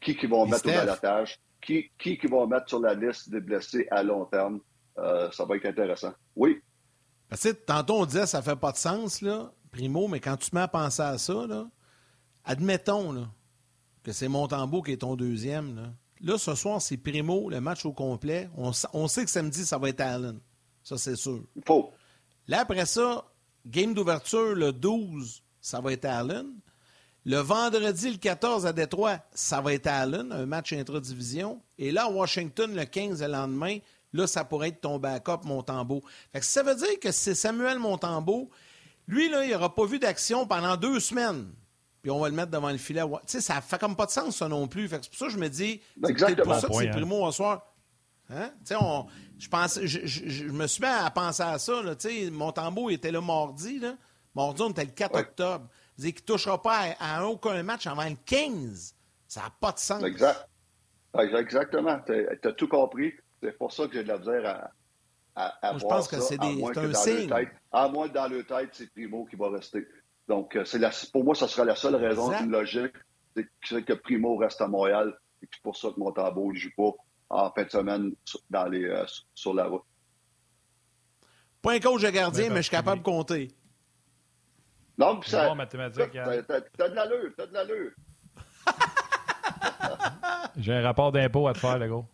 Qui 0.00 0.16
qui 0.16 0.26
vont 0.26 0.46
mettre 0.46 0.66
au 0.66 0.72
balotage? 0.72 1.38
Qui, 1.60 1.90
qui 1.98 2.18
qui 2.18 2.26
vont 2.26 2.46
mettre 2.46 2.68
sur 2.68 2.80
la 2.80 2.94
liste 2.94 3.30
des 3.30 3.40
blessés 3.40 3.86
à 3.90 4.02
long 4.02 4.24
terme? 4.24 4.60
Euh, 4.98 5.30
ça 5.30 5.44
va 5.44 5.56
être 5.56 5.66
intéressant. 5.66 6.12
Oui. 6.34 6.60
Tantôt, 7.66 8.00
on 8.00 8.06
disait 8.06 8.26
ça 8.26 8.42
fait 8.42 8.56
pas 8.56 8.72
de 8.72 8.76
sens, 8.76 9.22
là, 9.22 9.52
Primo, 9.70 10.08
mais 10.08 10.20
quand 10.20 10.36
tu 10.36 10.50
te 10.50 10.54
mets 10.54 10.62
à 10.62 10.68
penser 10.68 11.02
à 11.02 11.16
ça, 11.16 11.46
là, 11.46 11.66
admettons 12.44 13.12
là, 13.12 13.22
que 14.02 14.12
c'est 14.12 14.28
Montembeau 14.28 14.82
qui 14.82 14.92
est 14.92 14.98
ton 14.98 15.16
deuxième. 15.16 15.76
Là. 15.76 15.82
Là, 16.22 16.38
ce 16.38 16.54
soir, 16.54 16.80
c'est 16.80 16.96
Primo, 16.96 17.50
le 17.50 17.60
match 17.60 17.84
au 17.84 17.92
complet. 17.92 18.48
On, 18.56 18.72
sait 19.08 19.24
que 19.24 19.30
samedi, 19.30 19.66
ça 19.66 19.76
va 19.78 19.88
être 19.88 20.00
Allen. 20.00 20.38
Ça, 20.84 20.96
c'est 20.96 21.16
sûr. 21.16 21.42
Là, 22.46 22.60
après 22.60 22.86
ça, 22.86 23.24
game 23.66 23.92
d'ouverture, 23.92 24.54
le 24.54 24.72
12, 24.72 25.42
ça 25.60 25.80
va 25.80 25.92
être 25.92 26.04
Allen. 26.04 26.46
Le 27.24 27.38
vendredi, 27.38 28.10
le 28.10 28.18
14 28.18 28.66
à 28.66 28.72
Détroit, 28.72 29.18
ça 29.32 29.60
va 29.60 29.74
être 29.74 29.88
Allen, 29.88 30.30
un 30.32 30.46
match 30.46 30.72
intra-division. 30.72 31.60
Et 31.78 31.90
là, 31.90 32.04
à 32.04 32.10
Washington, 32.10 32.72
le 32.74 32.84
15, 32.84 33.20
le 33.20 33.28
lendemain, 33.28 33.78
là, 34.12 34.26
ça 34.28 34.44
pourrait 34.44 34.68
être 34.68 34.80
ton 34.80 34.98
backup, 34.98 35.44
Montembeau. 35.44 36.02
Fait 36.32 36.40
que 36.40 36.46
ça 36.46 36.62
veut 36.62 36.76
dire 36.76 37.00
que 37.00 37.10
c'est 37.10 37.34
Samuel 37.34 37.80
Montembeau. 37.80 38.48
Lui, 39.08 39.28
là, 39.28 39.44
il 39.44 39.50
n'aura 39.50 39.74
pas 39.74 39.86
vu 39.86 39.98
d'action 39.98 40.46
pendant 40.46 40.76
deux 40.76 41.00
semaines 41.00 41.48
puis 42.02 42.10
on 42.10 42.18
va 42.18 42.28
le 42.28 42.34
mettre 42.34 42.50
devant 42.50 42.70
le 42.70 42.78
filet. 42.78 43.02
Tu 43.02 43.16
sais, 43.26 43.40
ça 43.40 43.60
fait 43.60 43.78
comme 43.78 43.94
pas 43.94 44.06
de 44.06 44.10
sens, 44.10 44.36
ça 44.36 44.48
non 44.48 44.66
plus. 44.66 44.88
c'est 44.88 45.08
pour 45.08 45.18
ça 45.18 45.26
que 45.26 45.32
je 45.32 45.38
me 45.38 45.48
dis, 45.48 45.80
c'est 46.04 46.42
pour 46.42 46.54
ça 46.56 46.66
que 46.66 46.74
c'est 46.74 46.88
hein. 46.88 46.92
Primo 46.92 47.24
au 47.24 47.30
soir. 47.30 47.72
Hein? 48.28 48.50
Tu 48.66 48.74
sais, 48.74 48.80
je, 49.38 49.48
pense, 49.48 49.80
je, 49.80 50.44
me 50.46 50.66
suis 50.66 50.82
mis 50.82 50.88
à 50.88 51.10
penser 51.10 51.42
à 51.42 51.58
ça. 51.58 51.82
Là, 51.82 51.94
mon 52.32 52.50
tambour 52.50 52.90
était 52.90 53.12
là 53.12 53.20
mardi. 53.20 53.78
Là. 53.78 53.94
Mardi, 54.34 54.62
on 54.62 54.70
était 54.70 54.84
le 54.84 54.90
4 54.90 55.16
octobre. 55.16 55.68
Il 55.98 56.04
dit 56.04 56.12
qu'il 56.14 56.22
ne 56.22 56.26
touchera 56.26 56.60
pas 56.60 56.94
à, 56.98 57.24
aucun 57.24 57.62
match 57.62 57.86
avant 57.86 58.08
le 58.08 58.16
15. 58.24 58.94
Ça 59.28 59.42
n'a 59.42 59.50
pas 59.60 59.72
de 59.72 59.78
sens. 59.78 60.02
Exact. 60.02 60.48
Exactement. 61.18 62.00
Tu 62.06 62.48
as 62.48 62.52
tout 62.52 62.68
compris. 62.68 63.12
C'est 63.40 63.56
pour 63.58 63.72
ça 63.72 63.86
que 63.86 63.94
j'ai 63.94 64.02
de 64.02 64.08
la 64.08 64.18
misère 64.18 64.72
à, 65.34 65.44
à, 65.44 65.68
à 65.70 65.78
Je 65.78 65.84
pense 65.84 66.08
que 66.08 66.20
c'est 66.20 66.40
un 66.42 66.94
signe. 66.94 67.32
à 67.70 67.88
moins 67.88 68.08
que 68.08 68.14
dans 68.14 68.28
le 68.28 68.44
tête, 68.44 68.70
c'est 68.72 68.90
Primo 68.90 69.24
qui 69.26 69.36
va 69.36 69.50
rester. 69.50 69.86
Donc, 70.28 70.56
euh, 70.56 70.64
la, 70.74 70.90
pour 71.12 71.24
moi, 71.24 71.34
ça 71.34 71.48
sera 71.48 71.64
la 71.64 71.76
seule 71.76 71.96
raison 71.96 72.30
logique, 72.46 72.94
c'est 73.34 73.84
que 73.84 73.92
Primo 73.92 74.36
reste 74.36 74.60
à 74.60 74.68
Montréal 74.68 75.14
et 75.42 75.48
c'est 75.52 75.62
pour 75.62 75.76
ça 75.76 75.88
que 75.88 75.98
Montembeau 75.98 76.52
ne 76.52 76.58
joue 76.58 76.70
pas 76.76 76.92
en 77.30 77.50
fin 77.50 77.64
de 77.64 77.70
semaine 77.70 78.12
dans 78.50 78.66
les, 78.66 78.84
euh, 78.84 79.04
sur 79.34 79.54
la 79.54 79.64
route. 79.64 79.82
Pas 81.60 81.72
un 81.72 81.80
coach 81.80 82.02
de 82.02 82.10
gardien, 82.10 82.50
mais 82.50 82.56
je 82.56 82.62
suis 82.62 82.70
capable 82.70 83.00
de 83.00 83.04
compter. 83.04 83.48
Non, 84.98 85.18
puis 85.18 85.30
ça. 85.30 85.48
Bon, 85.48 85.54
mathématique. 85.54 86.14
Hein. 86.16 86.42
T'as 86.76 86.88
de 86.88 86.94
l'allure, 86.94 87.32
t'as 87.36 87.46
de 87.46 87.54
l'allure. 87.54 87.90
J'ai 90.56 90.74
un 90.74 90.82
rapport 90.82 91.12
d'impôt 91.12 91.48
à 91.48 91.54
te 91.54 91.58
faire, 91.58 91.78
le 91.78 91.88
gars. 91.88 92.04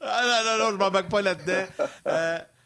Ah 0.00 0.22
non, 0.22 0.50
non, 0.50 0.64
non, 0.64 0.70
je 0.72 0.76
m'en 0.76 1.08
pas 1.08 1.22
là-dedans. 1.22 1.66
Euh, 2.06 2.38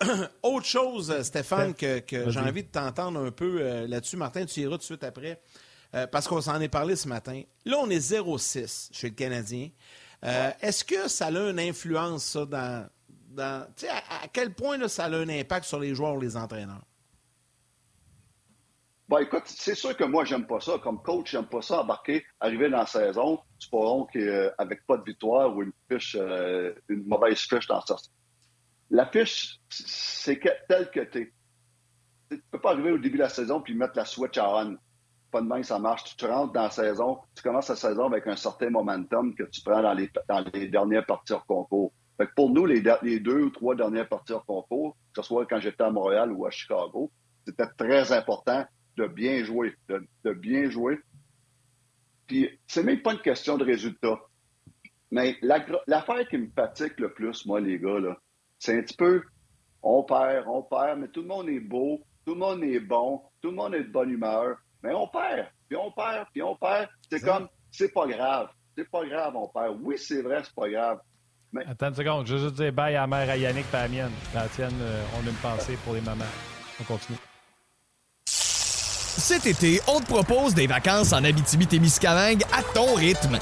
Autre 0.42 0.66
chose, 0.66 1.10
euh, 1.10 1.22
Stéphane, 1.22 1.74
que, 1.74 2.02
j'ai 2.08 2.40
envie 2.40 2.62
de 2.62 2.68
t'entendre 2.68 3.20
un 3.20 3.30
peu 3.30 3.58
euh, 3.60 3.86
là-dessus. 3.86 4.16
Martin, 4.16 4.46
tu 4.46 4.60
iras 4.60 4.72
tout 4.72 4.78
de 4.78 4.82
suite 4.82 5.04
après. 5.04 5.40
Euh, 5.94 6.06
parce 6.06 6.28
qu'on 6.28 6.40
s'en 6.40 6.60
est 6.60 6.68
parlé 6.68 6.94
ce 6.94 7.08
matin. 7.08 7.42
Là, 7.64 7.76
on 7.80 7.90
est 7.90 7.98
0-6 7.98 8.90
chez 8.92 9.08
le 9.08 9.14
Canadien. 9.14 9.70
Est-ce 10.22 10.84
que 10.84 11.08
ça 11.08 11.26
a 11.26 11.30
une 11.30 11.58
influence, 11.58 12.24
ça, 12.24 12.46
dans. 12.46 12.88
dans 13.30 13.66
à, 13.88 14.24
à, 14.24 14.28
quel 14.32 14.54
point 14.54 14.78
là, 14.78 14.88
ça 14.88 15.06
a 15.06 15.08
un 15.08 15.28
impact 15.28 15.66
sur 15.66 15.80
les 15.80 15.94
joueurs 15.94 16.14
ou 16.14 16.20
les 16.20 16.36
entraîneurs? 16.36 16.84
Bon, 19.08 19.18
écoute, 19.18 19.42
c'est 19.46 19.74
sûr 19.74 19.96
que 19.96 20.04
moi, 20.04 20.24
j'aime 20.24 20.46
pas 20.46 20.60
ça. 20.60 20.78
Comme 20.78 21.02
coach, 21.02 21.32
j'aime 21.32 21.46
pas 21.46 21.62
ça 21.62 21.80
embarquer, 21.80 22.24
arriver 22.38 22.70
dans 22.70 22.78
la 22.78 22.86
saison, 22.86 23.40
c'est 23.58 23.70
pas 23.70 23.78
long 23.78 24.04
qu'avec 24.04 24.86
pas 24.86 24.98
de 24.98 25.04
victoire 25.04 25.56
ou 25.56 25.62
une 25.62 25.72
fiche, 25.90 26.14
une 26.14 27.04
mauvaise 27.06 27.40
fiche 27.40 27.66
dans 27.66 27.80
sa, 28.90 28.96
la 28.96 29.06
fiche, 29.06 29.60
c'est 29.68 30.40
tel 30.68 30.90
que 30.90 31.00
tu 31.00 31.18
es. 31.18 31.32
Tu 32.30 32.36
ne 32.36 32.40
peux 32.50 32.60
pas 32.60 32.72
arriver 32.72 32.92
au 32.92 32.98
début 32.98 33.16
de 33.16 33.22
la 33.22 33.28
saison 33.28 33.60
puis 33.60 33.74
mettre 33.74 33.96
la 33.96 34.04
switch 34.04 34.38
on. 34.38 34.76
pas 35.30 35.40
de 35.40 35.46
même 35.46 35.64
ça 35.64 35.78
marche. 35.78 36.16
Tu 36.16 36.24
rentres 36.26 36.52
dans 36.52 36.62
la 36.62 36.70
saison, 36.70 37.18
tu 37.34 37.42
commences 37.42 37.68
la 37.68 37.76
saison 37.76 38.04
avec 38.04 38.26
un 38.26 38.36
certain 38.36 38.70
momentum 38.70 39.34
que 39.34 39.44
tu 39.44 39.62
prends 39.62 39.82
dans 39.82 39.94
les, 39.94 40.68
dernières 40.68 41.06
parties 41.06 41.32
hors 41.32 41.46
concours. 41.46 41.92
Fait 42.16 42.26
que 42.26 42.34
pour 42.34 42.50
nous, 42.50 42.66
les, 42.66 42.80
deux 43.20 43.42
ou 43.42 43.50
trois 43.50 43.74
dernières 43.74 44.08
parties 44.08 44.32
hors 44.32 44.44
concours, 44.44 44.96
que 45.14 45.22
ce 45.22 45.28
soit 45.28 45.46
quand 45.46 45.58
j'étais 45.58 45.82
à 45.82 45.90
Montréal 45.90 46.32
ou 46.32 46.46
à 46.46 46.50
Chicago, 46.50 47.10
c'était 47.46 47.66
très 47.76 48.12
important 48.12 48.64
de 48.96 49.06
bien 49.06 49.42
jouer, 49.44 49.74
de 49.88 50.32
bien 50.32 50.68
jouer. 50.68 50.98
Puis 52.26 52.48
c'est 52.68 52.84
même 52.84 53.02
pas 53.02 53.12
une 53.12 53.20
question 53.20 53.58
de 53.58 53.64
résultat. 53.64 54.20
Mais 55.10 55.36
l'affaire 55.42 56.28
qui 56.28 56.38
me 56.38 56.48
fatigue 56.54 56.98
le 56.98 57.12
plus, 57.12 57.44
moi, 57.46 57.60
les 57.60 57.80
gars, 57.80 57.98
là, 57.98 58.16
c'est 58.60 58.78
un 58.78 58.82
petit 58.82 58.96
peu 58.96 59.22
on 59.82 60.02
perd, 60.02 60.46
on 60.46 60.62
perd, 60.62 60.98
mais 60.98 61.08
tout 61.08 61.22
le 61.22 61.28
monde 61.28 61.48
est 61.48 61.60
beau, 61.60 62.00
tout 62.26 62.34
le 62.34 62.40
monde 62.40 62.62
est 62.62 62.80
bon, 62.80 63.22
tout 63.40 63.50
le 63.50 63.56
monde 63.56 63.74
est 63.74 63.84
de 63.84 63.90
bonne 63.90 64.10
humeur, 64.10 64.56
mais 64.82 64.92
on 64.94 65.08
perd, 65.08 65.46
puis 65.68 65.76
on 65.76 65.90
perd, 65.90 66.26
puis 66.32 66.42
on 66.42 66.54
perd. 66.56 66.88
C'est 67.10 67.20
comme, 67.20 67.48
c'est 67.70 67.92
pas 67.92 68.06
grave. 68.06 68.48
C'est 68.76 68.88
pas 68.90 69.04
grave, 69.04 69.34
on 69.36 69.48
perd. 69.48 69.78
Oui, 69.82 69.96
c'est 69.98 70.22
vrai, 70.22 70.42
c'est 70.44 70.54
pas 70.54 70.68
grave. 70.68 70.98
Mais... 71.52 71.64
Attends 71.66 71.88
une 71.88 71.94
seconde, 71.94 72.26
je 72.26 72.36
veux 72.36 72.40
juste 72.48 72.54
dire 72.54 72.72
bye 72.72 72.94
à 72.94 73.00
la 73.00 73.06
mère, 73.06 73.28
à 73.28 73.36
Yannick 73.36 73.66
et 73.72 73.76
à 73.76 73.82
la 73.82 73.88
mienne. 73.88 74.12
La 74.34 74.48
tienne, 74.48 74.78
euh, 74.80 75.02
on 75.16 75.26
a 75.26 75.30
une 75.30 75.36
pensée 75.36 75.76
pour 75.84 75.94
les 75.94 76.00
mamans. 76.00 76.24
On 76.80 76.84
continue. 76.84 77.18
Cet 78.26 79.46
été, 79.46 79.80
on 79.88 80.00
te 80.00 80.06
propose 80.06 80.54
des 80.54 80.66
vacances 80.66 81.12
en 81.12 81.24
Abitibi-Témiscamingue 81.24 82.44
à 82.52 82.62
ton 82.62 82.94
rythme. 82.94 83.38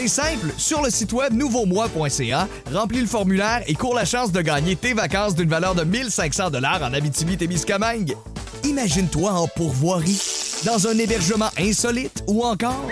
C'est 0.00 0.06
simple, 0.06 0.52
sur 0.56 0.80
le 0.80 0.90
site 0.90 1.12
web 1.12 1.32
nouveaumois.ca, 1.32 2.46
remplis 2.72 3.00
le 3.00 3.08
formulaire 3.08 3.64
et 3.66 3.74
cours 3.74 3.96
la 3.96 4.04
chance 4.04 4.30
de 4.30 4.40
gagner 4.40 4.76
tes 4.76 4.94
vacances 4.94 5.34
d'une 5.34 5.48
valeur 5.48 5.74
de 5.74 5.82
1500 5.82 6.50
dollars 6.50 6.84
en 6.84 6.92
Abitibi-Témiscamingue. 6.92 8.14
Imagine-toi 8.62 9.32
en 9.32 9.48
pourvoirie, 9.48 10.22
dans 10.64 10.86
un 10.86 10.96
hébergement 10.96 11.50
insolite 11.58 12.22
ou 12.28 12.44
encore 12.44 12.88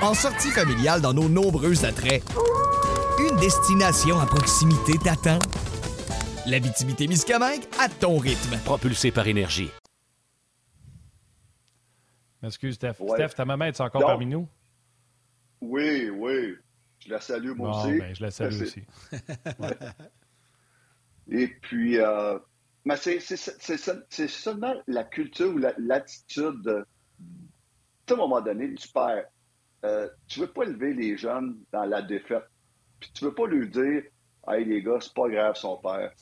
en 0.00 0.14
sortie 0.14 0.48
familiale 0.48 1.02
dans 1.02 1.12
nos 1.12 1.28
nombreux 1.28 1.84
attraits. 1.84 2.22
Une 3.18 3.36
destination 3.36 4.18
à 4.18 4.24
proximité 4.24 4.94
t'attend. 5.04 5.38
L'Abitibi-Témiscamingue 6.46 7.64
à 7.78 7.90
ton 7.90 8.16
rythme. 8.16 8.56
Propulsé 8.64 9.10
par 9.10 9.28
énergie. 9.28 9.68
Excuse, 12.42 12.76
Steph. 12.76 12.94
Steph, 13.06 13.34
ta 13.36 13.44
maman 13.44 13.66
est 13.66 13.78
encore 13.82 14.00
parmi 14.00 14.24
nous? 14.24 14.48
Oui, 15.62 16.10
oui. 16.10 16.56
Je 16.98 17.10
la 17.10 17.20
salue, 17.20 17.52
moi 17.52 17.70
aussi. 17.70 17.98
Ben, 17.98 18.14
je 18.14 18.22
la 18.22 18.30
salue 18.30 18.62
aussi. 18.62 18.82
Et 21.30 21.46
puis, 21.46 21.98
euh, 21.98 22.38
mais 22.84 22.96
c'est 22.96 24.28
seulement 24.28 24.74
la 24.88 25.04
culture 25.04 25.54
ou 25.54 25.58
l'attitude. 25.78 26.62
de 26.62 26.84
à 28.10 28.14
un 28.14 28.16
moment 28.16 28.40
donné, 28.40 28.74
tu 28.74 28.88
perds. 28.88 29.26
Euh, 29.84 30.08
tu 30.26 30.40
veux 30.40 30.52
pas 30.52 30.64
lever 30.64 30.94
les 30.94 31.16
jeunes 31.16 31.58
dans 31.72 31.84
la 31.84 32.02
défaite. 32.02 32.44
Puis 33.00 33.10
tu 33.14 33.24
veux 33.24 33.34
pas 33.34 33.46
lui 33.46 33.68
dire 33.68 34.02
Hey 34.48 34.64
les 34.64 34.82
gars, 34.82 34.98
c'est 35.00 35.14
pas 35.14 35.28
grave 35.28 35.54
son 35.54 35.76
père. 35.76 36.12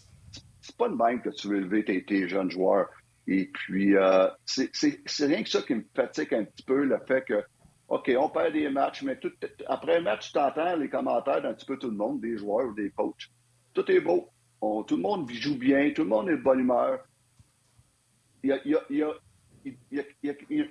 C'est 0.61 0.77
pas 0.77 0.89
le 0.89 0.97
même 0.97 1.23
que 1.23 1.31
tu 1.31 1.49
veux 1.49 1.61
lever 1.61 1.85
tes, 1.85 2.29
jeunes 2.29 2.51
joueurs. 2.51 2.89
Et 3.27 3.47
puis, 3.47 3.97
euh, 3.97 4.29
c'est 4.45 5.27
rien 5.27 5.43
que 5.43 5.49
ça 5.49 5.63
qui 5.63 5.75
me 5.75 5.85
fatigue 5.95 6.35
un 6.35 6.45
petit 6.45 6.63
peu, 6.63 6.85
le 6.85 6.99
fait 7.07 7.25
que 7.25 7.43
OK, 7.91 8.09
on 8.17 8.29
perd 8.29 8.53
des 8.53 8.71
matchs, 8.71 9.03
mais 9.03 9.19
tout, 9.19 9.33
après 9.67 9.97
un 9.97 10.01
match, 10.01 10.33
tu 10.33 10.39
entends 10.39 10.77
les 10.77 10.89
commentaires 10.89 11.43
d'un 11.43 11.55
petit 11.55 11.67
peu 11.67 11.77
tout 11.77 11.91
le 11.91 11.97
monde, 11.97 12.21
des 12.21 12.39
joueurs 12.39 12.69
ou 12.69 12.75
des 12.75 12.91
coachs. 12.91 13.29
Tout 13.75 13.91
est 13.91 14.01
beau. 14.01 14.29
tout 14.61 14.97
le 14.97 15.03
monde 15.03 15.29
joue 15.29 15.59
bien, 15.59 15.91
tout 15.93 16.03
le 16.03 16.09
monde 16.09 16.29
est 16.29 16.37
de 16.37 16.43
bonne 16.43 16.61
humeur. 16.61 17.01
Il 18.45 18.51
y 18.51 19.03
a, 19.03 19.13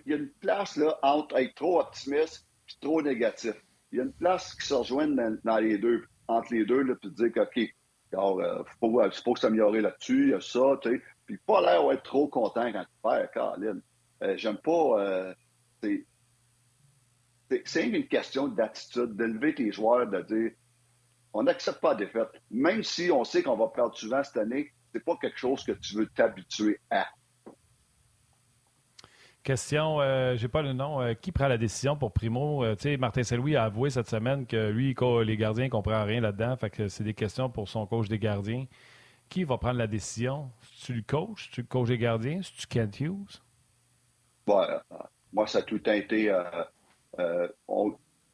une 0.06 0.30
place 0.40 0.78
là, 0.78 0.98
entre 1.04 1.38
être 1.38 1.56
trop 1.56 1.82
optimiste 1.82 2.48
et 2.70 2.74
trop 2.80 3.02
négatif. 3.02 3.54
Il 3.92 3.98
y 3.98 4.02
a 4.02 4.06
une 4.06 4.14
place 4.14 4.56
qui 4.56 4.66
se 4.66 4.74
rejoint 4.74 5.08
dans, 5.08 5.58
les 5.58 5.78
deux, 5.78 6.06
entre 6.30 6.54
les 6.54 6.64
deux, 6.64 6.84
là, 6.84 6.96
puis 6.96 7.12
dire 7.12 7.34
que, 7.34 7.42
OK, 7.42 7.74
alors, 8.14 8.40
euh, 8.40 8.64
faut, 8.80 9.02
faut 9.24 9.36
s'améliorer 9.36 9.82
là-dessus, 9.82 10.24
il 10.24 10.30
y 10.30 10.34
a 10.34 10.42
ça, 10.42 10.80
tu 10.82 10.90
sais. 10.90 11.02
Puis 11.26 11.38
pas 11.46 11.62
l'air 11.62 11.88
d'être 11.90 12.04
trop 12.04 12.28
content 12.28 12.72
quand 12.72 12.84
tu 12.84 13.02
perds, 13.04 13.32
Caroline. 13.32 13.82
Euh, 14.24 14.38
J'aime 14.38 14.58
pas. 14.58 15.00
Euh, 15.00 15.34
c'est 17.66 17.88
une 17.88 18.08
question 18.08 18.48
d'attitude, 18.48 19.16
d'élever 19.16 19.56
tes 19.56 19.72
joueurs, 19.72 20.08
de 20.08 20.22
dire 20.22 20.52
on 21.34 21.44
n'accepte 21.44 21.80
pas 21.80 21.90
la 21.90 21.96
défaite. 21.96 22.30
Même 22.50 22.84
si 22.84 23.12
on 23.12 23.24
sait 23.24 23.44
qu'on 23.44 23.56
va 23.56 23.68
perdre 23.68 23.96
souvent 23.96 24.24
cette 24.24 24.38
année, 24.38 24.72
c'est 24.92 25.04
pas 25.04 25.16
quelque 25.18 25.38
chose 25.38 25.64
que 25.64 25.74
tu 25.74 25.96
veux 25.96 26.08
t'habituer 26.08 26.80
à. 26.90 27.08
Question, 29.44 30.02
euh, 30.02 30.36
j'ai 30.36 30.48
pas 30.48 30.62
le 30.62 30.74
nom. 30.74 31.02
Euh, 31.02 31.14
qui 31.14 31.32
prend 31.32 31.48
la 31.48 31.58
décision 31.58 31.96
pour 31.96 32.12
Primo? 32.12 32.64
Euh, 32.64 32.76
tu 32.76 32.84
sais, 32.84 32.98
Martin 32.98 33.24
Saint-Louis 33.24 33.56
a 33.56 33.64
avoué 33.64 33.90
cette 33.90 34.10
semaine 34.10 34.46
que 34.46 34.70
lui, 34.70 34.96
les 35.26 35.38
gardiens 35.38 35.66
ne 35.66 35.70
comprennent 35.70 36.04
rien 36.04 36.22
là-dedans. 36.22 36.56
Fait 36.58 36.70
que 36.70 36.88
c'est 36.88 37.04
des 37.04 37.14
questions 37.14 37.50
pour 37.50 37.70
son 37.70 37.86
coach 37.86 38.10
des 38.10 38.20
gardiens. 38.20 38.66
Qui 39.30 39.44
va 39.44 39.58
prendre 39.58 39.78
la 39.78 39.88
décision? 39.88 40.52
tu 40.84 40.94
le 40.94 41.04
coach? 41.04 41.52
tu 41.52 41.62
le 41.62 41.68
coach 41.68 41.88
des 41.88 41.98
gardiens? 41.98 42.42
tu 42.42 42.68
Kent 42.68 43.00
Hughes? 43.00 43.42
moi, 45.32 45.46
ça 45.46 45.60
a 45.60 45.62
tout 45.62 45.88
été 45.88 46.32
euh, 47.18 47.48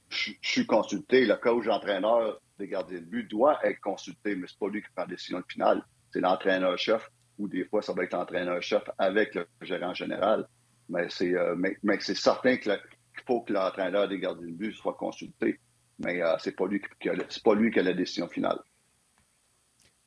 je 0.10 0.32
suis 0.42 0.66
consulté, 0.66 1.26
le 1.26 1.36
coach 1.36 1.68
entraîneur 1.68 2.40
des 2.58 2.68
gardiens 2.68 3.00
de 3.00 3.06
but 3.06 3.30
doit 3.30 3.60
être 3.66 3.80
consulté, 3.82 4.36
mais 4.36 4.48
c'est 4.48 4.60
pas 4.60 4.70
lui 4.70 4.82
qui 4.82 4.90
prend 4.96 5.04
la 5.04 5.10
décision 5.10 5.44
finale. 5.48 5.84
C'est 6.12 6.22
l'entraîneur-chef, 6.22 7.10
ou 7.38 7.48
des 7.48 7.66
fois, 7.66 7.82
ça 7.82 7.94
va 7.94 8.04
être 8.04 8.14
l'entraîneur-chef 8.14 8.84
avec 8.98 9.36
le 9.36 9.48
gérant 9.62 9.94
général. 9.94 10.48
Mais 10.88 11.08
c'est 11.10 11.36
euh, 11.36 11.56
mais, 11.56 12.00
c'est 12.00 12.16
certain 12.16 12.58
qu'il 12.58 12.80
faut 13.26 13.42
que 13.42 13.54
l'entraîneur 13.54 14.08
des 14.08 14.20
gardiens 14.20 14.48
de 14.48 14.52
but 14.52 14.74
soit 14.74 14.94
consulté. 14.94 15.60
Mais 16.00 16.22
euh, 16.22 16.36
c'est 16.40 16.56
pas 16.56 16.68
lui 16.68 16.82
qui, 16.82 17.10
pas 17.44 17.56
lui 17.56 17.72
qui 17.72 17.80
a 17.80 17.84
la 17.84 17.94
décision 17.94 18.28
finale. 18.28 18.60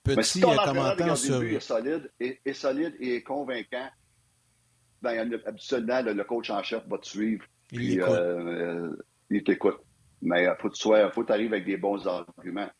Petit 0.04 0.16
mais 0.16 0.22
si 0.22 0.40
ton 0.40 0.56
commentaire 0.56 1.16
sur... 1.16 1.42
est 1.42 1.60
solide, 1.60 2.10
est, 2.20 2.52
solide 2.52 2.94
et 3.00 3.16
est 3.16 3.22
convaincant, 3.22 3.88
ben, 5.02 5.34
habituellement, 5.46 6.02
le 6.02 6.24
coach 6.24 6.50
en 6.50 6.62
chef 6.62 6.86
va 6.86 6.98
te 6.98 7.06
suivre 7.06 7.44
il 7.72 8.00
euh, 8.00 8.96
il 9.30 9.44
t'écoute. 9.44 9.78
Mais 10.22 10.44
il 10.44 10.48
euh, 10.48 10.54
faut 10.56 10.68
que 10.68 11.10
faut 11.12 11.32
arrives 11.32 11.52
avec 11.52 11.64
des 11.64 11.76
bons 11.76 12.06
arguments. 12.06 12.70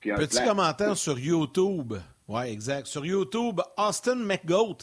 Petit 0.00 0.44
commentaire 0.44 0.96
sur 0.96 1.18
YouTube. 1.18 1.94
Oui, 2.28 2.42
exact. 2.42 2.86
Sur 2.86 3.04
YouTube, 3.06 3.60
Austin 3.76 4.16
McGoat 4.16 4.78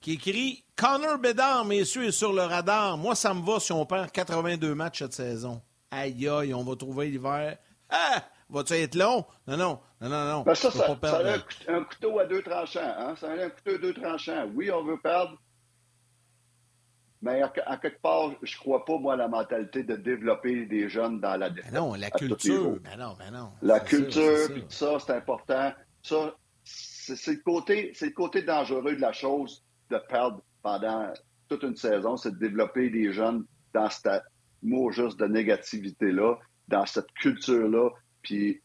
qui 0.00 0.12
écrit 0.12 0.64
Connor 0.76 1.18
Bedard, 1.18 1.64
messieurs, 1.64 2.04
est 2.04 2.12
sur 2.12 2.32
le 2.32 2.42
radar. 2.42 2.98
Moi, 2.98 3.14
ça 3.14 3.34
me 3.34 3.44
va 3.44 3.58
si 3.60 3.72
on 3.72 3.84
perd 3.86 4.10
82 4.10 4.74
matchs 4.74 5.00
cette 5.00 5.12
saison. 5.12 5.60
Aïe, 5.90 6.28
aïe, 6.28 6.54
on 6.54 6.62
va 6.62 6.76
trouver 6.76 7.08
l'hiver. 7.08 7.56
Ah! 7.88 8.22
Va-tu 8.50 8.74
être 8.74 8.94
long? 8.94 9.26
Non, 9.46 9.56
non, 9.58 9.80
non, 10.00 10.08
non, 10.08 10.24
non. 10.24 10.42
Ben 10.42 10.54
ça, 10.54 10.70
ça, 10.70 10.96
ça 11.02 11.18
a 11.18 11.74
un 11.74 11.84
couteau 11.84 12.18
à 12.18 12.24
deux 12.24 12.42
tranchants. 12.42 12.80
Hein? 12.98 13.14
Ça 13.20 13.30
a 13.30 13.44
un 13.44 13.50
couteau 13.50 13.74
à 13.74 13.78
deux 13.78 13.92
tranchants. 13.92 14.46
Oui, 14.54 14.70
on 14.70 14.82
veut 14.84 14.98
perdre 14.98 15.38
mais 17.20 17.42
à, 17.42 17.76
quelque 17.76 18.00
part, 18.00 18.30
je 18.42 18.56
crois 18.58 18.84
pas, 18.84 18.96
moi, 18.98 19.14
à 19.14 19.16
la 19.16 19.28
mentalité 19.28 19.82
de 19.82 19.96
développer 19.96 20.66
des 20.66 20.88
jeunes 20.88 21.20
dans 21.20 21.36
la 21.36 21.50
défense. 21.50 21.72
non, 21.72 21.94
la 21.94 22.10
culture. 22.10 22.78
Ben 22.80 22.96
non, 22.96 23.16
ben 23.18 23.30
non. 23.32 23.50
La 23.60 23.80
culture, 23.80 24.52
puis 24.52 24.62
tout 24.62 24.70
ça, 24.70 24.98
c'est 25.04 25.12
important. 25.12 25.72
Ça, 26.02 26.34
c'est 26.62 27.32
le, 27.32 27.42
côté, 27.42 27.92
le 28.00 28.10
côté 28.10 28.42
dangereux 28.42 28.94
de 28.94 29.00
la 29.00 29.12
chose 29.12 29.64
de 29.90 29.98
perdre 30.08 30.42
pendant 30.62 31.12
toute 31.48 31.62
une 31.62 31.76
saison, 31.76 32.16
c'est 32.16 32.32
de 32.32 32.38
développer 32.38 32.90
des 32.90 33.12
jeunes 33.12 33.44
dans 33.74 33.90
ce 33.90 34.20
mot 34.62 34.90
juste 34.90 35.18
de 35.18 35.26
négativité-là, 35.26 36.36
dans 36.68 36.86
cette 36.86 37.10
culture-là. 37.14 37.90
Puis 38.22 38.60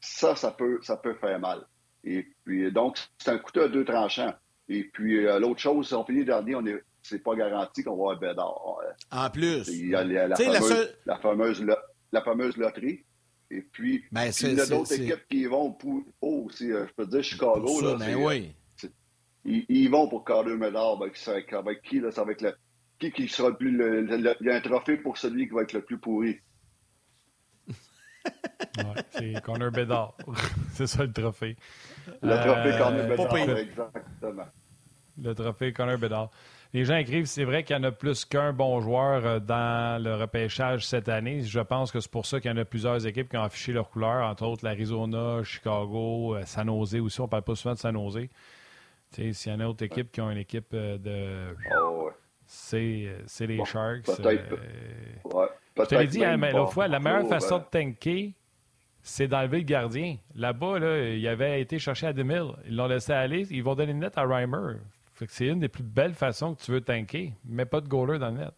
ça, 0.00 0.34
ça 0.34 0.50
peut, 0.50 0.78
ça 0.82 0.96
peut 0.96 1.14
faire 1.14 1.38
mal. 1.40 1.66
Et 2.04 2.26
puis, 2.44 2.70
donc, 2.72 2.98
c'est 3.18 3.30
un 3.30 3.38
couteau 3.38 3.62
à 3.62 3.68
deux 3.68 3.84
tranchants. 3.84 4.32
Et 4.68 4.84
puis, 4.84 5.26
euh, 5.26 5.38
l'autre 5.40 5.60
chose, 5.60 5.92
on 5.92 6.04
finit 6.04 6.24
dernier, 6.24 6.54
on 6.54 6.64
est 6.66 6.82
c'est 7.02 7.22
pas 7.22 7.34
garanti 7.34 7.82
qu'on 7.82 7.96
va 7.96 8.12
avoir 8.12 8.18
Bédard. 8.18 8.78
En 9.10 9.30
plus. 9.30 9.68
Il 9.68 9.90
y 9.90 9.94
a 9.94 10.04
la, 10.04 10.36
fameuse, 10.36 10.96
la, 11.06 11.18
fameuse, 11.18 11.66
la, 12.12 12.22
fameuse, 12.22 12.56
loterie. 12.56 13.04
Et 13.50 13.62
puis, 13.62 14.04
ben, 14.12 14.30
il 14.40 14.54
y 14.54 14.60
a 14.60 14.66
d'autres 14.66 14.92
équipes 14.92 15.26
qui 15.30 15.46
vont 15.46 15.72
pour. 15.72 16.02
Oh, 16.20 16.44
aussi, 16.46 16.70
euh, 16.70 16.86
je 16.86 16.92
peux 16.92 17.06
dire 17.06 17.22
Chicago. 17.22 17.80
là, 17.80 17.96
ben 17.98 18.14
oui. 18.16 18.52
Ils, 19.44 19.64
ils, 19.68 19.88
vont 19.88 20.08
pour 20.08 20.24
Carter 20.24 20.54
Médard. 20.56 20.98
Ben, 20.98 21.10
avec 21.52 21.82
qui, 21.82 22.00
là, 22.00 22.10
ça 22.10 22.24
être 22.28 22.42
le. 22.42 22.54
Qui, 22.98 23.12
qui 23.12 23.28
sera 23.28 23.50
le 23.50 23.56
plus. 23.56 23.70
Le, 23.70 24.06
il 24.40 24.46
y 24.46 24.50
a 24.50 24.56
un 24.56 24.60
trophée 24.60 24.98
pour 24.98 25.16
celui 25.16 25.48
qui 25.48 25.54
va 25.54 25.62
être 25.62 25.72
le 25.72 25.82
plus 25.82 25.98
pourri. 25.98 26.40
ouais, 27.68 29.02
c'est 29.10 29.42
Connor 29.42 29.70
Bedard. 29.70 30.14
c'est 30.72 30.86
ça 30.86 31.04
le 31.04 31.12
trophée. 31.12 31.56
Le 32.22 32.36
trophée 32.36 32.72
euh, 32.74 32.78
Connor 32.78 33.08
Bedard, 33.08 33.58
exactement. 33.58 34.48
Le 35.16 35.34
trophée 35.34 35.72
Connor 35.72 35.98
Bedard. 35.98 36.30
Les 36.74 36.84
gens 36.84 36.96
écrivent, 36.96 37.24
c'est 37.24 37.44
vrai 37.44 37.62
qu'il 37.64 37.74
y 37.74 37.78
en 37.78 37.82
a 37.84 37.90
plus 37.92 38.26
qu'un 38.26 38.52
bon 38.52 38.80
joueur 38.80 39.24
euh, 39.24 39.40
dans 39.40 40.02
le 40.02 40.14
repêchage 40.16 40.86
cette 40.86 41.08
année. 41.08 41.40
Je 41.42 41.60
pense 41.60 41.90
que 41.90 41.98
c'est 42.00 42.10
pour 42.10 42.26
ça 42.26 42.40
qu'il 42.40 42.50
y 42.50 42.54
en 42.54 42.58
a 42.58 42.64
plusieurs 42.66 43.06
équipes 43.06 43.30
qui 43.30 43.36
ont 43.38 43.42
affiché 43.42 43.72
leurs 43.72 43.88
couleurs, 43.88 44.22
entre 44.28 44.44
autres 44.44 44.64
l'Arizona, 44.66 45.42
Chicago, 45.44 46.34
euh, 46.36 46.42
San 46.44 46.66
Jose 46.68 46.96
aussi. 46.96 47.20
On 47.22 47.28
parle 47.28 47.42
pas 47.44 47.54
souvent 47.54 47.72
de 47.74 47.78
San 47.78 47.94
Jose. 47.96 48.28
S'il 49.10 49.52
y 49.52 49.54
en 49.54 49.60
a 49.60 49.64
d'autres 49.64 49.84
équipes 49.86 50.12
qui 50.12 50.20
ont 50.20 50.30
une 50.30 50.36
équipe 50.38 50.66
euh, 50.74 50.98
de. 50.98 51.56
Oh, 51.80 52.10
c'est 52.46 53.08
c'est 53.26 53.46
les 53.46 53.56
Bon, 53.56 53.64
Sharks. 53.64 54.04
peut-être. 54.04 54.52
euh, 54.52 54.58
Ouais, 55.34 55.46
Je 55.78 55.82
te 55.84 55.94
l'ai 55.94 56.06
dit 56.06 56.22
hein, 56.24 56.36
mais 56.36 56.52
l'autre 56.52 56.72
fois, 56.74 56.86
la 56.88 56.98
meilleure 57.00 57.22
Oh, 57.24 57.28
façon 57.28 57.58
ben, 57.72 57.88
de 57.90 57.94
tanker, 57.94 58.34
c'est 59.02 59.26
d'enlever 59.26 59.58
le 59.58 59.64
gardien. 59.64 60.16
Là-bas, 60.34 60.78
là, 60.78 61.08
il 61.14 61.26
avait 61.26 61.62
été 61.62 61.78
cherché 61.78 62.06
à 62.06 62.12
2000. 62.12 62.42
Ils 62.66 62.76
l'ont 62.76 62.86
laissé 62.86 63.12
aller. 63.14 63.46
Ils 63.50 63.62
vont 63.62 63.74
donner 63.74 63.92
le 63.94 63.98
net 64.00 64.18
à 64.18 64.24
Reimer. 64.24 64.76
Fait 65.18 65.26
que 65.26 65.32
c'est 65.32 65.46
une 65.48 65.58
des 65.60 65.68
plus 65.68 65.82
belles 65.82 66.14
façons 66.14 66.54
que 66.54 66.62
tu 66.62 66.70
veux 66.70 66.80
tanker. 66.80 67.32
Mais 67.44 67.66
pas 67.66 67.80
de 67.80 67.88
goaler 67.88 68.18
dans 68.20 68.30
le 68.30 68.38
net. 68.38 68.54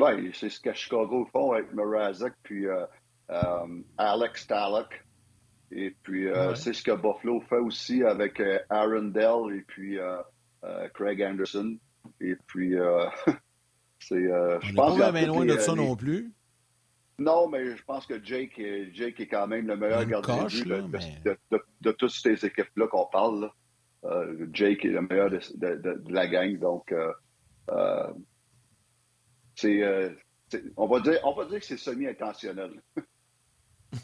Ouais, 0.00 0.30
c'est 0.34 0.48
ce 0.48 0.58
que 0.60 0.72
Chicago 0.72 1.24
font 1.32 1.52
avec 1.52 1.72
Mrazek 1.72 2.32
puis 2.42 2.66
euh, 2.66 2.84
euh, 3.30 3.66
Alex 3.96 4.46
Talek. 4.48 5.04
Et 5.70 5.94
puis, 6.02 6.26
euh, 6.26 6.48
Ouais. 6.50 6.56
c'est 6.56 6.72
ce 6.72 6.82
que 6.82 6.90
Buffalo 6.92 7.40
fait 7.48 7.56
aussi 7.58 8.02
avec 8.02 8.40
euh, 8.40 8.58
Aaron 8.68 9.04
Dell 9.04 9.56
et 9.56 9.62
puis 9.66 9.98
euh, 9.98 10.16
euh, 10.64 10.88
Craig 10.94 11.22
Anderson. 11.22 11.78
Et 12.20 12.34
puis, 12.48 12.76
euh, 12.76 13.06
c'est. 14.00 14.14
euh, 14.16 14.58
je 14.60 14.74
pense 14.74 14.98
pas 14.98 15.12
bien 15.12 15.26
loin 15.28 15.44
les- 15.44 15.54
de 15.54 15.60
ça 15.60 15.72
les- 15.74 15.78
non 15.78 15.94
plus. 15.96 16.32
Non, 17.18 17.48
mais 17.48 17.76
je 17.76 17.82
pense 17.84 18.04
que 18.06 18.22
Jake 18.24 18.58
est, 18.58 18.92
Jake 18.92 19.20
est 19.20 19.28
quand 19.28 19.46
même 19.46 19.66
le 19.68 19.76
meilleur 19.76 20.04
gardien 20.06 20.44
de 20.44 20.64
de, 20.64 20.68
là, 20.68 20.80
de- 20.82 20.88
mais- 20.88 21.20
de- 21.24 21.38
de- 21.52 21.62
de 21.82 21.92
toutes 21.92 22.10
ces 22.10 22.44
équipes-là 22.44 22.88
qu'on 22.88 23.06
parle. 23.06 23.42
là. 23.42 23.52
Euh, 24.04 24.46
Jake 24.52 24.84
est 24.84 24.88
le 24.88 25.02
meilleur 25.02 25.30
de, 25.30 25.38
de- 25.54 25.76
de- 25.76 26.02
de 26.04 26.12
la 26.12 26.26
gang. 26.26 26.58
Donc, 26.58 26.90
euh, 26.92 27.12
euh, 27.70 28.12
c'est, 29.54 29.82
euh, 29.82 30.10
on, 30.76 30.86
va 30.88 31.00
dire, 31.00 31.18
on 31.24 31.34
va 31.34 31.44
dire 31.44 31.60
que 31.60 31.64
c'est 31.66 31.76
semi-intentionnel. 31.78 32.72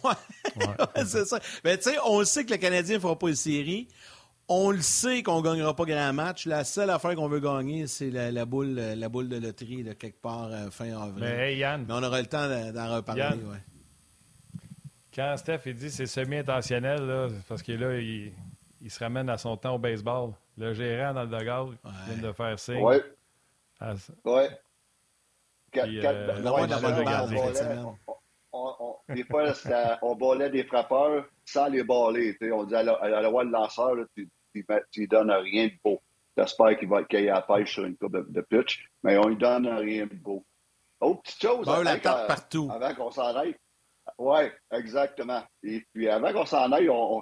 Ouais, 0.05 0.13
c'est 1.07 1.25
ça. 1.25 1.41
Mais 1.65 1.79
tu 1.79 1.85
sais, 1.85 1.97
on 2.05 2.19
le 2.19 2.27
sait 2.27 2.45
que 2.45 2.51
le 2.51 2.59
Canadien 2.59 2.97
ne 2.97 3.01
fera 3.01 3.19
pas 3.19 3.29
une 3.31 3.35
série. 3.35 3.89
On 4.47 4.71
le 4.71 4.83
sait 4.83 5.23
qu'on 5.23 5.39
ne 5.39 5.43
gagnera 5.43 5.75
pas 5.75 5.87
grand 5.87 6.13
match. 6.13 6.45
La 6.45 6.63
seule 6.65 6.91
affaire 6.91 7.15
qu'on 7.15 7.27
veut 7.29 7.41
gagner, 7.41 7.87
c'est 7.87 8.11
la, 8.11 8.31
la 8.31 8.45
boule, 8.45 8.75
la 8.75 9.09
boule 9.09 9.31
de 9.31 9.39
loterie, 9.39 9.83
là, 9.83 9.95
quelque 9.95 10.21
part 10.21 10.49
euh, 10.53 10.71
fin 10.71 10.91
avril. 10.95 11.25
Mais 11.25 11.53
hey, 11.55 11.59
Yann, 11.61 11.87
Mais 11.89 11.95
on 11.95 12.03
aura 12.03 12.21
le 12.21 12.27
temps 12.27 12.47
d'en 12.71 12.97
reparler. 12.97 13.23
Yann. 13.23 13.41
ouais. 13.49 13.59
quand 15.15 15.35
Steph 15.39 15.61
il 15.65 15.75
dit 15.75 15.91
c'est 15.91 16.05
semi-intentionnel, 16.07 17.31
parce 17.49 17.63
que 17.63 17.73
là, 17.73 17.99
il, 17.99 18.33
il 18.81 18.91
se 18.91 18.99
ramène 19.03 19.29
à 19.31 19.39
son 19.39 19.57
temps 19.57 19.75
au 19.75 19.79
baseball. 19.79 20.33
Le 20.57 20.73
gérant 20.75 21.15
dans 21.15 21.23
le 21.25 21.29
dugout 21.39 21.75
vient 22.07 22.29
de 22.29 22.33
faire 22.33 22.59
signe. 22.59 22.83
Ouais, 22.83 23.03
à- 23.81 23.95
ouais. 24.25 24.49
Puis, 25.71 26.01
quand- 26.01 26.09
euh, 26.09 26.51
ouais, 26.51 26.67
de 26.67 26.71
la 26.71 28.05
on 28.53 28.97
Des 29.15 29.25
fois, 29.25 29.45
on 30.03 30.15
ballait 30.17 30.51
des 30.51 30.65
frappeurs 30.65 31.27
sans 31.45 31.69
les 31.69 31.85
baller. 31.85 32.37
On 32.53 32.65
dit 32.65 32.75
à 32.75 32.83
la, 32.83 32.95
à 32.95 33.09
la 33.09 33.29
roi 33.29 33.45
le 33.45 33.51
lanceur, 33.51 33.95
là, 33.95 34.05
tu 34.15 34.29
lui 34.97 35.09
donnes 35.09 35.31
rien 35.31 35.67
de 35.67 35.73
beau. 35.85 36.01
J'espère 36.37 36.79
qu'il 36.79 36.89
va 36.89 37.03
qu'il 37.05 37.21
y 37.21 37.25
ait 37.25 37.27
la 37.27 37.43
pêche 37.43 37.73
sur 37.75 37.85
une 37.85 37.97
coupe 37.97 38.13
de, 38.13 38.25
de 38.29 38.41
pitch, 38.43 38.89
mais 39.03 39.17
on 39.19 39.29
lui 39.29 39.37
donne 39.37 39.67
rien 39.69 40.07
de 40.07 40.15
beau. 40.15 40.45
Autre 41.01 41.23
petite 41.23 41.43
chose, 41.43 41.67
la 41.67 41.73
avant 41.75 41.99
tarte 42.01 42.21
qu'on- 42.23 42.27
partout. 42.27 42.69
avant 42.73 42.95
qu'on 42.95 43.11
s'en 43.11 43.37
aille. 43.37 43.57
Oui, 44.19 44.41
exactement. 44.73 45.43
Et 45.63 45.85
puis 45.93 46.09
avant 46.09 46.33
qu'on 46.33 46.47
s'en 46.47 46.71
aille, 46.73 46.89
on- 46.89 47.21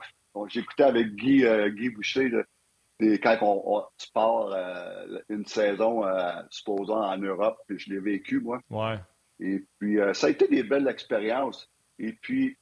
j'écoutais 0.49 0.85
avec 0.85 1.15
Guy, 1.15 1.45
euh, 1.45 1.69
Guy 1.71 1.91
Boucher, 1.91 2.29
là, 2.29 2.43
et 3.01 3.19
quand 3.19 3.37
on, 3.43 3.63
on- 3.79 3.85
tu 3.99 4.09
pars 4.13 4.49
euh, 4.53 5.19
une 5.29 5.45
saison, 5.47 6.05
euh, 6.07 6.33
supposons 6.51 6.97
en 6.97 7.19
Europe, 7.19 7.59
puis 7.67 7.79
je 7.79 7.91
l'ai 7.91 8.01
vécu, 8.01 8.41
moi. 8.41 8.61
Ouais. 8.71 8.99
Et 9.41 9.65
puis, 9.79 9.99
ça 10.15 10.29
a 10.29 10.31
été 10.31 10.49
des 10.49 10.63
belles 10.63 10.89
expériences. 10.89 11.71
Et 11.99 12.13
puis, 12.15 12.57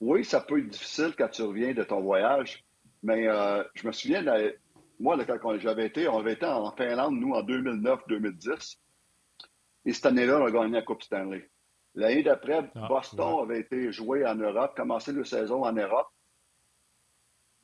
oui, 0.00 0.24
ça 0.24 0.40
peut 0.40 0.58
être 0.60 0.68
difficile 0.68 1.14
quand 1.18 1.28
tu 1.28 1.42
reviens 1.42 1.72
de 1.74 1.82
ton 1.82 2.00
voyage, 2.02 2.64
mais 3.02 3.24
je 3.74 3.86
me 3.86 3.92
souviens, 3.92 4.22
moi, 5.00 5.16
là, 5.16 5.24
quand 5.24 5.58
j'avais 5.58 5.86
été, 5.86 6.06
on 6.08 6.18
avait 6.20 6.34
été 6.34 6.46
en 6.46 6.70
Finlande, 6.76 7.16
nous, 7.18 7.32
en 7.32 7.42
2009-2010. 7.42 8.78
Et 9.86 9.92
cette 9.92 10.06
année-là, 10.06 10.38
on 10.40 10.46
a 10.46 10.50
gagné 10.50 10.74
la 10.74 10.82
Coupe 10.82 11.02
Stanley. 11.02 11.48
L'année 11.94 12.22
d'après, 12.22 12.70
Ah, 12.74 12.86
Boston 12.88 13.40
avait 13.42 13.60
été 13.60 13.90
joué 13.90 14.24
en 14.26 14.34
Europe, 14.36 14.76
commencé 14.76 15.12
la 15.12 15.24
saison 15.24 15.64
en 15.64 15.72
Europe, 15.72 16.08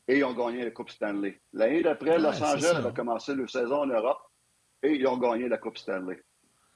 et 0.08 0.18
ils 0.18 0.24
ont 0.24 0.34
gagné 0.34 0.64
la 0.64 0.70
Coupe 0.70 0.90
Stanley. 0.90 1.40
L'année 1.52 1.82
d'après, 1.82 2.10
Ouais, 2.12 2.18
Los 2.18 2.42
Angeles 2.42 2.74
avait 2.76 2.92
commencé 2.94 3.34
la 3.34 3.46
saison 3.46 3.82
en 3.82 3.86
Europe, 3.86 4.18
et 4.82 4.92
ils 4.94 5.06
ont 5.06 5.16
gagné 5.18 5.48
la 5.48 5.58
Coupe 5.58 5.78
Stanley. 5.78 6.22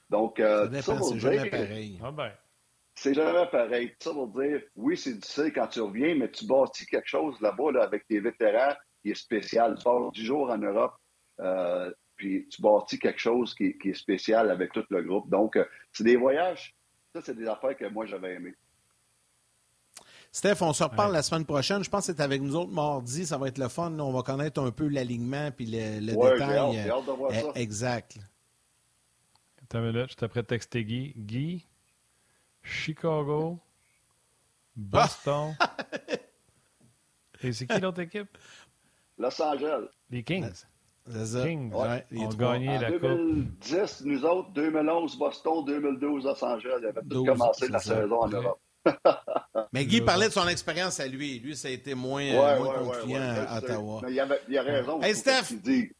Donc, 0.09 0.39
euh, 0.39 0.65
Ça 0.71 0.81
ça 0.81 0.91
dépend, 0.93 0.97
pour 0.99 1.09
c'est 1.13 1.19
jamais 1.19 1.49
pareil. 1.49 1.99
Ah 2.03 2.11
ben. 2.11 2.31
c'est 2.95 3.13
jamais 3.13 3.45
pareil. 3.51 3.93
Ça 3.99 4.11
veut 4.11 4.47
dire, 4.47 4.61
oui, 4.75 4.95
c'est 4.97 5.13
difficile 5.13 5.51
quand 5.53 5.67
tu 5.67 5.81
reviens, 5.81 6.15
mais 6.15 6.31
tu 6.31 6.45
bâtis 6.45 6.85
quelque 6.85 7.07
chose 7.09 7.39
là-bas 7.41 7.71
là, 7.73 7.83
avec 7.83 8.07
tes 8.07 8.19
vétérans 8.19 8.73
qui 9.03 9.11
est 9.11 9.15
spécial. 9.15 9.75
Tu 9.77 9.83
pars 9.83 10.11
10 10.11 10.23
jours 10.25 10.49
en 10.49 10.57
Europe, 10.57 10.93
euh, 11.41 11.91
puis 12.15 12.47
tu 12.47 12.61
bâtis 12.61 12.97
quelque 12.97 13.19
chose 13.19 13.53
qui, 13.53 13.65
est- 13.65 13.77
qui 13.77 13.89
est 13.89 13.93
spécial 13.93 14.49
avec 14.49 14.71
tout 14.71 14.85
le 14.89 15.03
groupe. 15.03 15.29
Donc, 15.29 15.57
euh, 15.57 15.65
c'est 15.91 16.05
des 16.05 16.15
voyages. 16.15 16.73
Ça, 17.13 17.21
c'est 17.21 17.35
des 17.35 17.47
affaires 17.47 17.75
que 17.75 17.85
moi, 17.89 18.05
j'avais 18.05 18.35
aimé. 18.35 18.53
Steph, 20.31 20.61
on 20.61 20.73
se 20.73 20.83
reparle 20.83 21.09
Ouais. 21.11 21.17
la 21.17 21.23
semaine 21.23 21.45
prochaine. 21.45 21.83
Je 21.83 21.89
pense 21.89 22.05
que 22.07 22.13
c'est 22.13 22.21
avec 22.21 22.41
nous 22.41 22.55
autres 22.55 22.71
mardi. 22.71 23.25
Ça 23.25 23.37
va 23.37 23.47
être 23.47 23.57
le 23.57 23.69
fun. 23.69 23.97
On 23.99 24.11
va 24.11 24.21
connaître 24.21 24.61
un 24.61 24.71
peu 24.71 24.87
l'alignement 24.87 25.49
puis 25.51 25.65
le, 25.65 25.99
le 25.99 26.13
Ouais, 26.15 26.29
j'ai 26.33 26.33
détail. 26.45 26.57
hâte, 26.57 26.71
j'ai 26.73 26.89
hâte 26.91 27.05
de 27.05 27.11
voir 27.11 27.31
euh, 27.31 27.41
ça. 27.41 27.51
Exact. 27.55 28.17
Attends 29.63 29.79
une 29.79 29.91
minute, 29.93 30.11
je 30.11 30.15
t'ai 30.15 30.27
prêt 30.27 30.41
de 30.43 30.47
texter 30.47 30.83
Guy. 30.85 31.13
Guy, 31.17 31.65
Chicago, 32.61 33.57
Boston. 34.75 35.55
Et 37.43 37.51
c'est 37.51 37.67
qui 37.67 37.79
l'autre 37.79 37.99
équipe? 38.01 38.37
Los 39.17 39.41
Angeles. 39.41 39.87
Les 40.09 40.23
Kings. 40.23 40.51
Ça. 41.09 41.43
Kings 41.45 41.73
Ouais, 41.73 42.05
les 42.11 42.19
ont 42.25 42.29
trois. 42.29 42.53
gagné 42.53 42.77
En 42.77 42.81
la 42.81 42.91
Coupe. 42.91 43.01
2010, 43.01 44.01
nous 44.05 44.25
autres, 44.25 44.49
2011, 44.51 45.17
Boston, 45.17 45.63
2012, 45.65 46.25
Los 46.25 46.43
Angeles. 46.43 46.75
Il 46.81 46.85
avait 46.85 47.01
tout 47.01 47.07
12, 47.07 47.27
commencé 47.27 47.67
la 47.69 47.79
ça. 47.79 47.95
saison 48.01 48.21
en. 48.21 48.27
Europe. 48.29 48.59
Mais 49.73 49.85
Guy 49.85 50.01
parlait 50.01 50.27
de 50.27 50.33
son 50.33 50.47
expérience 50.47 50.99
à 50.99 51.07
lui. 51.07 51.39
Lui, 51.39 51.55
ça 51.55 51.67
a 51.67 51.71
été 51.71 51.93
moins, 51.95 52.21
Ouais, 52.23 52.35
euh, 52.37 52.53
ouais, 52.57 52.63
moins 52.63 52.79
ouais, 52.79 52.97
concluant 52.97 53.19
ouais, 53.19 53.45
à. 53.47 53.57
Ottawa. 53.57 54.01
Mais 54.03 54.11
il, 54.13 54.19
avait, 54.19 54.41
il 54.47 54.57
a 54.57 54.61
raison. 54.63 55.01
Hey, 55.01 55.15
Steph! 55.15 55.43
ce 55.43 55.47
qu'il 55.49 55.61
dit. 55.61 55.91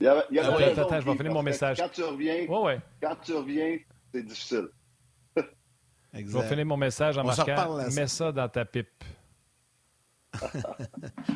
Il 0.00 0.08
avait, 0.08 0.22
il 0.30 0.38
avait 0.38 0.48
Ah 0.48 0.56
oui, 0.56 0.64
raison, 0.64 0.82
attends, 0.82 1.00
je 1.00 1.06
vais 1.10 1.16
finir 1.16 1.32
mon 1.32 1.42
message. 1.42 1.78
Quand 1.78 1.88
tu 1.92 2.02
reviens, 2.02 2.46
Ouais, 2.46 2.62
ouais. 2.62 2.80
quand 3.02 3.16
tu 3.22 3.32
reviens, 3.34 3.78
c'est 4.12 4.22
difficile. 4.22 4.68
Je 6.16 6.22
vais 6.38 6.48
finir 6.48 6.66
mon 6.66 6.76
message 6.76 7.18
en 7.18 7.22
On 7.22 7.24
marquant 7.24 7.76
Mets 7.92 8.06
ça 8.06 8.30
dans 8.30 8.48
ta 8.48 8.64
pipe. 8.64 9.02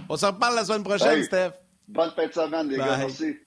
On 0.08 0.16
se 0.16 0.26
reparle 0.26 0.54
la 0.56 0.64
semaine 0.64 0.82
prochaine, 0.84 1.18
Hey. 1.18 1.24
Steph. 1.24 1.50
Bonne 1.88 2.10
fin 2.12 2.26
de 2.26 2.32
semaine, 2.32 2.68
les 2.68 2.76
gars. 2.76 2.96
Merci. 2.98 3.38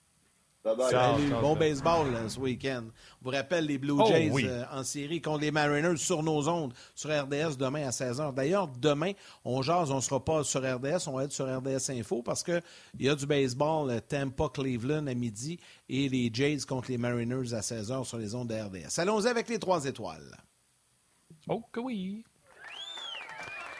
Bye 0.64 0.76
bye. 0.76 0.92
Ciao. 0.92 1.16
Salut. 1.16 1.30
ciao, 1.30 1.42
Bon 1.42 1.48
ciao. 1.54 1.56
baseball 1.56 2.12
là, 2.14 2.30
ce 2.30 2.40
week-end. 2.40 2.84
On 2.86 3.26
vous 3.26 3.32
rappelle 3.36 3.66
les 3.66 3.80
Blue 3.80 3.96
Oh, 4.00 4.06
Jays 4.08 4.30
oui. 4.32 4.46
euh, 4.48 4.64
en 4.72 4.84
série 4.84 5.20
contre 5.20 5.40
les 5.42 5.50
Mariners 5.50 5.98
sur 5.98 6.22
nos 6.22 6.48
ondes, 6.48 6.72
sur 6.94 7.10
RDS 7.10 7.58
demain 7.58 7.88
à 7.88 7.90
16h. 7.90 8.32
D'ailleurs, 8.36 8.68
demain, 8.68 9.14
on 9.44 9.64
jase, 9.64 9.90
on 9.90 9.96
ne 9.96 10.02
sera 10.02 10.24
pas 10.24 10.44
sur 10.44 10.62
RDS, 10.62 11.08
on 11.08 11.14
va 11.14 11.24
être 11.24 11.32
sur 11.32 11.46
RDS 11.48 11.90
Info 11.90 12.22
parce 12.22 12.44
qu'il 12.44 12.62
y 13.00 13.10
a 13.10 13.16
du 13.16 13.26
baseball 13.26 13.90
euh, 13.90 14.00
Tampa-Cleveland 14.02 15.08
à 15.08 15.16
midi 15.16 15.60
et 15.90 16.08
les 16.10 16.30
Jays 16.32 16.60
contre 16.68 16.92
les 16.92 17.00
Mariners 17.00 17.54
à 17.56 17.62
16h 17.62 18.04
sur 18.04 18.18
les 18.20 18.36
ondes 18.36 18.50
de 18.50 18.56
RDS. 18.56 19.00
Allons-y 19.00 19.28
avec 19.28 19.50
les 19.50 19.58
trois 19.58 19.84
étoiles. 19.86 20.38
Oh 21.50 21.64
que 21.72 21.80
oui. 21.80 22.24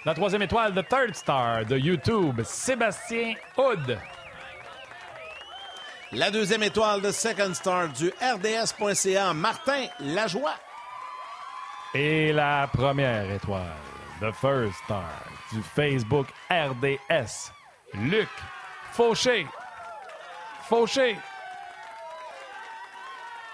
La 0.04 0.16
troisième 0.16 0.42
étoile 0.42 0.74
de 0.74 0.82
Third 0.82 1.14
Star 1.14 1.64
de 1.64 1.78
YouTube, 1.78 2.42
Sébastien 2.44 3.36
Hood. 3.56 4.00
La 6.14 6.30
deuxième 6.30 6.64
étoile 6.64 7.02
de 7.02 7.10
Second 7.10 7.54
Star 7.54 7.88
du 7.88 8.10
RDS.ca, 8.22 9.34
Martin 9.34 9.86
Lajoie. 10.02 10.56
Et 11.94 12.34
la 12.34 12.68
première 12.68 13.32
étoile 13.32 13.78
de 14.22 14.30
First 14.32 14.78
Star 14.84 15.24
du 15.54 15.62
Facebook 15.62 16.28
RDS, 16.50 17.54
Luc 17.94 18.28
Fauché. 18.92 19.48
Fauché. 20.68 21.16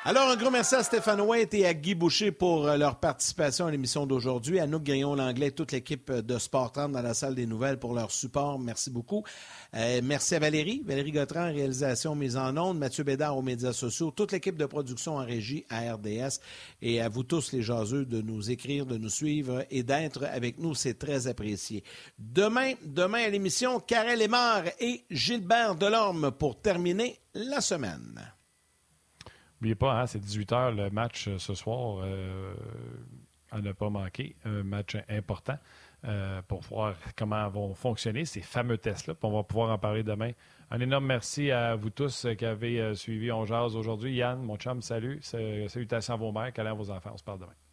Alors, 0.10 0.30
un 0.30 0.38
gros 0.38 0.50
merci 0.50 0.74
à 0.74 0.84
Stéphane 0.84 1.20
White 1.20 1.54
et 1.54 1.66
à 1.66 1.74
Guy 1.74 1.94
Boucher 1.94 2.32
pour 2.32 2.66
euh, 2.66 2.78
leur 2.78 2.98
participation 2.98 3.66
à 3.66 3.72
l'émission 3.72 4.08
d'aujourd'hui. 4.08 4.58
À 4.58 4.66
nous, 4.66 4.80
Grillon 4.80 5.16
Langlais, 5.16 5.52
toute 5.52 5.74
l'équipe 5.74 6.10
euh, 6.10 6.22
de 6.22 6.38
Sport 6.38 6.72
30 6.72 6.94
dans 6.94 7.02
la 7.02 7.14
salle 7.14 7.36
des 7.36 7.46
nouvelles 7.46 7.78
pour 7.78 7.94
leur 7.94 8.10
support. 8.10 8.58
Merci 8.58 8.90
beaucoup. 8.90 9.26
Euh, 9.74 10.00
merci 10.02 10.36
à 10.36 10.40
Valérie, 10.40 10.82
Valérie 10.86 11.12
Gautran, 11.12 11.52
réalisation 11.52 12.16
mise 12.16 12.38
en 12.38 12.56
onde, 12.56 12.78
Mathieu 12.78 13.04
Bédard 13.04 13.38
aux 13.38 13.42
médias 13.42 13.74
sociaux, 13.74 14.12
toute 14.12 14.32
l'équipe 14.32 14.56
de 14.56 14.66
production 14.66 15.18
en 15.18 15.26
régie 15.26 15.66
à 15.70 15.94
RDS 15.96 16.40
et 16.82 17.02
à 17.02 17.10
vous 17.10 17.24
tous 17.24 17.52
les 17.52 17.62
jaseux 17.62 18.06
de 18.06 18.22
nous 18.22 18.50
écrire, 18.50 18.86
de 18.86 18.98
nous 18.98 19.10
suivre 19.10 19.66
et 19.70 19.84
d'être 19.84 20.24
avec 20.24 20.58
nous. 20.58 20.74
C'est 20.74 20.98
très 20.98 21.28
apprécié. 21.28 21.84
Demain, 22.18 22.76
demain 22.86 23.26
à 23.26 23.30
l'émission, 23.30 23.82
Karel 23.82 24.20
Lemar 24.20 24.64
et 24.80 25.04
Gilbert 25.12 25.76
Delorme 25.76 26.32
pour 26.32 26.62
terminer 26.62 27.20
la 27.34 27.60
semaine. 27.60 28.37
N'oubliez 29.60 29.76
pas, 29.76 30.02
hein, 30.02 30.08
c'est 30.08 30.24
18h 30.24 30.76
le 30.76 30.90
match 30.90 31.28
euh, 31.28 31.38
ce 31.38 31.54
soir. 31.54 32.00
euh, 32.04 32.54
à 33.50 33.62
ne 33.62 33.72
pas 33.72 33.90
manquer. 33.90 34.36
Un 34.44 34.64
match 34.64 34.98
important. 35.08 35.58
euh, 36.06 36.42
pour 36.48 36.62
voir 36.62 36.96
comment 37.16 37.48
vont 37.50 37.74
fonctionner 37.74 38.26
ces 38.26 38.42
fameux 38.42 38.78
tests-là. 38.78 39.16
On 39.24 39.32
va 39.32 39.44
pouvoir 39.44 39.72
en 39.72 39.78
parler 39.78 40.04
demain. 40.04 40.32
Un 40.70 40.80
énorme 40.80 41.06
merci 41.06 41.50
à 41.50 41.76
vous 41.76 41.90
tous 41.90 42.28
qui 42.38 42.46
avez 42.46 42.94
suivi 42.94 43.32
On 43.32 43.46
Jazz 43.46 43.76
aujourd'hui. 43.76 44.14
Yann, 44.16 44.42
mon 44.44 44.58
chum, 44.58 44.82
salut. 44.82 45.20
Salutations 45.22 46.14
à 46.14 46.18
vos 46.18 46.32
mères, 46.32 46.54
câlins 46.54 46.72
à 46.72 46.76
vos 46.76 46.92
enfants. 46.92 47.12
On 47.14 47.18
se 47.18 47.24
parle 47.24 47.40
demain. 47.40 47.67